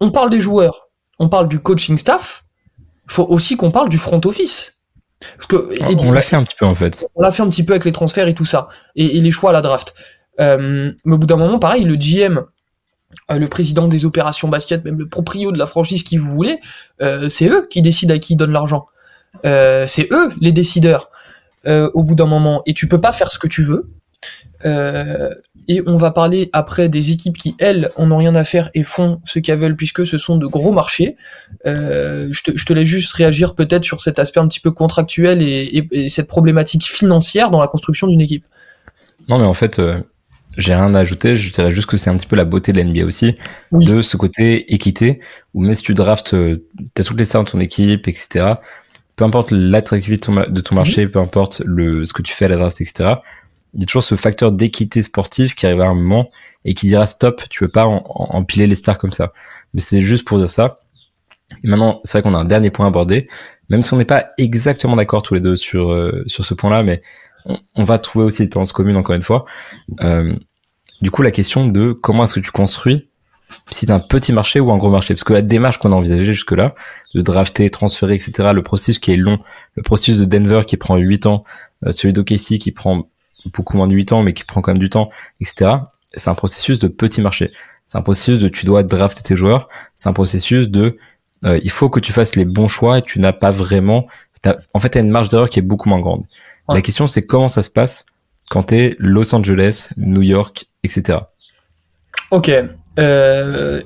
On 0.00 0.10
parle 0.10 0.30
des 0.30 0.40
joueurs, 0.40 0.88
on 1.18 1.28
parle 1.28 1.48
du 1.48 1.60
coaching 1.60 1.96
staff, 1.96 2.42
faut 3.06 3.24
aussi 3.24 3.56
qu'on 3.56 3.70
parle 3.70 3.88
du 3.88 3.98
front 3.98 4.20
office. 4.24 4.78
Parce 5.36 5.46
que 5.46 6.06
on 6.06 6.12
l'a 6.12 6.20
fait 6.20 6.36
un 6.36 6.44
petit 6.44 6.56
peu 6.58 6.66
en 6.66 6.74
fait. 6.74 7.06
On 7.14 7.22
l'a 7.22 7.30
fait 7.30 7.42
un 7.42 7.48
petit 7.48 7.62
peu 7.62 7.72
avec 7.72 7.84
les 7.84 7.92
transferts 7.92 8.28
et 8.28 8.34
tout 8.34 8.44
ça, 8.44 8.68
et, 8.96 9.20
les 9.20 9.30
choix 9.30 9.50
à 9.50 9.52
la 9.52 9.62
draft. 9.62 9.94
mais 10.38 10.94
au 11.06 11.18
bout 11.18 11.26
d'un 11.26 11.36
moment, 11.36 11.58
pareil, 11.58 11.84
le 11.84 11.96
GM 11.96 12.44
euh, 13.30 13.38
le 13.38 13.48
président 13.48 13.88
des 13.88 14.04
opérations 14.04 14.48
basket, 14.48 14.84
même 14.84 14.98
le 14.98 15.08
proprio 15.08 15.50
de 15.52 15.58
la 15.58 15.66
franchise 15.66 16.02
qui 16.02 16.16
vous 16.16 16.30
voulez, 16.30 16.60
euh, 17.02 17.28
c'est 17.28 17.48
eux 17.48 17.66
qui 17.68 17.82
décident 17.82 18.14
à 18.14 18.18
qui 18.18 18.34
ils 18.34 18.36
donnent 18.36 18.52
l'argent. 18.52 18.86
Euh, 19.44 19.86
c'est 19.86 20.08
eux 20.12 20.30
les 20.40 20.52
décideurs 20.52 21.10
au 21.68 22.04
bout 22.04 22.14
d'un 22.14 22.26
moment. 22.26 22.62
Et 22.66 22.74
tu 22.74 22.86
peux 22.86 23.00
pas 23.00 23.10
faire 23.10 23.28
ce 23.32 23.40
que 23.40 23.48
tu 23.48 23.64
veux. 23.64 23.90
Et 25.68 25.82
on 25.86 25.96
va 25.96 26.10
parler 26.10 26.50
après 26.52 26.88
des 26.88 27.10
équipes 27.10 27.36
qui, 27.36 27.54
elles, 27.58 27.90
en 27.96 28.10
ont 28.10 28.18
rien 28.18 28.34
à 28.34 28.44
faire 28.44 28.70
et 28.74 28.82
font 28.82 29.20
ce 29.24 29.38
qu'elles 29.38 29.58
veulent 29.58 29.76
puisque 29.76 30.06
ce 30.06 30.18
sont 30.18 30.36
de 30.36 30.46
gros 30.46 30.72
marchés. 30.72 31.16
je, 31.64 32.42
te, 32.42 32.56
je 32.56 32.64
te 32.64 32.72
laisse 32.72 32.88
juste 32.88 33.12
réagir 33.12 33.54
peut-être 33.54 33.84
sur 33.84 34.00
cet 34.00 34.18
aspect 34.18 34.40
un 34.40 34.48
petit 34.48 34.60
peu 34.60 34.70
contractuel 34.70 35.42
et, 35.42 35.86
et, 35.90 36.08
cette 36.08 36.28
problématique 36.28 36.84
financière 36.84 37.50
dans 37.50 37.60
la 37.60 37.68
construction 37.68 38.06
d'une 38.06 38.20
équipe. 38.20 38.44
Non 39.28 39.38
mais 39.38 39.44
en 39.44 39.54
fait 39.54 39.80
j'ai 40.56 40.74
rien 40.74 40.94
à 40.94 41.00
ajouter. 41.00 41.36
Je 41.36 41.52
dirais 41.52 41.72
juste 41.72 41.86
que 41.86 41.96
c'est 41.96 42.10
un 42.10 42.16
petit 42.16 42.26
peu 42.26 42.36
la 42.36 42.44
beauté 42.44 42.72
de 42.72 42.80
l'NBA 42.80 43.04
aussi, 43.04 43.34
de 43.72 44.02
ce 44.02 44.16
côté 44.16 44.72
équité, 44.74 45.20
où 45.54 45.62
même 45.62 45.74
si 45.74 45.82
tu 45.82 45.94
draftes, 45.94 46.34
euh, 46.34 46.64
t'as 46.94 47.04
toutes 47.04 47.18
les 47.18 47.24
stars 47.24 47.44
de 47.44 47.50
ton 47.50 47.60
équipe, 47.60 48.08
etc. 48.08 48.54
Peu 49.16 49.24
importe 49.24 49.50
l'attractivité 49.50 50.30
de 50.30 50.60
ton, 50.60 50.74
marché, 50.74 51.06
peu 51.08 51.18
importe 51.18 51.62
le 51.64 52.04
ce 52.04 52.12
que 52.12 52.22
tu 52.22 52.32
fais 52.32 52.46
à 52.46 52.48
la 52.48 52.56
draft, 52.56 52.80
etc. 52.80 53.14
Il 53.76 53.80
y 53.80 53.82
a 53.84 53.86
toujours 53.86 54.02
ce 54.02 54.14
facteur 54.14 54.52
d'équité 54.52 55.02
sportive 55.02 55.54
qui 55.54 55.66
arrive 55.66 55.82
à 55.82 55.86
un 55.86 55.94
moment 55.94 56.30
et 56.64 56.74
qui 56.74 56.86
dira 56.86 57.06
stop, 57.06 57.42
tu 57.50 57.60
peux 57.60 57.68
pas 57.68 57.84
empiler 57.84 58.66
les 58.66 58.74
stars 58.74 58.98
comme 58.98 59.12
ça. 59.12 59.32
Mais 59.74 59.80
c'est 59.80 60.00
juste 60.00 60.24
pour 60.24 60.38
dire 60.38 60.50
ça. 60.50 60.80
Et 61.62 61.68
maintenant, 61.68 62.00
c'est 62.02 62.18
vrai 62.18 62.22
qu'on 62.22 62.34
a 62.34 62.38
un 62.38 62.44
dernier 62.44 62.70
point 62.70 62.86
à 62.86 62.88
aborder, 62.88 63.28
même 63.68 63.82
si 63.82 63.92
on 63.92 63.98
n'est 63.98 64.04
pas 64.04 64.30
exactement 64.38 64.96
d'accord 64.96 65.22
tous 65.22 65.34
les 65.34 65.40
deux 65.40 65.56
sur 65.56 65.92
euh, 65.92 66.24
sur 66.26 66.44
ce 66.44 66.54
point-là, 66.54 66.82
mais 66.82 67.02
on, 67.76 67.84
va 67.84 67.98
trouver 67.98 68.24
aussi 68.24 68.42
des 68.42 68.48
tendances 68.48 68.72
communes 68.72 68.96
encore 68.96 69.14
une 69.14 69.22
fois. 69.22 69.44
Euh, 70.00 70.34
du 71.00 71.12
coup, 71.12 71.22
la 71.22 71.30
question 71.30 71.68
de 71.68 71.92
comment 71.92 72.24
est-ce 72.24 72.34
que 72.34 72.40
tu 72.40 72.50
construis 72.50 73.08
si 73.70 73.86
t'as 73.86 73.94
un 73.94 74.00
petit 74.00 74.32
marché 74.32 74.60
ou 74.60 74.72
un 74.72 74.76
gros 74.76 74.90
marché, 74.90 75.14
parce 75.14 75.24
que 75.24 75.32
la 75.32 75.42
démarche 75.42 75.78
qu'on 75.78 75.92
a 75.92 75.94
envisagée 75.94 76.24
jusque-là, 76.24 76.74
de 77.14 77.22
drafter, 77.22 77.70
transférer, 77.70 78.14
etc., 78.14 78.50
le 78.52 78.62
processus 78.62 78.98
qui 78.98 79.12
est 79.12 79.16
long, 79.16 79.38
le 79.74 79.82
processus 79.82 80.18
de 80.18 80.24
Denver 80.24 80.62
qui 80.66 80.76
prend 80.76 80.96
8 80.96 81.26
ans, 81.26 81.44
euh, 81.84 81.92
celui 81.92 82.12
d'OKC 82.12 82.58
qui 82.58 82.72
prend 82.72 83.08
beaucoup 83.52 83.76
moins 83.76 83.88
de 83.88 83.94
8 83.94 84.12
ans, 84.12 84.22
mais 84.22 84.32
qui 84.32 84.44
prend 84.44 84.60
quand 84.60 84.72
même 84.72 84.78
du 84.78 84.90
temps, 84.90 85.10
etc., 85.40 85.72
c'est 86.14 86.30
un 86.30 86.34
processus 86.34 86.78
de 86.78 86.88
petit 86.88 87.20
marché. 87.20 87.52
C'est 87.86 87.98
un 87.98 88.02
processus 88.02 88.38
de 88.38 88.48
tu 88.48 88.66
dois 88.66 88.82
drafter 88.82 89.22
tes 89.22 89.36
joueurs, 89.36 89.68
c'est 89.96 90.08
un 90.08 90.12
processus 90.12 90.68
de 90.68 90.98
euh, 91.44 91.60
il 91.62 91.70
faut 91.70 91.90
que 91.90 92.00
tu 92.00 92.12
fasses 92.12 92.34
les 92.34 92.44
bons 92.44 92.66
choix 92.66 92.98
et 92.98 93.02
tu 93.02 93.20
n'as 93.20 93.32
pas 93.32 93.50
vraiment, 93.50 94.06
en 94.74 94.80
fait, 94.80 94.90
t'as 94.90 95.00
une 95.00 95.10
marge 95.10 95.28
d'erreur 95.28 95.50
qui 95.50 95.58
est 95.58 95.62
beaucoup 95.62 95.88
moins 95.88 96.00
grande. 96.00 96.24
La 96.68 96.82
question, 96.82 97.06
c'est 97.06 97.24
comment 97.24 97.48
ça 97.48 97.62
se 97.62 97.70
passe 97.70 98.06
quand 98.50 98.64
t'es 98.64 98.96
Los 98.98 99.34
Angeles, 99.34 99.90
New 99.96 100.22
York, 100.22 100.66
etc. 100.82 101.20
Ok. 102.30 102.50
Euh, 102.98 103.82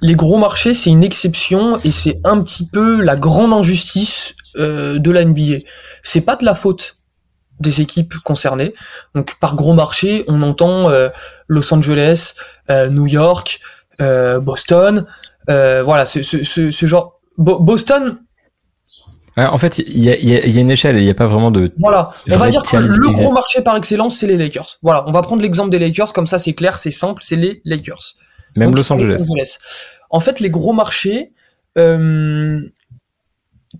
les 0.00 0.14
gros 0.14 0.38
marchés, 0.38 0.74
c'est 0.74 0.90
une 0.90 1.02
exception 1.02 1.78
et 1.80 1.90
c'est 1.90 2.20
un 2.24 2.40
petit 2.42 2.66
peu 2.66 3.02
la 3.02 3.16
grande 3.16 3.52
injustice 3.52 4.34
euh, 4.56 4.98
de 4.98 5.10
la 5.10 5.24
NBA. 5.24 5.58
C'est 6.02 6.20
pas 6.22 6.36
de 6.36 6.44
la 6.44 6.54
faute 6.54 6.96
des 7.60 7.80
équipes 7.80 8.14
concernées. 8.24 8.74
Donc 9.14 9.34
par 9.40 9.56
gros 9.56 9.74
marché, 9.74 10.24
on 10.28 10.42
entend 10.42 10.90
euh, 10.90 11.08
Los 11.48 11.72
Angeles, 11.72 12.34
New 12.68 13.06
York, 13.06 13.60
Boston. 13.98 15.06
voilà, 15.46 16.04
ce, 16.04 16.22
ce, 16.22 16.44
ce, 16.70 16.86
genre. 16.86 17.20
Boston, 17.38 18.18
en 19.46 19.58
fait, 19.58 19.78
il 19.78 20.02
y 20.02 20.10
a, 20.10 20.60
une 20.60 20.70
échelle, 20.70 20.96
il 20.98 21.04
n'y 21.04 21.10
a 21.10 21.14
pas 21.14 21.26
vraiment 21.26 21.50
de. 21.50 21.72
Voilà, 21.78 22.10
on 22.30 22.36
va 22.36 22.48
dire 22.48 22.62
que 22.62 22.76
le 22.76 23.12
gros 23.12 23.32
marché 23.32 23.62
par 23.62 23.76
excellence, 23.76 24.16
c'est 24.16 24.26
les 24.26 24.36
Lakers. 24.36 24.78
Voilà, 24.82 25.04
on 25.06 25.12
va 25.12 25.22
prendre 25.22 25.42
l'exemple 25.42 25.70
des 25.70 25.78
Lakers, 25.78 26.12
comme 26.12 26.26
ça 26.26 26.38
c'est 26.38 26.54
clair, 26.54 26.78
c'est 26.78 26.90
simple, 26.90 27.22
c'est 27.24 27.36
les 27.36 27.62
Lakers. 27.64 28.16
Même 28.56 28.74
Los, 28.74 28.92
Angeles. 28.92 29.28
En 30.10 30.20
fait, 30.20 30.40
les 30.40 30.50
gros 30.50 30.72
marchés, 30.72 31.32
euh, 31.76 32.60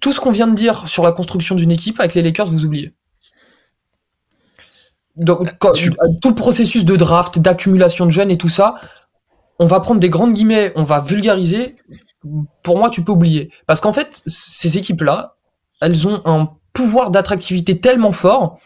tout 0.00 0.12
ce 0.12 0.20
qu'on 0.20 0.30
vient 0.30 0.46
de 0.46 0.54
dire 0.54 0.86
sur 0.86 1.02
la 1.02 1.12
construction 1.12 1.54
d'une 1.54 1.72
équipe 1.72 1.98
avec 1.98 2.14
les 2.14 2.22
Lakers, 2.22 2.46
vous 2.46 2.64
oubliez. 2.64 2.92
Donc, 5.18 5.58
tout 5.58 6.28
le 6.28 6.34
processus 6.34 6.84
de 6.84 6.96
draft, 6.96 7.38
d'accumulation 7.38 8.06
de 8.06 8.10
jeunes 8.10 8.30
et 8.30 8.38
tout 8.38 8.48
ça, 8.48 8.76
on 9.58 9.66
va 9.66 9.80
prendre 9.80 10.00
des 10.00 10.10
grandes 10.10 10.34
guillemets, 10.34 10.72
on 10.76 10.84
va 10.84 11.00
vulgariser. 11.00 11.76
Pour 12.62 12.78
moi, 12.78 12.90
tu 12.90 13.02
peux 13.02 13.12
oublier. 13.12 13.50
Parce 13.66 13.80
qu'en 13.80 13.92
fait, 13.92 14.22
ces 14.26 14.78
équipes-là, 14.78 15.36
elles 15.80 16.06
ont 16.06 16.22
un 16.24 16.48
pouvoir 16.72 17.10
d'attractivité 17.10 17.80
tellement 17.80 18.12
fort 18.12 18.60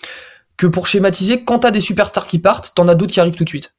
que 0.58 0.66
pour 0.66 0.86
schématiser, 0.86 1.44
quand 1.44 1.60
t'as 1.60 1.70
des 1.70 1.80
superstars 1.80 2.26
qui 2.26 2.38
partent, 2.38 2.72
t'en 2.74 2.88
as 2.88 2.94
d'autres 2.94 3.12
qui 3.12 3.20
arrivent 3.20 3.36
tout 3.36 3.44
de 3.44 3.48
suite. 3.48 3.72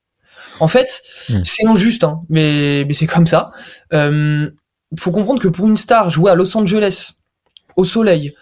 En 0.60 0.68
fait, 0.68 1.02
hmm. 1.30 1.44
c'est 1.44 1.66
injuste, 1.68 2.04
hein, 2.04 2.20
mais, 2.30 2.84
mais 2.88 2.94
c'est 2.94 3.08
comme 3.08 3.28
ça. 3.28 3.52
Euh, 3.94 4.50
faut 5.00 5.12
comprendre 5.12 5.42
que 5.42 5.48
pour 5.48 5.68
une 5.68 5.78
star, 5.78 6.10
jouer 6.10 6.32
à 6.32 6.36
Los 6.36 6.56
Angeles, 6.58 7.14
au 7.76 7.86
soleil, 7.86 8.36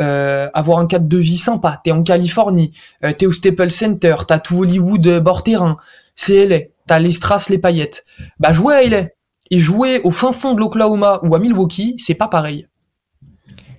euh, 0.00 0.48
avoir 0.54 0.78
un 0.78 0.86
cadre 0.86 1.08
de 1.08 1.18
vie 1.18 1.38
sympa, 1.38 1.80
t'es 1.82 1.92
en 1.92 2.02
Californie, 2.02 2.72
euh, 3.04 3.12
t'es 3.16 3.26
au 3.26 3.32
Staples 3.32 3.70
Center, 3.70 4.14
t'as 4.26 4.38
tout 4.38 4.60
Hollywood 4.60 5.06
euh, 5.06 5.20
bord 5.20 5.42
terrain, 5.42 5.76
c'est 6.14 6.46
LA, 6.46 6.58
t'as 6.86 6.98
les 6.98 7.10
strass, 7.10 7.48
les 7.48 7.58
paillettes. 7.58 8.04
Bah 8.38 8.52
jouer 8.52 8.74
à 8.74 8.88
LA 8.88 9.08
et 9.50 9.58
jouer 9.58 10.00
au 10.04 10.10
fin 10.10 10.32
fond 10.32 10.54
de 10.54 10.60
l'Oklahoma 10.60 11.20
ou 11.22 11.34
à 11.34 11.38
Milwaukee, 11.38 11.94
c'est 11.98 12.14
pas 12.14 12.28
pareil. 12.28 12.68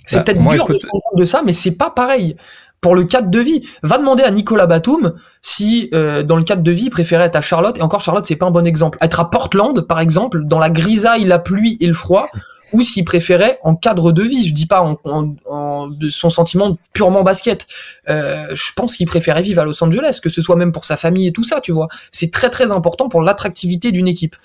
C'est 0.06 0.18
bah, 0.18 0.24
peut-être 0.24 0.42
dur 0.42 0.68
de 0.68 0.74
se 0.74 0.88
rendre 0.88 1.18
de 1.18 1.26
ça, 1.26 1.42
mais 1.46 1.54
c'est 1.54 1.76
pas 1.76 1.92
pareil. 1.92 2.36
Pour 2.82 2.96
le 2.96 3.04
cadre 3.04 3.30
de 3.30 3.40
vie, 3.40 3.68
va 3.84 3.98
demander 3.98 4.24
à 4.24 4.32
Nicolas 4.32 4.66
Batum 4.66 5.14
si 5.42 5.90
euh, 5.94 6.24
dans 6.24 6.38
le 6.38 6.44
cadre 6.44 6.64
de 6.64 6.72
vie 6.72 6.86
il 6.86 6.90
préférait 6.90 7.26
être 7.26 7.36
à 7.36 7.42
Charlotte. 7.42 7.78
Et 7.78 7.82
encore 7.82 8.00
Charlotte, 8.00 8.26
c'est 8.26 8.38
pas 8.38 8.46
un 8.46 8.52
bon 8.52 8.66
exemple. 8.66 8.98
Être 9.02 9.20
à 9.20 9.30
Portland, 9.30 9.82
par 9.82 10.00
exemple, 10.00 10.44
dans 10.46 10.60
la 10.60 10.70
grisaille, 10.70 11.26
la 11.26 11.40
pluie 11.40 11.78
et 11.82 11.88
le 11.88 11.94
froid, 11.94 12.28
ou 12.74 12.82
s'il 12.82 13.06
préférait 13.06 13.60
en 13.64 13.76
cadre 13.76 14.12
de 14.12 14.24
vie. 14.24 14.44
Je 14.48 14.54
dis 14.54 14.66
pas 14.66 14.82
en, 15.04 15.88
de 15.88 16.10
son 16.10 16.30
sentiment 16.30 16.78
purement 16.94 17.24
basket. 17.24 17.68
Euh, 18.10 18.54
je 18.54 18.74
pense 18.76 18.96
qu'il 18.96 19.08
préférait 19.08 19.42
vivre 19.42 19.62
à 19.62 19.66
Los 19.66 19.84
Angeles, 19.84 20.20
que 20.22 20.30
ce 20.30 20.42
soit 20.42 20.56
même 20.56 20.72
pour 20.72 20.86
sa 20.86 20.98
famille 20.98 21.28
et 21.28 21.32
tout 21.32 21.44
ça, 21.44 21.62
tu 21.62 21.72
vois. 21.72 21.88
C'est 22.12 22.32
très 22.32 22.50
très 22.50 22.72
important 22.72 23.10
pour 23.10 23.22
l'attractivité 23.22 23.92
d'une 23.92 24.08
équipe 24.08 24.36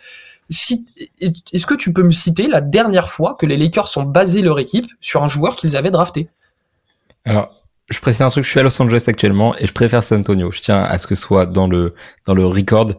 est-ce 0.51 1.67
que 1.67 1.75
tu 1.75 1.93
peux 1.93 2.03
me 2.03 2.11
citer 2.11 2.49
la 2.49 2.61
dernière 2.61 3.09
fois 3.09 3.37
que 3.39 3.47
les 3.47 3.57
Lakers 3.57 3.97
ont 3.97 4.03
basé 4.03 4.43
leur 4.43 4.59
équipe 4.59 4.87
sur 5.01 5.23
un 5.23 5.29
joueur 5.29 5.57
qu'ils 5.57 5.77
avaient 5.77 5.91
drafté? 5.91 6.29
Alors, 7.25 7.63
je 7.91 7.99
précise 8.01 8.23
un 8.23 8.29
truc, 8.29 8.45
je 8.45 8.51
suis 8.51 8.61
à 8.61 8.63
Los 8.63 8.81
Angeles 8.81 9.05
actuellement 9.07 9.57
et 9.57 9.67
je 9.67 9.73
préfère 9.73 10.03
San 10.03 10.21
Antonio. 10.21 10.51
Je 10.53 10.61
tiens 10.61 10.83
à 10.83 10.99
ce 10.99 11.07
que 11.07 11.15
ce 11.15 11.23
soit 11.23 11.47
dans 11.47 11.67
le 11.67 11.95
dans 12.27 12.35
le 12.35 12.45
record. 12.47 12.93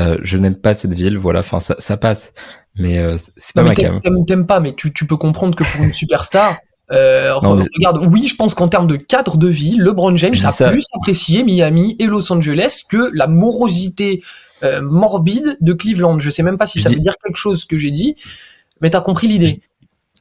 Euh, 0.00 0.18
je 0.22 0.36
n'aime 0.36 0.54
pas 0.54 0.74
cette 0.74 0.92
ville, 0.92 1.18
voilà. 1.18 1.40
Enfin, 1.40 1.60
ça, 1.60 1.76
ça 1.78 1.96
passe, 1.96 2.32
mais 2.76 2.98
euh, 2.98 3.16
c'est 3.36 3.54
pas 3.54 3.62
ma 3.62 3.74
cam. 3.74 4.00
T'aimes 4.26 4.46
pas, 4.46 4.60
mais 4.60 4.74
tu, 4.74 4.92
tu 4.92 5.06
peux 5.06 5.16
comprendre 5.16 5.56
que 5.56 5.64
pour 5.64 5.84
une 5.84 5.92
superstar, 5.94 6.58
euh, 6.92 7.34
regarde, 7.34 8.06
oui, 8.10 8.26
je 8.26 8.36
pense 8.36 8.54
qu'en 8.54 8.68
termes 8.68 8.86
de 8.86 8.96
cadre 8.96 9.36
de 9.36 9.48
vie, 9.48 9.76
LeBron 9.76 10.16
James 10.16 10.34
a 10.44 10.70
plus 10.70 10.86
apprécié 10.94 11.42
Miami 11.44 11.96
et 11.98 12.06
Los 12.06 12.32
Angeles 12.32 12.82
que 12.88 13.10
la 13.12 13.26
morosité 13.26 14.22
morbide 14.82 15.56
de 15.60 15.72
Cleveland. 15.72 16.18
Je 16.18 16.30
sais 16.30 16.42
même 16.42 16.58
pas 16.58 16.66
si 16.66 16.80
ça 16.80 16.88
veut 16.90 16.96
dire 16.96 17.14
quelque 17.24 17.36
chose 17.36 17.64
que 17.64 17.76
j'ai 17.76 17.90
dit, 17.90 18.16
mais 18.80 18.90
t'as 18.90 19.00
compris 19.00 19.28
l'idée. 19.28 19.60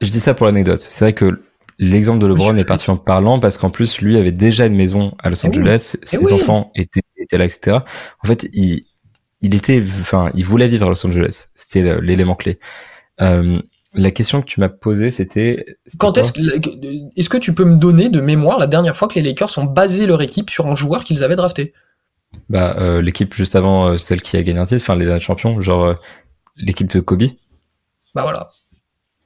Je, 0.02 0.12
dis 0.12 0.20
ça 0.20 0.34
pour 0.34 0.46
l'anecdote. 0.46 0.82
C'est 0.82 1.06
vrai 1.06 1.14
que 1.14 1.42
l'exemple 1.80 2.20
de 2.20 2.28
LeBron 2.28 2.56
est 2.56 2.66
particulièrement 2.66 3.04
parlant 3.04 3.40
parce 3.40 3.58
qu'en 3.58 3.70
plus 3.70 4.02
lui 4.02 4.18
avait 4.18 4.32
déjà 4.32 4.66
une 4.66 4.76
maison 4.76 5.16
à 5.20 5.30
Los 5.30 5.38
eh 5.44 5.48
Angeles, 5.48 5.96
eh 6.02 6.06
ses 6.06 6.34
enfants 6.34 6.72
étaient, 6.76 7.02
étaient, 7.18 7.38
là, 7.38 7.46
etc. 7.46 7.78
En 8.24 8.28
fait, 8.28 8.48
il, 8.54 8.87
il 9.42 9.56
était, 9.56 9.82
enfin, 9.82 10.32
il 10.36 10.46
voulait 10.46 10.68
vivre 10.68 10.88
à 10.88 10.90
Los 10.90 11.06
Angeles. 11.06 11.48
C'était 11.56 12.02
l'élément 12.02 12.36
clé. 12.36 12.60
Euh, 13.22 13.62
la 13.94 14.12
question 14.12 14.42
que 14.42 14.46
tu 14.46 14.60
m'as 14.60 14.70
posée, 14.70 15.12
c'était. 15.12 15.66
Quand 15.98 16.18
est-ce 16.18 16.32
que, 16.32 16.42
est-ce 17.18 17.30
que 17.30 17.38
tu 17.38 17.54
peux 17.54 17.66
me 17.66 17.78
donner 17.78 18.10
de 18.10 18.22
mémoire 18.22 18.60
la 18.60 18.68
dernière 18.68 18.96
fois 18.96 19.08
que 19.08 19.16
les 19.16 19.24
Lakers 19.24 19.58
ont 19.58 19.64
basé 19.64 20.06
leur 20.06 20.22
équipe 20.22 20.50
sur 20.50 20.68
un 20.68 20.76
joueur 20.76 21.04
qu'ils 21.04 21.24
avaient 21.24 21.36
drafté? 21.36 21.74
Bah, 22.50 22.76
euh, 22.78 23.02
l'équipe 23.02 23.34
juste 23.34 23.56
avant 23.56 23.88
euh, 23.88 23.98
celle 23.98 24.22
qui 24.22 24.38
a 24.38 24.44
gagné 24.44 24.60
un 24.60 24.66
titre, 24.66 24.82
enfin 24.84 24.96
les 24.96 25.06
derniers 25.06 25.20
champions, 25.20 25.62
genre 25.62 25.86
euh, 25.86 25.94
l'équipe 26.56 26.92
de 26.92 27.00
Kobe. 27.00 27.24
Bah 28.14 28.24
voilà. 28.24 28.52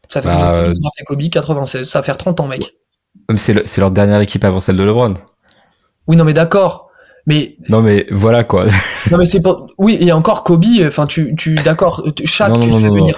Ça 0.09 0.21
fait 0.21 0.27
bah, 0.27 0.65
Kobe 1.05 1.29
96, 1.29 1.87
ça 1.87 1.99
va 1.99 2.03
faire 2.03 2.17
30 2.17 2.39
ans, 2.39 2.47
mec. 2.47 2.75
C'est 3.35 3.67
c'est 3.67 3.81
leur 3.81 3.91
dernière 3.91 4.21
équipe 4.21 4.43
avant 4.43 4.59
celle 4.59 4.77
de 4.77 4.83
LeBron. 4.83 5.15
Oui, 6.07 6.15
non 6.15 6.23
mais 6.23 6.33
d'accord. 6.33 6.90
Mais 7.27 7.55
non 7.69 7.81
mais 7.81 8.07
voilà 8.09 8.43
quoi. 8.43 8.65
non 9.11 9.17
mais 9.17 9.25
c'est 9.25 9.41
pas 9.41 9.65
oui 9.77 9.97
et 9.99 10.11
encore 10.11 10.43
Kobe 10.43 10.65
enfin 10.85 11.05
tu 11.05 11.35
tu 11.35 11.55
d'accord 11.55 12.03
chaque 12.25 12.59
tu 12.59 12.69
fais 12.69 12.89
venir 12.89 13.17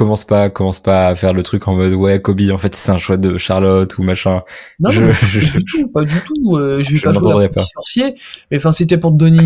commence 0.00 0.24
pas, 0.24 0.48
commence 0.50 0.80
pas 0.80 1.08
à 1.08 1.14
faire 1.14 1.34
le 1.34 1.42
truc 1.42 1.68
en 1.68 1.74
mode 1.74 1.92
ouais 1.92 2.20
Kobe 2.20 2.40
en 2.52 2.58
fait 2.58 2.74
c'est 2.74 2.90
un 2.90 2.98
choix 2.98 3.16
de 3.18 3.36
Charlotte 3.36 3.98
ou 3.98 4.02
machin. 4.02 4.42
Non, 4.78 4.90
je, 4.90 5.04
pas, 5.06 5.26
du 5.26 5.64
tout, 5.64 5.88
pas 5.88 6.04
du 6.04 6.20
tout. 6.20 6.56
Euh, 6.56 6.82
je 6.82 6.94
vais 6.94 7.00
pas 7.00 7.12
jouer 7.12 7.50
à 7.54 7.64
sorcier, 7.64 8.14
mais 8.50 8.56
enfin 8.56 8.72
c'était 8.72 8.96
pour 8.96 9.12
te 9.12 9.16
donner 9.16 9.42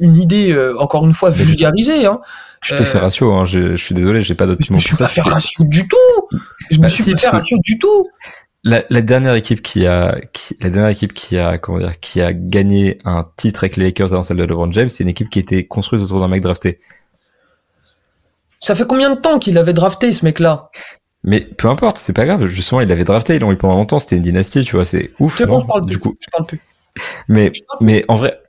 une, 0.00 0.16
idée 0.16 0.52
euh, 0.52 0.74
encore 0.78 1.06
une 1.06 1.12
fois 1.12 1.30
vulgarisée. 1.30 2.06
Hein. 2.06 2.20
Tu 2.62 2.74
t'es 2.76 2.84
fait 2.84 2.98
euh, 2.98 3.02
ratio, 3.02 3.32
hein, 3.32 3.44
je, 3.44 3.76
je 3.76 3.84
suis 3.84 3.94
désolé, 3.94 4.22
j'ai 4.22 4.34
pas 4.34 4.46
d'autres. 4.46 4.64
Je 4.66 4.72
me 4.72 4.78
suis 4.78 4.96
pas 4.96 5.08
fait 5.08 5.20
ratio 5.20 5.64
du 5.64 5.86
tout. 5.86 6.38
Je 6.70 6.78
me 6.78 6.82
bah, 6.82 6.88
suis 6.88 7.12
pas 7.12 7.18
fait 7.18 7.28
ratio 7.28 7.58
du 7.64 7.78
tout. 7.78 8.08
La, 8.64 8.84
la, 8.90 9.00
dernière 9.00 9.34
équipe 9.34 9.60
qui 9.60 9.86
a, 9.86 10.20
qui, 10.32 10.56
la 10.60 10.70
dernière 10.70 10.90
équipe 10.90 11.12
qui 11.12 11.36
a, 11.36 11.58
comment 11.58 11.78
dire, 11.78 11.98
qui 11.98 12.20
a 12.20 12.32
gagné 12.32 12.98
un 13.04 13.28
titre 13.36 13.64
avec 13.64 13.76
les 13.76 13.86
Lakers 13.86 14.12
avant 14.12 14.22
celle 14.22 14.36
de 14.36 14.44
LeBron 14.44 14.70
James, 14.70 14.88
c'est 14.88 15.02
une 15.02 15.08
équipe 15.08 15.30
qui 15.30 15.40
était 15.40 15.64
construite 15.64 16.00
autour 16.00 16.20
d'un 16.20 16.28
mec 16.28 16.42
drafté. 16.42 16.78
Ça 18.60 18.76
fait 18.76 18.86
combien 18.86 19.12
de 19.12 19.20
temps 19.20 19.40
qu'il 19.40 19.58
avait 19.58 19.72
drafté 19.72 20.12
ce 20.12 20.24
mec-là? 20.24 20.70
Mais 21.24 21.40
peu 21.40 21.68
importe, 21.68 21.98
c'est 21.98 22.12
pas 22.12 22.24
grave. 22.24 22.46
Justement, 22.46 22.80
il 22.80 22.88
l'avait 22.88 23.04
drafté, 23.04 23.34
ils 23.36 23.40
l'ont 23.40 23.50
eu 23.50 23.56
pendant 23.56 23.74
longtemps. 23.74 23.98
C'était 23.98 24.16
une 24.16 24.22
dynastie, 24.22 24.62
tu 24.64 24.76
vois. 24.76 24.84
C'est 24.84 25.10
ouf. 25.18 25.38
Je, 25.38 25.44
parle 25.44 25.86
du 25.86 25.98
coup. 25.98 26.16
Je 26.20 26.28
parle 26.30 26.46
plus. 26.46 26.60
Mais, 27.26 27.52
mais 27.80 28.04
en 28.06 28.14
vrai, 28.14 28.40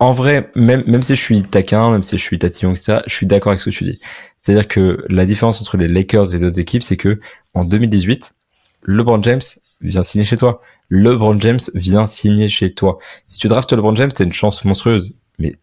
en 0.00 0.12
vrai, 0.12 0.50
même, 0.56 0.82
même 0.86 1.02
si 1.02 1.14
je 1.14 1.20
suis 1.20 1.42
taquin, 1.42 1.90
même 1.90 2.02
si 2.02 2.18
je 2.18 2.22
suis 2.22 2.38
tatillon, 2.38 2.72
etc., 2.72 2.98
je 3.06 3.14
suis 3.14 3.26
d'accord 3.26 3.50
avec 3.50 3.60
ce 3.60 3.70
que 3.70 3.74
tu 3.74 3.84
dis. 3.84 4.00
C'est-à-dire 4.38 4.66
que 4.66 5.04
la 5.08 5.26
différence 5.26 5.60
entre 5.60 5.76
les 5.76 5.88
Lakers 5.88 6.34
et 6.34 6.38
les 6.38 6.44
autres 6.44 6.58
équipes, 6.58 6.82
c'est 6.82 6.96
que 6.96 7.20
en 7.54 7.64
2018, 7.64 8.34
LeBron 8.82 9.22
James 9.22 9.40
vient 9.80 10.02
signer 10.02 10.24
chez 10.24 10.36
toi. 10.36 10.60
LeBron 10.88 11.38
James 11.40 11.60
vient 11.74 12.06
signer 12.06 12.48
chez 12.48 12.74
toi. 12.74 12.98
Si 13.30 13.38
tu 13.38 13.48
draftes 13.48 13.72
LeBron 13.72 13.94
James, 13.96 14.10
t'as 14.12 14.24
une 14.24 14.32
chance 14.32 14.64
monstrueuse. 14.64 15.16
Mais 15.38 15.56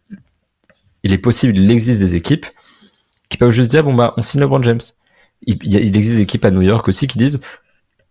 il 1.02 1.12
est 1.12 1.18
possible, 1.18 1.56
il 1.56 1.70
existe 1.70 2.00
des 2.00 2.16
équipes 2.16 2.46
qui 3.28 3.38
peuvent 3.38 3.50
juste 3.50 3.70
dire 3.70 3.84
bon 3.84 3.94
bah 3.94 4.14
on 4.16 4.22
signe 4.22 4.40
LeBron 4.40 4.62
James. 4.62 4.80
Il, 5.42 5.58
il 5.62 5.96
existe 5.96 6.16
des 6.16 6.22
équipes 6.22 6.44
à 6.44 6.50
New 6.50 6.62
York 6.62 6.88
aussi 6.88 7.06
qui 7.06 7.18
disent 7.18 7.40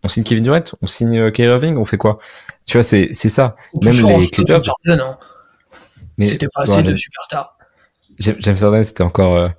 on 0.03 0.07
signe 0.07 0.23
Kevin 0.23 0.43
Durant, 0.43 0.63
on 0.81 0.87
signe 0.87 1.17
euh, 1.17 1.31
Kyrie 1.31 1.49
Irving, 1.49 1.77
on 1.77 1.85
fait 1.85 1.97
quoi? 1.97 2.19
Tu 2.65 2.77
vois, 2.77 2.83
c'est 2.83 3.09
c'est 3.13 3.29
ça. 3.29 3.55
Même 3.81 3.93
les 3.93 4.29
Clippers. 4.29 4.61
Hein. 4.85 5.17
Mais 6.17 6.25
c'était 6.25 6.47
pas 6.53 6.61
assez 6.61 6.83
de 6.83 6.95
superstars. 6.95 7.57
James 8.19 8.57
Harden, 8.61 8.83
c'était 8.83 9.03
encore. 9.03 9.35
Euh, 9.35 9.49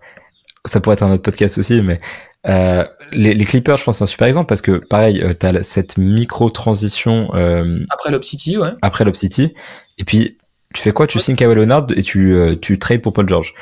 ça 0.69 0.81
pourrait 0.81 0.95
être 0.95 1.03
un 1.03 1.13
autre 1.13 1.23
podcast 1.23 1.59
aussi, 1.59 1.83
mais 1.83 1.99
euh, 2.47 2.85
les, 3.13 3.35
les, 3.35 3.45
Clippers, 3.45 3.77
je 3.77 3.85
pense, 3.85 3.99
c'est 3.99 4.05
un 4.05 4.07
super 4.07 4.27
exemple 4.27 4.47
parce 4.47 4.61
que 4.61 4.73
pareil, 4.73 5.21
euh, 5.23 5.35
t'as 5.35 5.63
cette 5.63 5.99
micro 5.99 6.51
transition 6.51 7.31
euh, 7.35 7.85
après 7.91 8.11
Lob 8.11 8.23
City, 8.23 8.57
ouais. 8.57 8.71
Après 8.83 9.05
Lob 9.05 9.15
City, 9.15 9.55
et 9.99 10.05
puis 10.05 10.39
tu 10.75 10.83
fais 10.83 10.93
quoi? 10.93 11.07
Tu 11.07 11.19
signes 11.19 11.37
Kawhi 11.37 11.55
Leonard 11.55 11.87
et 11.97 12.03
tu 12.03 12.35
euh, 12.35 12.55
tu 12.55 12.79
trades 12.79 13.03
pour 13.03 13.13
Paul 13.13 13.29
George. 13.29 13.55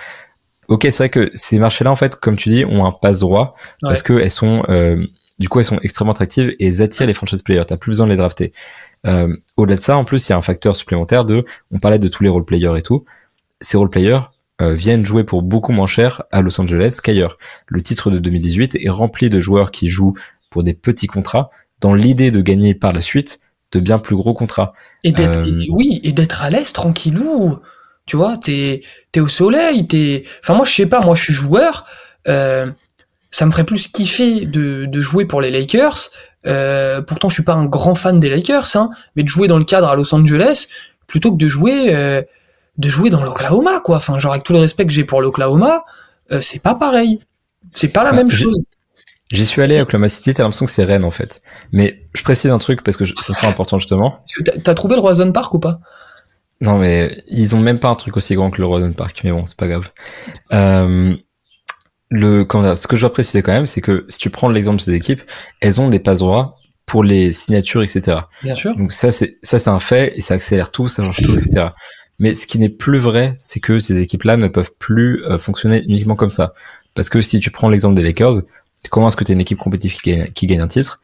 Ok, 0.68 0.82
c'est 0.82 0.98
vrai 0.98 1.08
que 1.10 1.30
ces 1.34 1.58
marchés-là, 1.58 1.90
en 1.92 1.96
fait, 1.96 2.16
comme 2.16 2.36
tu 2.36 2.48
dis, 2.48 2.64
ont 2.64 2.84
un 2.84 2.92
passe 2.92 3.20
droit 3.20 3.54
parce 3.82 4.02
que 4.02 4.14
elles 4.14 4.32
sont 4.32 4.64
du 5.38 5.48
coup, 5.48 5.58
elles 5.58 5.66
sont 5.66 5.78
extrêmement 5.82 6.12
attractives 6.12 6.54
et 6.58 6.66
elles 6.66 6.82
attirent 6.82 7.06
les 7.06 7.14
franchise 7.14 7.42
players. 7.42 7.64
T'as 7.66 7.76
plus 7.76 7.90
besoin 7.90 8.06
de 8.06 8.12
les 8.12 8.16
drafter. 8.16 8.52
Euh, 9.06 9.36
Au-delà 9.56 9.76
de 9.76 9.80
ça, 9.80 9.96
en 9.96 10.04
plus, 10.04 10.28
il 10.28 10.32
y 10.32 10.32
a 10.32 10.38
un 10.38 10.42
facteur 10.42 10.74
supplémentaire 10.74 11.24
de, 11.24 11.44
on 11.70 11.78
parlait 11.78 11.98
de 11.98 12.08
tous 12.08 12.22
les 12.22 12.28
role 12.28 12.44
players 12.44 12.78
et 12.78 12.82
tout. 12.82 13.04
Ces 13.60 13.76
role 13.76 13.90
players 13.90 14.12
euh, 14.14 14.20
viennent 14.60 15.04
jouer 15.04 15.24
pour 15.24 15.42
beaucoup 15.42 15.72
moins 15.72 15.86
cher 15.86 16.22
à 16.32 16.40
Los 16.40 16.60
Angeles 16.60 16.98
qu'ailleurs. 17.02 17.38
Le 17.66 17.82
titre 17.82 18.10
de 18.10 18.18
2018 18.18 18.78
est 18.80 18.88
rempli 18.88 19.28
de 19.28 19.38
joueurs 19.38 19.70
qui 19.70 19.88
jouent 19.88 20.14
pour 20.50 20.62
des 20.62 20.72
petits 20.74 21.06
contrats 21.06 21.50
dans 21.80 21.94
l'idée 21.94 22.30
de 22.30 22.40
gagner 22.40 22.74
par 22.74 22.92
la 22.92 23.00
suite 23.00 23.40
de 23.72 23.80
bien 23.80 23.98
plus 23.98 24.16
gros 24.16 24.34
contrats. 24.34 24.72
Et 25.04 25.12
d'être, 25.12 25.40
euh, 25.40 25.64
oui, 25.70 26.00
et 26.02 26.12
d'être 26.12 26.42
à 26.42 26.50
l'aise 26.50 26.72
tranquillou. 26.72 27.58
Tu 28.06 28.16
vois, 28.16 28.36
t'es, 28.38 28.82
t'es 29.12 29.20
au 29.20 29.28
soleil, 29.28 29.88
t'es, 29.88 30.24
enfin 30.42 30.54
moi 30.54 30.64
je 30.64 30.72
sais 30.72 30.86
pas, 30.86 31.00
moi 31.00 31.14
je 31.14 31.22
suis 31.22 31.34
joueur. 31.34 31.86
Euh, 32.28 32.70
ça 33.30 33.44
me 33.46 33.50
ferait 33.50 33.64
plus 33.64 33.88
kiffer 33.88 34.46
de, 34.46 34.86
de 34.86 35.00
jouer 35.00 35.24
pour 35.24 35.40
les 35.40 35.50
Lakers. 35.50 36.10
Euh, 36.46 37.02
pourtant, 37.02 37.28
je 37.28 37.34
suis 37.34 37.42
pas 37.42 37.54
un 37.54 37.64
grand 37.64 37.96
fan 37.96 38.20
des 38.20 38.28
Lakers, 38.28 38.76
hein, 38.76 38.90
mais 39.16 39.24
de 39.24 39.28
jouer 39.28 39.48
dans 39.48 39.58
le 39.58 39.64
cadre 39.64 39.88
à 39.88 39.96
Los 39.96 40.14
Angeles 40.14 40.68
plutôt 41.06 41.32
que 41.32 41.36
de 41.36 41.48
jouer 41.48 41.94
euh, 41.94 42.22
de 42.78 42.88
jouer 42.88 43.10
dans 43.10 43.22
l'Oklahoma, 43.22 43.80
quoi. 43.80 43.96
Enfin, 43.96 44.18
genre 44.18 44.32
avec 44.32 44.44
tout 44.44 44.52
le 44.52 44.58
respect 44.58 44.86
que 44.86 44.92
j'ai 44.92 45.04
pour 45.04 45.20
l'Oklahoma, 45.20 45.84
euh, 46.32 46.40
c'est 46.40 46.62
pas 46.62 46.74
pareil. 46.74 47.20
C'est 47.72 47.88
pas 47.88 48.04
la 48.04 48.10
bah, 48.10 48.18
même 48.18 48.30
chose. 48.30 48.58
J'y 49.32 49.44
suis 49.44 49.60
allé 49.60 49.78
à 49.78 49.82
Oklahoma 49.82 50.08
City, 50.08 50.34
t'as 50.34 50.44
l'impression 50.44 50.66
que 50.66 50.72
c'est 50.72 50.84
Rennes 50.84 51.04
en 51.04 51.10
fait. 51.10 51.42
Mais 51.72 52.04
je 52.14 52.22
précise 52.22 52.50
un 52.50 52.58
truc 52.58 52.82
parce 52.82 52.96
que 52.96 53.04
ça 53.06 53.34
sera 53.34 53.48
important 53.48 53.78
justement. 53.78 54.22
T'as 54.62 54.74
trouvé 54.74 54.94
le 54.94 55.00
Roison 55.00 55.32
Park 55.32 55.52
ou 55.54 55.58
pas? 55.58 55.80
Non 56.60 56.78
mais 56.78 57.22
ils 57.26 57.54
ont 57.54 57.60
même 57.60 57.80
pas 57.80 57.88
un 57.88 57.96
truc 57.96 58.16
aussi 58.16 58.34
grand 58.34 58.50
que 58.50 58.60
le 58.60 58.66
Roison 58.66 58.92
Park, 58.92 59.20
mais 59.24 59.32
bon, 59.32 59.44
c'est 59.44 59.58
pas 59.58 59.66
grave. 59.66 59.90
Euh, 60.52 61.16
le, 62.08 62.44
comment 62.44 62.76
ce 62.76 62.86
que 62.86 62.94
je 62.94 63.00
dois 63.00 63.12
préciser 63.12 63.42
quand 63.42 63.52
même, 63.52 63.66
c'est 63.66 63.80
que 63.80 64.04
si 64.08 64.18
tu 64.18 64.30
prends 64.30 64.48
l'exemple 64.48 64.78
de 64.78 64.82
ces 64.82 64.94
équipes, 64.94 65.22
elles 65.60 65.80
ont 65.80 65.88
des 65.88 65.98
passes 65.98 66.20
droits 66.20 66.56
pour 66.86 67.02
les 67.02 67.32
signatures, 67.32 67.82
etc. 67.82 68.18
Bien 68.44 68.54
sûr. 68.54 68.76
Donc 68.76 68.92
ça, 68.92 69.10
c'est 69.10 69.38
ça, 69.42 69.58
c'est 69.58 69.70
un 69.70 69.80
fait 69.80 70.12
et 70.16 70.20
ça 70.20 70.34
accélère 70.34 70.70
tout, 70.70 70.86
ça 70.86 71.02
change 71.02 71.20
tout, 71.20 71.32
etc. 71.32 71.70
Mais 72.18 72.34
ce 72.34 72.46
qui 72.46 72.58
n'est 72.58 72.68
plus 72.70 72.98
vrai, 72.98 73.36
c'est 73.38 73.60
que 73.60 73.78
ces 73.78 74.00
équipes-là 74.00 74.36
ne 74.36 74.48
peuvent 74.48 74.72
plus 74.78 75.24
euh, 75.24 75.38
fonctionner 75.38 75.82
uniquement 75.86 76.16
comme 76.16 76.30
ça. 76.30 76.54
Parce 76.94 77.08
que 77.08 77.20
si 77.20 77.40
tu 77.40 77.50
prends 77.50 77.68
l'exemple 77.68 77.94
des 77.94 78.02
Lakers, 78.02 78.40
comment 78.90 79.08
est-ce 79.08 79.16
que 79.16 79.24
tu 79.24 79.32
es 79.32 79.34
une 79.34 79.40
équipe 79.40 79.58
compétitive 79.58 80.00
qui 80.32 80.46
gagne, 80.46 80.60
un 80.60 80.68
titre? 80.68 81.02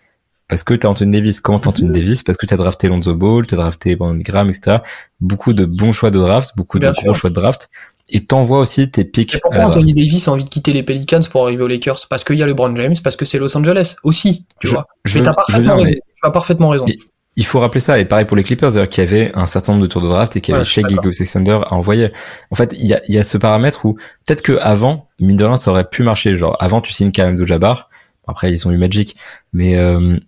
Parce 0.49 0.65
que 0.65 0.75
tu 0.75 0.87
as 0.87 0.91
Anthony 0.91 1.13
Davis. 1.13 1.41
Comment 1.41 1.61
t'as 1.61 1.71
Anthony 1.71 1.89
mm-hmm. 1.89 1.93
Davis? 1.93 2.23
Parce 2.23 2.39
que 2.39 2.47
tu 2.47 2.55
as 2.55 2.57
drafté 2.57 2.89
Lonzo 2.89 3.15
Ball, 3.15 3.47
tu 3.47 3.55
as 3.55 3.59
drafté 3.59 3.97
Brandon 3.97 4.21
Graham, 4.21 4.49
etc. 4.49 4.79
Beaucoup 5.21 5.53
de 5.53 5.65
bons 5.65 5.93
choix 5.93 6.11
de 6.11 6.19
draft, 6.19 6.53
beaucoup 6.57 6.79
de 6.79 6.91
gros 6.91 7.15
choix 7.15 7.31
de 7.31 7.35
draft 7.35 7.71
et 8.11 8.25
t'envoies 8.25 8.59
aussi 8.59 8.91
tes 8.91 9.05
pics. 9.05 9.39
pourquoi 9.41 9.65
Anthony 9.65 9.95
Davis 9.95 10.29
a 10.29 10.33
envie 10.33 10.45
de 10.45 10.49
quitter 10.49 10.73
les 10.73 10.83
Pelicans 10.83 11.23
pour 11.31 11.45
arriver 11.45 11.63
aux 11.63 11.69
Lakers? 11.69 12.07
Parce 12.09 12.25
qu'il 12.25 12.37
y 12.37 12.43
a 12.43 12.47
LeBron 12.47 12.75
James, 12.77 12.95
parce 13.03 13.17
que 13.17 13.25
c'est 13.25 13.39
Los 13.39 13.57
Angeles 13.57 13.97
aussi, 14.03 14.45
tu 14.61 14.69
vois. 14.69 14.87
Je, 15.05 15.19
mais 15.19 15.25
t'as. 15.25 15.35
Tu 15.49 16.31
parfaitement 16.33 16.69
raison. 16.69 16.87
Il 17.35 17.47
faut 17.47 17.61
rappeler 17.61 17.81
ça, 17.81 17.99
et 17.99 18.05
pareil 18.05 18.27
pour 18.27 18.37
les 18.37 18.43
Clippers, 18.43 18.73
d'ailleurs, 18.73 18.91
qui 18.91 19.01
avaient 19.01 19.33
un 19.35 19.47
certain 19.47 19.73
nombre 19.73 19.83
de 19.83 19.91
tours 19.91 20.03
de 20.03 20.09
draft 20.09 20.37
et 20.37 20.43
qui 20.43 20.53
avaient 20.53 20.65
Shea 20.65 20.83
Alexander 20.85 21.61
à 21.65 21.75
envoyer. 21.75 22.13
En 22.51 22.57
fait, 22.57 22.75
il 22.79 22.87
y 22.87 22.93
a, 22.93 23.01
y 23.09 23.17
a 23.17 23.25
ce 23.25 23.39
paramètre 23.39 23.87
où 23.87 23.95
peut-être 24.27 24.43
que 24.43 24.59
avant, 24.59 25.09
mine 25.19 25.37
de 25.37 25.45
rien, 25.45 25.57
ça 25.57 25.71
aurait 25.71 25.89
pu 25.89 26.03
marcher. 26.03 26.37
Genre, 26.37 26.57
avant, 26.61 26.83
tu 26.83 26.93
signes 26.93 27.11
quand 27.11 27.25
même 27.25 27.39
de 27.39 27.45
Jabbar. 27.47 27.89
Après, 28.27 28.53
ils 28.53 28.69
ont 28.69 28.71
eu 28.71 28.77
Magic, 28.77 29.17
mais 29.55 29.79
euh, 29.79 30.19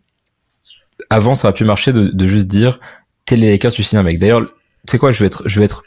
avant, 1.11 1.35
ça 1.35 1.49
aurait 1.49 1.55
pu 1.55 1.65
marcher 1.65 1.93
de, 1.93 2.05
de 2.05 2.27
juste 2.27 2.47
dire, 2.47 2.81
t'es 3.27 3.37
les 3.37 3.51
Lakers, 3.51 3.73
tu 3.73 3.83
signes 3.83 3.99
un 3.99 4.03
mec. 4.03 4.19
D'ailleurs, 4.19 4.41
tu 4.41 4.51
sais 4.87 4.99
quoi, 4.99 5.11
je 5.11 5.21
vais 5.21 5.27
être, 5.27 5.43
je 5.47 5.59
vais 5.59 5.67
être 5.67 5.85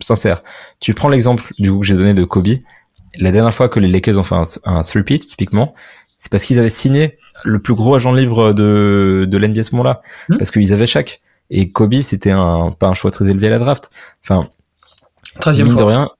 sincère. 0.00 0.42
Tu 0.80 0.92
prends 0.92 1.08
l'exemple 1.08 1.52
du 1.58 1.72
coup 1.72 1.80
que 1.80 1.86
j'ai 1.86 1.96
donné 1.96 2.12
de 2.12 2.24
Kobe. 2.24 2.58
La 3.16 3.30
dernière 3.32 3.54
fois 3.54 3.68
que 3.70 3.80
les 3.80 3.88
Lakers 3.88 4.18
ont 4.18 4.22
fait 4.22 4.34
un, 4.34 4.46
un 4.64 4.82
three-peat, 4.82 5.26
typiquement, 5.26 5.74
c'est 6.18 6.30
parce 6.30 6.44
qu'ils 6.44 6.58
avaient 6.58 6.68
signé 6.68 7.18
le 7.44 7.58
plus 7.58 7.74
gros 7.74 7.94
agent 7.94 8.12
libre 8.12 8.52
de, 8.52 9.26
de 9.28 9.38
l'NBA 9.38 9.60
à 9.60 9.64
ce 9.64 9.74
moment-là. 9.74 10.02
Hmm. 10.28 10.36
Parce 10.38 10.50
qu'ils 10.50 10.72
avaient 10.72 10.86
chaque. 10.86 11.20
Et 11.50 11.70
Kobe, 11.70 12.00
c'était 12.00 12.30
un, 12.30 12.74
pas 12.78 12.88
un 12.88 12.94
choix 12.94 13.10
très 13.10 13.28
élevé 13.28 13.48
à 13.48 13.50
la 13.50 13.58
draft. 13.58 13.90
Enfin, 14.22 14.48
13 15.40 15.60
mine 15.62 15.76
de 15.76 15.82
rien, 15.82 16.10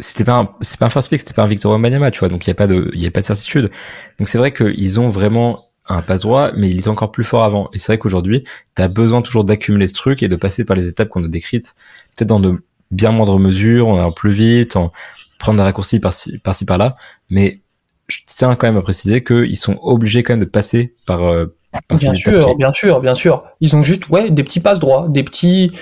c'était 0.00 0.24
pas 0.24 0.36
un, 0.36 0.50
c'est 0.60 0.78
pas 0.78 0.86
un 0.86 0.90
first 0.90 1.08
pick, 1.08 1.20
c'était 1.20 1.34
pas 1.34 1.42
un 1.42 1.46
Victor 1.46 1.72
Wembanyama, 1.72 2.10
tu 2.10 2.20
vois. 2.20 2.28
Donc 2.28 2.46
il 2.46 2.50
y 2.50 2.52
a 2.52 2.54
pas 2.54 2.66
de, 2.66 2.90
il 2.94 3.00
y 3.00 3.06
a 3.06 3.10
pas 3.10 3.20
de 3.20 3.26
certitude. 3.26 3.70
Donc 4.18 4.28
c'est 4.28 4.38
vrai 4.38 4.52
qu'ils 4.52 5.00
ont 5.00 5.08
vraiment 5.08 5.66
un 5.88 6.02
passe 6.02 6.22
droit, 6.22 6.50
mais 6.54 6.68
il 6.70 6.78
était 6.78 6.88
encore 6.88 7.10
plus 7.10 7.24
fort 7.24 7.44
avant. 7.44 7.70
Et 7.72 7.78
c'est 7.78 7.92
vrai 7.92 7.98
qu'aujourd'hui, 7.98 8.44
tu 8.76 8.82
as 8.82 8.88
besoin 8.88 9.22
toujours 9.22 9.44
d'accumuler 9.44 9.88
ce 9.88 9.94
truc 9.94 10.22
et 10.22 10.28
de 10.28 10.36
passer 10.36 10.64
par 10.64 10.76
les 10.76 10.88
étapes 10.88 11.08
qu'on 11.08 11.24
a 11.24 11.28
décrites, 11.28 11.74
peut-être 12.14 12.28
dans 12.28 12.40
de 12.40 12.62
bien 12.90 13.10
moindre 13.10 13.38
mesure, 13.38 13.88
on 13.88 13.96
va 13.96 14.10
plus 14.12 14.30
vite, 14.30 14.76
en 14.76 14.92
prendre 15.38 15.58
des 15.58 15.62
raccourcis 15.62 16.00
par-ci 16.00 16.38
par, 16.38 16.54
-ci, 16.54 16.64
par 16.64 16.78
là, 16.78 16.96
mais 17.30 17.60
je 18.08 18.18
tiens 18.26 18.54
quand 18.56 18.66
même 18.66 18.76
à 18.76 18.82
préciser 18.82 19.22
qu'ils 19.22 19.56
sont 19.56 19.78
obligés 19.82 20.22
quand 20.22 20.32
même 20.34 20.40
de 20.40 20.44
passer 20.46 20.94
par, 21.06 21.24
euh, 21.24 21.54
par 21.88 21.98
bien 21.98 22.14
sûr, 22.14 22.56
bien 22.56 22.72
sûr, 22.72 23.00
bien 23.00 23.14
sûr. 23.14 23.44
Ils 23.60 23.76
ont 23.76 23.82
juste 23.82 24.08
ouais 24.08 24.30
des 24.30 24.42
petits 24.42 24.60
passes 24.60 24.80
droits, 24.80 25.06
des 25.08 25.22
petits 25.22 25.72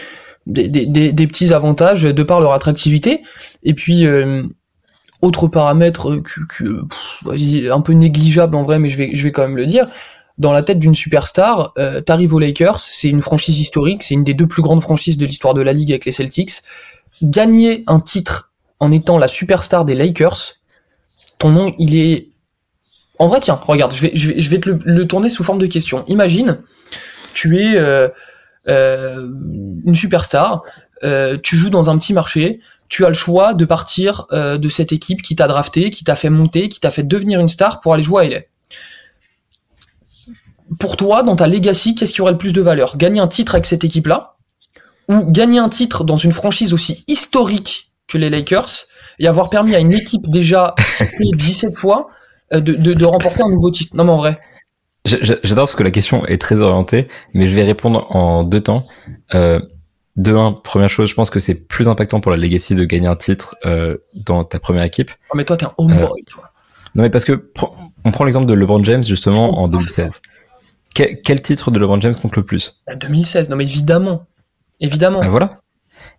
des, 0.47 0.69
des, 0.69 0.87
des, 0.87 1.27
petits 1.27 1.53
avantages 1.53 2.03
de 2.03 2.23
par 2.23 2.41
leur 2.41 2.53
attractivité. 2.53 3.23
Et 3.63 3.75
puis 3.75 4.07
euh, 4.07 4.45
autre 5.23 5.49
paramètre 5.49 6.21
que, 6.49 6.83
un 7.71 7.81
peu 7.81 7.93
négligeable 7.93 8.57
en 8.57 8.63
vrai, 8.63 8.79
mais 8.79 8.91
je 8.91 8.97
vais 8.97 9.11
je 9.13 9.23
vais 9.23 9.33
quand 9.33 9.43
même 9.43 9.57
le 9.57 9.67
dire. 9.67 9.89
Dans 10.39 10.53
la 10.53 10.63
tête 10.63 10.79
d'une 10.79 10.95
superstar, 10.95 11.73
euh, 11.79 12.03
t'arrives 12.03 12.35
aux 12.35 12.39
Lakers, 12.39 12.79
c'est 12.79 13.09
une 13.09 13.23
franchise 13.23 13.59
historique, 13.59 14.03
c'est 14.03 14.15
une 14.15 14.25
des 14.25 14.35
deux 14.35 14.47
plus 14.47 14.61
grandes 14.61 14.83
franchises 14.83 15.17
de 15.17 15.25
l'histoire 15.25 15.55
de 15.55 15.63
la 15.63 15.73
ligue 15.73 15.93
avec 15.93 16.05
les 16.05 16.13
Celtics 16.13 16.63
gagner 17.23 17.85
un 17.87 18.01
titre 18.01 18.53
en 18.79 18.93
étant 18.93 19.19
la 19.19 19.29
superstar 19.29 19.85
des 19.85 19.95
Lakers, 19.95 20.57
ton 21.39 21.51
nom, 21.51 21.75
il 21.79 21.97
est... 21.97 22.29
En 23.19 23.29
vrai, 23.29 23.41
tiens, 23.41 23.55
regarde, 23.55 23.95
je 23.95 24.03
vais, 24.03 24.13
je 24.15 24.51
vais, 24.51 24.61
te 24.61 24.69
le, 24.69 25.07
tourner 25.07 25.29
sous 25.29 25.43
forme 25.43 25.59
de 25.59 25.67
question. 25.67 26.05
Imagine, 26.07 26.59
tu 27.33 27.59
es 27.59 27.77
euh, 27.77 28.09
euh, 28.69 29.27
une 29.87 29.95
superstar, 29.95 30.63
euh, 31.03 31.39
tu 31.43 31.57
joues 31.57 31.71
dans 31.71 31.89
un 31.89 31.97
petit 31.97 32.13
marché, 32.13 32.59
tu 32.89 33.07
as 33.07 33.09
le 33.09 33.15
choix 33.15 33.55
de 33.55 33.65
partir 33.65 34.27
de 34.31 34.69
cette 34.69 34.93
équipe 34.93 35.23
qui 35.23 35.35
t'a 35.35 35.49
drafté, 35.49 35.91
qui 35.91 36.05
t'a 36.05 36.15
fait 36.15 36.31
monter, 36.31 36.69
qui 36.69 36.79
t'a 36.79 36.91
fait 36.91 37.03
devenir 37.03 37.41
une 37.41 37.49
star 37.49 37.81
pour 37.81 37.95
aller 37.95 38.03
jouer 38.03 38.27
à 38.27 38.29
LA. 38.29 38.41
Pour 40.79 40.97
toi, 40.97 41.23
dans 41.23 41.37
ta 41.37 41.49
legacy, 41.49 41.95
qu'est-ce 41.95 42.13
qui 42.13 42.21
aurait 42.21 42.33
le 42.33 42.39
plus 42.39 42.53
de 42.53 42.61
valeur? 42.61 42.97
Gagner 42.97 43.21
un 43.21 43.29
titre 43.29 43.55
avec 43.55 43.67
cette 43.67 43.83
équipe-là 43.83 44.37
ou 45.09 45.25
gagner 45.31 45.59
un 45.59 45.69
titre 45.69 46.05
dans 46.05 46.17
une 46.17 46.33
franchise 46.33 46.73
aussi 46.73 47.05
historique 47.09 47.93
que 48.07 48.19
les 48.19 48.31
Lakers? 48.31 48.87
Et 49.19 49.27
avoir 49.27 49.51
permis 49.51 49.75
à 49.75 49.81
une 49.81 49.93
équipe 49.93 50.29
déjà 50.29 50.75
17 51.37 51.77
fois 51.77 52.09
euh, 52.53 52.61
de, 52.61 52.75
de, 52.75 52.95
de, 52.95 53.05
remporter 53.05 53.43
un 53.43 53.49
nouveau 53.49 53.71
titre. 53.71 53.97
Non 53.97 54.05
mais 54.05 54.13
en 54.13 54.19
vrai. 54.19 54.37
J'adore 55.05 55.67
parce 55.67 55.77
que 55.77 55.85
la 55.85 55.91
question 55.91 56.27
est 56.27 56.41
très 56.41 56.61
orientée, 56.61 57.07
mais 57.33 57.47
je 57.47 57.55
vais 57.55 57.63
répondre 57.63 58.07
en 58.15 58.43
deux 58.43 58.61
temps. 58.61 58.87
Euh, 59.35 59.61
de 60.17 60.35
un, 60.35 60.53
première 60.53 60.89
chose, 60.89 61.11
je 61.11 61.15
pense 61.15 61.31
que 61.31 61.41
c'est 61.41 61.69
plus 61.69 61.89
impactant 61.89 62.21
pour 62.21 62.31
la 62.31 62.39
legacy 62.39 62.75
de 62.75 62.85
gagner 62.85 63.07
un 63.07 63.17
titre 63.17 63.55
euh, 63.67 63.99
dans 64.15 64.45
ta 64.45 64.59
première 64.59 64.83
équipe. 64.83 65.11
Oh, 65.31 65.37
mais 65.37 65.45
toi, 65.45 65.57
t'es 65.57 65.67
un 65.67 65.73
homeboy, 65.77 66.03
euh, 66.03 66.25
toi. 66.27 66.51
Non 66.95 67.03
mais 67.03 67.11
parce 67.11 67.27
que 67.27 67.53
on 68.05 68.11
prend 68.11 68.25
l'exemple 68.25 68.47
de 68.47 68.55
LeBron 68.55 68.83
James 68.83 69.05
justement 69.05 69.59
en 69.59 69.69
2016. 69.69 70.23
Quel, 70.95 71.21
quel, 71.21 71.43
titre 71.43 71.71
de 71.71 71.79
LeBron 71.79 72.01
James 72.01 72.17
compte 72.17 72.37
le 72.37 72.43
plus? 72.43 72.81
2016, 72.99 73.51
non 73.51 73.57
mais 73.57 73.65
évidemment. 73.65 74.27
Évidemment. 74.81 75.21
Ben 75.21 75.29
voilà. 75.29 75.51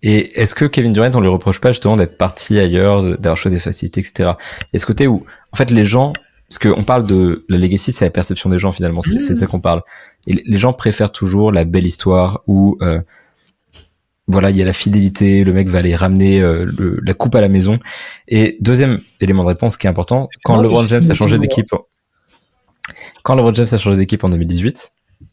Et 0.04 0.40
est-ce 0.40 0.56
que 0.56 0.66
Kevin 0.66 0.94
Durant, 0.94 1.12
on 1.16 1.22
lui 1.22 1.30
reproche 1.30 1.60
pas 1.60 1.72
justement 1.72 1.96
d'être 1.96 2.18
parti 2.18 2.60
ailleurs, 2.60 3.04
d'avoir 3.18 3.38
choisi 3.38 3.58
des 3.58 3.62
facilités, 3.62 4.02
etc. 4.02 4.32
Et 4.74 4.80
ce 4.80 4.86
côté 4.86 5.08
où, 5.08 5.26
en 5.52 5.56
fait, 5.56 5.72
les 5.72 5.84
gens, 5.84 6.14
parce 6.50 6.60
qu'on 6.60 6.84
parle 6.84 7.06
de 7.06 7.46
la 7.50 7.58
legacy, 7.58 7.92
c'est 7.92 8.06
la 8.06 8.12
perception 8.12 8.50
des 8.50 8.60
gens 8.60 8.72
finalement, 8.72 9.02
c'est 9.02 9.16
de 9.16 9.36
ça 9.36 9.48
qu'on 9.48 9.60
parle. 9.60 9.82
Et 10.28 10.42
les 10.46 10.58
gens 10.58 10.74
préfèrent 10.74 11.12
toujours 11.12 11.52
la 11.52 11.66
belle 11.66 11.86
histoire 11.86 12.42
où, 12.48 12.78
euh, 12.82 13.02
voilà, 14.28 14.50
il 14.50 14.58
y 14.58 14.62
a 14.62 14.66
la 14.66 14.74
fidélité, 14.74 15.44
le 15.44 15.54
mec 15.54 15.70
va 15.70 15.80
aller 15.80 15.96
ramener 15.96 16.42
euh, 16.42 16.66
la 17.04 17.14
coupe 17.14 17.36
à 17.36 17.42
la 17.42 17.50
maison. 17.50 17.80
Et 18.28 18.58
deuxième 18.62 19.00
élément 19.20 19.44
de 19.44 19.50
réponse 19.50 19.78
qui 19.78 19.88
est 19.88 19.90
important, 19.90 20.30
quand 20.44 20.62
LeBron 20.62 20.88
James 20.88 21.04
a 21.10 21.14
changé 21.14 21.40
d'équipe, 21.40 21.74
quand 23.24 23.36
LeBron 23.36 23.54
James 23.54 23.68
a 23.72 23.78
changé 23.78 23.98
d'équipe 23.98 24.24
en 24.24 24.30
2018, 24.30 24.92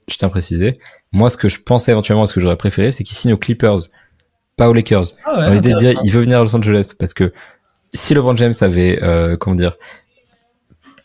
je 0.08 0.16
tiens 0.16 0.28
à 0.28 0.30
préciser, 0.30 0.78
moi, 1.12 1.30
ce 1.30 1.36
que 1.36 1.48
je 1.48 1.60
pensais 1.60 1.92
éventuellement, 1.92 2.26
ce 2.26 2.34
que 2.34 2.40
j'aurais 2.40 2.56
préféré, 2.56 2.92
c'est 2.92 3.04
qu'il 3.04 3.16
signe 3.16 3.32
aux 3.32 3.38
Clippers, 3.38 3.78
pas 4.56 4.68
aux 4.68 4.72
Lakers. 4.74 5.04
Ah 5.24 5.38
ouais, 5.38 5.46
Dans 5.46 5.52
l'idée 5.52 5.72
de 5.72 5.78
dire, 5.78 5.88
intéressant. 5.90 6.00
il 6.04 6.12
veut 6.12 6.20
venir 6.20 6.38
à 6.38 6.42
Los 6.42 6.54
Angeles 6.56 6.92
parce 6.98 7.14
que 7.14 7.32
si 7.92 8.14
LeBron 8.14 8.36
James 8.36 8.54
avait, 8.60 9.00
euh, 9.02 9.36
comment 9.36 9.56
dire, 9.56 9.76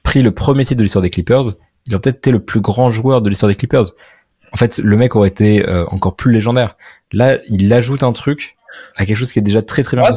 pris 0.03 0.21
le 0.21 0.31
premier 0.31 0.65
titre 0.65 0.77
de 0.79 0.83
l'histoire 0.83 1.01
des 1.03 1.09
Clippers, 1.09 1.43
il 1.85 1.93
aurait 1.93 2.01
peut-être 2.01 2.17
été 2.17 2.31
le 2.31 2.39
plus 2.43 2.61
grand 2.61 2.89
joueur 2.89 3.21
de 3.21 3.29
l'histoire 3.29 3.49
des 3.49 3.55
Clippers. 3.55 3.85
En 4.51 4.57
fait, 4.57 4.79
le 4.79 4.97
mec 4.97 5.15
aurait 5.15 5.29
été 5.29 5.67
euh, 5.69 5.85
encore 5.87 6.15
plus 6.15 6.31
légendaire. 6.31 6.75
Là, 7.11 7.37
il 7.47 7.71
ajoute 7.73 8.01
un 8.03 8.11
truc 8.11 8.55
à 8.95 9.05
quelque 9.05 9.17
chose 9.17 9.31
qui 9.31 9.39
est 9.39 9.43
déjà 9.43 9.61
très 9.61 9.83
très 9.83 9.97
bien 9.97 10.05
Ouais, 10.05 10.11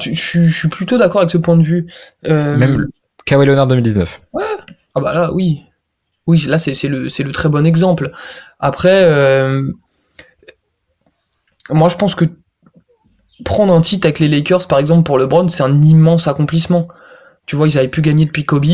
Je 0.00 0.12
suis- 0.14 0.46
je 0.46 0.58
suis 0.58 0.68
plutôt 0.68 0.96
d'accord 0.98 1.20
avec 1.20 1.30
ce 1.30 1.38
point 1.38 1.56
de 1.56 1.62
vue. 1.62 1.86
Euh, 2.26 2.56
Même 2.56 2.88
Kawhi 3.26 3.46
Leonard 3.46 3.66
2019. 3.66 4.20
Ah 4.94 5.00
bah 5.00 5.12
là, 5.12 5.32
oui. 5.32 5.62
Oui, 6.26 6.38
là, 6.48 6.58
c'est 6.58 6.74
c'est 6.74 6.88
le, 6.88 7.08
c'est 7.08 7.22
le 7.22 7.32
très 7.32 7.48
bon 7.48 7.64
exemple. 7.66 8.10
Après, 8.58 9.04
euh, 9.04 9.70
moi, 11.70 11.88
je 11.88 11.96
pense 11.96 12.14
que 12.14 12.24
prendre 13.44 13.74
un 13.74 13.80
titre 13.80 14.06
avec 14.06 14.18
les 14.18 14.28
Lakers, 14.28 14.66
par 14.66 14.78
exemple, 14.78 15.02
pour 15.04 15.18
LeBron, 15.18 15.48
c'est 15.48 15.62
un 15.62 15.82
immense 15.82 16.26
accomplissement. 16.28 16.88
Tu 17.46 17.56
vois, 17.56 17.68
ils 17.68 17.78
avaient 17.78 17.88
pu 17.88 18.02
gagner 18.02 18.26
depuis 18.26 18.44
Kobe. 18.44 18.64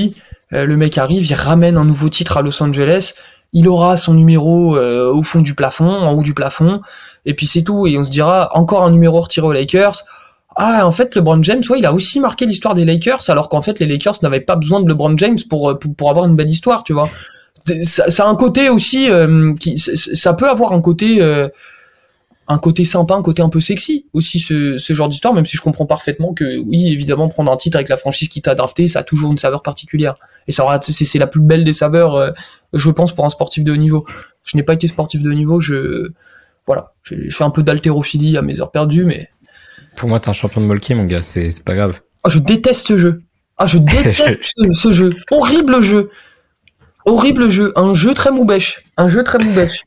Euh, 0.52 0.64
le 0.66 0.76
mec 0.76 0.98
arrive, 0.98 1.24
il 1.24 1.34
ramène 1.34 1.76
un 1.76 1.84
nouveau 1.84 2.08
titre 2.08 2.36
à 2.36 2.42
Los 2.42 2.62
Angeles. 2.62 3.14
Il 3.52 3.68
aura 3.68 3.96
son 3.96 4.14
numéro 4.14 4.76
euh, 4.76 5.12
au 5.12 5.22
fond 5.22 5.40
du 5.40 5.54
plafond, 5.54 5.90
en 5.90 6.12
haut 6.12 6.22
du 6.22 6.32
plafond. 6.34 6.80
Et 7.26 7.34
puis 7.34 7.46
c'est 7.46 7.62
tout. 7.62 7.86
Et 7.86 7.98
on 7.98 8.04
se 8.04 8.10
dira, 8.10 8.50
encore 8.56 8.84
un 8.84 8.90
numéro 8.90 9.20
retiré 9.20 9.46
aux 9.46 9.52
Lakers. 9.52 9.96
Ah, 10.56 10.86
en 10.86 10.90
fait, 10.90 11.14
LeBron 11.14 11.42
James, 11.42 11.62
ouais, 11.70 11.78
il 11.78 11.86
a 11.86 11.92
aussi 11.94 12.20
marqué 12.20 12.44
l'histoire 12.46 12.74
des 12.74 12.84
Lakers, 12.84 13.22
alors 13.28 13.48
qu'en 13.48 13.62
fait, 13.62 13.78
les 13.78 13.86
Lakers 13.86 14.16
n'avaient 14.22 14.40
pas 14.40 14.56
besoin 14.56 14.82
de 14.82 14.88
LeBron 14.88 15.16
James 15.16 15.38
pour, 15.48 15.70
euh, 15.70 15.78
pour, 15.78 15.94
pour 15.94 16.10
avoir 16.10 16.26
une 16.26 16.36
belle 16.36 16.50
histoire, 16.50 16.84
tu 16.84 16.92
vois. 16.92 17.08
Ça, 17.84 18.10
ça 18.10 18.24
a 18.24 18.28
un 18.28 18.36
côté 18.36 18.68
aussi, 18.68 19.10
euh, 19.10 19.54
qui, 19.54 19.78
ça- 19.78 20.34
peut 20.34 20.48
avoir 20.50 20.72
un 20.72 20.80
côté, 20.82 21.22
euh, 21.22 21.48
un 22.52 22.58
côté 22.58 22.84
sympa, 22.84 23.14
un 23.14 23.22
côté 23.22 23.42
un 23.42 23.48
peu 23.48 23.60
sexy 23.60 24.06
aussi, 24.12 24.38
ce, 24.38 24.76
ce 24.76 24.92
genre 24.92 25.08
d'histoire, 25.08 25.32
même 25.32 25.46
si 25.46 25.56
je 25.56 25.62
comprends 25.62 25.86
parfaitement 25.86 26.34
que, 26.34 26.58
oui, 26.58 26.88
évidemment, 26.92 27.28
prendre 27.28 27.50
un 27.50 27.56
titre 27.56 27.76
avec 27.76 27.88
la 27.88 27.96
franchise 27.96 28.28
qui 28.28 28.42
t'a 28.42 28.54
drafté, 28.54 28.88
ça 28.88 29.00
a 29.00 29.02
toujours 29.02 29.32
une 29.32 29.38
saveur 29.38 29.62
particulière. 29.62 30.16
Et 30.48 30.52
ça 30.52 30.64
aura, 30.64 30.80
c'est, 30.82 31.04
c'est 31.04 31.18
la 31.18 31.26
plus 31.26 31.40
belle 31.40 31.64
des 31.64 31.72
saveurs, 31.72 32.14
euh, 32.14 32.30
je 32.72 32.90
pense, 32.90 33.14
pour 33.14 33.24
un 33.24 33.30
sportif 33.30 33.64
de 33.64 33.72
haut 33.72 33.76
niveau. 33.76 34.06
Je 34.44 34.56
n'ai 34.56 34.62
pas 34.62 34.74
été 34.74 34.86
sportif 34.86 35.22
de 35.22 35.30
haut 35.30 35.34
niveau, 35.34 35.60
je, 35.60 36.10
voilà, 36.66 36.92
j'ai 37.02 37.30
fait 37.30 37.44
un 37.44 37.50
peu 37.50 37.62
d'haltérophilie 37.62 38.36
à 38.36 38.42
mes 38.42 38.60
heures 38.60 38.70
perdues, 38.70 39.04
mais 39.04 39.28
Pour 39.96 40.08
moi, 40.08 40.20
t'es 40.20 40.28
un 40.28 40.34
champion 40.34 40.60
de 40.60 40.66
Molky, 40.66 40.94
mon 40.94 41.04
gars, 41.04 41.22
c'est 41.22 41.50
c'est 41.50 41.64
pas 41.64 41.74
grave. 41.74 42.00
Ah, 42.22 42.28
je 42.28 42.38
déteste 42.38 42.86
ce 42.88 42.98
jeu. 42.98 43.22
Ah, 43.56 43.66
je 43.66 43.78
déteste 43.78 44.44
ce, 44.56 44.72
ce 44.72 44.92
jeu. 44.92 45.14
Horrible 45.30 45.80
jeu. 45.80 46.10
Horrible 47.06 47.48
jeu. 47.48 47.72
Un 47.76 47.94
jeu 47.94 48.14
très 48.14 48.30
moubèche. 48.30 48.84
Un 48.96 49.08
jeu 49.08 49.24
très 49.24 49.38
moubèche. 49.38 49.82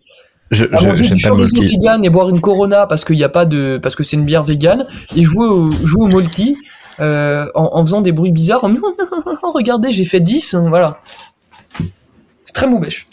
Je, 0.52 0.66
À 0.72 0.94
je, 0.94 1.04
j'aime 1.04 1.18
pas 1.22 1.30
le 1.30 1.36
Molky. 1.38 1.68
vegan 1.70 2.06
et 2.06 2.10
boire 2.10 2.30
une 2.30 2.40
Corona 2.40 2.86
parce 2.86 3.04
qu'il 3.04 3.16
n'y 3.16 3.24
a 3.24 3.30
pas 3.30 3.46
de, 3.46 3.80
parce 3.82 3.96
que 3.96 4.04
c'est 4.04 4.16
une 4.16 4.26
bière 4.26 4.44
vegan 4.44 4.86
et 5.16 5.24
jouer 5.24 5.48
au, 5.48 5.72
jouer 5.72 6.04
au 6.06 6.08
Molki, 6.08 6.56
euh, 7.00 7.48
en, 7.56 7.70
en 7.74 7.84
faisant 7.86 8.02
des 8.02 8.12
bruits 8.12 8.32
bizarres. 8.32 8.64
En, 8.64 8.72
regardez, 9.54 9.92
j'ai 9.92 10.06
fait 10.06 10.20
10, 10.20 10.54
hein, 10.54 10.70
voilà. 10.70 11.02
C'est 12.46 12.54
très 12.54 12.68
moubèche. 12.68 13.06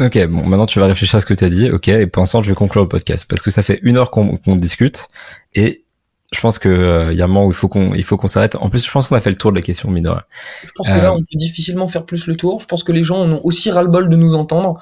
Ok, 0.00 0.18
bon, 0.28 0.46
maintenant 0.46 0.64
tu 0.66 0.80
vas 0.80 0.86
réfléchir 0.86 1.16
à 1.16 1.20
ce 1.20 1.26
que 1.26 1.34
tu 1.34 1.44
as 1.44 1.50
dit, 1.50 1.70
ok, 1.70 1.88
et 1.88 2.06
pour 2.06 2.22
l'instant 2.22 2.42
je 2.42 2.48
vais 2.48 2.54
conclure 2.54 2.82
le 2.82 2.88
podcast, 2.88 3.26
parce 3.28 3.42
que 3.42 3.50
ça 3.50 3.62
fait 3.62 3.78
une 3.82 3.98
heure 3.98 4.10
qu'on 4.10 4.38
qu'on 4.38 4.56
discute, 4.56 5.08
et 5.54 5.84
je 6.32 6.40
pense 6.40 6.58
que 6.58 6.70
euh, 6.70 7.12
y 7.12 7.20
a 7.20 7.24
un 7.24 7.28
moment 7.28 7.44
où 7.44 7.50
il 7.50 7.54
faut 7.54 7.68
qu'on 7.68 7.92
il 7.92 8.04
faut 8.04 8.16
qu'on 8.16 8.26
s'arrête. 8.28 8.56
En 8.56 8.70
plus, 8.70 8.86
je 8.86 8.90
pense 8.90 9.08
qu'on 9.08 9.16
a 9.16 9.20
fait 9.20 9.28
le 9.30 9.36
tour 9.36 9.50
de 9.52 9.56
la 9.56 9.62
question, 9.62 9.90
mine 9.90 10.04
de 10.04 10.08
rien. 10.08 10.22
Je 10.64 10.70
pense 10.74 10.86
que 10.88 10.92
là, 10.92 11.10
Euh. 11.10 11.16
on 11.16 11.18
peut 11.18 11.36
difficilement 11.36 11.86
faire 11.88 12.06
plus 12.06 12.26
le 12.26 12.36
tour. 12.36 12.60
Je 12.60 12.66
pense 12.66 12.82
que 12.82 12.92
les 12.92 13.02
gens 13.02 13.18
en 13.18 13.30
ont 13.30 13.40
aussi 13.44 13.70
ras-le-bol 13.70 14.08
de 14.08 14.16
nous 14.16 14.34
entendre. 14.34 14.80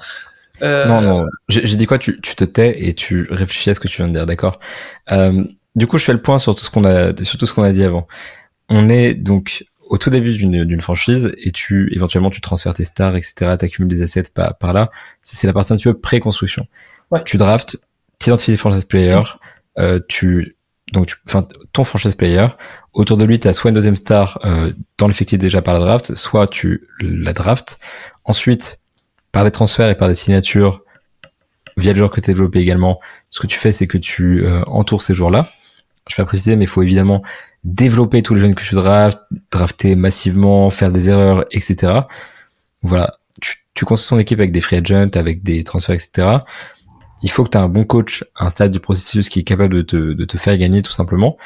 Euh, 0.61 0.85
Non, 0.87 1.01
non, 1.01 1.25
j'ai 1.47 1.75
dit 1.77 1.85
quoi? 1.85 1.97
Tu, 1.97 2.19
tu 2.21 2.35
te 2.35 2.43
tais 2.43 2.83
et 2.87 2.93
tu 2.93 3.27
réfléchis 3.29 3.69
à 3.69 3.73
ce 3.73 3.79
que 3.79 3.87
tu 3.87 3.97
viens 3.97 4.07
de 4.07 4.13
dire, 4.13 4.25
d'accord? 4.25 4.59
Euh, 5.11 5.43
Du 5.75 5.87
coup, 5.87 5.97
je 5.97 6.05
fais 6.05 6.13
le 6.13 6.21
point 6.21 6.39
sur 6.39 6.55
tout 6.55 6.63
ce 6.63 6.69
qu'on 6.69 6.83
a, 6.83 7.15
sur 7.23 7.37
tout 7.37 7.45
ce 7.45 7.53
qu'on 7.53 7.63
a 7.63 7.71
dit 7.71 7.83
avant. 7.83 8.07
On 8.69 8.89
est 8.89 9.13
donc 9.13 9.65
au 9.87 9.97
tout 9.97 10.09
début 10.09 10.35
d'une 10.37 10.81
franchise 10.81 11.31
et 11.37 11.51
tu 11.51 11.91
éventuellement 11.95 12.29
tu 12.29 12.41
transfères 12.41 12.73
tes 12.73 12.85
stars, 12.85 13.15
etc. 13.15 13.55
T'accumules 13.57 13.89
des 13.89 14.01
assets 14.01 14.23
par, 14.33 14.57
par 14.57 14.73
là. 14.73 14.89
C'est 15.23 15.47
la 15.47 15.53
partie 15.53 15.73
un 15.73 15.77
petit 15.77 15.85
peu 15.85 15.97
pré-construction. 15.97 16.67
Ouais. 17.11 17.23
Tu 17.23 17.37
draftes, 17.37 17.77
t'identifies 18.19 18.51
des 18.51 18.57
franchise 18.57 18.85
players, 18.85 19.23
euh, 19.79 19.99
tu 20.07 20.55
donc 20.91 21.05
tu, 21.07 21.15
enfin 21.27 21.47
ton 21.71 21.83
franchise 21.83 22.15
player 22.15 22.47
autour 22.93 23.15
de 23.17 23.23
lui 23.25 23.39
tu 23.39 23.47
as 23.47 23.53
soit 23.53 23.69
une 23.69 23.75
deuxième 23.75 23.95
star 23.95 24.39
euh, 24.43 24.73
dans 24.97 25.07
l'effectif 25.07 25.37
déjà 25.39 25.61
par 25.61 25.73
la 25.75 25.79
draft, 25.79 26.13
soit 26.15 26.47
tu 26.47 26.87
la 26.99 27.31
drafts. 27.33 27.79
Ensuite, 28.25 28.79
par 29.31 29.43
des 29.43 29.51
transferts 29.51 29.89
et 29.89 29.95
par 29.95 30.07
des 30.07 30.15
signatures 30.15 30.83
via 31.77 31.93
le 31.93 31.97
joueur 31.97 32.11
que 32.11 32.19
tu 32.19 32.29
as 32.29 32.33
développé 32.33 32.59
également, 32.59 32.99
ce 33.29 33.39
que 33.39 33.47
tu 33.47 33.57
fais 33.57 33.71
c'est 33.71 33.87
que 33.87 33.97
tu 33.97 34.45
euh, 34.45 34.63
entoures 34.67 35.01
ces 35.01 35.13
joueurs-là. 35.13 35.49
Je 36.09 36.15
vais 36.15 36.23
pas 36.23 36.27
préciser 36.27 36.55
mais 36.55 36.65
il 36.65 36.67
faut 36.67 36.81
évidemment 36.81 37.21
développer 37.63 38.21
tous 38.21 38.33
les 38.33 38.41
jeunes 38.41 38.55
que 38.55 38.63
tu 38.63 38.75
draftes, 38.75 39.21
drafter 39.51 39.95
massivement, 39.95 40.69
faire 40.69 40.91
des 40.91 41.09
erreurs, 41.09 41.45
etc. 41.51 42.01
Voilà, 42.81 43.17
tu, 43.41 43.55
tu 43.73 43.85
construis 43.85 44.09
ton 44.09 44.19
équipe 44.19 44.39
avec 44.39 44.51
des 44.51 44.61
free 44.61 44.77
agents, 44.77 45.09
avec 45.15 45.43
des 45.43 45.63
transferts, 45.63 45.95
etc. 45.95 46.39
Il 47.21 47.29
faut 47.29 47.43
que 47.43 47.49
tu 47.49 47.57
aies 47.57 47.61
un 47.61 47.69
bon 47.69 47.83
coach 47.83 48.23
un 48.37 48.49
stade 48.49 48.71
du 48.71 48.79
processus 48.79 49.27
qui 49.27 49.39
est 49.39 49.43
capable 49.43 49.75
de 49.75 49.81
te, 49.81 49.97
de 49.97 50.25
te 50.25 50.37
faire 50.37 50.57
gagner 50.57 50.81
tout 50.81 50.91
simplement. 50.91 51.37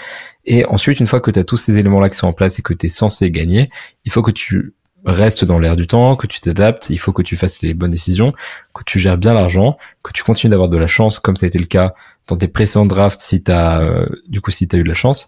Et 0.45 0.65
ensuite, 0.65 0.99
une 0.99 1.07
fois 1.07 1.19
que 1.19 1.31
tu 1.31 1.39
as 1.39 1.43
tous 1.43 1.57
ces 1.57 1.79
éléments-là 1.79 2.09
qui 2.09 2.17
sont 2.17 2.27
en 2.27 2.33
place 2.33 2.59
et 2.59 2.61
que 2.61 2.73
tu 2.73 2.85
es 2.85 2.89
censé 2.89 3.31
gagner, 3.31 3.69
il 4.05 4.11
faut 4.11 4.21
que 4.21 4.31
tu 4.31 4.73
restes 5.05 5.45
dans 5.45 5.59
l'air 5.59 5.75
du 5.75 5.87
temps, 5.87 6.15
que 6.15 6.27
tu 6.27 6.39
t'adaptes, 6.39 6.89
il 6.89 6.97
faut 6.97 7.11
que 7.11 7.21
tu 7.21 7.35
fasses 7.35 7.61
les 7.61 7.73
bonnes 7.73 7.91
décisions, 7.91 8.33
que 8.73 8.83
tu 8.85 8.99
gères 8.99 9.17
bien 9.17 9.33
l'argent, 9.33 9.77
que 10.01 10.11
tu 10.11 10.23
continues 10.23 10.51
d'avoir 10.51 10.69
de 10.69 10.77
la 10.77 10.87
chance 10.87 11.19
comme 11.19 11.35
ça 11.35 11.45
a 11.45 11.47
été 11.47 11.59
le 11.59 11.65
cas 11.65 11.93
dans 12.27 12.37
tes 12.37 12.47
précédents 12.47 12.85
drafts 12.85 13.19
si 13.19 13.43
tu 13.43 13.51
as 13.51 14.05
du 14.27 14.39
coup 14.39 14.51
si 14.51 14.67
tu 14.67 14.75
as 14.75 14.79
eu 14.79 14.83
de 14.83 14.89
la 14.89 14.95
chance. 14.95 15.27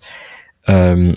Euh, 0.70 1.16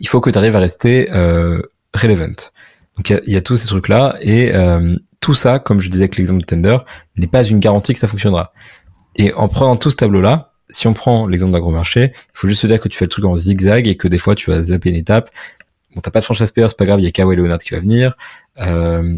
il 0.00 0.08
faut 0.08 0.20
que 0.20 0.30
tu 0.30 0.38
arrives 0.38 0.56
à 0.56 0.60
rester 0.60 1.10
euh, 1.12 1.62
relevant. 1.94 2.50
Donc 2.96 3.10
il 3.10 3.32
y 3.32 3.36
a, 3.36 3.40
tous 3.40 3.56
ces 3.56 3.66
trucs-là 3.66 4.16
et 4.20 4.54
euh, 4.54 4.96
tout 5.20 5.34
ça, 5.34 5.58
comme 5.58 5.80
je 5.80 5.90
disais 5.90 6.04
avec 6.04 6.16
l'exemple 6.16 6.40
de 6.40 6.46
Thunder, 6.46 6.78
n'est 7.16 7.26
pas 7.26 7.44
une 7.44 7.60
garantie 7.60 7.92
que 7.92 7.98
ça 7.98 8.08
fonctionnera. 8.08 8.52
Et 9.16 9.32
en 9.34 9.48
prenant 9.48 9.76
tout 9.76 9.90
ce 9.90 9.96
tableau-là, 9.96 10.52
si 10.70 10.86
on 10.86 10.94
prend 10.94 11.26
l'exemple 11.26 11.52
d'un 11.52 11.60
gros 11.60 11.70
marché, 11.70 12.12
il 12.14 12.30
faut 12.32 12.48
juste 12.48 12.62
se 12.62 12.66
dire 12.66 12.80
que 12.80 12.88
tu 12.88 12.98
fais 12.98 13.04
le 13.04 13.10
truc 13.10 13.24
en 13.24 13.36
zigzag 13.36 13.86
et 13.86 13.96
que 13.96 14.08
des 14.08 14.18
fois 14.18 14.34
tu 14.34 14.50
vas 14.50 14.62
zapper 14.62 14.90
une 14.90 14.96
étape. 14.96 15.30
Bon, 15.96 16.02
t'as 16.02 16.10
pas 16.12 16.20
de 16.20 16.24
franchise 16.24 16.50
player, 16.52 16.68
c'est 16.68 16.76
pas 16.76 16.84
grave, 16.84 17.00
il 17.00 17.04
y 17.04 17.08
a 17.08 17.10
Kawhi 17.10 17.34
Leonard 17.36 17.56
qui 17.58 17.72
va 17.74 17.80
venir. 17.80 18.14
Euh, 18.60 19.16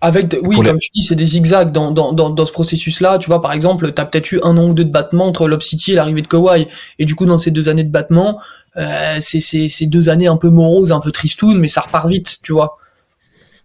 Avec, 0.00 0.28
de- 0.28 0.40
oui, 0.42 0.56
les- 0.56 0.62
comme 0.62 0.78
tu 0.78 0.88
dis, 0.92 1.02
c'est 1.02 1.14
des 1.14 1.26
zigzags 1.26 1.70
dans, 1.70 1.90
dans, 1.90 2.12
dans, 2.12 2.30
dans 2.30 2.46
ce 2.46 2.52
processus-là. 2.52 3.18
Tu 3.18 3.26
vois, 3.26 3.42
par 3.42 3.52
exemple, 3.52 3.92
t'as 3.92 4.06
peut-être 4.06 4.32
eu 4.32 4.40
un 4.42 4.56
an 4.56 4.64
ou 4.68 4.74
deux 4.74 4.84
de 4.86 4.90
battement 4.90 5.26
entre 5.26 5.46
Lob 5.46 5.60
City 5.60 5.92
et 5.92 5.94
l'arrivée 5.94 6.22
de 6.22 6.26
Kawhi. 6.26 6.66
Et 6.98 7.04
du 7.04 7.14
coup, 7.14 7.26
dans 7.26 7.36
ces 7.38 7.50
deux 7.50 7.68
années 7.68 7.84
de 7.84 7.90
battement, 7.92 8.40
euh, 8.78 9.18
c'est, 9.20 9.86
deux 9.86 10.08
années 10.08 10.26
un 10.26 10.38
peu 10.38 10.48
moroses, 10.48 10.92
un 10.92 11.00
peu 11.00 11.12
tristounes, 11.12 11.58
mais 11.60 11.68
ça 11.68 11.82
repart 11.82 12.08
vite, 12.08 12.38
tu 12.42 12.52
vois. 12.54 12.78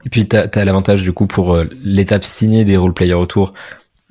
et 0.05 0.09
puis 0.09 0.27
t'as 0.27 0.47
as, 0.53 0.65
l'avantage 0.65 1.01
du 1.01 1.13
coup 1.13 1.27
pour 1.27 1.55
euh, 1.55 1.65
l'étape 1.83 2.23
signée 2.25 2.65
des 2.65 2.75
role 2.77 2.93
players 2.93 3.13
autour. 3.15 3.53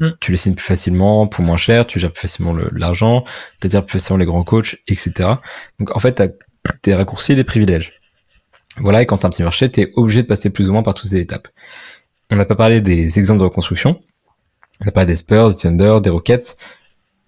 Hmm. 0.01 0.11
Tu 0.21 0.31
les 0.31 0.37
signes 0.39 0.55
plus 0.55 0.65
facilement, 0.65 1.27
pour 1.27 1.45
moins 1.45 1.57
cher, 1.57 1.87
tu 1.87 1.99
gères 1.99 2.13
plus 2.13 2.23
facilement 2.23 2.53
le- 2.53 2.71
l'argent, 2.75 3.25
tu 3.61 3.69
gères 3.71 3.85
plus 3.85 3.99
facilement 3.99 4.19
les 4.19 4.27
grands 4.27 4.45
coachs, 4.45 4.77
etc. 4.89 5.13
Donc 5.81 5.95
en 5.97 5.99
fait, 6.01 6.13
t'as 6.13 6.29
des 6.85 6.95
raccourcis 6.95 7.33
et 7.33 7.37
des 7.37 7.45
privilèges. 7.45 7.98
Voilà, 8.81 9.03
et 9.03 9.07
quand 9.07 9.19
t'as 9.19 9.29
un 9.29 9.31
petit 9.31 9.43
marché, 9.43 9.71
t'es 9.71 9.93
obligé 9.97 10.23
de 10.23 10.27
passer 10.27 10.51
plus 10.51 10.69
ou 10.69 10.73
moins 10.73 10.83
par 10.83 10.95
toutes 10.95 11.11
ces 11.11 11.19
étapes. 11.19 11.49
On 12.31 12.37
n'a 12.37 12.45
pas 12.45 12.57
parlé 12.57 12.81
des 12.81 13.19
exemples 13.19 13.41
de 13.41 13.45
reconstruction. 13.45 14.01
On 14.81 14.85
n'a 14.85 14.93
pas 14.93 15.05
des 15.05 15.17
Spurs, 15.17 15.51
des 15.51 15.57
Thunder, 15.57 15.99
des 16.03 16.11
Rockets. 16.11 16.57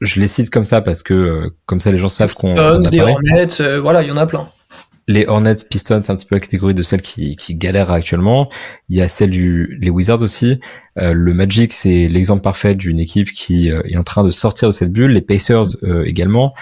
Je 0.01 0.21
les 0.21 0.27
cite 0.27 0.51
comme 0.51 0.65
ça 0.65 0.81
parce 0.81 1.03
que 1.03 1.15
euh, 1.15 1.51
comme 1.67 1.81
ça 1.81 1.91
les 1.91 1.99
gens 1.99 2.09
savent 2.09 2.35
qu'on 2.35 2.57
a 2.57 2.79
des. 2.79 3.01
Hornets, 3.01 3.61
euh, 3.61 3.81
voilà, 3.81 4.03
il 4.03 4.09
y 4.09 4.11
en 4.11 4.17
a 4.17 4.27
plein. 4.27 4.49
Les 5.11 5.27
Hornets, 5.27 5.57
Pistons, 5.69 6.03
c'est 6.05 6.13
un 6.13 6.17
petit 6.17 6.25
peu 6.25 6.37
la 6.37 6.41
catégorie 6.41 6.73
de 6.73 6.85
celles 6.85 7.03
qui, 7.03 7.35
qui 7.35 7.57
galèrent 7.57 7.91
actuellement. 7.91 8.49
Il 8.89 8.97
y 8.97 9.03
a 9.03 9.09
celle 9.09 9.31
du 9.31 9.77
les 9.81 9.91
Wizards 9.91 10.23
aussi. 10.23 10.61
Euh, 10.99 11.13
le 11.13 11.35
Magic, 11.35 11.73
c'est 11.73 12.07
l'exemple 12.07 12.43
parfait 12.43 12.77
d'une 12.77 13.01
équipe 13.01 13.33
qui 13.33 13.73
euh, 13.73 13.83
est 13.87 13.97
en 13.97 14.05
train 14.05 14.23
de 14.23 14.31
sortir 14.31 14.69
de 14.69 14.73
cette 14.73 14.93
bulle. 14.93 15.11
Les 15.11 15.21
Pacers 15.21 15.65
euh, 15.83 16.05
également. 16.05 16.55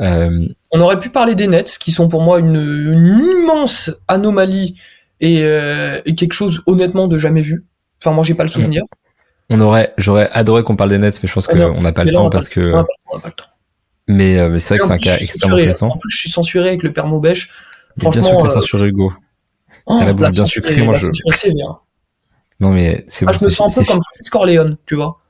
Euh, 0.00 0.48
On 0.72 0.80
aurait 0.80 0.98
pu 0.98 1.10
parler 1.10 1.34
des 1.34 1.46
Nets, 1.46 1.76
qui 1.78 1.92
sont 1.92 2.08
pour 2.08 2.22
moi 2.22 2.38
une, 2.38 2.56
une 2.56 3.22
immense 3.24 3.90
anomalie 4.08 4.78
et, 5.20 5.42
euh, 5.44 6.00
et 6.06 6.14
quelque 6.14 6.32
chose 6.32 6.62
honnêtement 6.66 7.08
de 7.08 7.18
jamais 7.18 7.42
vu. 7.42 7.64
Enfin, 8.02 8.14
moi, 8.14 8.24
j'ai 8.24 8.34
pas 8.34 8.42
le 8.42 8.48
souvenir. 8.48 8.82
on 9.50 9.60
aurait, 9.60 9.92
j'aurais 9.98 10.30
adoré 10.32 10.62
qu'on 10.64 10.76
parle 10.76 10.90
des 10.90 10.98
Nets, 10.98 11.20
mais 11.22 11.28
je 11.28 11.34
pense 11.34 11.48
Ah 11.50 11.52
qu'on 11.54 11.80
n'a 11.82 11.92
pas 11.92 12.04
le 12.04 12.10
temps 12.10 12.30
parce 12.30 12.48
que. 12.48 12.72
Mais, 14.08 14.38
euh, 14.38 14.48
mais 14.48 14.58
c'est 14.58 14.74
vrai 14.74 14.78
que 14.80 14.86
c'est 14.86 14.92
un 14.92 14.98
cas 14.98 15.16
extrêmement 15.16 15.56
intéressant. 15.56 15.88
En 15.88 15.96
plus, 15.98 16.10
je 16.10 16.18
suis 16.18 16.30
censuré 16.30 16.68
avec 16.68 16.82
le 16.82 16.92
père 16.92 17.06
Maubèche. 17.06 17.50
Mais 17.96 18.02
bien 18.10 18.12
sûr 18.12 18.22
Franchement, 18.22 18.38
que 18.38 18.42
t'as 18.48 18.58
euh, 18.58 18.60
censuré 18.60 18.88
Hugo. 18.88 19.12
oh, 19.86 19.96
t'as 19.98 20.06
la 20.06 20.12
bouche 20.14 20.30
bien 20.30 20.46
sucrée, 20.46 20.82
moi, 20.82 20.94
je- 20.94 21.08
sévère. 21.34 21.82
Non 22.60 22.70
mais 22.70 23.04
c'est 23.08 23.26
Ah, 23.28 23.32
bon, 23.32 23.38
je 23.38 23.44
me 23.46 23.50
sens 23.50 23.76
un 23.76 23.80
peu 23.82 23.86
comme 23.86 24.00
Fritz 24.14 24.30
Corleone, 24.30 24.76
tu 24.86 24.94
vois. 24.94 25.20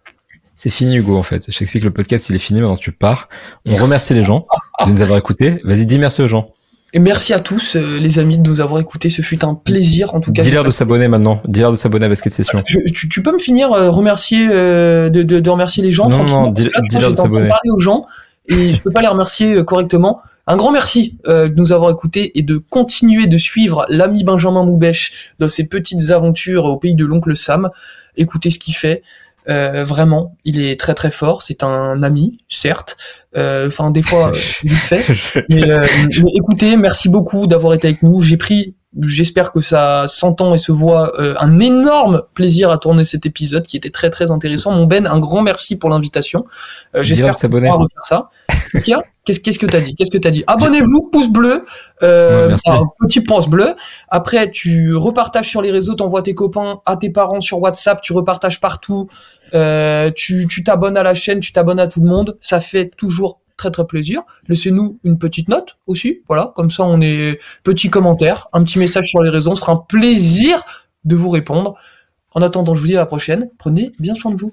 C'est 0.54 0.70
fini 0.70 0.96
Hugo 0.96 1.16
en 1.16 1.22
fait. 1.22 1.50
Je 1.50 1.58
t'explique 1.58 1.84
le 1.84 1.90
podcast 1.90 2.28
il 2.28 2.36
est 2.36 2.40
fini 2.40 2.60
maintenant 2.60 2.76
tu 2.76 2.92
pars. 2.92 3.28
On 3.66 3.74
remercie 3.74 4.14
les 4.14 4.22
gens 4.22 4.46
de 4.84 4.90
nous 4.90 5.02
avoir 5.02 5.18
écoutés. 5.18 5.60
Vas-y 5.64 5.86
dis 5.86 5.98
merci 5.98 6.22
aux 6.22 6.28
gens. 6.28 6.50
Et 6.94 6.98
merci 6.98 7.32
à 7.32 7.40
tous, 7.40 7.76
euh, 7.76 7.98
les 7.98 8.18
amis, 8.18 8.36
de 8.36 8.46
nous 8.46 8.60
avoir 8.60 8.78
écoutés. 8.78 9.08
Ce 9.08 9.22
fut 9.22 9.46
un 9.46 9.54
plaisir, 9.54 10.14
en 10.14 10.20
tout 10.20 10.30
cas. 10.30 10.42
Dis-leur 10.42 10.62
de 10.62 10.70
s'abonner 10.70 11.08
maintenant. 11.08 11.40
Dis-leur 11.48 11.70
de 11.70 11.76
s'abonner 11.76 12.04
à 12.04 12.08
Basket 12.10 12.34
Session. 12.34 12.62
tu, 12.66 13.08
tu, 13.08 13.22
peux 13.22 13.32
me 13.32 13.38
finir 13.38 13.72
euh, 13.72 13.88
remercier 13.88 14.46
euh, 14.50 15.08
de, 15.08 15.22
de, 15.22 15.40
de, 15.40 15.50
remercier 15.50 15.82
les 15.82 15.90
gens 15.90 16.10
non. 16.10 16.24
Non, 16.24 16.50
dis-leur 16.50 17.10
de 17.10 17.14
s'abonner. 17.14 17.48
parler 17.48 17.70
aux 17.70 17.78
gens 17.78 18.04
et 18.48 18.74
je 18.74 18.82
peux 18.82 18.90
pas 18.90 19.02
les 19.02 19.08
remercier 19.08 19.54
euh, 19.54 19.64
correctement. 19.64 20.20
Un 20.46 20.56
grand 20.56 20.72
merci 20.72 21.18
euh, 21.28 21.48
de 21.48 21.54
nous 21.56 21.72
avoir 21.72 21.90
écoutés 21.90 22.36
et 22.38 22.42
de 22.42 22.58
continuer 22.58 23.26
de 23.26 23.38
suivre 23.38 23.86
l'ami 23.88 24.24
Benjamin 24.24 24.64
Moubèche 24.64 25.32
dans 25.38 25.48
ses 25.48 25.68
petites 25.68 26.10
aventures 26.10 26.64
au 26.64 26.76
pays 26.76 26.96
de 26.96 27.04
l'oncle 27.04 27.36
Sam. 27.36 27.70
Écoutez 28.16 28.50
ce 28.50 28.58
qu'il 28.58 28.74
fait. 28.74 29.02
Euh, 29.48 29.84
vraiment, 29.84 30.36
il 30.44 30.62
est 30.62 30.78
très 30.78 30.94
très 30.94 31.10
fort. 31.10 31.42
C'est 31.42 31.62
un 31.62 32.02
ami, 32.02 32.38
certes. 32.48 32.96
Euh, 33.36 33.68
enfin, 33.68 33.90
des 33.90 34.02
fois, 34.02 34.32
vite 34.62 34.78
fait. 34.78 35.04
Mais, 35.48 35.66
mais, 35.66 36.30
écoutez, 36.34 36.76
merci 36.76 37.08
beaucoup 37.08 37.46
d'avoir 37.46 37.74
été 37.74 37.88
avec 37.88 38.02
nous. 38.02 38.20
J'ai 38.20 38.36
pris 38.36 38.76
J'espère 39.00 39.52
que 39.52 39.62
ça 39.62 40.06
s'entend 40.06 40.54
et 40.54 40.58
se 40.58 40.70
voit 40.70 41.18
euh, 41.18 41.34
un 41.38 41.60
énorme 41.60 42.22
plaisir 42.34 42.70
à 42.70 42.76
tourner 42.76 43.06
cet 43.06 43.24
épisode 43.24 43.66
qui 43.66 43.78
était 43.78 43.90
très 43.90 44.10
très 44.10 44.30
intéressant. 44.30 44.72
Mon 44.72 44.86
Ben, 44.86 45.06
un 45.06 45.18
grand 45.18 45.40
merci 45.40 45.76
pour 45.76 45.88
l'invitation. 45.88 46.44
Euh, 46.94 47.02
J'espère 47.02 47.36
qu'on 47.38 47.48
pourra 47.48 47.76
refaire 47.76 48.04
ça. 48.04 48.30
Qu'est-ce 49.24 49.38
qu'est-ce 49.38 49.58
que 49.60 49.66
t'as 49.66 49.80
dit? 49.80 49.94
Qu'est-ce 49.94 50.10
que 50.10 50.18
t'as 50.18 50.30
dit? 50.30 50.42
Abonnez-vous, 50.48 51.08
pouce 51.12 51.28
bleu, 51.28 51.64
euh, 52.02 52.56
petit 52.98 53.20
pouce 53.20 53.46
bleu. 53.46 53.76
Après, 54.08 54.50
tu 54.50 54.96
repartages 54.96 55.48
sur 55.48 55.62
les 55.62 55.70
réseaux, 55.70 55.94
t'envoies 55.94 56.22
tes 56.22 56.34
copains, 56.34 56.80
à 56.86 56.96
tes 56.96 57.10
parents 57.10 57.40
sur 57.40 57.60
WhatsApp, 57.60 58.00
tu 58.00 58.12
repartages 58.12 58.60
partout. 58.60 59.08
Euh, 59.54 60.10
tu 60.16 60.48
t'abonnes 60.64 60.96
à 60.96 61.04
la 61.04 61.14
chaîne, 61.14 61.38
tu 61.38 61.52
t'abonnes 61.52 61.78
à 61.78 61.86
tout 61.86 62.00
le 62.00 62.08
monde. 62.08 62.36
Ça 62.40 62.58
fait 62.58 62.88
toujours 62.88 63.41
très 63.62 63.70
très 63.70 63.86
plaisir. 63.86 64.22
Laissez-nous 64.48 64.98
une 65.04 65.18
petite 65.18 65.48
note 65.48 65.78
aussi, 65.86 66.22
voilà, 66.26 66.52
comme 66.56 66.70
ça 66.70 66.84
on 66.84 67.00
est 67.00 67.38
petit 67.62 67.90
commentaire, 67.90 68.48
un 68.52 68.64
petit 68.64 68.78
message 68.78 69.06
sur 69.06 69.22
les 69.22 69.30
réseaux, 69.30 69.52
on 69.52 69.54
sera 69.54 69.72
un 69.72 69.84
plaisir 69.88 70.62
de 71.04 71.14
vous 71.14 71.30
répondre. 71.30 71.76
En 72.32 72.42
attendant, 72.42 72.74
je 72.74 72.80
vous 72.80 72.86
dis 72.86 72.94
à 72.94 73.00
la 73.00 73.06
prochaine. 73.06 73.50
Prenez 73.58 73.92
bien 73.98 74.14
soin 74.14 74.32
de 74.32 74.38
vous. 74.38 74.52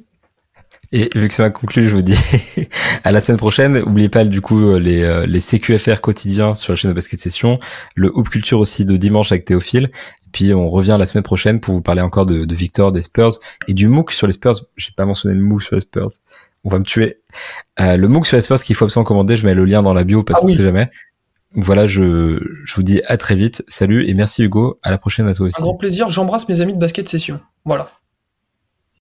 Et 0.92 1.10
vu 1.16 1.28
que 1.28 1.34
ça 1.34 1.44
va 1.44 1.50
conclu, 1.52 1.88
je 1.88 1.96
vous 1.96 2.02
dis 2.02 2.18
à 3.04 3.12
la 3.12 3.22
semaine 3.22 3.38
prochaine. 3.38 3.80
N'oubliez 3.80 4.10
pas 4.10 4.26
du 4.26 4.42
coup 4.42 4.76
les, 4.78 5.04
euh, 5.04 5.26
les 5.26 5.40
CQFR 5.40 6.02
quotidiens 6.02 6.56
sur 6.56 6.74
la 6.74 6.76
chaîne 6.76 6.90
de 6.90 6.96
Basket 6.96 7.22
Session, 7.22 7.60
le 7.96 8.12
Hoop 8.16 8.30
Culture 8.30 8.60
aussi 8.60 8.86
de 8.86 8.98
dimanche 8.98 9.32
avec 9.32 9.46
Théophile. 9.46 9.92
puis 10.32 10.54
on 10.54 10.68
revient 10.70 10.98
la 11.00 11.06
semaine 11.06 11.24
prochaine 11.24 11.60
pour 11.60 11.76
vous 11.76 11.82
parler 11.82 12.02
encore 12.02 12.26
de, 12.26 12.44
de 12.44 12.56
Victor, 12.56 12.92
des 12.92 13.04
Spurs 13.04 13.40
et 13.68 13.74
du 13.74 13.88
MOOC 13.88 14.12
sur 14.12 14.28
les 14.28 14.34
Spurs. 14.34 14.56
J'ai 14.78 14.92
pas 14.96 15.06
mentionné 15.06 15.36
le 15.36 15.42
MOOC 15.42 15.62
sur 15.62 15.76
les 15.76 15.82
Spurs 15.82 16.10
on 16.64 16.70
va 16.70 16.80
me 16.80 16.84
tuer. 16.84 17.22
Euh, 17.80 17.98
le 17.98 18.08
MOOC 18.08 18.28
sur 18.28 18.38
l'espace 18.38 18.64
qu'il 18.64 18.76
faut 18.76 18.86
absolument 18.86 19.06
commander, 19.06 19.38
je 19.38 19.46
mets 19.46 19.54
le 19.54 19.66
lien 19.66 19.84
dans 19.84 19.94
la 19.94 20.04
bio 20.04 20.24
parce 20.24 20.40
ah 20.40 20.42
qu'on 20.42 20.48
sait 20.48 20.64
jamais. 20.64 20.90
Voilà, 21.54 21.88
je, 21.88 22.40
je 22.64 22.76
vous 22.76 22.84
dis 22.84 23.02
à 23.08 23.18
très 23.18 23.36
vite. 23.36 23.64
Salut 23.68 24.08
et 24.08 24.14
merci 24.14 24.44
Hugo. 24.44 24.80
À 24.84 24.92
la 24.92 24.98
prochaine 24.98 25.28
à 25.28 25.34
toi 25.34 25.48
aussi. 25.48 25.60
Un 25.60 25.64
grand 25.64 25.76
plaisir. 25.76 26.10
J'embrasse 26.10 26.48
mes 26.48 26.62
amis 26.62 26.74
de 26.74 26.80
basket 26.80 27.10
session. 27.10 27.40
Voilà. 27.66 27.92